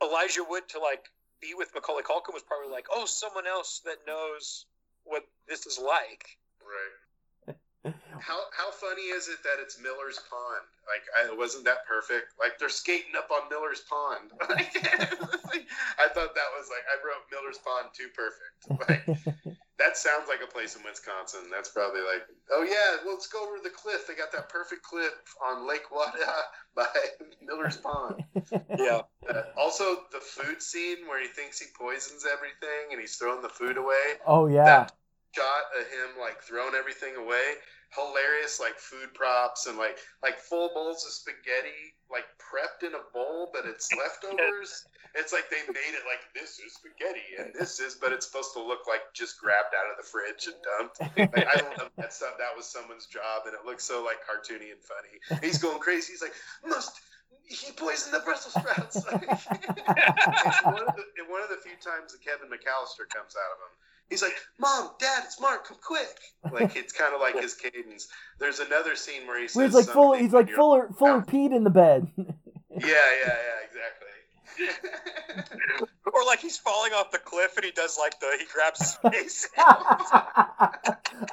Elijah 0.03 0.43
Wood 0.43 0.67
to 0.69 0.79
like 0.79 1.09
be 1.41 1.53
with 1.55 1.73
Macaulay 1.73 2.03
Culkin 2.03 2.33
was 2.33 2.43
probably 2.43 2.71
like, 2.71 2.87
oh, 2.91 3.05
someone 3.05 3.47
else 3.47 3.81
that 3.85 3.97
knows 4.05 4.65
what 5.03 5.23
this 5.47 5.65
is 5.65 5.79
like. 5.79 6.37
Right. 6.61 7.55
How 8.19 8.39
how 8.51 8.71
funny 8.71 9.03
is 9.03 9.29
it 9.29 9.37
that 9.43 9.61
it's 9.61 9.79
Miller's 9.79 10.19
Pond? 10.29 10.67
Like, 10.89 11.05
I, 11.15 11.33
wasn't 11.37 11.63
that 11.65 11.85
perfect? 11.87 12.33
Like, 12.37 12.59
they're 12.59 12.67
skating 12.67 13.15
up 13.17 13.29
on 13.31 13.47
Miller's 13.49 13.81
Pond. 13.87 14.31
I 14.41 16.07
thought 16.11 16.35
that 16.35 16.51
was 16.57 16.67
like 16.67 16.83
I 16.83 16.97
wrote 16.99 17.23
Miller's 17.31 17.59
Pond 17.63 17.87
too 17.93 18.09
perfect. 18.11 18.67
Like, 18.89 19.56
that 19.79 19.95
sounds 19.95 20.27
like 20.27 20.39
a 20.43 20.51
place 20.51 20.75
in 20.75 20.83
Wisconsin. 20.83 21.41
That's 21.51 21.69
probably 21.69 22.01
like, 22.01 22.25
oh 22.51 22.63
yeah, 22.63 22.97
well, 23.05 23.13
let's 23.13 23.27
go 23.27 23.45
over 23.45 23.57
to 23.57 23.63
the 23.63 23.69
cliff. 23.69 24.07
They 24.07 24.15
got 24.15 24.31
that 24.31 24.49
perfect 24.49 24.83
cliff 24.83 25.13
on 25.45 25.67
Lake 25.67 25.91
Wada 25.91 26.17
by 26.75 26.87
Miller's 27.41 27.77
Pond. 27.77 28.23
Yeah, 28.77 29.01
Uh, 29.27 29.41
also, 29.57 30.03
the 30.11 30.19
food 30.19 30.61
scene 30.61 31.07
where 31.07 31.21
he 31.21 31.27
thinks 31.27 31.59
he 31.59 31.67
poisons 31.77 32.25
everything 32.31 32.91
and 32.91 33.01
he's 33.01 33.15
throwing 33.15 33.41
the 33.41 33.49
food 33.49 33.77
away 33.77 34.17
oh 34.25 34.47
yeah. 34.47 34.63
that 34.63 34.91
shot 35.35 35.63
of 35.79 35.85
him 35.87 36.19
like 36.21 36.41
throwing 36.41 36.73
everything 36.75 37.15
away 37.15 37.55
hilarious 37.95 38.59
like 38.59 38.77
food 38.77 39.13
props 39.13 39.65
and 39.67 39.77
like 39.77 39.97
like 40.23 40.39
full 40.39 40.69
bowls 40.73 41.05
of 41.05 41.11
spaghetti 41.11 41.95
like 42.11 42.25
prepped 42.39 42.87
in 42.87 42.93
a 42.95 43.03
bowl 43.13 43.49
but 43.51 43.65
it's 43.65 43.89
leftovers 43.97 44.85
it's 45.15 45.33
like 45.33 45.49
they 45.49 45.61
made 45.67 45.93
it 45.95 46.05
like 46.07 46.23
this 46.33 46.59
is 46.59 46.75
spaghetti 46.75 47.35
and 47.39 47.53
this 47.53 47.79
is 47.79 47.95
but 47.95 48.11
it's 48.11 48.25
supposed 48.25 48.53
to 48.53 48.61
look 48.61 48.87
like 48.87 49.01
just 49.13 49.39
grabbed 49.39 49.73
out 49.75 49.91
of 49.91 49.97
the 49.97 50.07
fridge 50.07 50.47
and 50.47 50.55
dumped 50.63 50.99
like 51.35 51.47
i 51.47 51.59
love 51.77 51.91
that 51.97 52.13
stuff 52.13 52.35
that 52.37 52.55
was 52.55 52.65
someone's 52.65 53.05
job 53.05 53.43
and 53.45 53.53
it 53.53 53.65
looks 53.65 53.83
so 53.83 54.03
like 54.03 54.17
cartoony 54.23 54.71
and 54.71 54.81
funny 54.83 55.41
he's 55.41 55.57
going 55.57 55.79
crazy 55.79 56.13
he's 56.13 56.21
like 56.21 56.33
must 56.65 56.99
he 57.47 57.71
poisoned 57.71 58.13
the 58.13 58.19
Brussels 58.19 58.53
sprouts. 58.53 58.97
it's 59.07 59.07
one 60.63 60.83
of 60.83 60.95
the 60.95 61.23
one 61.31 61.41
of 61.41 61.49
the 61.49 61.59
few 61.63 61.79
times 61.79 62.11
that 62.11 62.21
Kevin 62.21 62.51
McAllister 62.51 63.07
comes 63.07 63.35
out 63.39 63.51
of 63.55 63.59
him. 63.63 63.73
He's 64.09 64.21
like, 64.21 64.35
"Mom, 64.57 64.91
Dad, 64.99 65.23
it's 65.25 65.39
Mark. 65.41 65.67
Come 65.67 65.77
quick!" 65.81 66.17
Like 66.51 66.75
it's 66.77 66.93
kind 66.93 67.13
of 67.13 67.19
like 67.19 67.39
his 67.39 67.53
cadence. 67.61 68.07
There's 68.39 68.59
another 68.59 68.95
scene 68.95 69.27
where 69.27 69.37
he 69.37 69.43
he's 69.47 69.73
like 69.73 69.85
full. 69.85 70.13
He's 70.13 70.33
like 70.33 70.49
Fuller. 70.49 70.89
Fuller 70.97 71.21
peed 71.21 71.53
in 71.55 71.63
the 71.63 71.69
bed. 71.69 72.07
Yeah, 72.69 72.85
yeah, 72.85 73.37
yeah, 73.47 73.65
exactly. 73.65 74.13
or 76.13 76.23
like 76.25 76.39
he's 76.39 76.57
falling 76.57 76.93
off 76.93 77.09
the 77.11 77.17
cliff 77.17 77.55
and 77.57 77.65
he 77.65 77.71
does 77.71 77.97
like 77.97 78.19
the 78.19 78.37
he 78.37 78.45
grabs 78.53 78.79
his 78.79 78.95
face. 79.11 79.49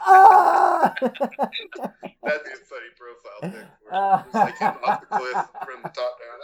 ah! 0.00 0.94
That'd 1.02 1.12
be 1.12 2.50
a 2.50 2.64
funny 2.64 2.90
profile 2.96 3.40
pic. 3.42 3.52
Where 3.90 4.24
it's 4.24 4.34
like 4.34 4.62
off 4.62 5.00
the 5.00 5.06
cliff 5.06 5.36
from 5.66 5.82
the 5.82 5.90
top 5.90 6.18
down. 6.18 6.38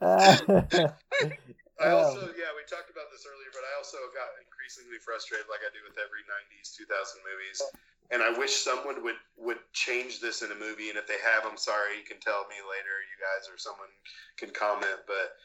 Ah. 0.00 0.38
I 1.80 1.90
also, 1.90 2.30
yeah, 2.38 2.54
we 2.54 2.62
talked 2.70 2.90
about 2.94 3.10
this 3.10 3.26
earlier, 3.26 3.50
but 3.50 3.66
I 3.66 3.74
also 3.78 3.98
got 4.14 4.30
increasingly 4.64 4.96
frustrated, 4.96 5.44
like 5.52 5.60
I 5.60 5.68
do 5.76 5.84
with 5.84 6.00
every 6.00 6.24
'90s, 6.24 6.72
2000 6.72 7.20
movies. 7.20 7.60
And 8.08 8.24
I 8.24 8.32
wish 8.32 8.64
someone 8.64 9.04
would 9.04 9.20
would 9.36 9.60
change 9.76 10.20
this 10.20 10.40
in 10.40 10.48
a 10.52 10.56
movie. 10.56 10.88
And 10.88 10.96
if 10.96 11.06
they 11.06 11.20
have, 11.20 11.44
I'm 11.44 11.60
sorry. 11.60 12.00
You 12.00 12.04
can 12.08 12.20
tell 12.20 12.48
me 12.48 12.56
later, 12.64 12.96
you 13.04 13.16
guys, 13.20 13.44
or 13.52 13.60
someone 13.60 13.92
can 14.40 14.50
comment. 14.56 15.04
But 15.04 15.36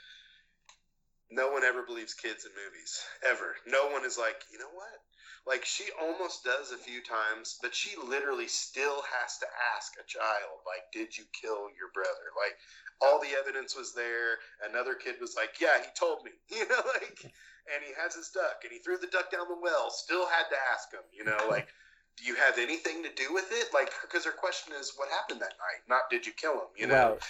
no 1.28 1.52
one 1.52 1.68
ever 1.68 1.84
believes 1.84 2.16
kids 2.16 2.48
in 2.48 2.52
movies 2.56 3.04
ever. 3.28 3.60
No 3.68 3.92
one 3.92 4.08
is 4.08 4.18
like, 4.18 4.48
you 4.52 4.60
know 4.60 4.72
what? 4.72 5.04
Like 5.48 5.64
she 5.64 5.92
almost 6.00 6.44
does 6.44 6.72
a 6.72 6.80
few 6.80 7.04
times, 7.04 7.60
but 7.62 7.76
she 7.76 7.96
literally 8.00 8.48
still 8.48 9.04
has 9.20 9.40
to 9.40 9.48
ask 9.76 9.96
a 10.00 10.08
child, 10.08 10.64
like, 10.64 10.92
did 10.92 11.18
you 11.18 11.24
kill 11.36 11.68
your 11.76 11.92
brother? 11.94 12.32
Like 12.36 12.56
all 13.02 13.20
the 13.20 13.36
evidence 13.40 13.76
was 13.76 13.94
there. 13.94 14.40
Another 14.68 14.96
kid 14.96 15.16
was 15.20 15.36
like, 15.36 15.60
yeah, 15.60 15.80
he 15.80 15.88
told 15.96 16.24
me, 16.24 16.32
you 16.50 16.68
know, 16.68 16.84
like, 16.94 17.32
and 17.74 17.84
he 17.86 17.94
has 18.02 18.16
his 18.16 18.30
duck 18.30 18.62
and 18.64 18.72
he 18.72 18.80
threw 18.80 18.98
the 18.98 19.08
duck 19.08 19.32
down 19.32 19.48
the 19.48 19.58
well. 19.62 19.90
Still 19.90 20.28
had 20.28 20.50
to 20.50 20.58
ask 20.74 20.92
him, 20.92 21.06
you 21.14 21.24
know, 21.24 21.38
like, 21.50 21.68
do 22.18 22.26
you 22.26 22.36
have 22.36 22.58
anything 22.58 23.04
to 23.04 23.10
do 23.16 23.34
with 23.34 23.48
it? 23.52 23.74
Like, 23.74 23.92
because 24.02 24.26
her 24.26 24.36
question 24.36 24.74
is, 24.80 24.94
what 24.96 25.10
happened 25.10 25.42
that 25.42 25.56
night? 25.58 25.82
Not 25.88 26.10
did 26.10 26.26
you 26.26 26.34
kill 26.34 26.54
him? 26.54 26.72
You 26.78 26.88
know. 26.88 27.12
Right. 27.12 27.24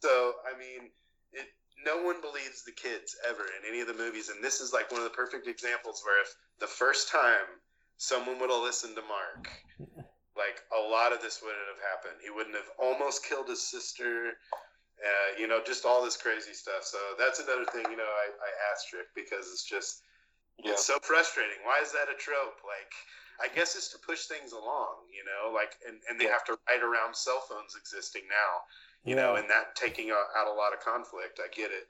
So 0.00 0.34
I 0.44 0.58
mean, 0.58 0.90
it. 1.32 1.46
No 1.84 2.02
one 2.02 2.20
believes 2.20 2.64
the 2.64 2.72
kids 2.72 3.14
ever 3.28 3.44
in 3.44 3.68
any 3.68 3.80
of 3.80 3.86
the 3.86 3.94
movies, 3.94 4.28
and 4.28 4.42
this 4.42 4.60
is 4.60 4.72
like 4.72 4.90
one 4.90 5.00
of 5.00 5.04
the 5.04 5.14
perfect 5.14 5.46
examples 5.46 6.02
where 6.04 6.20
if 6.22 6.34
the 6.58 6.66
first 6.66 7.10
time 7.10 7.60
someone 7.98 8.40
would 8.40 8.50
have 8.50 8.62
listened 8.62 8.96
to 8.96 9.02
Mark, 9.02 9.48
like 10.36 10.62
a 10.72 10.88
lot 10.88 11.12
of 11.12 11.20
this 11.20 11.40
wouldn't 11.42 11.68
have 11.68 11.82
happened. 11.84 12.20
He 12.22 12.30
wouldn't 12.30 12.54
have 12.54 12.70
almost 12.78 13.24
killed 13.24 13.48
his 13.48 13.62
sister. 13.62 14.36
Uh, 14.96 15.38
you 15.38 15.46
know, 15.46 15.60
just 15.60 15.84
all 15.84 16.02
this 16.02 16.16
crazy 16.16 16.54
stuff. 16.54 16.82
So 16.82 16.96
that's 17.18 17.38
another 17.38 17.66
thing, 17.66 17.84
you 17.90 17.98
know, 17.98 18.08
I, 18.08 18.26
I 18.32 18.50
asterisk 18.72 19.12
because 19.14 19.52
it's 19.52 19.64
just 19.64 20.02
Yeah. 20.58 20.72
it's 20.72 20.86
so 20.86 20.96
frustrating. 21.02 21.60
Why 21.64 21.80
is 21.82 21.92
that 21.92 22.08
a 22.08 22.16
trope? 22.16 22.64
Like, 22.64 22.92
I 23.38 23.52
guess 23.54 23.76
it's 23.76 23.92
to 23.92 23.98
push 23.98 24.24
things 24.24 24.52
along, 24.52 25.04
you 25.12 25.20
know, 25.28 25.52
like, 25.52 25.76
and, 25.86 26.00
and 26.08 26.18
they 26.18 26.24
Yeah. 26.24 26.32
have 26.32 26.44
to 26.48 26.58
write 26.66 26.82
around 26.82 27.14
cell 27.14 27.44
phones 27.46 27.76
existing 27.76 28.22
now, 28.28 28.64
you 29.04 29.14
know, 29.14 29.36
and 29.36 29.50
that 29.50 29.76
taking 29.76 30.10
out, 30.10 30.32
out 30.34 30.48
a 30.48 30.56
lot 30.56 30.72
of 30.72 30.80
conflict. 30.80 31.40
I 31.44 31.48
get 31.54 31.70
it. 31.72 31.88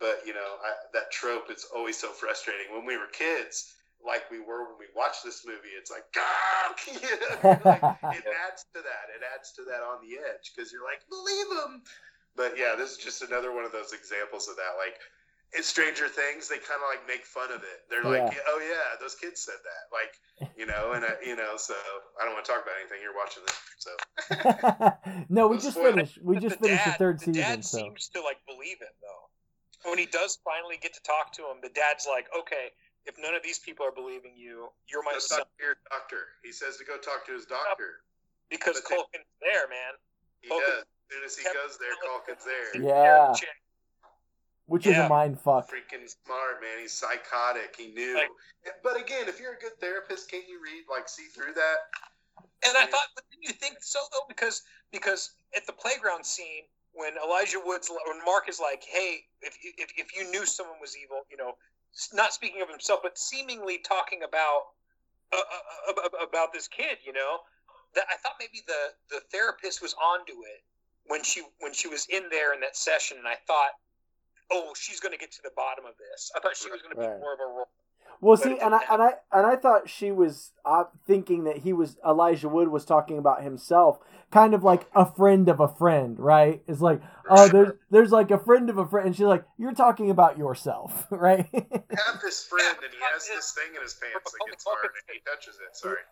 But, 0.00 0.24
you 0.26 0.32
know, 0.32 0.56
I, 0.64 0.72
that 0.94 1.10
trope 1.12 1.50
is 1.50 1.66
always 1.74 1.96
so 1.98 2.08
frustrating. 2.12 2.72
When 2.72 2.86
we 2.86 2.96
were 2.96 3.08
kids, 3.12 3.74
like 4.04 4.30
we 4.30 4.40
were 4.40 4.64
when 4.72 4.78
we 4.78 4.86
watched 4.96 5.24
this 5.24 5.44
movie, 5.46 5.76
it's 5.76 5.90
like, 5.90 6.04
God, 6.12 6.76
you 6.88 7.16
know, 7.20 7.60
like, 7.64 7.84
it 8.16 8.24
adds 8.48 8.64
to 8.72 8.80
that. 8.80 9.12
It 9.12 9.20
adds 9.34 9.52
to 9.52 9.62
that 9.68 9.80
on 9.84 10.00
the 10.00 10.16
edge 10.16 10.52
because 10.56 10.72
you're 10.72 10.84
like, 10.84 11.04
believe 11.08 11.48
him. 11.64 11.82
But 12.36 12.58
yeah, 12.58 12.74
this 12.76 12.92
is 12.92 12.96
just 12.98 13.22
another 13.22 13.52
one 13.54 13.64
of 13.64 13.72
those 13.72 13.92
examples 13.92 14.48
of 14.48 14.56
that. 14.56 14.76
Like, 14.78 14.96
in 15.56 15.62
Stranger 15.62 16.08
Things, 16.08 16.48
they 16.48 16.56
kind 16.58 16.82
of 16.82 16.88
like 16.90 17.06
make 17.06 17.24
fun 17.24 17.50
of 17.50 17.62
it. 17.62 17.86
They're 17.88 18.02
like, 18.04 18.36
"Oh 18.48 18.60
yeah, 18.60 18.98
those 19.00 19.14
kids 19.14 19.40
said 19.40 19.56
that." 19.62 19.84
Like, 19.94 20.52
you 20.56 20.66
know, 20.66 20.92
and 20.92 21.04
uh, 21.04 21.16
you 21.24 21.36
know, 21.36 21.56
so 21.56 21.74
I 22.20 22.24
don't 22.24 22.34
want 22.34 22.44
to 22.44 22.52
talk 22.52 22.62
about 22.62 22.74
anything. 22.80 22.98
You're 23.00 23.16
watching 23.16 23.42
this, 23.46 23.56
so 23.78 25.24
no, 25.28 25.48
we 25.48 25.56
just 25.56 25.76
spoil 25.78 25.92
finished. 25.92 26.18
We 26.22 26.38
just 26.38 26.60
the 26.60 26.68
finished 26.68 26.84
dad, 26.84 26.94
the 26.94 26.98
third 26.98 27.18
the 27.20 27.24
season. 27.26 27.42
dad 27.42 27.64
So 27.64 27.78
seems 27.78 28.08
to 28.08 28.20
like 28.20 28.44
believe 28.46 28.82
it 28.82 28.94
though. 29.00 29.90
When 29.90 29.98
he 29.98 30.06
does 30.06 30.38
finally 30.44 30.78
get 30.82 30.92
to 30.94 31.02
talk 31.02 31.32
to 31.34 31.42
him, 31.42 31.62
the 31.62 31.70
dad's 31.70 32.06
like, 32.10 32.26
"Okay, 32.36 32.74
if 33.06 33.14
none 33.18 33.34
of 33.34 33.42
these 33.42 33.60
people 33.60 33.86
are 33.86 33.94
believing 33.94 34.32
you, 34.36 34.68
you're 34.90 35.04
my 35.04 35.12
go 35.12 35.18
son." 35.20 35.38
talk 35.38 35.48
to 35.56 35.64
your 35.64 35.76
doctor. 35.90 36.26
He 36.42 36.52
says 36.52 36.76
to 36.78 36.84
go 36.84 36.98
talk 36.98 37.24
to 37.26 37.32
his 37.32 37.46
doctor. 37.46 38.02
Because 38.50 38.82
but 38.82 38.90
they- 38.90 38.96
Culkin's 38.96 39.30
there, 39.40 39.68
man. 39.68 39.94
He 40.42 40.50
Culkin- 40.50 40.82
does. 40.82 40.84
As 41.08 41.14
soon 41.14 41.24
as 41.24 41.36
he 41.36 41.42
Kept 41.44 41.54
goes 41.54 41.78
there, 41.78 41.94
Culkin's 42.02 42.44
there. 42.44 42.82
Yeah. 42.82 43.32
Chick. 43.34 43.48
which 44.66 44.86
is 44.86 44.96
a 44.96 45.08
mind 45.08 45.38
fuck. 45.40 45.70
Freaking 45.70 46.08
smart, 46.24 46.60
man. 46.60 46.80
He's 46.80 46.92
psychotic. 46.92 47.74
He 47.78 47.88
knew. 47.88 48.14
Like- 48.16 48.30
but 48.82 49.00
again, 49.00 49.28
if 49.28 49.38
you're 49.38 49.52
a 49.54 49.58
good 49.58 49.78
therapist, 49.80 50.28
can't 50.30 50.48
you 50.48 50.60
read 50.60 50.84
like 50.90 51.08
see 51.08 51.26
through 51.26 51.54
that? 51.54 51.76
And 52.66 52.76
I 52.76 52.86
thought, 52.86 53.06
but 53.14 53.22
didn't 53.30 53.44
you 53.44 53.52
think 53.54 53.76
so 53.80 54.00
though? 54.10 54.26
Because 54.28 54.62
because 54.90 55.30
at 55.54 55.66
the 55.66 55.72
playground 55.72 56.26
scene, 56.26 56.64
when 56.94 57.12
Elijah 57.24 57.60
Woods, 57.64 57.88
when 57.88 58.24
Mark 58.24 58.48
is 58.48 58.58
like, 58.58 58.82
"Hey, 58.82 59.26
if 59.42 59.62
you- 59.62 59.72
if 59.78 59.92
if 59.96 60.16
you 60.16 60.24
knew 60.24 60.44
someone 60.44 60.80
was 60.80 60.96
evil, 60.96 61.24
you 61.30 61.36
know, 61.36 61.56
not 62.12 62.32
speaking 62.34 62.60
of 62.62 62.68
himself, 62.68 63.00
but 63.02 63.16
seemingly 63.18 63.78
talking 63.78 64.24
about 64.24 64.72
uh, 65.32 65.36
uh, 65.36 65.92
uh, 65.92 66.08
about 66.24 66.52
this 66.52 66.66
kid, 66.68 66.98
you 67.04 67.12
know, 67.12 67.40
that 67.94 68.04
I 68.12 68.16
thought 68.16 68.34
maybe 68.40 68.62
the 68.66 68.94
the 69.10 69.20
therapist 69.30 69.80
was 69.80 69.94
onto 69.94 70.32
it 70.44 70.64
when 71.08 71.22
she 71.22 71.42
when 71.60 71.72
she 71.72 71.88
was 71.88 72.06
in 72.10 72.24
there 72.30 72.52
in 72.54 72.60
that 72.60 72.76
session, 72.76 73.18
and 73.18 73.26
I 73.26 73.36
thought, 73.46 73.70
oh, 74.52 74.72
she's 74.76 75.00
going 75.00 75.12
to 75.12 75.18
get 75.18 75.32
to 75.32 75.42
the 75.42 75.50
bottom 75.56 75.84
of 75.84 75.92
this. 75.98 76.30
I 76.36 76.40
thought 76.40 76.56
she 76.56 76.70
was 76.70 76.82
going 76.82 76.94
to 76.94 77.00
be 77.00 77.06
Right. 77.06 77.20
more 77.20 77.34
of 77.34 77.40
a 77.40 77.46
role. 77.46 77.68
Well, 78.22 78.36
But 78.36 78.44
see, 78.44 78.58
and 78.58 78.74
I 78.74 78.78
didn't 78.78 78.92
and 78.92 79.02
I 79.02 79.10
and 79.32 79.46
I 79.46 79.56
thought 79.56 79.90
she 79.90 80.10
was 80.10 80.52
uh, 80.64 80.84
thinking 81.06 81.44
that 81.44 81.58
he 81.58 81.74
was 81.74 81.98
Elijah 82.06 82.48
Wood 82.48 82.68
was 82.68 82.86
talking 82.86 83.18
about 83.18 83.42
himself, 83.42 83.98
kind 84.30 84.54
of 84.54 84.64
like 84.64 84.86
a 84.94 85.04
friend 85.04 85.50
of 85.50 85.60
a 85.60 85.68
friend, 85.68 86.18
right? 86.18 86.62
It's 86.66 86.80
like, 86.80 87.02
oh, 87.28 87.46
there's 87.48 87.72
there's 87.90 88.12
like 88.12 88.30
a 88.30 88.38
friend 88.38 88.70
of 88.70 88.78
a 88.78 88.86
friend, 88.86 89.08
and 89.08 89.14
she's 89.14 89.26
like, 89.26 89.44
you're 89.58 89.74
talking 89.74 90.08
about 90.08 90.38
yourself, 90.38 91.06
right? 91.10 91.46
Have 91.52 92.20
this 92.22 92.42
friend, 92.48 92.76
and 92.82 92.90
he 92.90 92.98
has 93.12 93.28
this 93.28 93.52
thing 93.52 93.74
in 93.76 93.82
his 93.82 93.92
pants 94.00 94.32
that 94.32 94.40
gets 94.48 94.64
hard, 94.66 94.92
and 94.96 95.04
he 95.12 95.20
touches 95.26 95.58
it. 95.60 95.76
Sorry. 95.76 96.04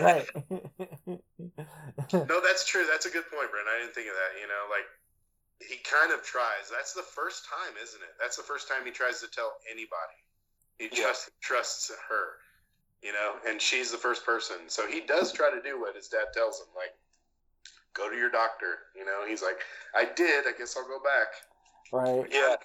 right. 0.00 1.20
No, 2.12 2.40
that's 2.40 2.64
true. 2.66 2.84
That's 2.90 3.06
a 3.06 3.10
good 3.10 3.24
point, 3.30 3.50
Brent. 3.50 3.66
I 3.68 3.80
didn't 3.80 3.94
think 3.94 4.08
of 4.08 4.14
that. 4.14 4.40
You 4.40 4.48
know, 4.48 4.66
like 4.70 4.86
he 5.60 5.76
kind 5.84 6.12
of 6.12 6.22
tries. 6.24 6.70
That's 6.70 6.92
the 6.94 7.02
first 7.02 7.44
time, 7.46 7.74
isn't 7.82 8.00
it? 8.02 8.14
That's 8.20 8.36
the 8.36 8.42
first 8.42 8.68
time 8.68 8.84
he 8.84 8.90
tries 8.90 9.20
to 9.20 9.28
tell 9.28 9.52
anybody. 9.70 10.18
He 10.78 10.88
Yeah. 10.92 11.12
trusts 11.40 11.90
her, 12.08 12.24
you 13.02 13.12
know, 13.12 13.34
and 13.46 13.60
she's 13.60 13.90
the 13.92 13.98
first 13.98 14.24
person. 14.24 14.56
So 14.68 14.86
he 14.86 15.00
does 15.00 15.32
try 15.32 15.50
to 15.50 15.60
do 15.60 15.78
what 15.78 15.94
his 15.94 16.08
dad 16.08 16.32
tells 16.32 16.60
him, 16.60 16.68
like 16.74 16.94
go 17.92 18.08
to 18.08 18.16
your 18.16 18.30
doctor. 18.30 18.78
You 18.96 19.04
know, 19.04 19.26
he's 19.28 19.42
like, 19.42 19.60
I 19.94 20.06
did. 20.06 20.46
I 20.46 20.52
guess 20.56 20.76
I'll 20.76 20.88
go 20.88 21.00
back. 21.04 21.28
right. 21.92 22.26
Yeah. 22.32 22.56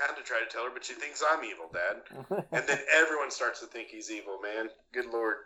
I 0.00 0.06
had 0.06 0.16
to 0.16 0.22
try 0.22 0.40
to 0.40 0.46
tell 0.46 0.64
her, 0.64 0.70
but 0.72 0.82
she 0.82 0.94
thinks 0.94 1.22
I'm 1.28 1.44
evil, 1.44 1.68
Dad. 1.70 2.00
And 2.52 2.66
then 2.66 2.78
everyone 2.90 3.30
starts 3.30 3.60
to 3.60 3.66
think 3.66 3.88
he's 3.88 4.10
evil, 4.10 4.38
man. 4.42 4.70
Good 4.92 5.04
lord. 5.12 5.36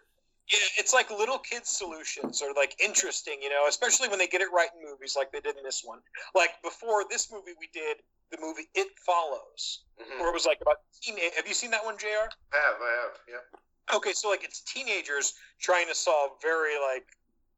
Yeah, 0.53 0.59
it's 0.79 0.93
like 0.93 1.11
little 1.11 1.39
kids' 1.39 1.71
solutions 1.71 2.43
are 2.43 2.53
like 2.55 2.77
interesting, 2.79 3.41
you 3.41 3.49
know, 3.49 3.65
especially 3.69 4.09
when 4.09 4.19
they 4.19 4.27
get 4.27 4.43
it 4.43 4.49
right 4.53 4.69
in 4.77 4.85
movies 4.85 5.15
like 5.17 5.33
they 5.33 5.41
did 5.41 5.57
in 5.57 5.65
this 5.65 5.83
one. 5.83 6.01
Like 6.35 6.51
before 6.63 7.05
this 7.09 7.33
movie, 7.33 7.53
we 7.59 7.69
did 7.73 7.99
the 8.31 8.37
movie 8.41 8.69
It 8.75 8.89
Follows, 9.07 9.85
Mhm. 9.99 10.19
where 10.21 10.29
it 10.29 10.35
was 10.35 10.45
like 10.45 10.61
about 10.61 10.81
teen. 11.01 11.17
Have 11.37 11.49
you 11.49 11.55
seen 11.55 11.71
that 11.71 11.85
one, 11.85 11.97
Jr? 11.97 12.29
I 12.53 12.59
have, 12.61 12.77
I 12.83 12.91
have. 12.91 13.21
Yeah. 13.29 13.97
Okay, 13.97 14.13
so 14.13 14.29
like 14.29 14.45
it's 14.45 14.61
teenagers 14.61 15.35
trying 15.61 15.89
to 15.89 15.95
solve 15.95 16.33
very 16.43 16.79
like 16.79 17.07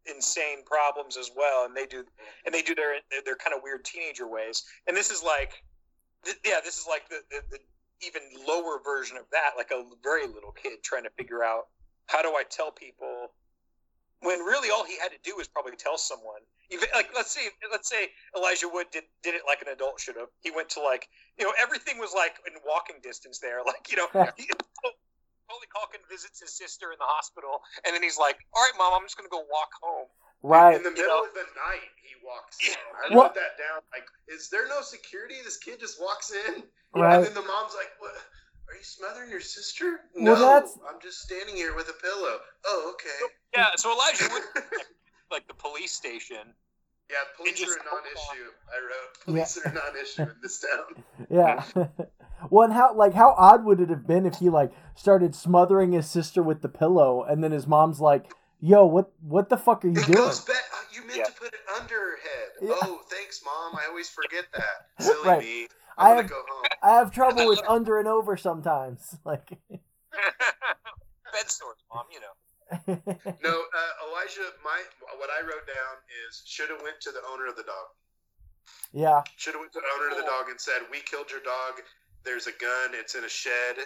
insane 0.07 0.63
problems 0.65 1.17
as 1.17 1.31
well, 1.35 1.65
and 1.65 1.77
they 1.77 1.87
do 1.87 2.05
and 2.45 2.55
they 2.55 2.63
do 2.63 2.75
their 2.75 3.01
their 3.25 3.37
kind 3.37 3.55
of 3.57 3.63
weird 3.65 3.85
teenager 3.85 4.29
ways. 4.29 4.63
And 4.87 4.97
this 4.97 5.11
is 5.11 5.23
like, 5.25 5.65
th- 6.25 6.39
yeah, 6.45 6.61
this 6.63 6.79
is 6.79 6.87
like 6.87 7.09
the, 7.09 7.23
the 7.31 7.43
the 7.51 7.59
even 8.03 8.23
lower 8.47 8.79
version 8.85 9.17
of 9.17 9.25
that, 9.33 9.53
like 9.57 9.71
a 9.73 9.83
very 10.03 10.27
little 10.27 10.53
kid 10.53 10.83
trying 10.85 11.03
to 11.05 11.11
figure 11.11 11.43
out 11.43 11.69
how 12.07 12.23
do 12.23 12.29
I 12.31 12.43
tell 12.49 12.71
people 12.71 13.33
when 14.23 14.39
really 14.41 14.71
all 14.71 14.85
he 14.85 14.99
had 14.99 15.11
to 15.13 15.19
do 15.23 15.37
was 15.37 15.47
probably 15.49 15.77
tell 15.77 15.99
someone. 15.99 16.41
Even 16.71 16.89
like 16.95 17.11
let's 17.15 17.31
say 17.31 17.47
let's 17.71 17.89
say 17.89 18.11
Elijah 18.37 18.67
Wood 18.69 18.87
did 18.91 19.05
did 19.23 19.35
it 19.35 19.43
like 19.47 19.63
an 19.63 19.69
adult 19.69 20.01
should 20.01 20.17
have. 20.17 20.29
He 20.41 20.51
went 20.51 20.69
to 20.71 20.81
like 20.81 21.09
you 21.39 21.45
know 21.45 21.53
everything 21.61 21.99
was 21.99 22.13
like 22.15 22.35
in 22.47 22.55
walking 22.67 22.97
distance 23.03 23.39
there. 23.39 23.61
Like 23.67 23.91
you 23.91 23.97
know 23.97 24.09
he, 24.37 24.49
Macaulay 25.47 25.71
Culkin 25.71 26.03
visits 26.11 26.41
his 26.41 26.51
sister 26.57 26.91
in 26.91 26.99
the 26.99 27.07
hospital, 27.07 27.63
and 27.87 27.95
then 27.95 28.03
he's 28.03 28.19
like, 28.19 28.35
"All 28.55 28.63
right, 28.63 28.75
mom, 28.79 28.95
I'm 28.99 29.07
just 29.07 29.17
gonna 29.17 29.31
go 29.31 29.45
walk 29.47 29.71
home." 29.81 30.09
right. 30.43 30.75
In 30.75 30.83
the 30.83 30.91
You 30.91 31.07
middle 31.07 31.23
know? 31.23 31.25
of 31.27 31.35
the 31.35 31.47
night, 31.55 31.87
he 32.03 32.15
walks 32.27 32.59
in. 32.67 32.75
Yeah. 32.75 32.99
I 32.99 33.15
Well- 33.15 33.25
wrote 33.31 33.35
that 33.39 33.55
down. 33.59 33.83
Like, 33.95 34.07
is 34.27 34.51
there 34.51 34.67
no 34.67 34.83
security? 34.83 35.37
This 35.43 35.57
kid 35.57 35.79
just 35.79 36.01
walks 36.01 36.31
in. 36.33 36.63
Right. 36.95 37.15
And 37.17 37.27
then 37.27 37.35
the 37.35 37.43
mom's 37.47 37.75
like, 37.79 37.91
"What? 37.99 38.15
Are 38.69 38.75
you 38.77 38.83
smothering 38.85 39.31
your 39.31 39.41
sister?" 39.41 40.01
Well, 40.15 40.25
no, 40.25 40.35
that's- 40.39 40.79
I'm 40.89 41.01
just 41.01 41.21
standing 41.21 41.55
here 41.57 41.75
with 41.75 41.89
a 41.89 41.93
pillow. 41.95 42.39
Oh, 42.65 42.91
okay. 42.95 43.33
Yeah, 43.55 43.69
so 43.77 43.93
Elijah 43.93 44.29
Wood, 44.33 44.43
like 45.31 45.47
the 45.49 45.55
police 45.55 45.93
station. 45.93 46.55
Yeah, 47.09 47.17
police 47.37 47.59
just 47.61 47.71
are 47.79 47.81
a 47.81 47.85
non-issue. 47.85 48.51
I 48.69 48.79
wrote 48.83 49.25
police 49.25 49.57
are 49.59 49.69
a 49.71 49.73
non-issue 49.73 50.23
in 50.23 50.35
this 50.43 50.59
town. 50.61 51.05
Yeah. 51.31 51.63
well, 52.51 52.65
and 52.65 52.73
how 52.73 52.95
like 52.95 53.15
how 53.15 53.35
odd 53.39 53.65
would 53.65 53.81
it 53.81 53.91
have 53.91 54.07
been 54.07 54.27
if 54.27 54.37
he 54.39 54.51
like 54.51 54.73
started 54.97 55.35
smothering 55.37 55.93
his 55.93 56.11
sister 56.11 56.43
with 56.43 56.63
the 56.63 56.69
pillow, 56.69 57.23
and 57.23 57.45
then 57.45 57.53
his 57.53 57.67
mom's 57.69 58.01
like, 58.01 58.33
"Yo, 58.61 58.85
what 58.87 59.13
what 59.23 59.49
the 59.51 59.57
fuck 59.57 59.85
are 59.85 59.89
you 59.89 60.01
It 60.01 60.07
doing?" 60.07 60.19
goes 60.19 60.41
back. 60.41 60.57
uh, 60.73 60.77
You 60.93 61.03
meant 61.07 61.19
Yeah. 61.19 61.25
to 61.27 61.33
put 61.33 61.55
it 61.55 61.61
under 61.81 61.95
her 61.95 62.17
head. 62.17 62.49
Yeah. 62.63 62.75
Oh, 62.83 63.01
thanks, 63.09 63.41
mom. 63.45 63.77
I 63.81 63.87
always 63.89 64.09
forget 64.09 64.47
that. 64.55 65.05
Silly 65.05 65.29
Right. 65.29 65.41
me. 65.43 65.69
I 65.99 66.11
have- 66.11 66.33
I 66.83 66.91
have 66.97 67.11
trouble 67.11 67.47
with 67.49 67.61
under 67.67 67.99
and 67.99 68.09
over 68.09 68.37
sometimes. 68.37 69.17
Like, 69.25 69.49
Bed 70.11 71.51
sores, 71.51 71.83
mom. 71.93 72.07
You 72.13 72.21
know. 72.21 72.35
No, 73.43 73.51
uh, 73.51 74.09
Elijah. 74.09 74.51
My 74.65 74.81
what 75.19 75.31
I 75.31 75.43
wrote 75.43 75.67
down 75.67 75.97
is 76.29 76.43
should 76.47 76.71
have 76.71 76.83
went 76.83 77.01
to 77.03 77.11
the 77.13 77.21
owner 77.33 77.47
of 77.47 77.57
the 77.57 77.63
dog. 77.63 77.87
yeah, 78.93 79.23
Should 79.37 79.55
have 79.55 79.61
went 79.61 79.73
to 79.73 79.81
the 79.81 79.91
owner 79.99 80.11
of 80.11 80.17
the 80.17 80.27
dog 80.29 80.49
and 80.51 80.61
said, 80.61 80.83
"We 80.91 81.01
killed 81.01 81.31
your 81.31 81.41
dog. 81.41 81.83
There's 82.25 82.47
a 82.47 82.53
gun. 82.53 82.91
It's 82.95 83.15
in 83.15 83.25
a 83.25 83.29
shed. 83.29 83.77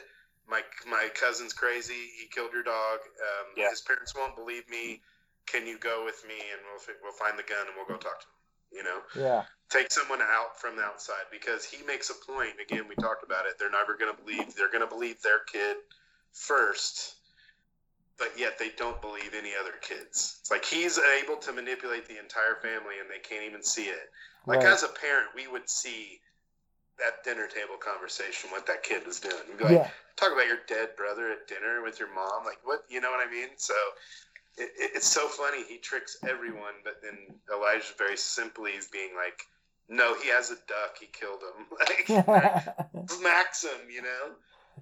My 0.48 0.62
my 0.88 1.08
cousin's 1.14 1.52
crazy. 1.52 2.08
He 2.18 2.26
killed 2.28 2.52
your 2.52 2.62
dog. 2.62 3.00
Um, 3.04 3.46
Yeah. 3.56 3.70
His 3.70 3.80
parents 3.82 4.14
won't 4.14 4.36
believe 4.36 4.68
me. 4.70 5.02
Can 5.46 5.66
you 5.66 5.78
go 5.78 6.04
with 6.04 6.22
me 6.28 6.34
and 6.52 6.60
we'll 6.70 6.96
we'll 7.02 7.12
find 7.12 7.38
the 7.38 7.42
gun 7.44 7.66
and 7.66 7.74
we'll 7.76 7.86
go 7.86 7.96
talk 7.96 8.20
to 8.20 8.26
him." 8.26 8.34
You 8.70 8.84
know, 8.84 9.02
Yeah. 9.14 9.44
take 9.68 9.90
someone 9.92 10.22
out 10.22 10.60
from 10.60 10.76
the 10.76 10.82
outside 10.82 11.26
because 11.30 11.64
he 11.64 11.82
makes 11.84 12.10
a 12.10 12.14
point. 12.14 12.60
Again, 12.60 12.86
we 12.88 12.94
talked 12.96 13.24
about 13.24 13.46
it. 13.46 13.58
They're 13.58 13.70
never 13.70 13.94
going 13.96 14.14
to 14.14 14.22
believe. 14.22 14.54
They're 14.54 14.70
going 14.70 14.82
to 14.82 14.86
believe 14.86 15.20
their 15.22 15.40
kid 15.40 15.76
first, 16.32 17.16
but 18.16 18.38
yet 18.38 18.58
they 18.58 18.70
don't 18.76 19.00
believe 19.00 19.34
any 19.34 19.54
other 19.56 19.74
kids. 19.80 20.38
It's 20.40 20.50
like 20.50 20.64
he's 20.64 20.98
able 20.98 21.36
to 21.36 21.52
manipulate 21.52 22.06
the 22.06 22.18
entire 22.18 22.56
family, 22.62 22.98
and 23.00 23.10
they 23.10 23.18
can't 23.18 23.44
even 23.44 23.62
see 23.62 23.86
it. 23.86 24.10
Like 24.46 24.60
Right. 24.60 24.72
as 24.72 24.82
a 24.82 24.88
parent, 24.88 25.34
we 25.34 25.46
would 25.48 25.68
see 25.68 26.20
that 26.98 27.24
dinner 27.24 27.46
table 27.46 27.76
conversation 27.76 28.50
what 28.50 28.66
that 28.66 28.82
kid 28.82 29.06
was 29.06 29.20
doing. 29.20 29.42
We'd 29.48 29.58
be 29.58 29.64
like, 29.64 29.74
Yeah. 29.74 29.90
talk 30.16 30.32
about 30.32 30.46
your 30.46 30.58
dead 30.68 30.96
brother 30.96 31.30
at 31.30 31.46
dinner 31.48 31.82
with 31.82 31.98
your 31.98 32.12
mom. 32.12 32.44
Like 32.44 32.58
what? 32.64 32.84
You 32.88 33.00
know 33.00 33.10
what 33.10 33.26
I 33.26 33.30
mean? 33.30 33.48
So. 33.56 33.74
It, 34.56 34.70
it- 34.78 34.90
it's 34.96 35.06
so 35.08 35.28
funny. 35.28 35.64
He 35.64 35.78
tricks 35.78 36.16
everyone, 36.26 36.74
but 36.84 37.00
then 37.02 37.18
Elijah 37.52 37.92
very 37.96 38.16
simply 38.16 38.72
is 38.72 38.86
being 38.88 39.10
like, 39.16 39.46
"No, 39.88 40.14
he 40.14 40.28
has 40.28 40.50
a 40.50 40.56
duck. 40.66 40.98
He 40.98 41.06
killed 41.06 41.40
him. 41.42 41.66
Like, 41.78 42.06
smacks 43.10 43.64
him, 43.64 43.88
you 43.90 44.02
know. 44.02 44.32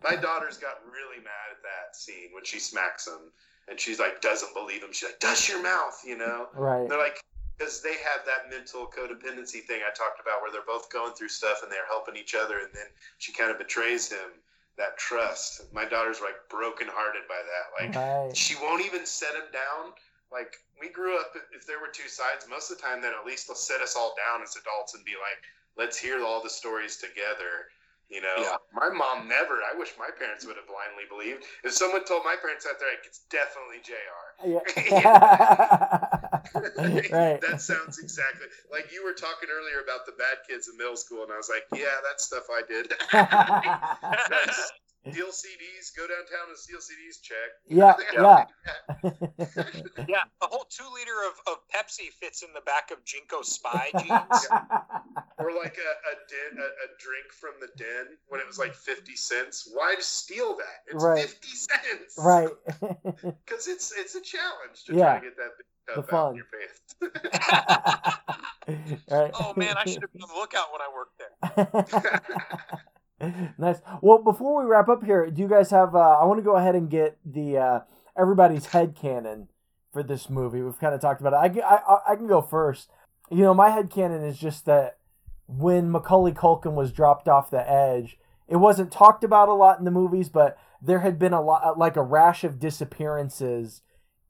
My 0.03 0.17
daughter's 0.17 0.59
got 0.59 0.81
really 0.87 1.19
mad 1.23 1.49
at 1.51 1.63
that 1.63 1.97
scene 1.97 2.31
when 2.33 2.45
she 2.45 2.59
smacks 2.61 3.07
him, 3.07 3.33
and 3.69 3.79
she's 3.81 3.99
like, 3.99 4.21
doesn't 4.21 4.55
believe 4.55 4.83
him. 4.83 4.93
She's 4.93 5.09
like, 5.09 5.21
"Dust 5.21 5.49
your 5.49 5.63
mouth," 5.63 6.01
you 6.07 6.17
know. 6.17 6.49
right. 6.55 6.83
And 6.83 6.91
they're 6.91 6.99
like, 6.99 7.21
because 7.57 7.83
they 7.83 7.95
have 7.95 8.25
that 8.27 8.49
mental 8.51 8.87
codependency 8.87 9.63
thing 9.65 9.81
I 9.83 9.91
talked 9.95 10.21
about, 10.21 10.43
where 10.43 10.53
they're 10.53 10.63
both 10.67 10.91
going 10.91 11.13
through 11.15 11.29
stuff 11.31 11.63
and 11.65 11.73
they're 11.73 11.87
helping 11.89 12.17
each 12.17 12.35
other, 12.35 12.59
and 12.59 12.69
then 12.73 12.87
she 13.19 13.33
kind 13.33 13.51
of 13.51 13.59
betrays 13.59 14.09
him. 14.11 14.31
That 14.79 14.97
trust. 14.97 15.63
My 15.75 15.85
daughter's 15.85 16.21
like 16.21 16.37
brokenhearted 16.49 17.23
by 17.29 17.43
that. 17.43 17.67
Like 17.77 17.95
Right. 17.97 18.37
she 18.37 18.55
won't 18.63 18.85
even 18.87 19.05
set 19.05 19.35
him 19.35 19.51
down. 19.53 19.93
Like 20.33 20.57
we 20.81 20.89
grew 20.89 21.19
up, 21.19 21.33
if 21.53 21.67
there 21.67 21.81
were 21.81 21.89
two 21.93 22.09
sides, 22.09 22.47
most 22.49 22.71
of 22.71 22.77
the 22.79 22.83
time, 22.83 23.03
then 23.03 23.13
at 23.13 23.27
least 23.27 23.49
they'll 23.49 23.57
set 23.57 23.81
us 23.81 23.97
all 23.97 24.15
down 24.17 24.43
as 24.43 24.55
adults 24.57 24.95
and 24.95 25.05
be 25.05 25.13
like, 25.19 25.43
let's 25.77 25.99
hear 25.99 26.23
all 26.25 26.41
the 26.43 26.51
stories 26.51 26.97
together. 26.97 27.69
You 28.09 28.23
know, 28.23 28.37
Yeah. 28.39 28.57
my 28.73 28.89
mom 28.89 29.29
never. 29.29 29.55
I 29.63 29.75
wish 29.77 29.93
my 29.99 30.11
parents 30.17 30.47
would 30.47 30.57
have 30.57 30.67
blindly 30.67 31.05
believed. 31.11 31.45
If 31.65 31.73
someone 31.75 32.05
told 32.05 32.25
my 32.25 32.37
parents 32.41 32.65
out 32.65 32.79
there, 32.79 32.89
like, 32.89 33.05
it's 33.05 33.19
definitely 33.29 33.81
Jr. 33.85 34.65
Yeah. 34.95 36.05
right. 37.13 37.41
that 37.49 37.61
sounds 37.61 37.99
exactly 37.99 38.47
like 38.73 38.93
you 38.93 39.05
were 39.05 39.13
talking 39.15 39.49
earlier 39.51 39.81
about 39.83 40.07
the 40.07 40.13
bad 40.13 40.39
kids 40.49 40.69
in 40.69 40.77
middle 40.77 40.97
school, 40.97 41.23
and 41.25 41.33
I 41.33 41.37
was 41.37 41.49
like, 41.51 41.65
yeah, 41.79 41.87
that's 42.09 42.25
stuff 42.25 42.45
I 42.51 42.63
did. 42.67 42.93
That's- 43.13 44.73
steal 45.11 45.29
CDs, 45.29 45.97
go 45.97 46.07
downtown 46.07 46.49
and 46.51 46.59
steal 46.59 46.79
CDs. 46.81 47.23
Check. 47.23 47.51
yeah. 47.67 47.95
Yeah. 48.13 48.45
Yeah, 50.07 50.25
a 50.43 50.47
whole 50.47 50.67
two 50.69 50.85
liter 50.93 51.13
of, 51.27 51.53
of 51.53 51.59
Pepsi 51.75 52.13
fits 52.21 52.43
in 52.43 52.49
the 52.53 52.61
back 52.63 52.91
of 52.91 52.99
JNCO 53.05 53.43
Spy 53.45 53.89
jeans. 53.95 54.47
Or 55.39 55.53
like 55.57 55.79
a, 55.79 55.91
a 56.11 56.15
den, 56.29 56.59
a, 56.59 56.67
a 56.67 56.89
drink 56.99 57.33
from 57.41 57.53
the 57.61 57.69
den 57.83 58.17
when 58.29 58.41
it 58.41 58.47
was 58.47 58.59
like 58.59 58.75
fifty 58.75 59.17
cents. 59.17 59.71
Why 59.73 59.95
steal 60.01 60.57
that? 60.57 60.93
It's 60.93 61.03
Right. 61.03 61.21
fifty 61.23 61.49
cents. 61.57 62.19
right. 62.19 62.49
Because 63.47 63.69
it's 63.69 63.93
it's 63.97 64.15
a 64.15 64.21
challenge 64.21 64.85
to 64.87 64.95
Yeah. 64.95 65.05
try 65.13 65.19
to 65.21 65.25
get 65.25 65.37
that 65.37 65.53
big 65.57 65.67
The 65.97 66.03
cup 66.03 66.13
out 66.13 66.29
fun. 66.31 66.37
your 66.37 66.47
pants. 66.53 68.19
right. 69.11 69.31
Oh 69.35 69.53
man, 69.57 69.77
I 69.77 69.85
should 69.85 70.03
have 70.03 70.13
been 70.13 70.23
on 70.23 70.29
the 70.29 70.35
lookout 70.35 70.69
when 70.73 70.81
I 70.83 70.89
worked 70.95 71.19
there. 73.21 73.51
nice. 73.59 73.79
Well, 74.03 74.19
before 74.23 74.63
we 74.63 74.69
wrap 74.71 74.89
up 74.89 75.03
here, 75.05 75.31
do 75.31 75.41
you 75.43 75.49
guys 75.49 75.71
have? 75.71 75.95
Uh, 75.95 75.99
I 76.21 76.25
want 76.25 76.39
to 76.39 76.45
go 76.45 76.57
ahead 76.57 76.75
and 76.75 76.91
get 76.91 77.19
the 77.25 77.57
uh, 77.59 77.81
everybody's 78.19 78.67
head 78.67 78.95
canon 79.01 79.49
for 79.93 80.03
this 80.03 80.29
movie. 80.29 80.63
We've 80.63 80.79
kind 80.79 80.95
of 80.95 81.01
talked 81.01 81.21
about 81.21 81.33
it. 81.33 81.37
I, 81.37 81.49
can- 81.49 81.63
I, 81.63 81.79
I- 81.89 82.13
I 82.13 82.17
can 82.17 82.27
go 82.27 82.43
first. 82.43 82.91
You 83.31 83.43
know, 83.43 83.55
my 83.55 83.71
head 83.71 83.91
canon 83.91 84.23
is 84.25 84.39
just 84.39 84.65
that 84.67 84.99
when 85.47 85.91
Macaulay 85.91 86.33
Culkin 86.33 86.75
was 86.75 86.93
dropped 86.93 87.29
off 87.29 87.51
the 87.51 87.71
edge, 87.71 88.19
it 88.49 88.57
wasn't 88.57 88.91
talked 88.93 89.25
about 89.25 89.49
a 89.49 89.55
lot 89.55 89.79
in 89.79 89.85
the 89.85 89.91
movies, 89.91 90.29
but 90.29 90.59
there 90.81 91.01
had 91.01 91.19
been 91.19 91.33
a 91.33 91.41
lot, 91.43 91.79
like 91.79 91.97
a 91.97 92.03
rash 92.03 92.45
of 92.45 92.59
disappearances 92.59 93.83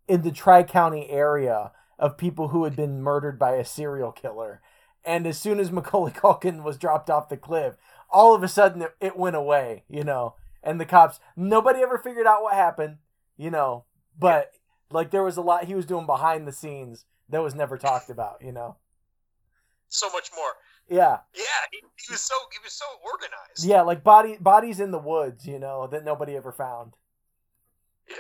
in 0.09 0.23
the 0.23 0.33
Tri 0.33 0.63
County 0.63 1.09
area 1.11 1.73
of 1.99 2.17
people 2.17 2.49
who 2.49 2.65
had 2.65 2.75
been 2.75 3.03
murdered 3.03 3.39
by 3.39 3.53
a 3.53 3.65
serial 3.65 4.13
killer. 4.13 4.61
And 5.05 5.27
as 5.27 5.39
soon 5.39 5.61
as 5.61 5.71
Macaulay 5.73 6.13
Culkin 6.13 6.63
was 6.63 6.79
dropped 6.79 7.11
off 7.11 7.29
the 7.29 7.37
cliff, 7.37 7.75
all 8.11 8.35
of 8.35 8.43
a 8.43 8.49
sudden 8.49 8.83
it, 8.83 8.95
it 9.01 9.17
went 9.17 9.37
away, 9.37 9.85
you 9.89 10.05
know. 10.05 10.35
And 10.63 10.81
the 10.81 10.87
cops, 10.87 11.21
nobody 11.37 11.81
ever 11.81 11.99
figured 11.99 12.27
out 12.27 12.43
what 12.43 12.55
happened, 12.55 12.97
you 13.37 13.51
know. 13.51 13.85
But 14.19 14.53
like 14.91 15.11
there 15.11 15.23
was 15.23 15.37
a 15.37 15.43
lot 15.43 15.65
he 15.65 15.75
was 15.75 15.87
doing 15.87 16.07
behind 16.07 16.47
the 16.47 16.53
scenes 16.53 17.05
that 17.29 17.43
was 17.43 17.55
never 17.55 17.77
talked 17.77 18.11
about, 18.11 18.39
you 18.43 18.53
know. 18.53 18.77
So 19.89 20.11
much 20.11 20.31
more. 20.35 20.53
Yeah, 20.91 21.19
Yeah, 21.35 21.43
he, 21.71 21.79
he 21.79 22.13
was 22.13 22.21
so 22.23 22.35
he 22.51 22.59
was 22.65 22.73
so 22.73 22.87
organized. 23.05 23.65
yeah, 23.65 23.83
like 23.83 24.03
body 24.03 24.39
bodies 24.41 24.81
in 24.81 24.91
the 24.91 24.99
woods, 24.99 25.47
you 25.47 25.59
know, 25.59 25.87
that 25.87 26.03
nobody 26.03 26.35
ever 26.35 26.51
found. 26.51 26.95
Yeah. 28.09 28.17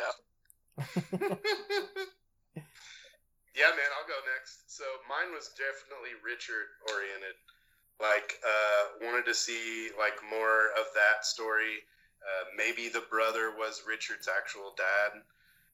Yeah, 3.59 3.75
man, 3.75 3.91
I'll 3.99 4.07
go 4.07 4.21
next. 4.31 4.71
So 4.71 4.85
mine 5.11 5.35
was 5.35 5.51
definitely 5.59 6.15
Richard 6.23 6.71
oriented. 6.95 7.35
Like, 7.99 8.39
uh, 8.47 9.03
wanted 9.03 9.27
to 9.27 9.35
see 9.35 9.91
like 9.99 10.23
more 10.31 10.71
of 10.79 10.87
that 10.95 11.27
story. 11.27 11.83
Uh, 12.23 12.45
maybe 12.55 12.89
the 12.89 13.03
brother 13.11 13.51
was 13.59 13.83
Richard's 13.87 14.29
actual 14.31 14.75
dad, 14.79 15.19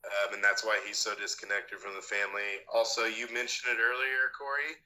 um, 0.04 0.34
and 0.34 0.44
that's 0.44 0.64
why 0.64 0.80
he's 0.86 0.96
so 0.96 1.12
disconnected 1.16 1.78
from 1.80 1.96
the 1.96 2.04
family. 2.04 2.64
Also, 2.72 3.04
you 3.04 3.28
mentioned 3.32 3.76
it 3.76 3.80
earlier, 3.80 4.32
Corey, 4.32 4.76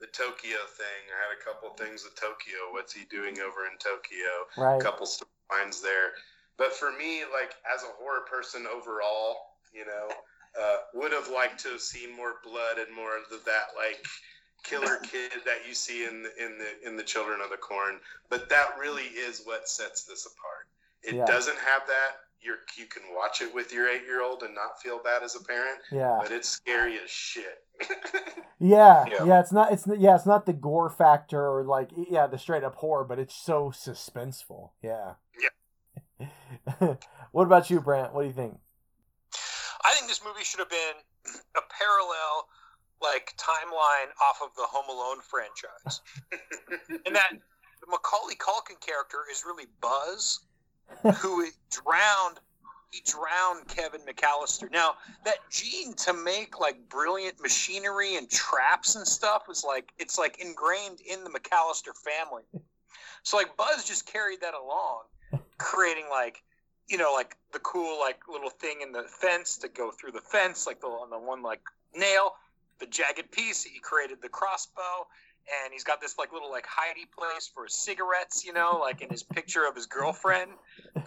the 0.00 0.06
Tokyo 0.10 0.58
thing. 0.74 1.02
I 1.10 1.16
had 1.22 1.34
a 1.34 1.42
couple 1.42 1.70
things 1.74 2.02
with 2.02 2.14
Tokyo. 2.14 2.70
What's 2.70 2.94
he 2.94 3.04
doing 3.10 3.38
over 3.38 3.66
in 3.66 3.78
Tokyo? 3.78 4.46
Right. 4.56 4.78
a 4.78 4.82
couple 4.82 5.06
storylines 5.06 5.82
there. 5.82 6.14
But 6.56 6.74
for 6.74 6.90
me, 6.90 7.22
like 7.30 7.54
as 7.62 7.82
a 7.82 7.94
horror 7.98 8.26
person 8.30 8.66
overall, 8.66 9.47
you 9.72 9.86
know, 9.86 10.08
uh, 10.60 10.76
would 10.94 11.12
have 11.12 11.28
liked 11.28 11.60
to 11.60 11.68
have 11.70 11.80
seen 11.80 12.16
more 12.16 12.34
blood 12.44 12.78
and 12.78 12.94
more 12.94 13.16
of 13.16 13.28
the, 13.30 13.40
that 13.46 13.68
like 13.76 14.04
killer 14.64 14.96
kid 15.02 15.32
that 15.44 15.66
you 15.66 15.74
see 15.74 16.04
in 16.04 16.22
the, 16.22 16.44
in 16.44 16.58
the 16.58 16.88
in 16.88 16.96
the 16.96 17.02
Children 17.02 17.40
of 17.42 17.50
the 17.50 17.56
Corn. 17.56 18.00
But 18.28 18.48
that 18.48 18.76
really 18.78 19.04
is 19.04 19.42
what 19.44 19.68
sets 19.68 20.04
this 20.04 20.26
apart. 20.26 20.68
It 21.02 21.14
Yeah. 21.14 21.26
doesn't 21.26 21.58
have 21.58 21.86
that. 21.86 22.12
You're, 22.40 22.58
you 22.76 22.86
can 22.86 23.02
watch 23.16 23.40
it 23.40 23.52
with 23.52 23.72
your 23.72 23.88
eight 23.88 24.02
year 24.04 24.22
old 24.22 24.44
and 24.44 24.54
not 24.54 24.80
feel 24.80 25.00
bad 25.02 25.24
as 25.24 25.34
a 25.34 25.42
parent, 25.42 25.80
Yeah. 25.90 26.18
but 26.22 26.30
it's 26.30 26.48
scary 26.48 26.96
as 27.02 27.10
shit. 27.10 27.64
Yeah, 28.60 29.04
Yeah. 29.06 29.24
yeah, 29.24 29.40
it's 29.40 29.52
not 29.52 29.72
it's 29.72 29.86
yeah, 29.86 30.16
it's 30.16 30.26
not 30.26 30.44
the 30.44 30.52
gore 30.52 30.90
factor 30.90 31.40
or 31.40 31.62
like 31.62 31.90
yeah, 32.10 32.26
the 32.26 32.38
straight 32.38 32.64
up 32.64 32.74
horror, 32.74 33.04
but 33.04 33.20
it's 33.20 33.34
so 33.34 33.70
suspenseful. 33.70 34.70
Yeah. 34.82 35.14
Yeah. 36.18 36.26
what 37.30 37.44
about 37.44 37.70
you, 37.70 37.80
Brant? 37.80 38.12
What 38.12 38.22
do 38.22 38.26
you 38.26 38.34
think? 38.34 38.58
I 39.84 39.94
think 39.94 40.08
this 40.08 40.22
movie 40.24 40.44
should 40.44 40.60
have 40.60 40.70
been 40.70 40.98
a 41.56 41.60
parallel 41.70 42.48
like 43.00 43.34
timeline 43.36 44.10
off 44.22 44.40
of 44.42 44.54
the 44.56 44.64
Home 44.64 44.88
Alone 44.90 45.18
franchise. 45.22 46.00
and 47.06 47.14
that 47.14 47.30
the 47.32 47.86
Macaulay 47.88 48.34
Culkin 48.34 48.80
character 48.80 49.18
is 49.30 49.44
really 49.46 49.66
Buzz, 49.80 50.40
who 51.20 51.46
drowned 51.70 52.40
he 52.90 53.02
drowned 53.04 53.68
Kevin 53.68 54.00
McAllister. 54.08 54.70
Now, 54.72 54.94
that 55.26 55.36
gene 55.50 55.92
to 55.94 56.14
make 56.14 56.58
like 56.58 56.88
brilliant 56.88 57.38
machinery 57.40 58.16
and 58.16 58.30
traps 58.30 58.96
and 58.96 59.06
stuff 59.06 59.42
was 59.46 59.62
like 59.62 59.92
it's 59.98 60.18
like 60.18 60.38
ingrained 60.40 61.00
in 61.00 61.22
the 61.22 61.30
McAllister 61.30 61.94
family. 61.96 62.44
So 63.22 63.36
like 63.36 63.56
Buzz 63.56 63.84
just 63.84 64.06
carried 64.06 64.40
that 64.40 64.54
along, 64.54 65.02
creating 65.58 66.06
like 66.10 66.42
you 66.88 66.98
know 66.98 67.12
like 67.14 67.36
the 67.52 67.58
cool 67.60 67.98
like 67.98 68.20
little 68.28 68.50
thing 68.50 68.80
in 68.82 68.92
the 68.92 69.04
fence 69.04 69.58
to 69.58 69.68
go 69.68 69.90
through 69.90 70.12
the 70.12 70.20
fence, 70.20 70.66
like 70.66 70.80
the 70.80 70.86
on 70.86 71.10
the 71.10 71.18
one 71.18 71.42
like 71.42 71.60
nail, 71.94 72.34
the 72.80 72.86
jagged 72.86 73.30
piece. 73.30 73.64
That 73.64 73.70
he 73.70 73.80
created 73.80 74.18
the 74.22 74.28
crossbow, 74.28 75.06
and 75.64 75.72
he's 75.72 75.84
got 75.84 76.00
this 76.00 76.18
like 76.18 76.32
little 76.32 76.50
like 76.50 76.66
hidey 76.66 77.10
place 77.16 77.50
for 77.52 77.64
his 77.64 77.74
cigarettes, 77.74 78.44
you 78.44 78.52
know, 78.52 78.78
like 78.80 79.02
in 79.02 79.08
his 79.08 79.22
picture 79.22 79.66
of 79.66 79.74
his 79.74 79.86
girlfriend. 79.86 80.50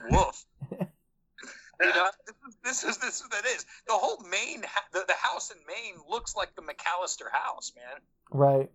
Woof. 0.09 0.45
You 1.81 1.87
know, 1.87 2.09
this 2.63 2.83
is 2.83 2.97
this 2.97 3.21
is 3.21 3.27
that 3.29 3.45
is. 3.45 3.65
The 3.87 3.93
whole 3.93 4.23
Maine, 4.29 4.61
the, 4.93 5.03
the 5.07 5.15
house 5.19 5.51
in 5.51 5.57
Maine 5.67 5.99
looks 6.07 6.35
like 6.35 6.55
the 6.55 6.61
McAllister 6.61 7.31
house, 7.31 7.71
man. 7.75 8.01
Right. 8.29 8.69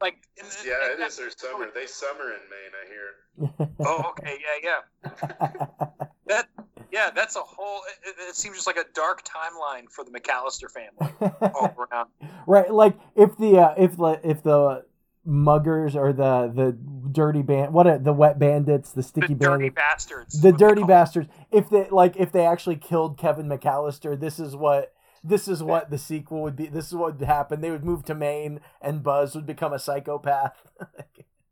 Like, 0.00 0.16
in 0.36 0.44
the, 0.44 0.68
yeah, 0.68 0.94
in 0.94 1.00
it 1.00 1.06
is 1.06 1.16
their 1.16 1.30
summer. 1.30 1.68
They 1.74 1.86
summer 1.86 2.32
in 2.32 2.40
Maine, 2.50 2.72
I 2.82 2.88
hear. 2.88 3.68
Oh, 3.80 4.10
okay, 4.10 4.38
yeah, 4.62 4.80
yeah. 5.08 5.86
That, 6.26 6.48
yeah, 6.90 7.10
that's 7.14 7.36
a 7.36 7.40
whole. 7.40 7.82
It, 8.06 8.14
it 8.28 8.34
seems 8.36 8.56
just 8.56 8.66
like 8.66 8.76
a 8.76 8.84
dark 8.94 9.24
timeline 9.24 9.90
for 9.90 10.04
the 10.04 10.10
McAllister 10.10 10.70
family 10.70 11.14
all 11.54 11.74
around. 11.78 12.08
right, 12.46 12.72
like 12.72 12.98
if 13.14 13.36
the 13.36 13.58
uh, 13.58 13.74
if 13.78 13.96
the 13.96 14.20
if 14.24 14.42
the 14.42 14.84
muggers 15.28 15.96
or 15.96 16.12
the 16.12 16.50
the 16.54 16.76
dirty 17.10 17.42
band 17.42 17.72
what 17.72 17.86
are 17.86 17.98
the 17.98 18.12
wet 18.12 18.38
bandits, 18.38 18.90
the 18.92 19.02
The 19.02 19.02
sticky 19.02 19.34
dirty 19.34 19.70
bandits, 19.70 19.74
bastards. 19.74 20.40
the 20.40 20.52
dirty 20.52 20.84
bastards, 20.84 21.28
if 21.50 21.68
they 21.70 21.88
like 21.90 22.16
if 22.16 22.32
they 22.32 22.44
actually 22.46 22.76
killed 22.76 23.18
Kevin 23.18 23.46
McAllister, 23.48 24.18
this 24.18 24.38
is 24.38 24.54
what 24.56 24.92
this 25.24 25.48
is 25.48 25.62
what 25.62 25.90
the 25.90 25.98
sequel 25.98 26.42
would 26.42 26.54
be. 26.56 26.66
This 26.66 26.86
is 26.86 26.94
what 26.94 27.18
would 27.18 27.26
happen. 27.26 27.60
They 27.60 27.70
would 27.70 27.84
move 27.84 28.04
to 28.04 28.14
Maine, 28.14 28.60
and 28.80 29.02
Buzz 29.02 29.34
would 29.34 29.46
become 29.46 29.72
a 29.72 29.78
psychopath. 29.78 30.56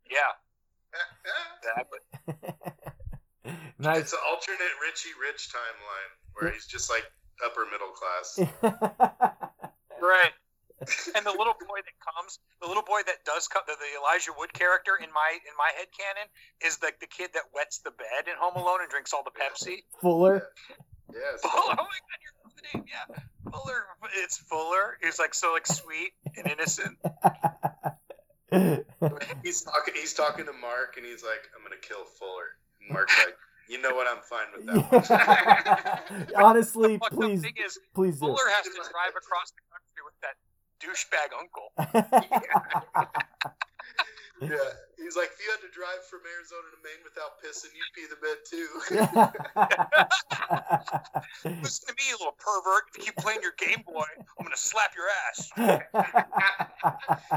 Yeah, 0.09 0.35
exactly. 1.57 2.73
nice. 3.79 4.01
It's 4.01 4.13
an 4.13 4.19
alternate 4.29 4.75
Richie 4.81 5.15
Rich 5.21 5.49
timeline 5.49 6.11
where 6.33 6.51
he's 6.51 6.65
just 6.65 6.89
like 6.89 7.05
upper 7.43 7.65
middle 7.71 7.93
class. 7.93 8.39
Right. 10.01 10.31
And 11.15 11.25
the 11.25 11.31
little 11.31 11.55
boy 11.55 11.79
that 11.87 11.97
comes, 12.03 12.37
the 12.61 12.67
little 12.67 12.83
boy 12.83 12.99
that 13.07 13.23
does 13.23 13.47
come, 13.47 13.63
the, 13.65 13.79
the 13.79 13.95
Elijah 13.97 14.35
Wood 14.37 14.51
character 14.51 14.91
in 15.01 15.07
my 15.15 15.39
in 15.47 15.55
my 15.57 15.71
head 15.71 15.87
canon 15.95 16.27
is 16.59 16.77
like 16.83 16.99
the 16.99 17.07
kid 17.07 17.31
that 17.33 17.43
wets 17.55 17.79
the 17.79 17.91
bed 17.91 18.27
in 18.27 18.35
Home 18.37 18.61
Alone 18.61 18.81
and 18.81 18.89
drinks 18.91 19.13
all 19.13 19.23
the 19.23 19.31
Pepsi. 19.31 19.87
Fuller. 20.01 20.51
Yes. 21.07 21.39
Fuller, 21.41 21.79
oh 21.79 21.87
my 21.87 21.99
god, 22.03 22.19
you 22.19 22.29
remember 22.35 22.59
the 22.59 22.77
name? 22.77 22.85
Yeah, 22.91 23.07
Fuller. 23.49 23.87
It's 24.19 24.37
Fuller. 24.37 24.97
He's 25.01 25.17
like 25.17 25.33
so 25.33 25.53
like 25.53 25.65
sweet 25.65 26.11
and 26.35 26.45
innocent. 26.45 26.99
He's 29.43 29.63
talking. 29.63 29.93
He's 29.95 30.13
talking 30.13 30.45
to 30.45 30.53
Mark, 30.53 30.97
and 30.97 31.05
he's 31.05 31.23
like, 31.23 31.47
"I'm 31.55 31.63
gonna 31.63 31.81
kill 31.81 32.03
Fuller." 32.03 32.59
And 32.85 32.93
Mark's 32.93 33.17
like, 33.25 33.35
"You 33.69 33.81
know 33.81 33.93
what? 33.95 34.07
I'm 34.07 34.21
fine 34.23 34.47
with 34.55 34.65
that." 34.99 36.31
Honestly, 36.37 36.97
Fucked 36.97 37.13
up 37.13 37.19
please, 37.19 37.41
thing 37.41 37.55
is, 37.65 37.77
please 37.93 38.15
do. 38.19 38.27
Fuller 38.27 38.49
has 38.55 38.65
to 38.65 38.71
drive 38.71 39.15
across 39.17 39.51
the 39.51 39.61
country 39.71 40.03
with 40.05 40.17
that 40.21 40.35
douchebag 40.81 41.33
uncle. 41.37 41.71
yeah. 44.41 44.73
He's 44.97 45.15
like, 45.15 45.29
"If 45.33 45.39
you 45.43 45.51
had 45.51 45.61
to 45.61 45.69
drive 45.73 46.03
from 46.09 46.21
Arizona 46.25 46.69
to 46.71 46.77
Maine 46.83 47.03
without 47.03 47.39
pissing, 47.41 47.73
you'd 47.75 47.93
pee 47.93 48.07
the 48.09 48.17
bed 48.21 48.37
too." 48.49 48.69
Listen 51.61 51.87
to 51.87 51.93
me, 51.93 52.03
you 52.09 52.17
little 52.17 52.37
pervert. 52.39 52.83
If 52.93 52.97
you 52.97 53.03
keep 53.05 53.17
playing 53.17 53.41
your 53.41 53.53
Game 53.57 53.83
Boy, 53.85 54.05
I'm 54.39 54.45
gonna 54.45 54.57
slap 54.57 54.91
your 54.95 55.09
ass. 55.27 55.51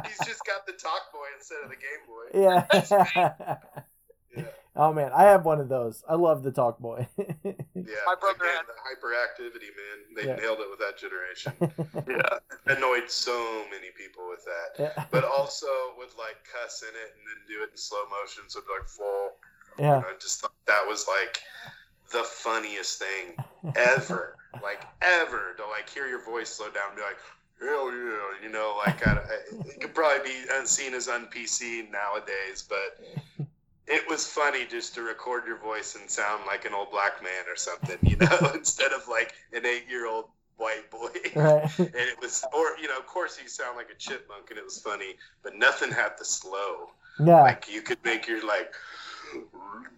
he's 0.08 0.18
just 0.26 0.44
got 0.46 0.66
the 0.66 0.72
talk 0.72 1.12
boy 1.12 1.26
instead 1.36 1.58
of 1.64 1.70
the 1.70 1.76
Game 1.76 2.02
Boy. 2.06 2.24
yeah. 2.34 3.56
Yeah. 4.78 4.84
Oh 4.86 4.92
man, 4.92 5.10
I 5.14 5.24
have 5.24 5.44
one 5.44 5.60
of 5.60 5.68
those. 5.68 6.04
I 6.08 6.14
love 6.14 6.42
the 6.42 6.52
Talk 6.52 6.78
Boy. 6.78 7.06
Yeah, 7.18 7.94
My 8.06 8.14
brother 8.20 8.44
again, 8.44 8.56
had- 8.56 8.66
the 8.66 8.78
hyperactivity, 8.84 9.70
man. 9.76 10.16
They 10.16 10.26
Yeah. 10.28 10.36
nailed 10.36 10.58
it 10.60 10.68
with 10.70 10.78
that 10.80 10.98
generation. 10.98 11.52
Yeah. 12.08 12.74
Annoyed 12.76 13.10
so 13.10 13.64
many 13.70 13.88
people 13.96 14.28
with 14.28 14.44
that. 14.44 14.82
yeah. 14.96 15.04
But 15.10 15.24
also 15.24 15.66
would 15.96 16.08
like 16.18 16.36
cuss 16.52 16.82
in 16.82 16.88
it 16.94 17.14
and 17.16 17.22
then 17.26 17.38
do 17.56 17.62
it 17.62 17.70
in 17.70 17.76
slow 17.76 18.02
motion, 18.20 18.44
so 18.48 18.58
it'd 18.58 18.68
be 18.68 18.72
like 18.78 18.88
full. 18.88 19.30
Yeah. 19.78 19.98
I 19.98 20.14
just 20.20 20.40
thought 20.40 20.52
that 20.66 20.82
was 20.86 21.06
like 21.08 21.40
the 22.12 22.24
funniest 22.24 22.98
thing 22.98 23.36
ever, 23.76 24.36
like 24.62 24.84
ever. 25.02 25.54
To 25.58 25.66
like 25.66 25.88
hear 25.88 26.06
your 26.08 26.24
voice 26.24 26.50
slow 26.50 26.70
down, 26.70 26.88
and 26.88 26.96
be 26.96 27.02
like, 27.02 27.18
hell 27.60 27.90
yeah, 27.92 28.42
you 28.42 28.50
know, 28.50 28.76
like 28.84 29.06
I, 29.06 29.12
I, 29.12 29.38
it 29.68 29.80
could 29.80 29.94
probably 29.94 30.28
be 30.30 30.36
unseen 30.52 30.94
as 30.94 31.08
un 31.08 31.26
PC 31.34 31.90
nowadays, 31.90 32.64
but 32.68 33.46
it 33.88 34.08
was 34.08 34.26
funny 34.26 34.66
just 34.66 34.94
to 34.94 35.02
record 35.02 35.46
your 35.46 35.58
voice 35.58 35.96
and 35.98 36.08
sound 36.08 36.44
like 36.46 36.64
an 36.64 36.74
old 36.74 36.90
black 36.90 37.22
man 37.22 37.44
or 37.48 37.56
something, 37.56 37.98
you 38.02 38.16
know, 38.20 38.50
instead 38.54 38.92
of 38.92 39.06
like 39.08 39.34
an 39.52 39.66
eight 39.66 39.84
year 39.88 40.06
old 40.06 40.26
white 40.56 40.90
boy. 40.90 41.08
Right. 41.36 41.78
And 41.78 41.94
it 41.94 42.20
was, 42.20 42.44
or 42.52 42.76
you 42.80 42.88
know, 42.88 42.98
of 42.98 43.06
course 43.06 43.38
you 43.40 43.48
sound 43.48 43.76
like 43.76 43.90
a 43.90 43.96
chipmunk, 43.96 44.50
and 44.50 44.58
it 44.58 44.64
was 44.64 44.80
funny, 44.80 45.16
but 45.42 45.54
nothing 45.56 45.90
had 45.90 46.12
the 46.18 46.24
slow. 46.24 46.90
Yeah. 47.18 47.42
Like 47.42 47.66
you 47.70 47.82
could 47.82 47.98
make 48.04 48.26
your 48.26 48.46
like 48.46 48.72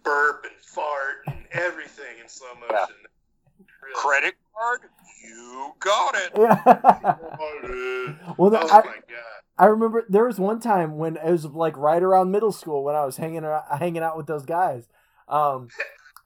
burp 0.03 0.45
and 0.45 0.61
fart 0.61 1.23
and 1.27 1.45
everything 1.51 2.19
in 2.21 2.27
slow 2.27 2.53
motion. 2.55 2.95
Really. 3.81 3.95
Credit 3.95 4.35
card? 4.55 4.81
You 5.23 5.73
got 5.79 6.15
it. 6.15 6.31
Yeah. 6.35 7.15
well, 8.37 8.55
oh 8.55 8.69
I, 8.69 8.85
my 8.85 8.95
god. 9.07 9.41
I 9.61 9.65
remember 9.67 10.03
there 10.09 10.25
was 10.25 10.39
one 10.39 10.59
time 10.59 10.97
when 10.97 11.17
it 11.17 11.29
was 11.29 11.45
like 11.45 11.77
right 11.77 12.01
around 12.01 12.31
middle 12.31 12.51
school 12.51 12.83
when 12.83 12.95
I 12.95 13.05
was 13.05 13.17
hanging 13.17 13.43
around, 13.43 13.63
hanging 13.77 14.01
out 14.01 14.17
with 14.17 14.25
those 14.25 14.43
guys. 14.43 14.87
Um, 15.27 15.67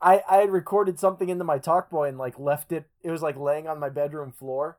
I 0.01 0.23
I 0.29 0.37
had 0.37 0.51
recorded 0.51 0.99
something 0.99 1.27
into 1.27 1.43
my 1.43 1.59
Talkboy 1.59 2.07
and 2.07 2.17
like 2.17 2.39
left 2.39 2.71
it. 2.71 2.85
It 3.03 3.11
was 3.11 3.21
like 3.21 3.35
laying 3.35 3.67
on 3.67 3.77
my 3.77 3.89
bedroom 3.89 4.31
floor, 4.31 4.77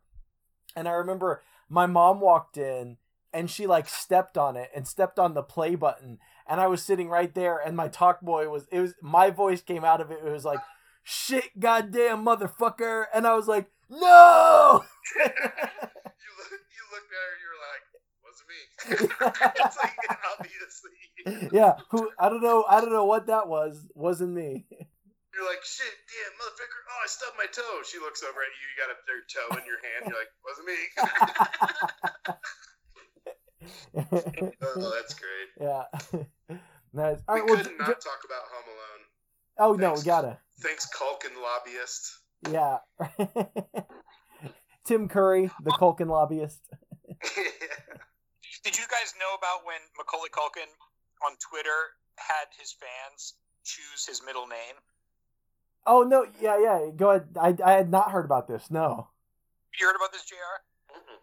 and 0.74 0.88
I 0.88 0.92
remember 0.92 1.42
my 1.68 1.84
mom 1.84 2.20
walked 2.20 2.56
in 2.56 2.96
and 3.30 3.50
she 3.50 3.66
like 3.66 3.90
stepped 3.90 4.38
on 4.38 4.56
it 4.56 4.70
and 4.74 4.88
stepped 4.88 5.18
on 5.18 5.34
the 5.34 5.42
play 5.42 5.74
button, 5.74 6.18
and 6.46 6.58
I 6.58 6.66
was 6.66 6.82
sitting 6.82 7.10
right 7.10 7.34
there, 7.34 7.58
and 7.58 7.76
my 7.76 7.90
Talkboy 7.90 8.50
was 8.50 8.66
it 8.72 8.80
was 8.80 8.94
my 9.02 9.28
voice 9.28 9.60
came 9.60 9.84
out 9.84 10.00
of 10.00 10.10
it. 10.10 10.20
It 10.24 10.32
was 10.32 10.46
like 10.46 10.60
shit, 11.02 11.60
goddamn 11.60 12.24
motherfucker, 12.24 13.04
and 13.12 13.26
I 13.26 13.34
was 13.34 13.48
like 13.48 13.70
no. 13.88 14.82
you 15.16 15.22
look, 16.92 17.06
you 17.38 17.48
were 17.48 17.62
like, 17.62 17.84
"Wasn't 18.24 18.48
me." 18.48 18.54
it's 18.66 18.75
like 18.88 19.96
yeah, 21.52 21.72
who 21.90 22.10
I 22.18 22.28
don't 22.28 22.42
know. 22.42 22.64
I 22.68 22.80
don't 22.80 22.92
know 22.92 23.04
what 23.04 23.26
that 23.26 23.46
was. 23.48 23.84
Wasn't 23.94 24.30
me. 24.32 24.66
You're 24.70 25.44
like, 25.44 25.62
"Shit, 25.64 25.92
damn, 26.08 26.32
motherfucker! 26.38 26.80
Oh, 26.90 27.00
I 27.04 27.08
stubbed 27.08 27.36
my 27.36 27.46
toe." 27.52 27.82
She 27.90 27.98
looks 27.98 28.22
over 28.22 28.40
at 28.40 28.48
you. 28.56 28.68
You 28.70 28.76
got 28.80 28.90
a 28.90 28.94
their 29.06 29.22
toe 29.28 29.56
in 29.58 29.66
your 29.66 29.80
hand. 29.82 30.06
You're 30.08 30.18
like, 30.18 30.32
"Wasn't 30.46 30.66
me." 30.66 30.78
oh, 34.76 34.90
that's 34.94 35.14
great. 35.14 35.48
yeah, 35.60 35.82
nice. 36.92 37.18
All 37.28 37.34
We 37.34 37.40
right, 37.40 37.48
well, 37.48 37.56
could 37.56 37.66
j- 37.66 37.72
not 37.78 37.88
j- 37.88 37.94
talk 37.94 38.20
about 38.24 38.42
Home 38.52 38.68
Alone. 38.68 39.02
oh 39.58 39.72
no, 39.74 39.94
we 39.94 40.02
gotta. 40.04 40.38
Thanks, 40.60 40.86
Culkin 40.94 41.34
lobbyist. 41.42 42.20
Yeah. 42.50 42.78
Tim 44.84 45.08
Curry, 45.08 45.50
the 45.64 45.70
Culkin 45.72 46.06
lobbyist. 46.08 46.60
Did 48.66 48.76
you 48.76 48.90
guys 48.90 49.14
know 49.14 49.30
about 49.38 49.62
when 49.62 49.78
Macaulay 49.96 50.26
Culkin 50.34 50.66
on 51.22 51.38
Twitter 51.38 51.94
had 52.18 52.50
his 52.58 52.74
fans 52.74 53.34
choose 53.62 54.04
his 54.04 54.26
middle 54.26 54.48
name? 54.48 54.74
Oh 55.86 56.02
no, 56.02 56.26
yeah, 56.42 56.58
yeah. 56.58 56.90
Go 56.90 57.10
ahead. 57.10 57.28
I 57.38 57.54
I 57.62 57.78
had 57.78 57.92
not 57.92 58.10
heard 58.10 58.24
about 58.24 58.48
this. 58.48 58.68
No. 58.68 59.06
You 59.78 59.86
heard 59.86 59.94
about 59.94 60.10
this, 60.10 60.24
Jr. 60.24 60.34
Mm-mm. 60.90 61.22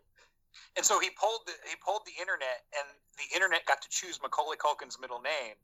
And 0.78 0.86
so 0.86 1.02
he 1.02 1.10
pulled 1.20 1.42
the 1.46 1.52
he 1.68 1.76
pulled 1.84 2.08
the 2.08 2.16
internet, 2.16 2.64
and 2.80 2.88
the 3.20 3.36
internet 3.36 3.66
got 3.66 3.82
to 3.82 3.90
choose 3.90 4.22
Macaulay 4.24 4.56
Culkin's 4.56 4.96
middle 5.02 5.20
name. 5.20 5.60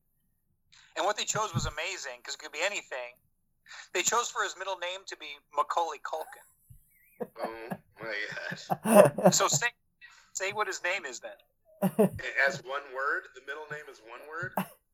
And 0.98 1.06
what 1.06 1.16
they 1.16 1.24
chose 1.24 1.54
was 1.54 1.66
amazing 1.66 2.20
because 2.20 2.36
it 2.36 2.40
could 2.40 2.52
be 2.52 2.60
anything. 2.60 3.16
They 3.94 4.02
chose 4.02 4.28
for 4.28 4.44
his 4.44 4.54
middle 4.60 4.76
name 4.84 5.08
to 5.08 5.16
be 5.16 5.32
Macaulay 5.56 6.04
Culkin. 6.04 6.44
oh 7.40 7.70
my 8.04 9.14
god! 9.16 9.34
So 9.34 9.48
say 9.48 9.68
say 10.34 10.52
what 10.52 10.68
his 10.68 10.84
name 10.84 11.06
is 11.06 11.22
then. 11.22 11.40
It 11.82 12.36
has 12.46 12.62
one 12.64 12.84
word. 12.96 13.24
The 13.36 13.42
middle 13.48 13.66
name 13.72 13.88
is 13.92 14.02
one 14.04 14.20
word. 14.28 14.52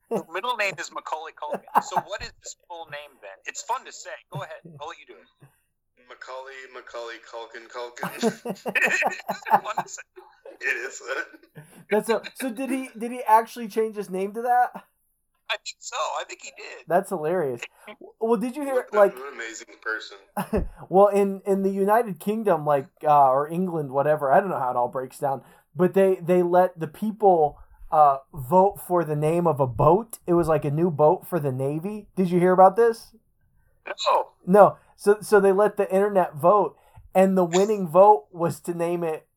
The 0.09 0.31
middle 0.31 0.55
name 0.55 0.73
is 0.79 0.91
Macaulay 0.91 1.31
Culkin. 1.33 1.65
So 1.83 1.97
what 2.05 2.21
is 2.21 2.31
his 2.43 2.55
full 2.67 2.85
name 2.91 3.17
then? 3.21 3.37
It's 3.45 3.63
fun 3.63 3.85
to 3.85 3.91
say. 3.91 4.11
Go 4.31 4.43
ahead. 4.43 4.61
I'll 4.79 4.87
let 4.87 4.97
you 4.99 5.05
do 5.07 5.13
it. 5.13 5.47
Macaulay, 6.07 6.53
Macaulay, 6.73 7.17
Culkin, 7.25 7.67
Culkin. 7.67 8.11
It's 9.29 9.41
fun 9.49 9.75
to 9.83 9.89
say. 9.89 10.01
it 10.61 10.65
is. 10.65 11.01
That's 11.89 12.09
a, 12.09 12.21
so. 12.35 12.49
Did 12.49 12.69
he 12.69 12.89
did 12.97 13.11
he 13.11 13.21
actually 13.27 13.67
change 13.67 13.95
his 13.95 14.09
name 14.09 14.33
to 14.33 14.43
that? 14.43 14.71
I 15.49 15.57
think 15.57 15.77
so. 15.79 15.95
I 15.95 16.23
think 16.27 16.41
he 16.43 16.51
did. 16.57 16.85
That's 16.87 17.09
hilarious. 17.09 17.61
Well, 18.19 18.37
did 18.37 18.55
you 18.55 18.63
hear 18.63 18.85
like 18.93 19.15
an 19.15 19.21
amazing 19.33 19.67
person. 19.81 20.17
well 20.89 21.07
in 21.07 21.41
in 21.45 21.63
the 21.63 21.69
United 21.69 22.19
Kingdom 22.19 22.65
like 22.65 22.87
uh, 23.03 23.29
or 23.29 23.47
England 23.47 23.91
whatever 23.91 24.31
I 24.31 24.39
don't 24.39 24.49
know 24.49 24.59
how 24.59 24.71
it 24.71 24.75
all 24.75 24.87
breaks 24.87 25.19
down 25.19 25.43
but 25.76 25.93
they 25.93 26.15
they 26.15 26.41
let 26.43 26.80
the 26.80 26.88
people 26.88 27.57
uh, 27.91 28.18
vote 28.34 28.80
for 28.85 29.03
the 29.03 29.15
name 29.15 29.47
of 29.47 29.60
a 29.60 29.68
boat 29.68 30.19
it 30.27 30.34
was 30.34 30.47
like 30.47 30.65
a 30.65 30.72
new 30.72 30.89
boat 30.91 31.26
for 31.27 31.39
the 31.39 31.52
navy 31.52 32.07
did 32.15 32.30
you 32.30 32.39
hear 32.39 32.52
about 32.53 32.76
this 32.76 33.14
No. 34.07 34.30
no 34.45 34.77
so 34.95 35.18
so 35.22 35.39
they 35.39 35.52
let 35.52 35.77
the 35.77 35.89
internet 35.93 36.35
vote 36.35 36.76
and 37.14 37.38
the 37.38 37.45
winning 37.45 37.88
vote 37.88 38.26
was 38.31 38.60
to 38.61 38.73
name 38.73 39.03
it 39.03 39.27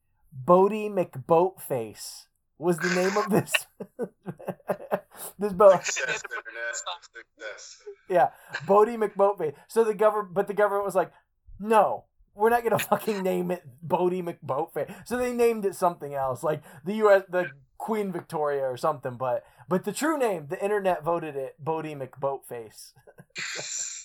Boaty 0.45 0.91
McBoatface 0.91 2.27
was 2.59 2.79
the 2.79 2.89
name 2.95 3.17
of 3.17 3.31
this 3.31 3.53
this 5.39 5.53
boat 5.53 5.85
Success, 5.85 6.23
internet. 6.25 6.75
Success. 6.77 7.83
yeah, 8.09 8.29
Boaty 8.67 8.97
McBoatface. 8.97 9.55
So 9.69 9.85
the 9.85 9.95
government, 9.95 10.35
but 10.35 10.47
the 10.47 10.55
government 10.55 10.85
was 10.85 10.95
like, 10.95 11.13
no, 11.59 12.05
we're 12.35 12.51
not 12.51 12.63
gonna 12.63 12.79
fucking 12.79 13.23
name 13.23 13.51
it 13.51 13.65
Boaty 13.87 14.23
McBoatface. 14.23 14.93
So 15.07 15.17
they 15.17 15.33
named 15.33 15.65
it 15.65 15.75
something 15.75 16.15
else, 16.15 16.43
like 16.43 16.63
the 16.85 16.95
U.S. 16.95 17.25
the 17.29 17.51
Queen 17.79 18.13
Victoria 18.13 18.63
or 18.63 18.77
something. 18.77 19.17
But 19.17 19.45
but 19.69 19.85
the 19.85 19.93
true 19.93 20.19
name, 20.19 20.47
the 20.49 20.63
internet 20.63 21.05
voted 21.05 21.37
it 21.37 21.57
Boaty 21.63 21.97
McBoatface. 21.97 22.93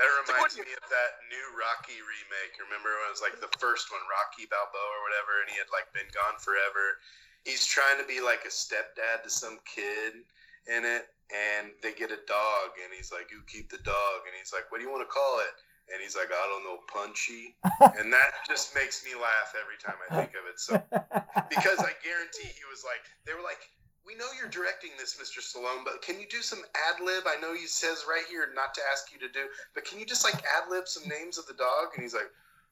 That 0.00 0.08
reminds 0.24 0.56
me 0.56 0.64
of 0.64 0.86
that 0.88 1.12
new 1.28 1.46
Rocky 1.60 2.00
remake. 2.00 2.56
Remember 2.56 2.88
when 2.88 3.12
it 3.12 3.12
was 3.12 3.20
like 3.20 3.36
the 3.36 3.52
first 3.60 3.92
one, 3.92 4.00
Rocky 4.08 4.48
Balboa 4.48 4.80
or 4.96 5.02
whatever, 5.04 5.44
and 5.44 5.52
he 5.52 5.60
had 5.60 5.68
like 5.68 5.92
been 5.92 6.08
gone 6.08 6.40
forever. 6.40 6.96
He's 7.44 7.68
trying 7.68 8.00
to 8.00 8.08
be 8.08 8.24
like 8.24 8.48
a 8.48 8.52
stepdad 8.52 9.20
to 9.26 9.30
some 9.30 9.60
kid 9.68 10.24
in 10.72 10.88
it, 10.88 11.12
and 11.28 11.76
they 11.84 11.92
get 11.92 12.08
a 12.08 12.20
dog, 12.24 12.80
and 12.80 12.88
he's 12.96 13.12
like, 13.12 13.28
"You 13.28 13.44
keep 13.44 13.68
the 13.68 13.84
dog," 13.84 14.24
and 14.24 14.32
he's 14.32 14.56
like, 14.56 14.72
"What 14.72 14.80
do 14.80 14.88
you 14.88 14.92
want 14.92 15.04
to 15.04 15.12
call 15.12 15.44
it?" 15.44 15.52
And 15.92 15.98
he's 16.02 16.14
like, 16.14 16.30
I 16.30 16.44
don't 16.48 16.64
know, 16.64 16.78
punchy, 16.86 17.54
and 17.98 18.12
that 18.12 18.46
just 18.46 18.74
makes 18.74 19.04
me 19.04 19.12
laugh 19.14 19.54
every 19.58 19.78
time 19.78 19.98
I 20.06 20.08
think 20.22 20.32
of 20.38 20.46
it. 20.46 20.58
So 20.58 20.78
because 21.50 21.78
I 21.82 21.92
guarantee 22.02 22.50
he 22.50 22.64
was 22.70 22.86
like, 22.86 23.02
they 23.26 23.34
were 23.34 23.44
like, 23.44 23.60
we 24.06 24.16
know 24.16 24.26
you're 24.34 24.50
directing 24.50 24.90
this, 24.98 25.14
Mr. 25.20 25.38
Stallone, 25.38 25.84
but 25.84 26.02
can 26.02 26.18
you 26.18 26.26
do 26.26 26.42
some 26.42 26.62
ad 26.74 27.04
lib? 27.04 27.24
I 27.26 27.38
know 27.40 27.54
he 27.54 27.66
says 27.66 28.06
right 28.08 28.24
here 28.28 28.48
not 28.54 28.74
to 28.74 28.80
ask 28.90 29.12
you 29.12 29.20
to 29.20 29.30
do, 29.30 29.46
but 29.74 29.84
can 29.84 29.98
you 29.98 30.06
just 30.06 30.24
like 30.24 30.40
ad 30.42 30.70
lib 30.70 30.88
some 30.88 31.06
names 31.06 31.38
of 31.38 31.46
the 31.46 31.54
dog? 31.54 31.94
And 31.94 32.02
he's 32.02 32.14
like, 32.14 32.30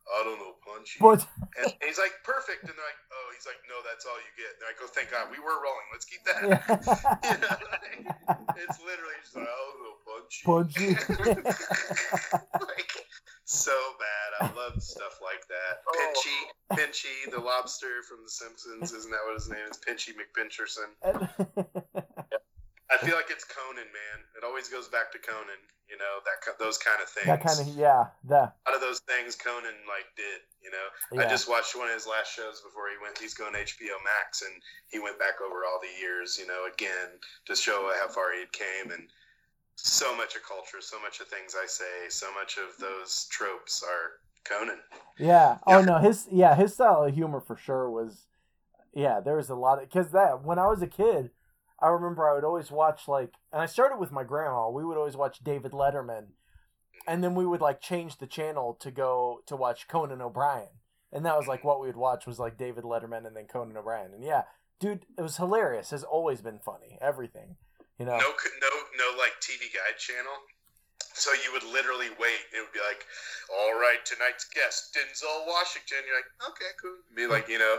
I 0.08 0.24
don't 0.24 0.38
know, 0.40 0.56
punchy. 0.64 0.98
But 1.00 1.20
And 1.60 1.72
he's 1.84 1.98
like, 1.98 2.12
perfect. 2.24 2.64
And 2.64 2.72
they're 2.72 2.80
like, 2.80 3.02
oh, 3.12 3.28
he's 3.36 3.44
like, 3.44 3.60
no, 3.68 3.76
that's 3.84 4.06
all 4.08 4.16
you 4.16 4.32
get. 4.40 4.56
And 4.56 4.58
they're 4.64 4.72
like, 4.72 4.80
oh, 4.80 4.88
thank 4.88 5.12
God, 5.12 5.28
we 5.28 5.36
were 5.36 5.60
rolling. 5.60 5.88
Let's 5.92 6.08
keep 6.08 6.24
that. 6.24 6.40
You 7.28 7.36
know, 7.44 7.56
like, 7.70 8.08
it's 8.56 8.80
literally 8.80 9.20
just 9.20 9.36
like, 9.36 9.46
oh, 9.46 9.70
no, 9.84 9.90
punchy. 10.08 10.42
Punchy. 10.48 10.90
like, 12.56 12.92
so 13.48 13.72
bad. 13.96 14.28
I 14.44 14.54
love 14.54 14.82
stuff 14.82 15.20
like 15.24 15.48
that. 15.48 15.80
Oh. 15.88 16.12
Pinchy, 16.12 16.76
Pinchy, 16.76 17.30
the 17.32 17.40
lobster 17.40 18.04
from 18.06 18.18
The 18.22 18.30
Simpsons. 18.30 18.92
Isn't 18.92 19.10
that 19.10 19.24
what 19.24 19.34
his 19.34 19.48
name 19.48 19.64
is? 19.70 19.78
Pinchy 19.80 20.12
McPincherson. 20.12 20.92
I 22.90 22.96
feel 23.04 23.16
like 23.16 23.28
it's 23.28 23.44
Conan, 23.44 23.88
man. 23.88 24.18
It 24.36 24.44
always 24.44 24.68
goes 24.68 24.88
back 24.88 25.12
to 25.12 25.18
Conan. 25.18 25.60
You 25.88 25.96
know 25.96 26.20
that 26.28 26.44
those 26.60 26.76
kind 26.76 27.00
of 27.00 27.08
things. 27.08 27.24
that 27.26 27.40
kind 27.40 27.56
of 27.56 27.68
yeah, 27.72 28.12
a 28.28 28.52
lot 28.68 28.76
of 28.76 28.84
those 28.84 29.00
things 29.08 29.36
Conan 29.36 29.72
like 29.88 30.04
did. 30.16 30.44
You 30.60 30.68
know, 30.68 30.86
yeah. 31.16 31.24
I 31.24 31.30
just 31.32 31.48
watched 31.48 31.72
one 31.72 31.88
of 31.88 31.94
his 31.96 32.06
last 32.06 32.28
shows 32.36 32.60
before 32.60 32.92
he 32.92 33.00
went. 33.00 33.16
He's 33.16 33.32
going 33.32 33.56
HBO 33.56 33.96
Max, 34.04 34.44
and 34.44 34.52
he 34.92 35.00
went 35.00 35.18
back 35.18 35.40
over 35.40 35.64
all 35.64 35.80
the 35.80 35.92
years. 35.96 36.36
You 36.36 36.46
know, 36.46 36.68
again 36.68 37.16
to 37.48 37.56
show 37.56 37.88
how 38.00 38.08
far 38.08 38.36
he 38.36 38.44
came, 38.52 38.92
and 38.92 39.08
so 39.80 40.16
much 40.16 40.34
of 40.34 40.42
culture, 40.42 40.80
so 40.80 41.00
much 41.00 41.20
of 41.20 41.28
things 41.28 41.54
I 41.60 41.66
say, 41.66 42.08
so 42.08 42.26
much 42.34 42.58
of 42.58 42.76
those 42.80 43.26
tropes 43.30 43.82
are 43.82 44.18
Conan. 44.44 44.78
Yeah. 45.18 45.58
Oh 45.66 45.82
no, 45.82 45.98
his 45.98 46.26
yeah 46.30 46.56
his 46.56 46.74
style 46.74 47.04
of 47.04 47.14
humor 47.14 47.40
for 47.40 47.56
sure 47.56 47.88
was, 47.88 48.26
yeah. 48.92 49.20
There 49.20 49.36
was 49.36 49.50
a 49.50 49.54
lot 49.54 49.80
of 49.80 49.88
because 49.88 50.10
that 50.12 50.42
when 50.42 50.58
I 50.58 50.66
was 50.66 50.82
a 50.82 50.88
kid, 50.88 51.30
I 51.80 51.88
remember 51.88 52.28
I 52.28 52.34
would 52.34 52.44
always 52.44 52.70
watch 52.72 53.06
like, 53.06 53.34
and 53.52 53.62
I 53.62 53.66
started 53.66 53.98
with 53.98 54.10
my 54.10 54.24
grandma. 54.24 54.68
We 54.68 54.84
would 54.84 54.96
always 54.96 55.16
watch 55.16 55.44
David 55.44 55.72
Letterman, 55.72 56.28
and 57.06 57.22
then 57.22 57.36
we 57.36 57.46
would 57.46 57.60
like 57.60 57.80
change 57.80 58.16
the 58.16 58.26
channel 58.26 58.74
to 58.80 58.90
go 58.90 59.42
to 59.46 59.54
watch 59.54 59.86
Conan 59.86 60.20
O'Brien, 60.20 60.80
and 61.12 61.24
that 61.24 61.36
was 61.36 61.46
like 61.46 61.62
what 61.62 61.80
we 61.80 61.86
would 61.86 61.96
watch 61.96 62.26
was 62.26 62.40
like 62.40 62.58
David 62.58 62.82
Letterman 62.82 63.26
and 63.26 63.36
then 63.36 63.46
Conan 63.46 63.76
O'Brien, 63.76 64.12
and 64.12 64.24
yeah, 64.24 64.42
dude, 64.80 65.06
it 65.16 65.22
was 65.22 65.36
hilarious. 65.36 65.90
Has 65.90 66.02
always 66.02 66.40
been 66.40 66.58
funny. 66.58 66.98
Everything, 67.00 67.56
you 67.98 68.06
know. 68.06 68.16
No, 68.16 68.30
no, 68.30 68.70
no, 68.98 69.18
like 69.18 69.32
TV 69.40 69.70
guide 69.74 69.98
channel. 69.98 70.38
So 71.18 71.34
you 71.44 71.50
would 71.52 71.66
literally 71.74 72.08
wait. 72.18 72.40
It 72.54 72.62
would 72.62 72.72
be 72.72 72.78
like, 72.78 73.02
"All 73.50 73.74
right, 73.74 73.98
tonight's 74.06 74.44
guest, 74.46 74.94
Denzel 74.94 75.46
Washington." 75.50 75.98
You're 76.06 76.14
like, 76.16 76.30
"Okay, 76.54 76.70
cool." 76.80 76.94
Be 77.14 77.26
like, 77.26 77.48
you 77.48 77.58
know, 77.58 77.76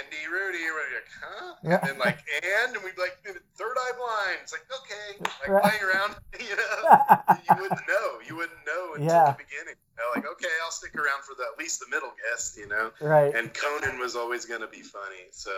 Andy 0.00 0.24
Rudy. 0.32 0.58
You're 0.64 0.74
like, 0.80 1.10
"Huh?" 1.20 1.54
Yeah. 1.62 1.78
And 1.84 1.90
then 1.90 1.98
like, 1.98 2.18
and 2.34 2.74
and 2.74 2.82
we'd 2.82 2.96
be 2.96 3.02
like, 3.02 3.20
third 3.56 3.76
Eye 3.76 3.92
Blind." 3.96 4.38
It's 4.42 4.52
like, 4.52 4.64
okay, 4.72 5.20
like 5.44 5.48
Right. 5.48 5.62
playing 5.62 5.84
around. 5.84 6.16
You 6.44 6.56
know, 6.56 7.36
you 7.48 7.54
wouldn't 7.62 7.86
know. 7.88 8.08
You 8.26 8.34
wouldn't 8.36 8.64
know 8.66 8.94
until 8.94 9.06
Yeah. 9.08 9.30
the 9.32 9.44
beginning. 9.44 9.76
You 9.78 9.96
know, 9.96 10.10
like, 10.14 10.26
okay, 10.26 10.50
I'll 10.64 10.70
stick 10.74 10.94
around 10.96 11.22
for 11.22 11.34
the, 11.38 11.44
at 11.44 11.56
least 11.58 11.78
the 11.80 11.86
middle 11.88 12.12
guest. 12.20 12.56
You 12.56 12.66
know 12.68 12.90
right. 13.00 13.34
and 13.34 13.52
Conan 13.54 13.98
was 13.98 14.16
always 14.16 14.44
going 14.44 14.60
to 14.60 14.66
be 14.68 14.82
funny. 14.82 15.30
So 15.30 15.50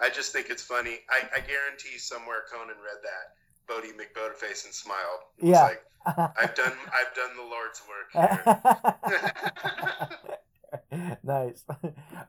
I 0.00 0.10
just 0.10 0.32
think 0.32 0.50
it's 0.50 0.62
funny. 0.62 1.00
I, 1.08 1.22
I 1.36 1.40
guarantee 1.40 1.98
somewhere 1.98 2.42
Conan 2.50 2.76
read 2.82 3.00
that 3.02 3.36
Boaty 3.68 3.92
McBoatface 3.92 4.64
and 4.64 4.74
smiled. 4.74 5.20
It 5.38 5.44
was 5.46 5.50
Yeah. 5.52 5.62
like 5.62 5.82
I've 6.36 6.54
done 6.54 6.72
I've 6.92 7.14
done 7.14 7.34
the 7.36 7.42
Lord's 7.42 7.82
work 7.88 8.12
here. 10.92 11.18
nice. 11.22 11.64
All 11.68 11.78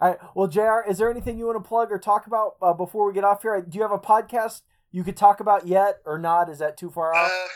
right. 0.02 0.18
Well, 0.36 0.48
Jr., 0.48 0.80
is 0.90 0.98
there 0.98 1.10
anything 1.12 1.38
you 1.38 1.46
want 1.48 1.64
to 1.64 1.68
plug 1.68 1.92
or 1.92 2.00
talk 2.00 2.28
about 2.28 2.56
uh, 2.62 2.74
before 2.74 3.08
we 3.08 3.14
get 3.14 3.24
off 3.24 3.42
here? 3.42 3.60
Do 3.62 3.76
you 3.78 3.82
have 3.82 3.92
a 3.92 4.00
podcast 4.00 4.62
you 4.92 5.04
could 5.04 5.18
talk 5.18 5.40
about 5.40 5.68
yet 5.68 6.00
or 6.06 6.18
not? 6.18 6.50
Is 6.50 6.60
that 6.60 6.78
too 6.78 6.90
far 6.90 7.14
off? 7.16 7.32
uh, 7.32 7.48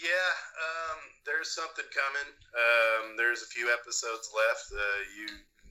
yeah, 0.00 0.32
um, 0.62 0.98
there's 1.26 1.54
something 1.54 1.84
coming. 1.92 2.32
Um, 2.54 3.16
there's 3.16 3.42
a 3.42 3.46
few 3.46 3.70
episodes 3.72 4.30
left. 4.34 4.72
Uh, 4.72 4.78
you 5.18 5.26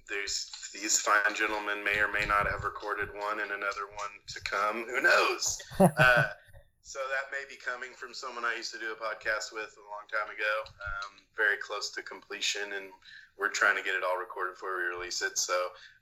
there's 0.09 0.49
these 0.73 0.99
fine 0.99 1.33
gentlemen 1.35 1.83
may 1.83 1.99
or 1.99 2.07
may 2.11 2.25
not 2.25 2.47
have 2.49 2.63
recorded 2.63 3.09
one 3.13 3.39
and 3.41 3.51
another 3.51 3.87
one 3.95 4.09
to 4.27 4.41
come. 4.41 4.85
Who 4.89 5.01
knows? 5.01 5.57
So 6.87 6.99
that 7.11 7.27
may 7.35 7.43
be 7.51 7.59
coming 7.59 7.91
from 7.91 8.13
someone 8.15 8.45
I 8.47 8.55
used 8.55 8.71
to 8.71 8.79
do 8.79 8.95
a 8.95 8.95
podcast 8.95 9.51
with 9.51 9.75
a 9.75 9.83
long 9.91 10.07
time 10.07 10.31
ago. 10.31 10.53
Um, 10.79 11.19
very 11.35 11.57
close 11.59 11.89
to 11.91 12.01
completion, 12.01 12.71
and 12.71 12.85
we're 13.37 13.49
trying 13.51 13.75
to 13.75 13.83
get 13.83 13.93
it 13.93 14.03
all 14.07 14.17
recorded 14.17 14.53
before 14.55 14.77
we 14.77 14.95
release 14.95 15.21
it. 15.21 15.37
So 15.37 15.51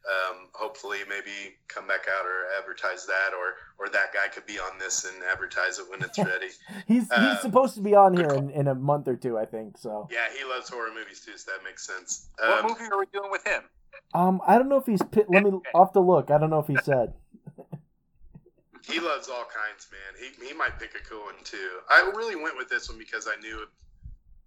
um, 0.05 0.47
hopefully, 0.53 0.99
maybe 1.09 1.57
come 1.67 1.87
back 1.87 2.05
out 2.05 2.25
or 2.29 2.45
advertise 2.61 3.05
that, 3.07 3.33
or 3.33 3.57
or 3.83 3.89
that 3.89 4.13
guy 4.13 4.27
could 4.29 4.45
be 4.45 4.59
on 4.59 4.77
this 4.77 5.05
and 5.09 5.23
advertise 5.25 5.79
it 5.79 5.89
when 5.89 6.03
it's 6.03 6.19
ready. 6.33 6.49
he's 6.87 7.09
uh, 7.09 7.31
he's 7.31 7.41
supposed 7.41 7.73
to 7.75 7.81
be 7.81 7.95
on 7.95 8.13
here 8.13 8.29
in, 8.37 8.51
in 8.51 8.67
a 8.67 8.75
month 8.75 9.07
or 9.07 9.15
two, 9.15 9.39
I 9.39 9.45
think. 9.45 9.79
So, 9.79 10.07
yeah, 10.11 10.27
he 10.37 10.45
loves 10.45 10.69
horror 10.69 10.93
movies 10.93 11.19
too, 11.25 11.35
so 11.35 11.49
that 11.51 11.63
makes 11.65 11.81
sense. 11.85 12.29
What 12.37 12.63
Um, 12.63 12.69
movie 12.69 12.85
are 12.93 12.99
we 12.99 13.07
doing 13.11 13.31
with 13.31 13.45
him? 13.45 13.63
um, 14.13 14.39
I 14.45 14.59
don't 14.59 14.69
know 14.69 14.77
if 14.77 14.85
he's. 14.85 15.01
Let 15.27 15.43
me 15.43 15.51
off 15.73 15.93
the 15.93 15.99
look. 16.01 16.29
I 16.29 16.37
don't 16.37 16.51
know 16.51 16.59
if 16.59 16.67
he 16.67 16.77
said. 16.77 17.13
He 18.85 18.99
loves 18.99 19.29
all 19.29 19.45
kinds, 19.45 19.87
man. 19.91 20.13
He 20.19 20.47
he 20.47 20.53
might 20.53 20.79
pick 20.79 20.93
a 20.95 21.03
cool 21.09 21.25
one 21.25 21.35
too. 21.43 21.79
I 21.89 22.11
really 22.15 22.35
went 22.35 22.57
with 22.57 22.69
this 22.69 22.87
one 22.89 22.97
because 22.99 23.27
I 23.27 23.39
knew 23.41 23.65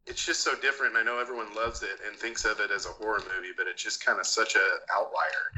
it's 0.06 0.24
just 0.24 0.40
so 0.40 0.54
different. 0.56 0.96
I 0.96 1.02
know 1.02 1.18
everyone 1.18 1.54
loves 1.54 1.82
it 1.82 1.98
and 2.06 2.16
thinks 2.16 2.44
of 2.44 2.60
it 2.60 2.70
as 2.70 2.86
a 2.86 2.90
horror 2.90 3.20
movie, 3.34 3.52
but 3.56 3.66
it's 3.66 3.82
just 3.82 4.04
kind 4.04 4.18
of 4.18 4.26
such 4.26 4.54
a 4.54 4.66
outlier. 4.94 5.52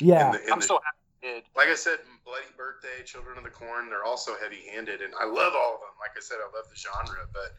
Yeah. 0.00 0.26
In 0.26 0.32
the, 0.32 0.46
in 0.46 0.52
I'm 0.52 0.60
the, 0.60 0.66
so 0.66 0.74
happy 0.74 0.98
you 1.22 1.34
did. 1.34 1.44
like 1.56 1.68
I 1.68 1.74
said, 1.74 1.98
Bloody 2.24 2.44
Birthday, 2.56 3.04
Children 3.06 3.38
of 3.38 3.44
the 3.44 3.50
Corn, 3.50 3.88
they're 3.88 4.04
also 4.04 4.32
heavy-handed, 4.40 5.00
and 5.00 5.14
I 5.18 5.24
love 5.24 5.54
all 5.56 5.74
of 5.74 5.80
them. 5.80 5.94
Like 6.00 6.12
I 6.16 6.20
said, 6.20 6.36
I 6.40 6.46
love 6.54 6.66
the 6.68 6.76
genre, 6.76 7.24
but 7.32 7.54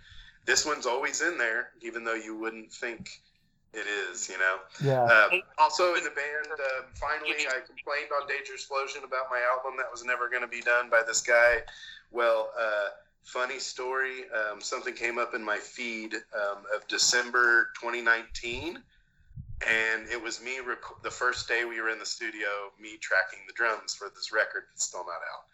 this 0.46 0.66
one's 0.66 0.86
always 0.86 1.22
in 1.22 1.38
there, 1.38 1.70
even 1.82 2.04
though 2.04 2.14
you 2.14 2.36
wouldn't 2.36 2.72
think 2.72 3.22
it 3.76 3.88
is. 3.88 4.30
You 4.30 4.38
know. 4.40 4.58
Yeah. 4.84 5.04
Uh, 5.04 5.30
also 5.58 5.96
in 5.96 6.04
the 6.04 6.12
band, 6.12 6.48
uh, 6.52 6.84
finally, 6.94 7.48
I 7.48 7.60
complained 7.66 8.10
on 8.20 8.28
Danger 8.28 8.54
Explosion 8.54 9.04
about 9.04 9.26
my 9.30 9.42
album 9.54 9.78
that 9.78 9.92
was 9.92 10.04
never 10.04 10.30
going 10.30 10.42
to 10.42 10.48
be 10.48 10.62
done 10.62 10.90
by 10.90 11.04
this 11.06 11.22
guy. 11.22 11.58
Well, 12.12 12.50
uh, 12.60 12.90
funny 13.24 13.60
story. 13.60 14.24
Um, 14.32 14.62
something 14.62 14.94
came 14.94 15.18
up 15.18 15.34
in 15.34 15.44
my 15.44 15.58
feed 15.58 16.16
um, 16.34 16.64
of 16.74 16.88
December 16.88 17.70
2019, 17.82 18.78
and 19.68 20.08
it 20.10 20.22
was 20.22 20.42
me. 20.42 20.60
Rec- 20.60 21.04
the 21.04 21.12
first 21.12 21.48
day 21.48 21.66
we 21.66 21.82
were 21.82 21.90
in 21.90 22.00
the 22.00 22.06
studio, 22.06 22.48
me 22.80 22.98
tracking 22.98 23.40
the 23.48 23.54
drums 23.54 23.94
for 23.94 24.10
this 24.16 24.32
record 24.32 24.64
that's 24.72 24.86
still 24.86 25.06
not 25.06 25.22
out. 25.34 25.46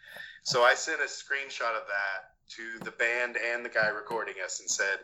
So 0.44 0.62
I 0.62 0.74
sent 0.74 1.00
a 1.00 1.04
screenshot 1.04 1.74
of 1.74 1.86
that 1.88 2.32
to 2.56 2.84
the 2.84 2.90
band 2.92 3.36
and 3.36 3.64
the 3.64 3.68
guy 3.68 3.88
recording 3.88 4.34
us 4.44 4.60
and 4.60 4.68
said, 4.68 4.98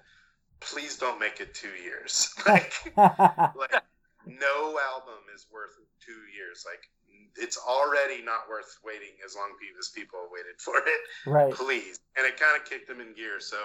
"Please 0.61 0.97
don't 0.97 1.21
make 1.21 1.41
it 1.41 1.55
two 1.55 1.75
years." 1.83 2.35
like 2.47 2.73
like 2.97 3.83
no 4.27 4.79
album 4.93 5.25
is 5.35 5.47
worth 5.53 5.77
two 6.05 6.21
years. 6.35 6.65
Like 6.67 6.89
it's 7.37 7.59
already 7.59 8.23
not 8.23 8.49
worth 8.49 8.79
waiting 8.85 9.15
as 9.25 9.35
long 9.37 9.51
as 9.79 9.89
people 9.89 10.19
waited 10.33 10.61
for 10.61 10.79
it. 10.79 11.01
right. 11.27 11.53
Please, 11.53 12.01
and 12.17 12.27
it 12.27 12.39
kind 12.39 12.61
of 12.61 12.69
kicked 12.69 12.89
them 12.89 13.01
in 13.01 13.15
gear. 13.15 13.41
So 13.41 13.57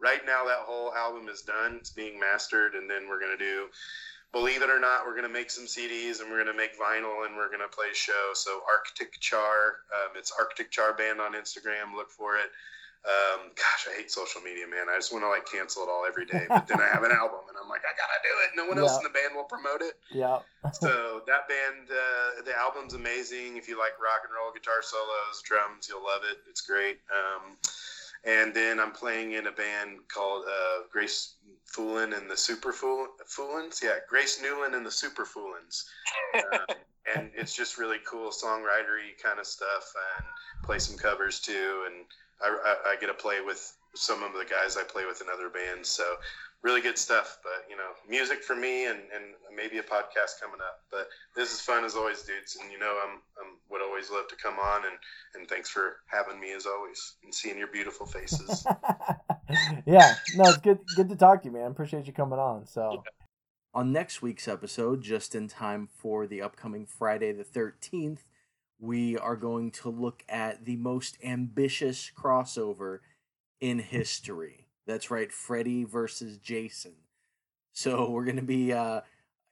right 0.00 0.20
now 0.26 0.44
that 0.44 0.66
whole 0.66 0.92
album 0.94 1.28
is 1.28 1.42
done. 1.42 1.76
It's 1.76 1.90
being 1.90 2.18
mastered, 2.18 2.74
and 2.74 2.88
then 2.88 3.08
we're 3.08 3.20
gonna 3.20 3.38
do. 3.38 3.66
Believe 4.32 4.62
it 4.62 4.70
or 4.70 4.80
not, 4.80 5.06
we're 5.06 5.14
gonna 5.14 5.28
make 5.28 5.50
some 5.50 5.66
CDs 5.66 6.20
and 6.20 6.30
we're 6.30 6.38
gonna 6.42 6.56
make 6.56 6.78
vinyl 6.78 7.26
and 7.26 7.36
we're 7.36 7.50
gonna 7.50 7.68
play 7.68 7.88
a 7.92 7.94
show. 7.94 8.30
So 8.32 8.62
Arctic 8.68 9.20
Char, 9.20 9.84
um, 9.92 10.16
it's 10.16 10.32
Arctic 10.38 10.70
Char 10.70 10.94
Band 10.94 11.20
on 11.20 11.34
Instagram. 11.34 11.94
Look 11.94 12.10
for 12.10 12.36
it. 12.36 12.50
Um, 13.02 13.50
gosh, 13.58 13.90
I 13.90 13.98
hate 13.98 14.10
social 14.10 14.40
media, 14.42 14.66
man. 14.66 14.86
I 14.88 14.94
just 14.96 15.12
want 15.12 15.24
to 15.24 15.28
like 15.28 15.50
cancel 15.50 15.82
it 15.82 15.88
all 15.88 16.06
every 16.06 16.24
day. 16.24 16.46
But 16.48 16.68
then 16.68 16.80
I 16.80 16.86
have 16.86 17.02
an 17.02 17.10
album, 17.22 17.40
and 17.48 17.58
I'm 17.60 17.68
like, 17.68 17.82
I 17.82 17.90
gotta 17.98 18.20
do 18.22 18.30
it. 18.46 18.50
No 18.54 18.68
one 18.68 18.78
else 18.78 18.96
in 18.96 19.02
the 19.02 19.10
band 19.10 19.34
will 19.34 19.44
promote 19.44 19.82
it. 19.82 19.94
Yeah. 20.10 20.38
So 20.72 21.22
that 21.26 21.48
band, 21.48 21.90
uh, 21.90 22.42
the 22.44 22.56
album's 22.56 22.94
amazing. 22.94 23.56
If 23.56 23.66
you 23.66 23.78
like 23.78 23.98
rock 23.98 24.22
and 24.22 24.32
roll 24.34 24.52
guitar 24.52 24.82
solos, 24.82 25.42
drums, 25.42 25.88
you'll 25.88 26.04
love 26.04 26.22
it. 26.30 26.38
It's 26.48 26.60
great. 26.60 27.00
Um, 27.10 27.58
and 28.24 28.54
then 28.54 28.78
I'm 28.78 28.92
playing 28.92 29.32
in 29.32 29.48
a 29.48 29.52
band 29.52 29.98
called 30.06 30.44
uh, 30.46 30.86
Grace 30.92 31.34
Foolin 31.74 32.16
and 32.16 32.30
the 32.30 32.36
Super 32.36 32.72
Fool- 32.72 33.08
Foolins. 33.26 33.82
Yeah, 33.82 33.98
Grace 34.08 34.40
Newland 34.40 34.74
and 34.76 34.86
the 34.86 34.90
Super 34.92 35.24
Foolins. 35.24 35.84
Um, 36.34 36.76
and 37.16 37.30
it's 37.34 37.56
just 37.56 37.78
really 37.78 37.98
cool 38.06 38.30
songwritery 38.30 39.20
kind 39.20 39.40
of 39.40 39.46
stuff, 39.46 39.92
and 40.18 40.26
play 40.64 40.78
some 40.78 40.96
covers 40.96 41.40
too. 41.40 41.84
And 41.86 42.04
I, 42.42 42.48
I, 42.48 42.92
I 42.92 42.96
get 43.00 43.06
to 43.06 43.14
play 43.14 43.40
with 43.44 43.76
some 43.94 44.22
of 44.22 44.32
the 44.32 44.44
guys 44.44 44.76
I 44.76 44.84
play 44.84 45.04
with 45.04 45.20
in 45.20 45.26
other 45.32 45.50
bands. 45.50 45.88
So 45.88 46.04
really 46.62 46.80
good 46.80 46.96
stuff. 46.98 47.38
But 47.42 47.68
you 47.68 47.76
know, 47.76 47.90
music 48.08 48.42
for 48.42 48.56
me, 48.56 48.86
and, 48.86 48.98
and 49.14 49.24
maybe 49.54 49.78
a 49.78 49.82
podcast 49.82 50.40
coming 50.40 50.60
up. 50.60 50.80
But 50.90 51.08
this 51.36 51.52
is 51.52 51.60
fun 51.60 51.84
as 51.84 51.94
always, 51.94 52.22
dudes. 52.22 52.56
And 52.60 52.72
you 52.72 52.78
know, 52.78 52.98
I'm, 53.02 53.18
I'm 53.40 53.58
would 53.70 53.82
always 53.82 54.10
love 54.10 54.28
to 54.28 54.36
come 54.36 54.58
on, 54.58 54.82
and 54.84 54.96
and 55.34 55.48
thanks 55.48 55.68
for 55.68 55.96
having 56.06 56.40
me 56.40 56.52
as 56.52 56.66
always, 56.66 57.14
and 57.24 57.34
seeing 57.34 57.58
your 57.58 57.68
beautiful 57.68 58.06
faces. 58.06 58.66
yeah. 59.86 60.14
No, 60.36 60.44
it's 60.44 60.58
good. 60.58 60.78
Good 60.96 61.08
to 61.10 61.16
talk 61.16 61.42
to 61.42 61.48
you, 61.48 61.54
man. 61.54 61.70
Appreciate 61.70 62.06
you 62.06 62.12
coming 62.12 62.38
on. 62.38 62.66
So. 62.66 63.02
on 63.74 63.90
next 63.90 64.20
week's 64.20 64.46
episode, 64.46 65.00
just 65.00 65.34
in 65.34 65.48
time 65.48 65.88
for 65.96 66.26
the 66.26 66.42
upcoming 66.42 66.84
Friday 66.84 67.32
the 67.32 67.42
13th, 67.42 68.18
we 68.82 69.16
are 69.16 69.36
going 69.36 69.70
to 69.70 69.88
look 69.88 70.24
at 70.28 70.64
the 70.64 70.74
most 70.74 71.16
ambitious 71.22 72.10
crossover 72.18 72.98
in 73.60 73.78
history. 73.78 74.66
That's 74.88 75.08
right, 75.08 75.32
Freddy 75.32 75.84
versus 75.84 76.36
Jason. 76.38 76.94
So 77.72 78.10
we're 78.10 78.24
going 78.24 78.36
to 78.36 78.42
be 78.42 78.72
uh 78.72 79.02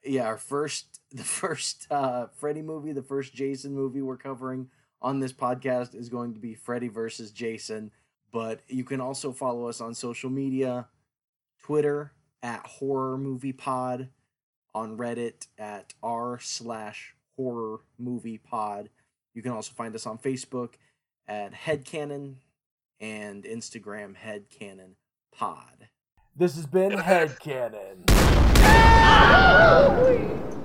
yeah, 0.03 0.25
our 0.25 0.37
first 0.37 0.99
the 1.11 1.23
first 1.23 1.87
uh 1.89 2.27
Freddy 2.35 2.61
movie, 2.61 2.91
the 2.91 3.01
first 3.01 3.33
Jason 3.33 3.73
movie 3.73 4.01
we're 4.01 4.17
covering 4.17 4.67
on 5.01 5.21
this 5.21 5.33
podcast 5.33 5.95
is 5.95 6.09
going 6.09 6.33
to 6.33 6.39
be 6.39 6.53
Freddy 6.53 6.89
versus 6.89 7.31
Jason. 7.31 7.91
But 8.33 8.59
you 8.67 8.83
can 8.83 8.99
also 8.99 9.31
follow 9.31 9.67
us 9.67 9.79
on 9.79 9.93
social 9.93 10.29
media, 10.29 10.87
Twitter 11.63 12.11
at 12.43 12.65
Horror 12.65 13.17
Movie 13.17 13.53
Pod, 13.53 14.09
on 14.73 14.97
Reddit 14.97 15.47
at 15.57 15.93
r 16.03 16.37
slash 16.41 17.15
Horror 17.37 17.79
Movie 17.97 18.37
Pod. 18.37 18.89
You 19.33 19.41
can 19.41 19.51
also 19.51 19.73
find 19.73 19.95
us 19.95 20.05
on 20.05 20.17
Facebook 20.17 20.73
at 21.27 21.53
Headcanon 21.53 22.35
and 22.99 23.43
Instagram 23.43 24.15
Headcanon 24.15 24.95
Pod. 25.33 25.87
This 26.35 26.55
has 26.55 26.65
been 26.65 26.91
Headcanon. 26.91 28.09
Oh, 29.13 30.60